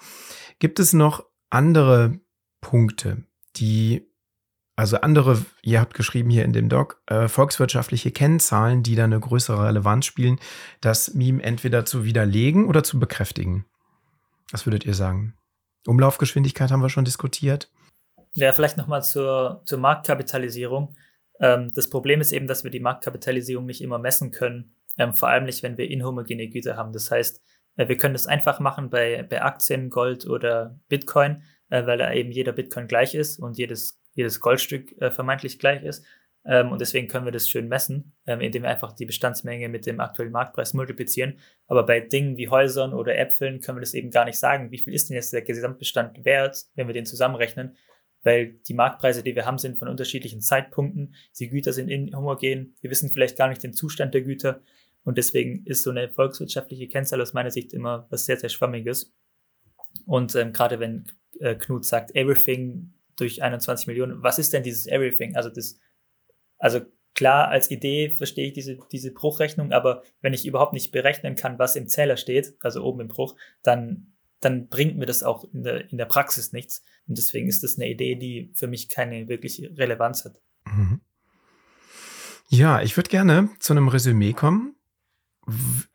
Gibt 0.60 0.80
es 0.80 0.94
noch 0.94 1.26
andere 1.50 2.20
Punkte, 2.62 3.26
die 3.58 4.08
also 4.76 4.98
andere, 4.98 5.46
ihr 5.62 5.80
habt 5.80 5.94
geschrieben 5.94 6.30
hier 6.30 6.46
in 6.46 6.54
dem 6.54 6.68
Doc, 6.68 7.02
äh, 7.08 7.28
volkswirtschaftliche 7.28 8.12
Kennzahlen, 8.12 8.82
die 8.82 8.96
da 8.96 9.04
eine 9.04 9.20
größere 9.20 9.68
Relevanz 9.68 10.06
spielen, 10.06 10.40
das 10.82 11.14
Meme 11.14 11.44
entweder 11.44 11.86
zu 11.86 12.04
widerlegen 12.04 12.68
oder 12.68 12.84
zu 12.84 13.00
bekräftigen. 13.00 13.66
Was 14.52 14.66
würdet 14.66 14.86
ihr 14.86 14.96
sagen? 14.96 15.36
Umlaufgeschwindigkeit 15.86 16.72
haben 16.72 16.82
wir 16.82 16.90
schon 16.90 17.06
diskutiert. 17.06 17.70
Ja, 18.34 18.52
vielleicht 18.52 18.78
nochmal 18.78 19.04
zur, 19.04 19.62
zur 19.66 19.78
Marktkapitalisierung. 19.78 20.96
Ähm, 21.40 21.72
das 21.76 21.90
Problem 21.90 22.20
ist 22.20 22.32
eben, 22.32 22.48
dass 22.48 22.64
wir 22.64 22.72
die 22.72 22.80
Marktkapitalisierung 22.80 23.66
nicht 23.66 23.82
immer 23.82 24.00
messen 24.00 24.32
können, 24.32 24.76
ähm, 24.98 25.14
vor 25.14 25.30
allem 25.30 25.44
nicht, 25.46 25.62
wenn 25.62 25.78
wir 25.78 25.90
inhomogene 25.90 26.50
Güter 26.50 26.78
haben. 26.78 26.94
Das 26.94 27.12
heißt, 27.12 27.42
äh, 27.76 27.88
wir 27.88 27.98
können 27.98 28.14
das 28.14 28.26
einfach 28.26 28.60
machen 28.60 28.90
bei, 28.90 29.24
bei 29.24 29.44
Aktien, 29.44 29.92
Gold 29.92 30.26
oder 30.28 30.80
Bitcoin, 30.88 31.44
äh, 31.70 31.86
weil 31.86 32.00
da 32.00 32.12
eben 32.12 32.32
jeder 32.32 32.54
Bitcoin 32.54 32.88
gleich 32.88 33.14
ist 33.14 33.40
und 33.40 33.58
jedes 33.58 34.03
jedes 34.14 34.40
Goldstück 34.40 35.00
äh, 35.02 35.12
vermeintlich 35.12 35.60
gleich 35.60 35.84
ist. 35.84 36.06
Ähm, 36.46 36.72
und 36.72 36.82
deswegen 36.82 37.08
können 37.08 37.26
wir 37.26 37.32
das 37.32 37.50
schön 37.50 37.68
messen, 37.68 38.14
ähm, 38.26 38.42
indem 38.42 38.64
wir 38.64 38.70
einfach 38.70 38.94
die 38.94 39.06
Bestandsmenge 39.06 39.70
mit 39.70 39.86
dem 39.86 40.00
aktuellen 40.00 40.32
Marktpreis 40.32 40.74
multiplizieren. 40.74 41.40
Aber 41.68 41.86
bei 41.86 42.02
Dingen 42.02 42.38
wie 42.38 42.50
Häusern 42.50 42.94
oder 42.94 43.18
Äpfeln 43.18 43.62
können 43.62 43.78
wir 43.78 43.82
das 43.82 43.94
eben 43.94 44.12
gar 44.12 44.26
nicht 44.26 44.38
sagen. 44.38 44.72
Wie 44.72 44.80
viel 44.80 44.94
ist 44.94 45.10
denn 45.10 45.16
jetzt 45.16 45.32
der 45.32 45.42
Gesamtbestand 45.42 46.26
wert, 46.26 46.66
wenn 46.76 46.88
wir 46.88 46.94
den 46.94 47.06
zusammenrechnen? 47.06 47.78
Weil 48.24 48.54
die 48.68 48.74
Marktpreise, 48.74 49.24
die 49.24 49.36
wir 49.36 49.46
haben, 49.46 49.58
sind 49.58 49.78
von 49.78 49.88
unterschiedlichen 49.88 50.42
Zeitpunkten. 50.42 51.14
Die 51.40 51.50
Güter 51.50 51.74
sind 51.74 51.90
inhomogen. 51.90 52.76
Wir 52.82 52.90
wissen 52.90 53.10
vielleicht 53.10 53.38
gar 53.38 53.50
nicht 53.50 53.64
den 53.64 53.74
Zustand 53.74 54.14
der 54.14 54.22
Güter. 54.22 54.62
Und 55.04 55.18
deswegen 55.18 55.66
ist 55.66 55.84
so 55.84 55.90
eine 55.90 56.10
volkswirtschaftliche 56.10 56.88
Kennzahl 56.88 57.22
aus 57.22 57.34
meiner 57.34 57.52
Sicht 57.52 57.74
immer 57.74 58.08
was 58.10 58.26
sehr, 58.26 58.38
sehr 58.38 58.50
Schwammiges. 58.50 59.14
Und 60.06 60.36
ähm, 60.36 60.54
gerade 60.54 60.80
wenn 60.80 61.06
äh, 61.40 61.56
Knut 61.56 61.86
sagt, 61.86 62.16
everything 62.16 62.94
durch 63.16 63.44
21 63.44 63.88
Millionen. 63.88 64.24
Was 64.24 64.40
ist 64.40 64.54
denn 64.54 64.64
dieses 64.64 64.88
Everything? 64.88 65.36
Also 65.36 65.50
das, 65.50 65.80
also 66.58 66.82
klar, 67.14 67.50
als 67.50 67.72
Idee 67.72 68.10
verstehe 68.10 68.48
ich 68.48 68.54
diese, 68.54 68.78
diese 68.92 69.12
Bruchrechnung, 69.12 69.72
aber 69.72 70.04
wenn 70.22 70.34
ich 70.34 70.46
überhaupt 70.46 70.74
nicht 70.74 70.92
berechnen 70.92 71.36
kann, 71.36 71.60
was 71.60 71.76
im 71.76 71.88
Zähler 71.88 72.18
steht, 72.18 72.56
also 72.62 72.84
oben 72.84 73.02
im 73.02 73.08
Bruch, 73.08 73.36
dann, 73.62 74.14
dann 74.40 74.68
bringt 74.68 74.98
mir 74.98 75.06
das 75.06 75.24
auch 75.24 75.46
in 75.54 75.64
der, 75.64 75.90
in 75.92 75.98
der 75.98 76.06
Praxis 76.06 76.54
nichts. 76.54 76.84
Und 77.08 77.18
deswegen 77.18 77.48
ist 77.48 77.64
das 77.64 77.78
eine 77.78 77.90
Idee, 77.90 78.16
die 78.16 78.52
für 78.56 78.68
mich 78.68 78.90
keine 78.90 79.28
wirkliche 79.28 79.78
Relevanz 79.78 80.26
hat. 80.26 80.40
Mhm. 80.66 81.02
Ja, 82.50 82.82
ich 82.82 82.98
würde 82.98 83.10
gerne 83.10 83.50
zu 83.60 83.74
einem 83.74 83.88
Resümee 83.88 84.34
kommen. 84.34 84.76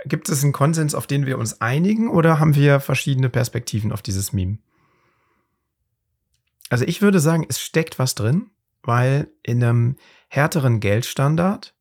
Gibt 0.05 0.29
es 0.29 0.43
einen 0.43 0.53
Konsens, 0.53 0.95
auf 0.95 1.07
den 1.07 1.25
wir 1.25 1.39
uns 1.39 1.61
einigen, 1.61 2.11
oder 2.11 2.39
haben 2.39 2.55
wir 2.55 2.81
verschiedene 2.81 3.31
Perspektiven 3.31 3.93
auf 3.93 4.03
dieses 4.03 4.33
Meme? 4.33 4.59
Also 6.71 6.85
ich 6.85 7.03
würde 7.03 7.21
sagen, 7.21 7.47
es 7.49 7.61
steckt 7.61 7.99
was 7.99 8.15
drin, 8.15 8.51
weil 8.83 9.31
in 9.43 9.63
einem 9.63 9.97
härteren 10.29 10.81
Geldstandard 10.81 11.75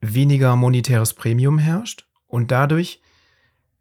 weniger 0.00 0.56
monetäres 0.56 1.14
Premium 1.14 1.58
herrscht 1.58 2.06
und 2.26 2.50
dadurch 2.50 3.00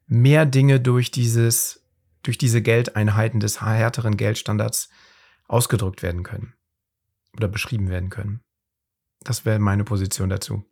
mehr 0.08 0.46
Dinge 0.46 0.80
durch 0.80 1.12
dieses, 1.12 1.84
durch 2.24 2.38
diese 2.38 2.62
Geldeinheiten 2.62 3.40
des 3.40 3.62
härteren 3.62 4.18
Geldstandards 4.18 4.90
ausgedrückt 5.48 6.04
werden 6.04 6.24
können 6.24 6.54
oder 7.36 7.48
beschrieben 7.48 7.90
werden 7.90 8.10
können. 8.10 8.42
Das 9.22 9.46
wäre 9.46 9.60
meine 9.60 9.84
Position 9.84 10.30
dazu. 10.30 10.64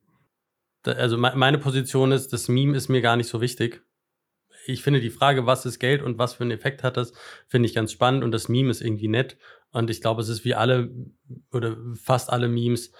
Also 0.85 1.17
meine 1.17 1.57
Position 1.59 2.11
ist, 2.11 2.33
das 2.33 2.47
Meme 2.49 2.75
ist 2.75 2.89
mir 2.89 3.01
gar 3.01 3.15
nicht 3.15 3.29
so 3.29 3.41
wichtig 3.41 3.81
ich 4.65 4.83
finde 4.83 5.01
die 5.01 5.09
Frage, 5.09 5.45
was 5.45 5.65
ist 5.65 5.79
Geld 5.79 6.01
und 6.01 6.17
was 6.17 6.33
für 6.33 6.43
einen 6.43 6.51
Effekt 6.51 6.83
hat 6.83 6.97
das, 6.97 7.13
finde 7.47 7.67
ich 7.67 7.75
ganz 7.75 7.91
spannend 7.91 8.23
und 8.23 8.31
das 8.31 8.49
Meme 8.49 8.71
ist 8.71 8.81
irgendwie 8.81 9.07
nett. 9.07 9.37
Und 9.71 9.89
ich 9.89 10.01
glaube, 10.01 10.21
es 10.21 10.29
ist 10.29 10.45
wie 10.45 10.55
alle 10.55 10.91
oder 11.51 11.77
fast 11.95 12.29
alle 12.29 12.47
Memes. 12.47 12.91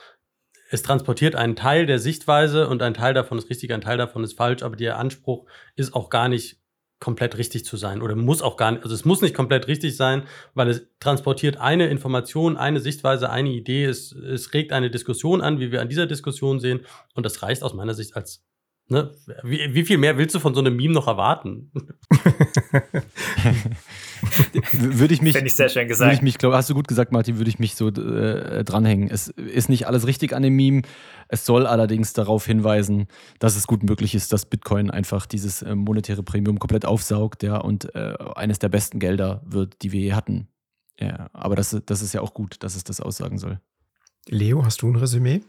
Es 0.69 0.81
transportiert 0.81 1.35
einen 1.35 1.55
Teil 1.55 1.85
der 1.85 1.99
Sichtweise 1.99 2.67
und 2.67 2.81
ein 2.81 2.95
Teil 2.95 3.13
davon 3.13 3.37
ist 3.37 3.49
richtig, 3.49 3.71
ein 3.71 3.81
Teil 3.81 3.97
davon 3.97 4.23
ist 4.23 4.35
falsch, 4.35 4.63
aber 4.63 4.75
der 4.75 4.97
Anspruch 4.97 5.45
ist 5.75 5.93
auch 5.93 6.09
gar 6.09 6.29
nicht 6.29 6.57
komplett 6.99 7.37
richtig 7.37 7.65
zu 7.65 7.75
sein 7.75 8.01
oder 8.01 8.15
muss 8.15 8.41
auch 8.41 8.55
gar 8.55 8.71
nicht, 8.71 8.83
also 8.83 8.95
es 8.95 9.03
muss 9.03 9.21
nicht 9.21 9.35
komplett 9.35 9.67
richtig 9.67 9.97
sein, 9.97 10.23
weil 10.53 10.69
es 10.69 10.87
transportiert 11.01 11.57
eine 11.57 11.87
Information, 11.87 12.55
eine 12.55 12.79
Sichtweise, 12.79 13.29
eine 13.29 13.49
Idee, 13.49 13.83
es, 13.83 14.13
es 14.13 14.53
regt 14.53 14.71
eine 14.71 14.89
Diskussion 14.89 15.41
an, 15.41 15.59
wie 15.59 15.69
wir 15.69 15.81
an 15.81 15.89
dieser 15.89 16.07
Diskussion 16.07 16.61
sehen 16.61 16.85
und 17.13 17.25
das 17.25 17.43
reicht 17.43 17.61
aus 17.61 17.73
meiner 17.73 17.93
Sicht 17.93 18.15
als 18.15 18.45
Ne? 18.89 19.11
Wie, 19.43 19.73
wie, 19.73 19.85
viel 19.85 19.97
mehr 19.97 20.17
willst 20.17 20.35
du 20.35 20.39
von 20.39 20.53
so 20.53 20.59
einem 20.59 20.75
Meme 20.75 20.93
noch 20.93 21.07
erwarten? 21.07 21.71
würde 24.71 25.13
ich 25.13 25.21
mich, 25.21 25.33
Finde 25.33 25.47
ich 25.47 25.55
sehr 25.55 25.69
schön 25.69 25.87
gesagt. 25.87 26.09
Würde 26.09 26.15
ich 26.15 26.21
mich, 26.21 26.37
glaub, 26.37 26.53
hast 26.53 26.69
du 26.69 26.73
gut 26.73 26.89
gesagt, 26.89 27.13
Martin, 27.13 27.37
würde 27.37 27.49
ich 27.49 27.59
mich 27.59 27.75
so 27.75 27.87
äh, 27.87 28.63
dranhängen. 28.65 29.09
Es 29.09 29.29
ist 29.29 29.69
nicht 29.69 29.87
alles 29.87 30.05
richtig 30.05 30.35
an 30.35 30.43
dem 30.43 30.55
Meme. 30.55 30.81
Es 31.29 31.45
soll 31.45 31.65
allerdings 31.65 32.11
darauf 32.11 32.45
hinweisen, 32.45 33.07
dass 33.39 33.55
es 33.55 33.67
gut 33.67 33.83
möglich 33.83 34.15
ist, 34.15 34.33
dass 34.33 34.45
Bitcoin 34.45 34.91
einfach 34.91 35.25
dieses 35.25 35.61
äh, 35.61 35.75
monetäre 35.75 36.21
Premium 36.21 36.59
komplett 36.59 36.85
aufsaugt 36.85 37.41
ja, 37.41 37.57
und 37.57 37.95
äh, 37.95 38.15
eines 38.35 38.59
der 38.59 38.67
besten 38.69 38.99
Gelder 38.99 39.41
wird, 39.45 39.81
die 39.81 39.93
wir 39.93 40.01
je 40.01 40.13
hatten. 40.13 40.49
Ja, 40.99 41.29
aber 41.33 41.55
das, 41.55 41.75
das 41.85 42.01
ist 42.01 42.13
ja 42.13 42.19
auch 42.21 42.33
gut, 42.33 42.57
dass 42.59 42.75
es 42.75 42.83
das 42.83 42.99
aussagen 42.99 43.37
soll. 43.37 43.59
Leo, 44.27 44.63
hast 44.63 44.81
du 44.81 44.89
ein 44.89 44.95
Resümee? 44.95 45.41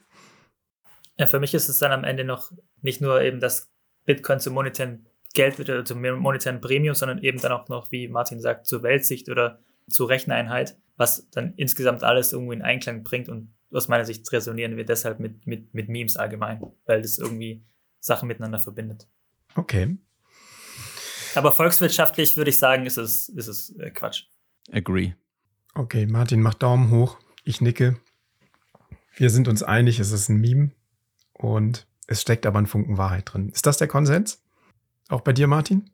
Ja, 1.19 1.27
für 1.27 1.41
mich 1.41 1.55
ist 1.55 1.69
es 1.69 1.79
dann 1.79 1.93
am 1.93 2.05
Ende 2.05 2.25
noch 2.25 2.53
nicht 2.83 3.01
nur 3.01 3.21
eben, 3.23 3.41
dass 3.41 3.71
Bitcoin 4.05 4.41
zum 4.41 4.55
monetären 4.55 5.07
Geld 5.35 5.59
wird 5.59 5.71
oder 5.71 5.85
zum 5.85 6.01
monetären 6.01 6.61
Premium, 6.61 6.95
sondern 6.95 7.19
eben 7.19 7.41
dann 7.41 7.53
auch 7.53 7.69
noch, 7.69 7.91
wie 7.91 8.09
Martin 8.09 8.41
sagt, 8.41 8.67
zur 8.67 8.83
Weltsicht 8.83 9.29
oder 9.29 9.61
zur 9.89 10.09
Recheneinheit, 10.09 10.77
was 10.97 11.29
dann 11.31 11.55
insgesamt 11.57 12.03
alles 12.03 12.33
irgendwo 12.33 12.53
in 12.53 12.63
Einklang 12.63 13.03
bringt 13.03 13.29
und, 13.29 13.53
aus 13.73 13.89
meiner 13.89 14.05
Sicht 14.05 14.31
resonieren 14.31 14.77
wir 14.77 14.85
deshalb 14.85 15.19
mit, 15.19 15.49
mit, 15.49 15.75
mit 15.75 15.89
Memes 15.89 16.17
allgemein, 16.17 16.63
weil 16.87 17.03
das 17.03 17.19
irgendwie 17.19 17.65
Sachen 17.99 18.29
miteinander 18.29 18.61
verbindet. 18.61 19.09
Okay. 19.57 19.99
Aber 21.35 21.51
volkswirtschaftlich 21.51 22.37
würde 22.37 22.51
ich 22.51 22.59
sagen, 22.59 22.87
ist 22.87 22.99
es, 22.99 23.29
ist 23.31 23.49
es 23.49 23.77
äh, 23.77 23.91
Quatsch. 23.91 24.27
Agree. 24.71 25.15
Okay, 25.75 26.07
Martin 26.07 26.41
macht 26.41 26.63
Daumen 26.63 26.91
hoch. 26.91 27.19
Ich 27.43 27.61
nicke. 27.61 27.99
Wir 29.17 29.31
sind 29.31 29.49
uns 29.49 29.65
einig, 29.65 29.99
es 29.99 30.13
ist 30.13 30.29
ein 30.29 30.41
Meme. 30.41 30.71
Und 31.35 31.87
es 32.07 32.21
steckt 32.23 32.47
aber 32.47 32.59
ein 32.59 32.67
Funken 32.67 32.99
Wahrheit 32.99 33.33
drin. 33.33 33.51
Ist 33.51 33.67
das 33.67 33.79
der 33.79 33.89
Konsens? 33.89 34.43
Auch 35.09 35.21
bei 35.21 35.33
dir, 35.33 35.47
Martin? 35.47 35.91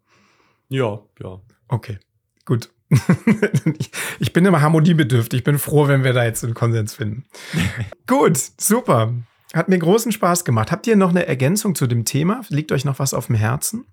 Ja, 0.69 1.01
ja. 1.21 1.41
Okay, 1.69 1.99
gut. 2.45 2.71
ich, 4.19 4.33
bin 4.33 4.45
immer 4.45 4.61
harmoniebedürftig. 4.61 5.39
Ich 5.39 5.45
bin 5.45 5.59
froh, 5.59 5.87
wenn 5.87 6.03
wir 6.03 6.13
da 6.13 6.25
jetzt 6.25 6.43
einen 6.45 6.55
Konsens 6.55 6.95
finden. 6.95 7.25
gut, 8.07 8.37
super. 8.37 9.15
Hat 9.55 9.69
mir 9.69 9.79
großen 9.79 10.13
Spaß 10.13 10.45
gemacht. 10.45 10.73
Habt 10.73 10.87
ihr 10.87 10.97
noch 10.97 11.11
eine 11.11 11.27
Ergänzung 11.27 11.75
zu 11.75 11.87
dem 11.87 12.05
Thema? 12.05 12.43
Liegt 12.49 12.73
euch 12.73 12.85
noch 12.85 12.99
was 12.99 13.15
auf 13.15 13.27
dem 13.27 13.37
Herzen? 13.37 13.87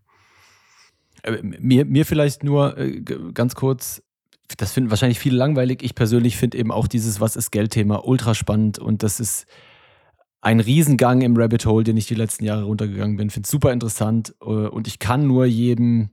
Äh, 1.23 1.41
Mir, 1.41 1.85
mir 1.85 2.05
vielleicht 2.05 2.43
nur 2.43 2.77
äh, 2.77 3.01
ganz 3.01 3.55
kurz, 3.55 4.03
das 4.57 4.71
finden 4.71 4.89
wahrscheinlich 4.89 5.19
viele 5.19 5.37
langweilig. 5.37 5.83
Ich 5.83 5.93
persönlich 5.93 6.37
finde 6.37 6.57
eben 6.57 6.71
auch 6.71 6.87
dieses 6.87 7.19
Was 7.19 7.35
ist 7.35 7.51
Geld-Thema 7.51 8.05
ultra 8.07 8.33
spannend 8.33 8.79
und 8.79 9.03
das 9.03 9.19
ist 9.19 9.45
ein 10.47 10.61
Riesengang 10.61 11.19
im 11.19 11.35
Rabbit 11.35 11.65
Hole, 11.65 11.83
den 11.83 11.97
ich 11.97 12.07
die 12.07 12.15
letzten 12.15 12.45
Jahre 12.45 12.63
runtergegangen 12.63 13.17
bin. 13.17 13.29
Finde 13.29 13.45
es 13.45 13.51
super 13.51 13.73
interessant 13.73 14.33
äh, 14.41 14.45
und 14.45 14.87
ich 14.87 14.97
kann 14.97 15.27
nur 15.27 15.45
jedem 15.45 16.09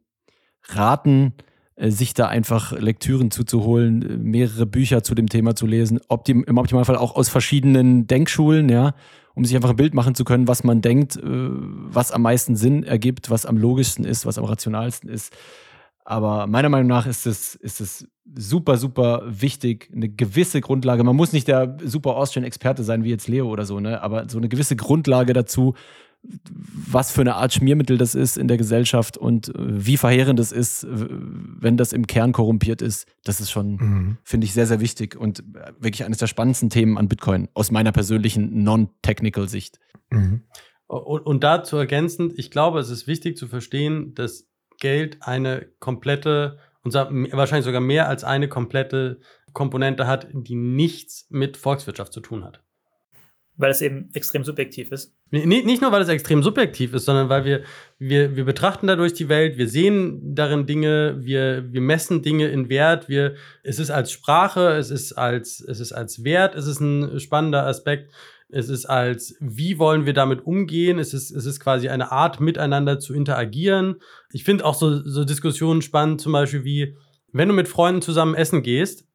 raten, 0.64 1.34
äh, 1.76 1.90
sich 1.90 2.14
da 2.14 2.26
einfach 2.26 2.72
Lektüren 2.72 3.30
zuzuholen, 3.30 4.02
äh, 4.02 4.16
mehrere 4.16 4.66
Bücher 4.66 5.04
zu 5.04 5.14
dem 5.14 5.28
Thema 5.28 5.54
zu 5.54 5.68
lesen, 5.68 6.00
optim 6.08 6.42
im 6.48 6.58
Optimalfall 6.58 6.96
auch 6.96 7.14
aus 7.14 7.28
verschiedenen 7.28 8.08
Denkschulen, 8.08 8.68
ja, 8.68 8.96
um 9.36 9.44
sich 9.44 9.54
einfach 9.54 9.70
ein 9.70 9.76
Bild 9.76 9.94
machen 9.94 10.16
zu 10.16 10.24
können, 10.24 10.48
was 10.48 10.64
man 10.64 10.82
denkt, 10.82 11.14
äh, 11.16 11.20
was 11.22 12.10
am 12.10 12.22
meisten 12.22 12.56
Sinn 12.56 12.82
ergibt, 12.82 13.30
was 13.30 13.46
am 13.46 13.56
logischsten 13.56 14.04
ist, 14.04 14.26
was 14.26 14.36
am 14.36 14.46
rationalsten 14.46 15.08
ist. 15.08 15.32
Aber 16.04 16.46
meiner 16.46 16.68
Meinung 16.68 16.88
nach 16.88 17.06
ist 17.06 17.26
es, 17.26 17.54
ist 17.54 17.80
es 17.80 18.06
super, 18.36 18.76
super 18.76 19.22
wichtig, 19.26 19.90
eine 19.94 20.08
gewisse 20.08 20.60
Grundlage. 20.60 21.02
Man 21.02 21.16
muss 21.16 21.32
nicht 21.32 21.48
der 21.48 21.78
super 21.82 22.16
Austrian-Experte 22.16 22.84
sein, 22.84 23.04
wie 23.04 23.10
jetzt 23.10 23.26
Leo 23.28 23.48
oder 23.48 23.64
so, 23.64 23.80
ne? 23.80 24.02
aber 24.02 24.28
so 24.28 24.38
eine 24.38 24.48
gewisse 24.48 24.76
Grundlage 24.76 25.32
dazu, 25.32 25.74
was 26.22 27.10
für 27.10 27.20
eine 27.20 27.34
Art 27.34 27.52
Schmiermittel 27.52 27.98
das 27.98 28.14
ist 28.14 28.38
in 28.38 28.48
der 28.48 28.56
Gesellschaft 28.56 29.18
und 29.18 29.48
äh, 29.48 29.52
wie 29.56 29.96
verheerend 29.96 30.40
es 30.40 30.52
ist, 30.52 30.86
wenn 30.88 31.76
das 31.76 31.92
im 31.92 32.06
Kern 32.06 32.32
korrumpiert 32.32 32.80
ist, 32.80 33.06
das 33.24 33.40
ist 33.40 33.50
schon, 33.50 33.76
Mhm. 33.76 34.16
finde 34.24 34.46
ich, 34.46 34.54
sehr, 34.54 34.66
sehr 34.66 34.80
wichtig 34.80 35.16
und 35.16 35.40
äh, 35.40 35.72
wirklich 35.78 36.04
eines 36.04 36.18
der 36.18 36.26
spannendsten 36.26 36.70
Themen 36.70 36.96
an 36.96 37.08
Bitcoin 37.08 37.48
aus 37.52 37.70
meiner 37.70 37.92
persönlichen 37.92 38.62
non-technical 38.62 39.48
Sicht. 39.48 39.78
Mhm. 40.10 40.42
Und, 40.86 41.26
und 41.26 41.44
dazu 41.44 41.76
ergänzend, 41.76 42.34
ich 42.36 42.50
glaube, 42.50 42.78
es 42.78 42.90
ist 42.90 43.06
wichtig 43.06 43.36
zu 43.36 43.46
verstehen, 43.46 44.14
dass 44.14 44.46
Geld 44.84 45.16
eine 45.22 45.66
komplette, 45.78 46.58
und 46.82 46.92
wahrscheinlich 46.92 47.64
sogar 47.64 47.80
mehr 47.80 48.06
als 48.06 48.22
eine 48.22 48.48
komplette 48.48 49.18
Komponente 49.54 50.06
hat, 50.06 50.28
die 50.34 50.56
nichts 50.56 51.26
mit 51.30 51.56
Volkswirtschaft 51.56 52.12
zu 52.12 52.20
tun 52.20 52.44
hat. 52.44 52.62
Weil 53.56 53.70
es 53.70 53.80
eben 53.80 54.10
extrem 54.12 54.44
subjektiv 54.44 54.92
ist. 54.92 55.16
Nicht 55.30 55.80
nur, 55.80 55.90
weil 55.90 56.02
es 56.02 56.08
extrem 56.08 56.42
subjektiv 56.42 56.92
ist, 56.92 57.06
sondern 57.06 57.30
weil 57.30 57.46
wir, 57.46 57.62
wir, 57.98 58.36
wir 58.36 58.44
betrachten 58.44 58.86
dadurch 58.86 59.14
die 59.14 59.30
Welt, 59.30 59.56
wir 59.56 59.68
sehen 59.68 60.34
darin 60.34 60.66
Dinge, 60.66 61.16
wir, 61.20 61.72
wir 61.72 61.80
messen 61.80 62.20
Dinge 62.20 62.48
in 62.48 62.68
Wert, 62.68 63.08
wir, 63.08 63.36
es 63.62 63.78
ist 63.78 63.90
als 63.90 64.12
Sprache, 64.12 64.72
es 64.72 64.90
ist 64.90 65.14
als, 65.14 65.60
es 65.60 65.80
ist 65.80 65.92
als 65.92 66.24
Wert, 66.24 66.54
es 66.54 66.66
ist 66.66 66.80
ein 66.80 67.18
spannender 67.20 67.66
Aspekt, 67.66 68.12
es 68.54 68.68
ist 68.68 68.86
als, 68.86 69.36
wie 69.40 69.80
wollen 69.80 70.06
wir 70.06 70.12
damit 70.12 70.46
umgehen, 70.46 71.00
es 71.00 71.12
ist, 71.12 71.32
es 71.32 71.44
ist 71.44 71.58
quasi 71.58 71.88
eine 71.88 72.12
Art, 72.12 72.38
miteinander 72.38 73.00
zu 73.00 73.12
interagieren. 73.12 73.96
Ich 74.32 74.44
finde 74.44 74.64
auch 74.64 74.76
so, 74.76 75.02
so 75.02 75.24
Diskussionen 75.24 75.82
spannend, 75.82 76.20
zum 76.20 76.32
Beispiel 76.32 76.62
wie, 76.62 76.96
wenn 77.32 77.48
du 77.48 77.54
mit 77.54 77.66
Freunden 77.66 78.00
zusammen 78.00 78.36
essen 78.36 78.62
gehst 78.62 79.08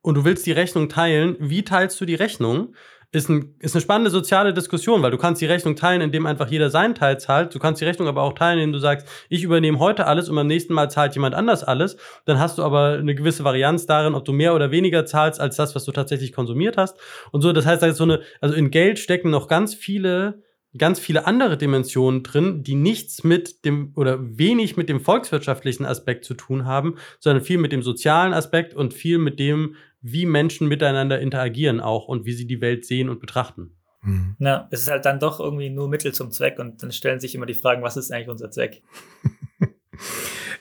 und 0.00 0.14
du 0.14 0.24
willst 0.24 0.46
die 0.46 0.52
Rechnung 0.52 0.88
teilen, 0.88 1.36
wie 1.40 1.62
teilst 1.62 2.00
du 2.00 2.06
die 2.06 2.14
Rechnung? 2.14 2.74
Ist, 3.12 3.28
ein, 3.28 3.54
ist 3.60 3.74
eine 3.74 3.82
spannende 3.82 4.10
soziale 4.10 4.54
Diskussion, 4.54 5.02
weil 5.02 5.10
du 5.10 5.18
kannst 5.18 5.42
die 5.42 5.46
Rechnung 5.46 5.76
teilen, 5.76 6.00
indem 6.00 6.24
einfach 6.24 6.50
jeder 6.50 6.70
seinen 6.70 6.94
Teil 6.94 7.20
zahlt. 7.20 7.54
Du 7.54 7.58
kannst 7.58 7.80
die 7.80 7.84
Rechnung 7.84 8.08
aber 8.08 8.22
auch 8.22 8.32
teilen, 8.32 8.58
indem 8.58 8.72
du 8.72 8.78
sagst, 8.78 9.06
ich 9.28 9.44
übernehme 9.44 9.78
heute 9.78 10.06
alles 10.06 10.30
und 10.30 10.34
beim 10.34 10.46
nächsten 10.46 10.72
Mal 10.72 10.90
zahlt 10.90 11.14
jemand 11.14 11.34
anders 11.34 11.62
alles. 11.62 11.98
Dann 12.24 12.38
hast 12.38 12.56
du 12.56 12.62
aber 12.62 12.98
eine 12.98 13.14
gewisse 13.14 13.44
Varianz 13.44 13.84
darin, 13.84 14.14
ob 14.14 14.24
du 14.24 14.32
mehr 14.32 14.54
oder 14.54 14.70
weniger 14.70 15.04
zahlst 15.04 15.40
als 15.40 15.56
das, 15.56 15.74
was 15.74 15.84
du 15.84 15.92
tatsächlich 15.92 16.32
konsumiert 16.32 16.78
hast. 16.78 16.98
Und 17.32 17.42
so, 17.42 17.52
das 17.52 17.66
heißt, 17.66 17.82
da 17.82 17.86
ist 17.86 17.98
so 17.98 18.04
eine, 18.04 18.22
also 18.40 18.54
in 18.54 18.70
Geld 18.70 18.98
stecken 18.98 19.28
noch 19.28 19.46
ganz 19.46 19.74
viele 19.74 20.42
ganz 20.78 20.98
viele 20.98 21.26
andere 21.26 21.58
Dimensionen 21.58 22.22
drin, 22.22 22.62
die 22.62 22.74
nichts 22.74 23.24
mit 23.24 23.64
dem 23.64 23.92
oder 23.94 24.18
wenig 24.20 24.76
mit 24.76 24.88
dem 24.88 25.00
volkswirtschaftlichen 25.00 25.84
Aspekt 25.84 26.24
zu 26.24 26.34
tun 26.34 26.64
haben, 26.64 26.96
sondern 27.20 27.44
viel 27.44 27.58
mit 27.58 27.72
dem 27.72 27.82
sozialen 27.82 28.32
Aspekt 28.32 28.74
und 28.74 28.94
viel 28.94 29.18
mit 29.18 29.38
dem, 29.38 29.76
wie 30.02 30.26
Menschen 30.26 30.68
miteinander 30.68 31.20
interagieren 31.20 31.80
auch 31.80 32.08
und 32.08 32.26
wie 32.26 32.32
sie 32.32 32.46
die 32.46 32.60
Welt 32.60 32.84
sehen 32.84 33.08
und 33.08 33.20
betrachten. 33.20 33.76
Mhm. 34.02 34.36
Ja, 34.40 34.68
es 34.70 34.82
ist 34.82 34.90
halt 34.90 35.04
dann 35.04 35.20
doch 35.20 35.40
irgendwie 35.40 35.70
nur 35.70 35.88
Mittel 35.88 36.12
zum 36.12 36.30
Zweck 36.30 36.58
und 36.58 36.82
dann 36.82 36.92
stellen 36.92 37.20
sich 37.20 37.34
immer 37.34 37.46
die 37.46 37.54
Fragen, 37.54 37.82
was 37.82 37.96
ist 37.96 38.10
eigentlich 38.10 38.28
unser 38.28 38.50
Zweck? 38.50 38.82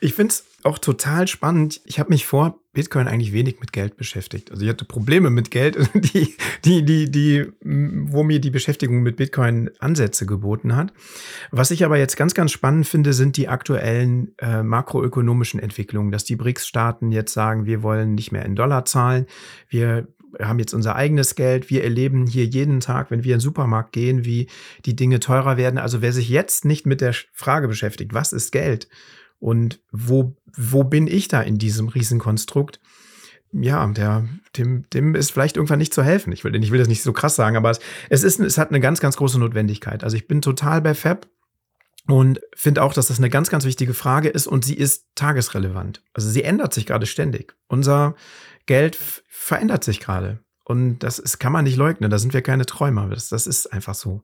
Ich 0.04 0.16
finde 0.16 0.32
es 0.32 0.46
auch 0.64 0.80
total 0.80 1.28
spannend. 1.28 1.80
Ich 1.86 2.00
habe 2.00 2.10
mich 2.10 2.26
vor 2.26 2.60
Bitcoin 2.74 3.08
eigentlich 3.08 3.34
wenig 3.34 3.60
mit 3.60 3.72
Geld 3.72 3.98
beschäftigt. 3.98 4.50
Also 4.50 4.64
ich 4.64 4.70
hatte 4.70 4.84
Probleme 4.84 5.30
mit 5.30 5.52
Geld, 5.52 5.78
die, 5.94 6.36
die, 6.66 6.84
die, 6.84 7.12
die, 7.12 7.46
wo 7.62 8.24
mir 8.24 8.42
die 8.42 8.50
Beschäftigung 8.50 9.04
mit 9.04 9.18
Bitcoin 9.18 9.70
Ansätze 9.78 10.26
geboten 10.26 10.76
hat. 10.76 10.92
Was 11.52 11.70
ich 11.70 11.86
aber 11.86 12.00
jetzt 12.00 12.18
ganz, 12.18 12.34
ganz 12.34 12.52
spannend 12.52 12.88
finde, 12.88 13.14
sind 13.14 13.38
die 13.38 13.48
aktuellen 13.48 14.34
äh, 14.40 14.64
makroökonomischen 14.64 15.60
Entwicklungen, 15.60 16.12
dass 16.12 16.24
die 16.24 16.36
BRICS-Staaten 16.36 17.12
jetzt 17.12 17.34
sagen, 17.34 17.68
wir 17.68 17.84
wollen 17.84 18.16
nicht 18.16 18.32
mehr 18.32 18.44
in 18.44 18.56
Dollar 18.56 18.86
zahlen, 18.86 19.28
wir 19.70 20.08
haben 20.42 20.58
jetzt 20.58 20.74
unser 20.74 20.96
eigenes 20.96 21.36
Geld. 21.36 21.70
Wir 21.70 21.84
erleben 21.84 22.26
hier 22.26 22.46
jeden 22.46 22.80
Tag, 22.80 23.12
wenn 23.12 23.24
wir 23.24 23.34
in 23.34 23.38
den 23.40 23.44
Supermarkt 23.44 23.92
gehen, 23.92 24.26
wie 24.26 24.48
die 24.86 24.96
Dinge 24.96 25.20
teurer 25.20 25.58
werden. 25.58 25.78
Also 25.78 26.02
wer 26.02 26.14
sich 26.14 26.30
jetzt 26.30 26.66
nicht 26.66 26.88
mit 26.88 27.02
der 27.02 27.14
Frage 27.34 27.68
beschäftigt, 27.68 28.14
was 28.14 28.34
ist 28.34 28.52
Geld 28.52 28.88
und 29.42 29.82
wo, 29.92 30.38
wo 30.56 30.84
bin 30.84 31.08
ich 31.08 31.28
da 31.28 31.42
in 31.42 31.58
diesem 31.58 31.90
Riesenkonstrukt? 31.90 32.80
Ja, 33.52 33.86
der, 33.88 34.26
dem, 34.56 34.90
dem 34.92 35.16
ist 35.16 35.32
vielleicht 35.32 35.58
irgendwann 35.58 35.80
nicht 35.80 35.94
zu 35.94 36.04
helfen. 36.04 36.32
Ich 36.32 36.46
will, 36.46 36.56
ich 36.56 36.72
will 36.72 36.80
das 36.80 36.88
nicht 36.88 37.04
so 37.04 37.12
krass 37.12 37.36
sagen, 37.36 37.58
aber 37.58 37.72
es, 37.72 37.80
es, 38.10 38.24
ist, 38.24 38.40
es 38.40 38.58
hat 38.58 38.70
eine 38.70 38.80
ganz, 38.80 39.02
ganz 39.02 39.18
große 39.18 39.40
Notwendigkeit. 39.40 40.06
Also 40.06 40.16
ich 40.16 40.28
bin 40.28 40.42
total 40.42 40.82
bei 40.82 40.94
Fab 40.94 41.28
und 42.08 42.40
finde 42.56 42.84
auch, 42.84 42.94
dass 42.94 43.08
das 43.08 43.18
eine 43.18 43.30
ganz, 43.30 43.50
ganz 43.50 43.66
wichtige 43.66 43.94
Frage 43.94 44.30
ist 44.30 44.48
und 44.48 44.64
sie 44.64 44.76
ist 44.76 45.08
tagesrelevant. 45.16 46.02
Also 46.14 46.30
sie 46.30 46.44
ändert 46.44 46.74
sich 46.74 46.86
gerade 46.86 47.08
ständig. 47.08 47.56
Unser 47.68 48.16
Geld 48.68 48.98
verändert 49.28 49.84
sich 49.84 50.00
gerade. 50.00 50.40
Und 50.64 51.00
das 51.00 51.20
ist, 51.20 51.40
kann 51.40 51.52
man 51.52 51.66
nicht 51.66 51.78
leugnen. 51.78 52.12
Da 52.12 52.20
sind 52.20 52.34
wir 52.34 52.44
keine 52.44 52.68
Träumer. 52.68 53.10
Das, 53.10 53.28
das 53.30 53.48
ist 53.48 53.74
einfach 53.74 53.96
so. 53.96 54.22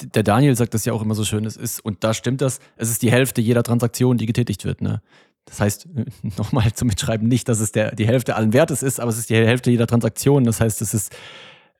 Der 0.00 0.22
Daniel 0.22 0.56
sagt 0.56 0.74
das 0.74 0.84
ja 0.84 0.92
auch 0.92 1.02
immer 1.02 1.14
so 1.14 1.24
schön, 1.24 1.44
es 1.44 1.56
ist, 1.56 1.80
und 1.80 2.04
da 2.04 2.14
stimmt 2.14 2.40
das, 2.40 2.60
es 2.76 2.90
ist 2.90 3.02
die 3.02 3.10
Hälfte 3.10 3.40
jeder 3.40 3.62
Transaktion, 3.62 4.18
die 4.18 4.26
getätigt 4.26 4.64
wird. 4.64 4.80
Ne? 4.80 5.02
Das 5.44 5.60
heißt, 5.60 5.88
nochmal 6.38 6.72
zum 6.72 6.88
Mitschreiben, 6.88 7.28
nicht, 7.28 7.48
dass 7.48 7.60
es 7.60 7.72
der, 7.72 7.94
die 7.94 8.06
Hälfte 8.06 8.36
allen 8.36 8.52
Wertes 8.52 8.82
ist, 8.82 9.00
aber 9.00 9.10
es 9.10 9.18
ist 9.18 9.30
die 9.30 9.34
Hälfte 9.34 9.70
jeder 9.70 9.86
Transaktion. 9.86 10.44
Das 10.44 10.60
heißt, 10.60 10.82
es 10.82 10.94
ist, 10.94 11.14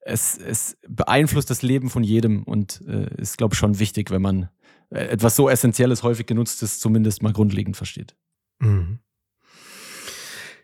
es, 0.02 0.36
es 0.36 0.76
beeinflusst 0.88 1.50
das 1.50 1.62
Leben 1.62 1.90
von 1.90 2.02
jedem 2.02 2.42
und 2.42 2.82
äh, 2.86 3.08
ist, 3.16 3.38
glaube 3.38 3.54
ich, 3.54 3.58
schon 3.58 3.78
wichtig, 3.78 4.10
wenn 4.10 4.22
man 4.22 4.48
äh, 4.90 5.06
etwas 5.06 5.36
so 5.36 5.48
Essentielles, 5.48 6.02
häufig 6.02 6.26
genutztes 6.26 6.78
zumindest 6.78 7.22
mal 7.22 7.32
grundlegend 7.32 7.76
versteht. 7.76 8.14
Mhm. 8.60 9.00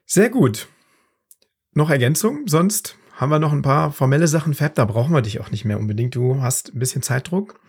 Sehr 0.06 0.28
gut. 0.28 0.68
Noch 1.72 1.88
Ergänzung? 1.88 2.46
Sonst 2.46 2.96
haben 3.20 3.30
wir 3.30 3.38
noch 3.38 3.52
ein 3.52 3.62
paar 3.62 3.92
formelle 3.92 4.26
Sachen. 4.28 4.54
Fab, 4.54 4.74
da 4.74 4.84
brauchen 4.86 5.12
wir 5.12 5.22
dich 5.22 5.40
auch 5.40 5.50
nicht 5.50 5.64
mehr 5.64 5.78
unbedingt. 5.78 6.14
Du 6.14 6.40
hast 6.40 6.74
ein 6.74 6.78
bisschen 6.78 7.02
Zeitdruck. 7.02 7.60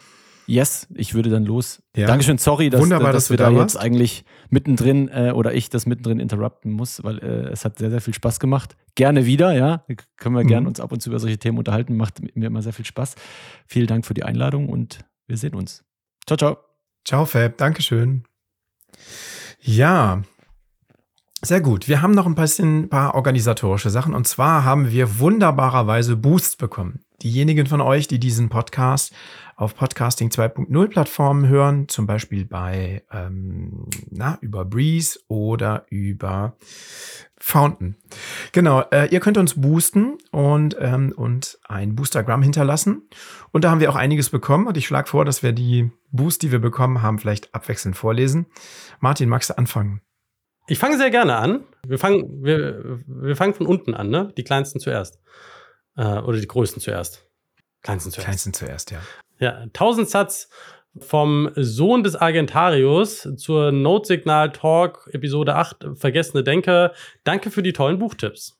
Yes, 0.47 0.87
ich 0.95 1.13
würde 1.13 1.29
dann 1.29 1.45
los. 1.45 1.81
Ja. 1.95 2.07
Dankeschön, 2.07 2.37
sorry, 2.37 2.69
dass, 2.69 2.81
Wunderbar, 2.81 3.13
dass, 3.13 3.25
dass 3.25 3.29
wir 3.29 3.37
du 3.37 3.43
da 3.43 3.49
jetzt 3.51 3.75
warst. 3.75 3.77
eigentlich 3.79 4.25
mittendrin 4.49 5.07
äh, 5.09 5.31
oder 5.33 5.53
ich 5.53 5.69
das 5.69 5.85
mittendrin 5.85 6.19
interrupten 6.19 6.71
muss, 6.71 7.03
weil 7.03 7.19
äh, 7.19 7.49
es 7.51 7.63
hat 7.63 7.77
sehr, 7.77 7.89
sehr 7.89 8.01
viel 8.01 8.13
Spaß 8.13 8.39
gemacht. 8.39 8.75
Gerne 8.95 9.25
wieder, 9.25 9.53
ja. 9.53 9.85
Können 10.17 10.35
wir 10.35 10.43
Mhm. 10.43 10.47
gerne 10.47 10.67
uns 10.67 10.79
ab 10.79 10.91
und 10.91 11.01
zu 11.01 11.09
über 11.09 11.19
solche 11.19 11.37
Themen 11.37 11.57
unterhalten. 11.57 11.95
Macht 11.95 12.21
mir 12.35 12.47
immer 12.47 12.61
sehr 12.61 12.73
viel 12.73 12.85
Spaß. 12.85 13.15
Vielen 13.67 13.87
Dank 13.87 14.05
für 14.05 14.13
die 14.13 14.23
Einladung 14.23 14.67
und 14.67 14.99
wir 15.27 15.37
sehen 15.37 15.53
uns. 15.53 15.83
Ciao, 16.25 16.37
ciao. 16.37 16.57
Ciao, 17.05 17.25
Fab. 17.25 17.57
Dankeschön. 17.57 18.23
Ja. 19.61 20.23
Sehr 21.43 21.59
gut. 21.59 21.87
Wir 21.87 22.03
haben 22.03 22.11
noch 22.11 22.27
ein 22.27 22.35
bisschen, 22.35 22.87
paar 22.87 23.15
organisatorische 23.15 23.89
Sachen. 23.89 24.13
Und 24.13 24.27
zwar 24.27 24.63
haben 24.63 24.91
wir 24.91 25.19
wunderbarerweise 25.19 26.15
Boosts 26.15 26.55
bekommen. 26.55 27.03
diejenigen 27.23 27.65
von 27.65 27.81
euch, 27.81 28.07
die 28.07 28.19
diesen 28.19 28.49
Podcast 28.49 29.11
auf 29.55 29.75
Podcasting 29.75 30.29
2.0 30.29 30.87
Plattformen 30.87 31.47
hören, 31.47 31.87
zum 31.87 32.07
Beispiel 32.07 32.45
bei 32.45 33.03
ähm, 33.11 33.85
na, 34.09 34.37
über 34.41 34.65
Breeze 34.65 35.19
oder 35.27 35.85
über 35.89 36.57
Fountain. 37.37 37.95
Genau, 38.51 38.81
äh, 38.91 39.07
ihr 39.11 39.19
könnt 39.19 39.37
uns 39.37 39.59
boosten 39.59 40.17
und, 40.31 40.75
ähm, 40.79 41.11
und 41.15 41.59
ein 41.67 41.95
Boostergramm 41.95 42.43
hinterlassen. 42.43 43.07
Und 43.51 43.63
da 43.63 43.71
haben 43.71 43.81
wir 43.81 43.89
auch 43.91 43.95
einiges 43.95 44.29
bekommen 44.29 44.67
und 44.67 44.77
ich 44.77 44.85
schlage 44.85 45.09
vor, 45.09 45.25
dass 45.25 45.41
wir 45.41 45.53
die 45.53 45.91
Boost, 46.11 46.43
die 46.43 46.51
wir 46.51 46.59
bekommen 46.59 47.01
haben, 47.01 47.17
vielleicht 47.17 47.53
abwechselnd 47.53 47.95
vorlesen. 47.95 48.45
Martin, 48.99 49.29
magst 49.29 49.49
du 49.49 49.57
anfangen? 49.57 50.01
Ich 50.71 50.79
fange 50.79 50.97
sehr 50.97 51.11
gerne 51.11 51.35
an. 51.35 51.65
Wir 51.85 51.99
fangen, 51.99 52.45
wir, 52.45 53.01
wir 53.05 53.35
fangen 53.35 53.53
von 53.53 53.65
unten 53.67 53.93
an, 53.93 54.09
ne? 54.09 54.31
Die 54.37 54.45
kleinsten 54.45 54.79
zuerst. 54.79 55.19
Äh, 55.97 56.19
oder 56.19 56.39
die 56.39 56.47
größten 56.47 56.81
zuerst. 56.81 57.27
Kleinsten 57.81 58.09
zuerst. 58.09 58.25
Kleinsten 58.25 58.53
zuerst, 58.53 58.91
ja. 58.91 59.01
Ja, 59.39 59.57
1000 59.63 60.09
Satz 60.09 60.47
vom 60.97 61.51
Sohn 61.57 62.03
des 62.03 62.15
Argentarius 62.15 63.27
zur 63.35 63.73
Notsignal 63.73 64.53
Talk 64.53 65.09
Episode 65.11 65.55
8 65.55 65.87
Vergessene 65.95 66.41
Denker. 66.41 66.93
Danke 67.25 67.51
für 67.51 67.63
die 67.63 67.73
tollen 67.73 67.99
Buchtipps. 67.99 68.57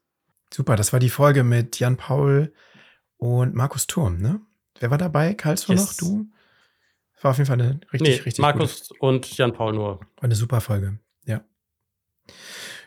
Super, 0.53 0.76
das 0.76 0.91
war 0.91 0.99
die 0.99 1.09
Folge 1.09 1.45
mit 1.45 1.80
Jan 1.80 1.95
Paul 1.95 2.51
und 3.16 3.55
Markus 3.55 3.88
Turm, 3.88 4.18
ne? 4.18 4.41
Wer 4.82 4.91
war 4.91 4.97
dabei? 4.97 5.34
Karlsruhe 5.34 5.78
yes. 5.78 6.01
noch? 6.01 6.09
Du? 6.09 6.26
War 7.22 7.32
auf 7.32 7.38
jeden 7.38 7.47
Fall 7.47 7.62
eine 7.62 7.80
richtig, 7.93 8.01
nee, 8.01 8.24
richtig 8.26 8.39
Markus 8.39 8.89
gute. 8.89 8.99
und 8.99 9.38
Jan 9.38 9.53
Paul 9.53 9.72
nur. 9.72 9.99
War 9.99 10.24
eine 10.24 10.36
super 10.36 10.59
Folge. 10.59 10.99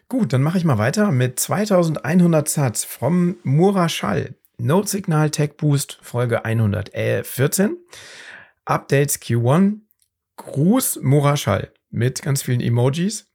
Gut, 0.09 0.33
dann 0.33 0.43
mache 0.43 0.59
ich 0.59 0.65
mal 0.65 0.79
weiter 0.79 1.11
mit 1.11 1.41
2100 1.41 2.49
Satz 2.49 2.85
vom 2.85 3.37
Mura 3.43 3.89
Schall. 3.89 4.35
Note 4.59 4.89
Signal 4.89 5.31
Tech 5.31 5.57
Boost 5.57 5.99
Folge 6.03 6.45
114. 6.45 7.77
Updates 8.65 9.21
Q1. 9.21 9.81
Gruß 10.37 11.01
Mura 11.03 11.37
Schall 11.37 11.73
mit 11.91 12.23
ganz 12.23 12.43
vielen 12.43 12.61
Emojis. 12.61 13.27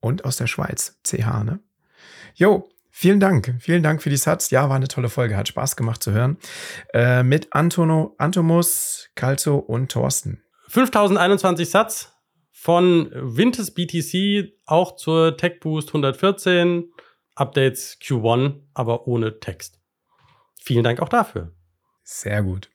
Und 0.00 0.24
aus 0.24 0.36
der 0.36 0.46
Schweiz. 0.46 0.98
CH, 1.02 1.42
ne? 1.44 1.60
Jo, 2.34 2.68
vielen 2.90 3.18
Dank. 3.18 3.56
Vielen 3.58 3.82
Dank 3.82 4.00
für 4.00 4.10
die 4.10 4.16
Satz. 4.16 4.50
Ja, 4.50 4.68
war 4.68 4.76
eine 4.76 4.86
tolle 4.86 5.08
Folge. 5.08 5.36
Hat 5.36 5.48
Spaß 5.48 5.74
gemacht 5.74 6.02
zu 6.02 6.12
hören. 6.12 6.38
Äh, 6.94 7.24
mit 7.24 7.52
Antono, 7.52 8.14
Antomus, 8.18 9.10
Calzo 9.16 9.56
und 9.56 9.90
Thorsten. 9.90 10.42
5021 10.68 11.68
Satz 11.68 12.12
von 12.68 13.10
Winters 13.14 13.70
BTC 13.70 14.52
auch 14.66 14.96
zur 14.96 15.38
Tech 15.38 15.58
Boost 15.60 15.88
114. 15.88 16.92
Updates 17.34 17.96
Q1, 17.98 18.56
aber 18.74 19.08
ohne 19.08 19.40
Text. 19.40 19.80
Vielen 20.60 20.84
Dank 20.84 21.00
auch 21.00 21.08
dafür. 21.08 21.50
Sehr 22.04 22.42
gut. 22.42 22.68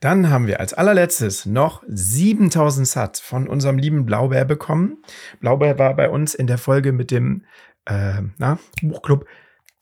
Dann 0.00 0.28
haben 0.28 0.46
wir 0.48 0.60
als 0.60 0.74
allerletztes 0.74 1.46
noch 1.46 1.82
7000 1.88 2.86
Satz 2.86 3.20
von 3.20 3.48
unserem 3.48 3.78
lieben 3.78 4.04
Blaubär 4.04 4.44
bekommen. 4.44 5.02
Blaubär 5.40 5.78
war 5.78 5.96
bei 5.96 6.10
uns 6.10 6.34
in 6.34 6.46
der 6.46 6.58
Folge 6.58 6.92
mit 6.92 7.10
dem 7.10 7.46
äh, 7.86 8.20
na, 8.36 8.58
Buchclub, 8.82 9.24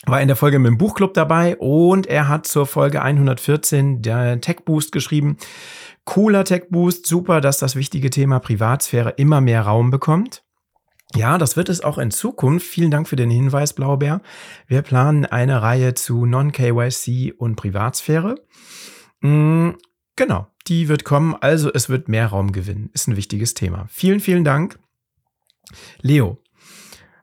war 0.06 0.20
in 0.20 0.28
der 0.28 0.36
Folge 0.36 0.58
mit 0.58 0.68
dem 0.68 0.78
Buchclub 0.78 1.14
dabei 1.14 1.56
und 1.56 2.06
er 2.06 2.28
hat 2.28 2.46
zur 2.46 2.66
Folge 2.66 3.02
114 3.02 4.02
der 4.02 4.40
Tech 4.40 4.64
Boost 4.64 4.92
geschrieben. 4.92 5.36
Cooler 6.04 6.44
Tech 6.44 6.64
Boost, 6.70 7.06
super, 7.06 7.40
dass 7.40 7.58
das 7.58 7.76
wichtige 7.76 8.10
Thema 8.10 8.38
Privatsphäre 8.38 9.10
immer 9.10 9.40
mehr 9.40 9.62
Raum 9.62 9.90
bekommt. 9.90 10.42
Ja, 11.14 11.38
das 11.38 11.56
wird 11.56 11.68
es 11.68 11.82
auch 11.82 11.98
in 11.98 12.10
Zukunft. 12.10 12.66
Vielen 12.66 12.90
Dank 12.90 13.08
für 13.08 13.16
den 13.16 13.30
Hinweis, 13.30 13.72
Blaubeer. 13.72 14.22
Wir 14.68 14.82
planen 14.82 15.26
eine 15.26 15.60
Reihe 15.60 15.94
zu 15.94 16.24
Non-KYC 16.24 17.34
und 17.36 17.56
Privatsphäre. 17.56 18.36
Mhm, 19.20 19.76
genau, 20.16 20.46
die 20.68 20.88
wird 20.88 21.04
kommen. 21.04 21.34
Also 21.40 21.70
es 21.72 21.88
wird 21.88 22.08
mehr 22.08 22.28
Raum 22.28 22.52
gewinnen. 22.52 22.90
Ist 22.92 23.08
ein 23.08 23.16
wichtiges 23.16 23.54
Thema. 23.54 23.86
Vielen, 23.90 24.20
vielen 24.20 24.44
Dank. 24.44 24.78
Leo, 26.00 26.38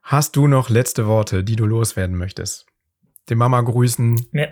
hast 0.04 0.36
du 0.36 0.48
noch 0.48 0.70
letzte 0.70 1.08
Worte, 1.08 1.44
die 1.44 1.56
du 1.56 1.66
loswerden 1.66 2.18
möchtest? 2.18 2.67
Den 3.30 3.38
Mama 3.38 3.62
grüßen. 3.62 4.28
Ja. 4.34 4.48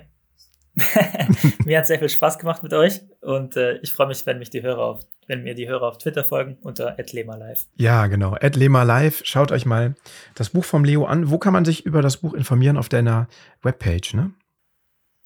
Mir 1.66 1.78
hat 1.78 1.88
sehr 1.88 2.00
viel 2.00 2.10
Spaß 2.10 2.38
gemacht 2.38 2.62
mit 2.62 2.74
euch 2.74 3.00
und 3.22 3.56
äh, 3.56 3.78
ich 3.78 3.94
freue 3.94 4.08
mich, 4.08 4.26
wenn 4.26 4.40
mich 4.40 4.50
die 4.50 4.62
Hörer 4.62 4.84
auf, 4.84 5.00
wenn 5.26 5.42
mir 5.44 5.56
die 5.56 5.70
Hörer 5.70 5.88
auf 5.88 6.00
Twitter 6.00 6.26
folgen 6.26 6.58
unter 6.62 6.98
@lemalive. 6.98 7.62
Ja, 7.78 8.08
genau, 8.08 8.36
@lemalive. 8.42 9.24
Schaut 9.24 9.54
euch 9.54 9.66
mal 9.66 9.96
das 10.36 10.50
Buch 10.50 10.66
vom 10.66 10.84
Leo 10.84 11.06
an. 11.06 11.30
Wo 11.30 11.38
kann 11.38 11.54
man 11.54 11.64
sich 11.64 11.86
über 11.86 12.02
das 12.02 12.18
Buch 12.18 12.34
informieren 12.34 12.76
auf 12.76 12.90
deiner 12.90 13.30
Webpage, 13.62 14.16
ne? 14.16 14.34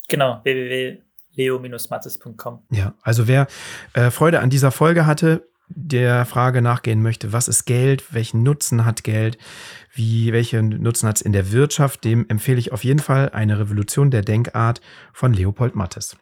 Genau, 0.07 0.39
www.leo-mattes.com. 0.43 2.61
Ja, 2.71 2.93
also 3.01 3.27
wer 3.27 3.47
äh, 3.93 4.11
Freude 4.11 4.41
an 4.41 4.51
dieser 4.51 4.69
Folge 4.71 5.07
hatte, 5.07 5.49
der 5.69 6.25
Frage 6.25 6.61
nachgehen 6.61 7.01
möchte, 7.01 7.31
was 7.31 7.47
ist 7.47 7.65
Geld, 7.65 8.13
welchen 8.13 8.43
Nutzen 8.43 8.85
hat 8.85 9.03
Geld, 9.03 9.37
wie, 9.93 10.33
welche 10.33 10.61
Nutzen 10.61 11.07
hat 11.07 11.17
es 11.17 11.21
in 11.21 11.31
der 11.31 11.51
Wirtschaft, 11.51 12.03
dem 12.03 12.25
empfehle 12.27 12.59
ich 12.59 12.71
auf 12.71 12.83
jeden 12.83 12.99
Fall 12.99 13.29
eine 13.29 13.59
Revolution 13.59 14.11
der 14.11 14.21
Denkart 14.21 14.81
von 15.13 15.33
Leopold 15.33 15.75
Mattes. 15.75 16.17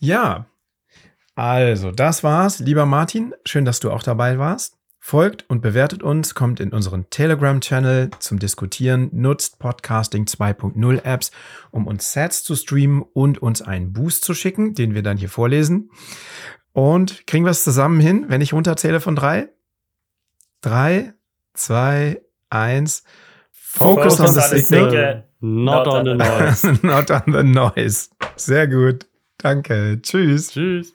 Ja, 0.00 0.46
also 1.34 1.90
das 1.90 2.22
war's, 2.22 2.58
lieber 2.58 2.86
Martin. 2.86 3.34
Schön, 3.46 3.64
dass 3.64 3.80
du 3.80 3.90
auch 3.90 4.02
dabei 4.02 4.38
warst. 4.38 4.76
Folgt 5.04 5.50
und 5.50 5.62
bewertet 5.62 6.04
uns, 6.04 6.34
kommt 6.34 6.60
in 6.60 6.70
unseren 6.70 7.10
Telegram-Channel 7.10 8.10
zum 8.20 8.38
Diskutieren, 8.38 9.10
nutzt 9.12 9.58
Podcasting 9.58 10.26
2.0 10.26 11.04
Apps, 11.04 11.32
um 11.72 11.88
uns 11.88 12.12
Sets 12.12 12.44
zu 12.44 12.54
streamen 12.54 13.02
und 13.02 13.42
uns 13.42 13.62
einen 13.62 13.92
Boost 13.92 14.24
zu 14.24 14.32
schicken, 14.32 14.74
den 14.74 14.94
wir 14.94 15.02
dann 15.02 15.16
hier 15.16 15.28
vorlesen. 15.28 15.90
Und 16.72 17.26
kriegen 17.26 17.44
wir 17.44 17.50
es 17.50 17.64
zusammen 17.64 18.00
hin, 18.00 18.26
wenn 18.28 18.40
ich 18.40 18.52
runterzähle 18.52 19.00
von 19.00 19.16
drei? 19.16 19.48
Drei, 20.60 21.12
zwei, 21.54 22.22
eins. 22.50 23.04
Focus, 23.50 24.16
Focus 24.16 24.20
on, 24.20 24.34
the, 24.34 24.40
on 24.40 24.50
the 24.50 24.58
signal, 24.58 24.90
signal, 24.90 25.24
not, 25.40 25.86
not 25.86 25.88
on 25.88 26.04
the 26.04 26.14
noise. 26.14 26.78
not 26.82 27.10
on 27.10 27.32
the 27.32 27.42
noise. 27.42 28.10
Sehr 28.36 28.68
gut. 28.68 29.06
Danke. 29.38 30.00
Tschüss. 30.02 30.52
Tschüss. 30.52 30.94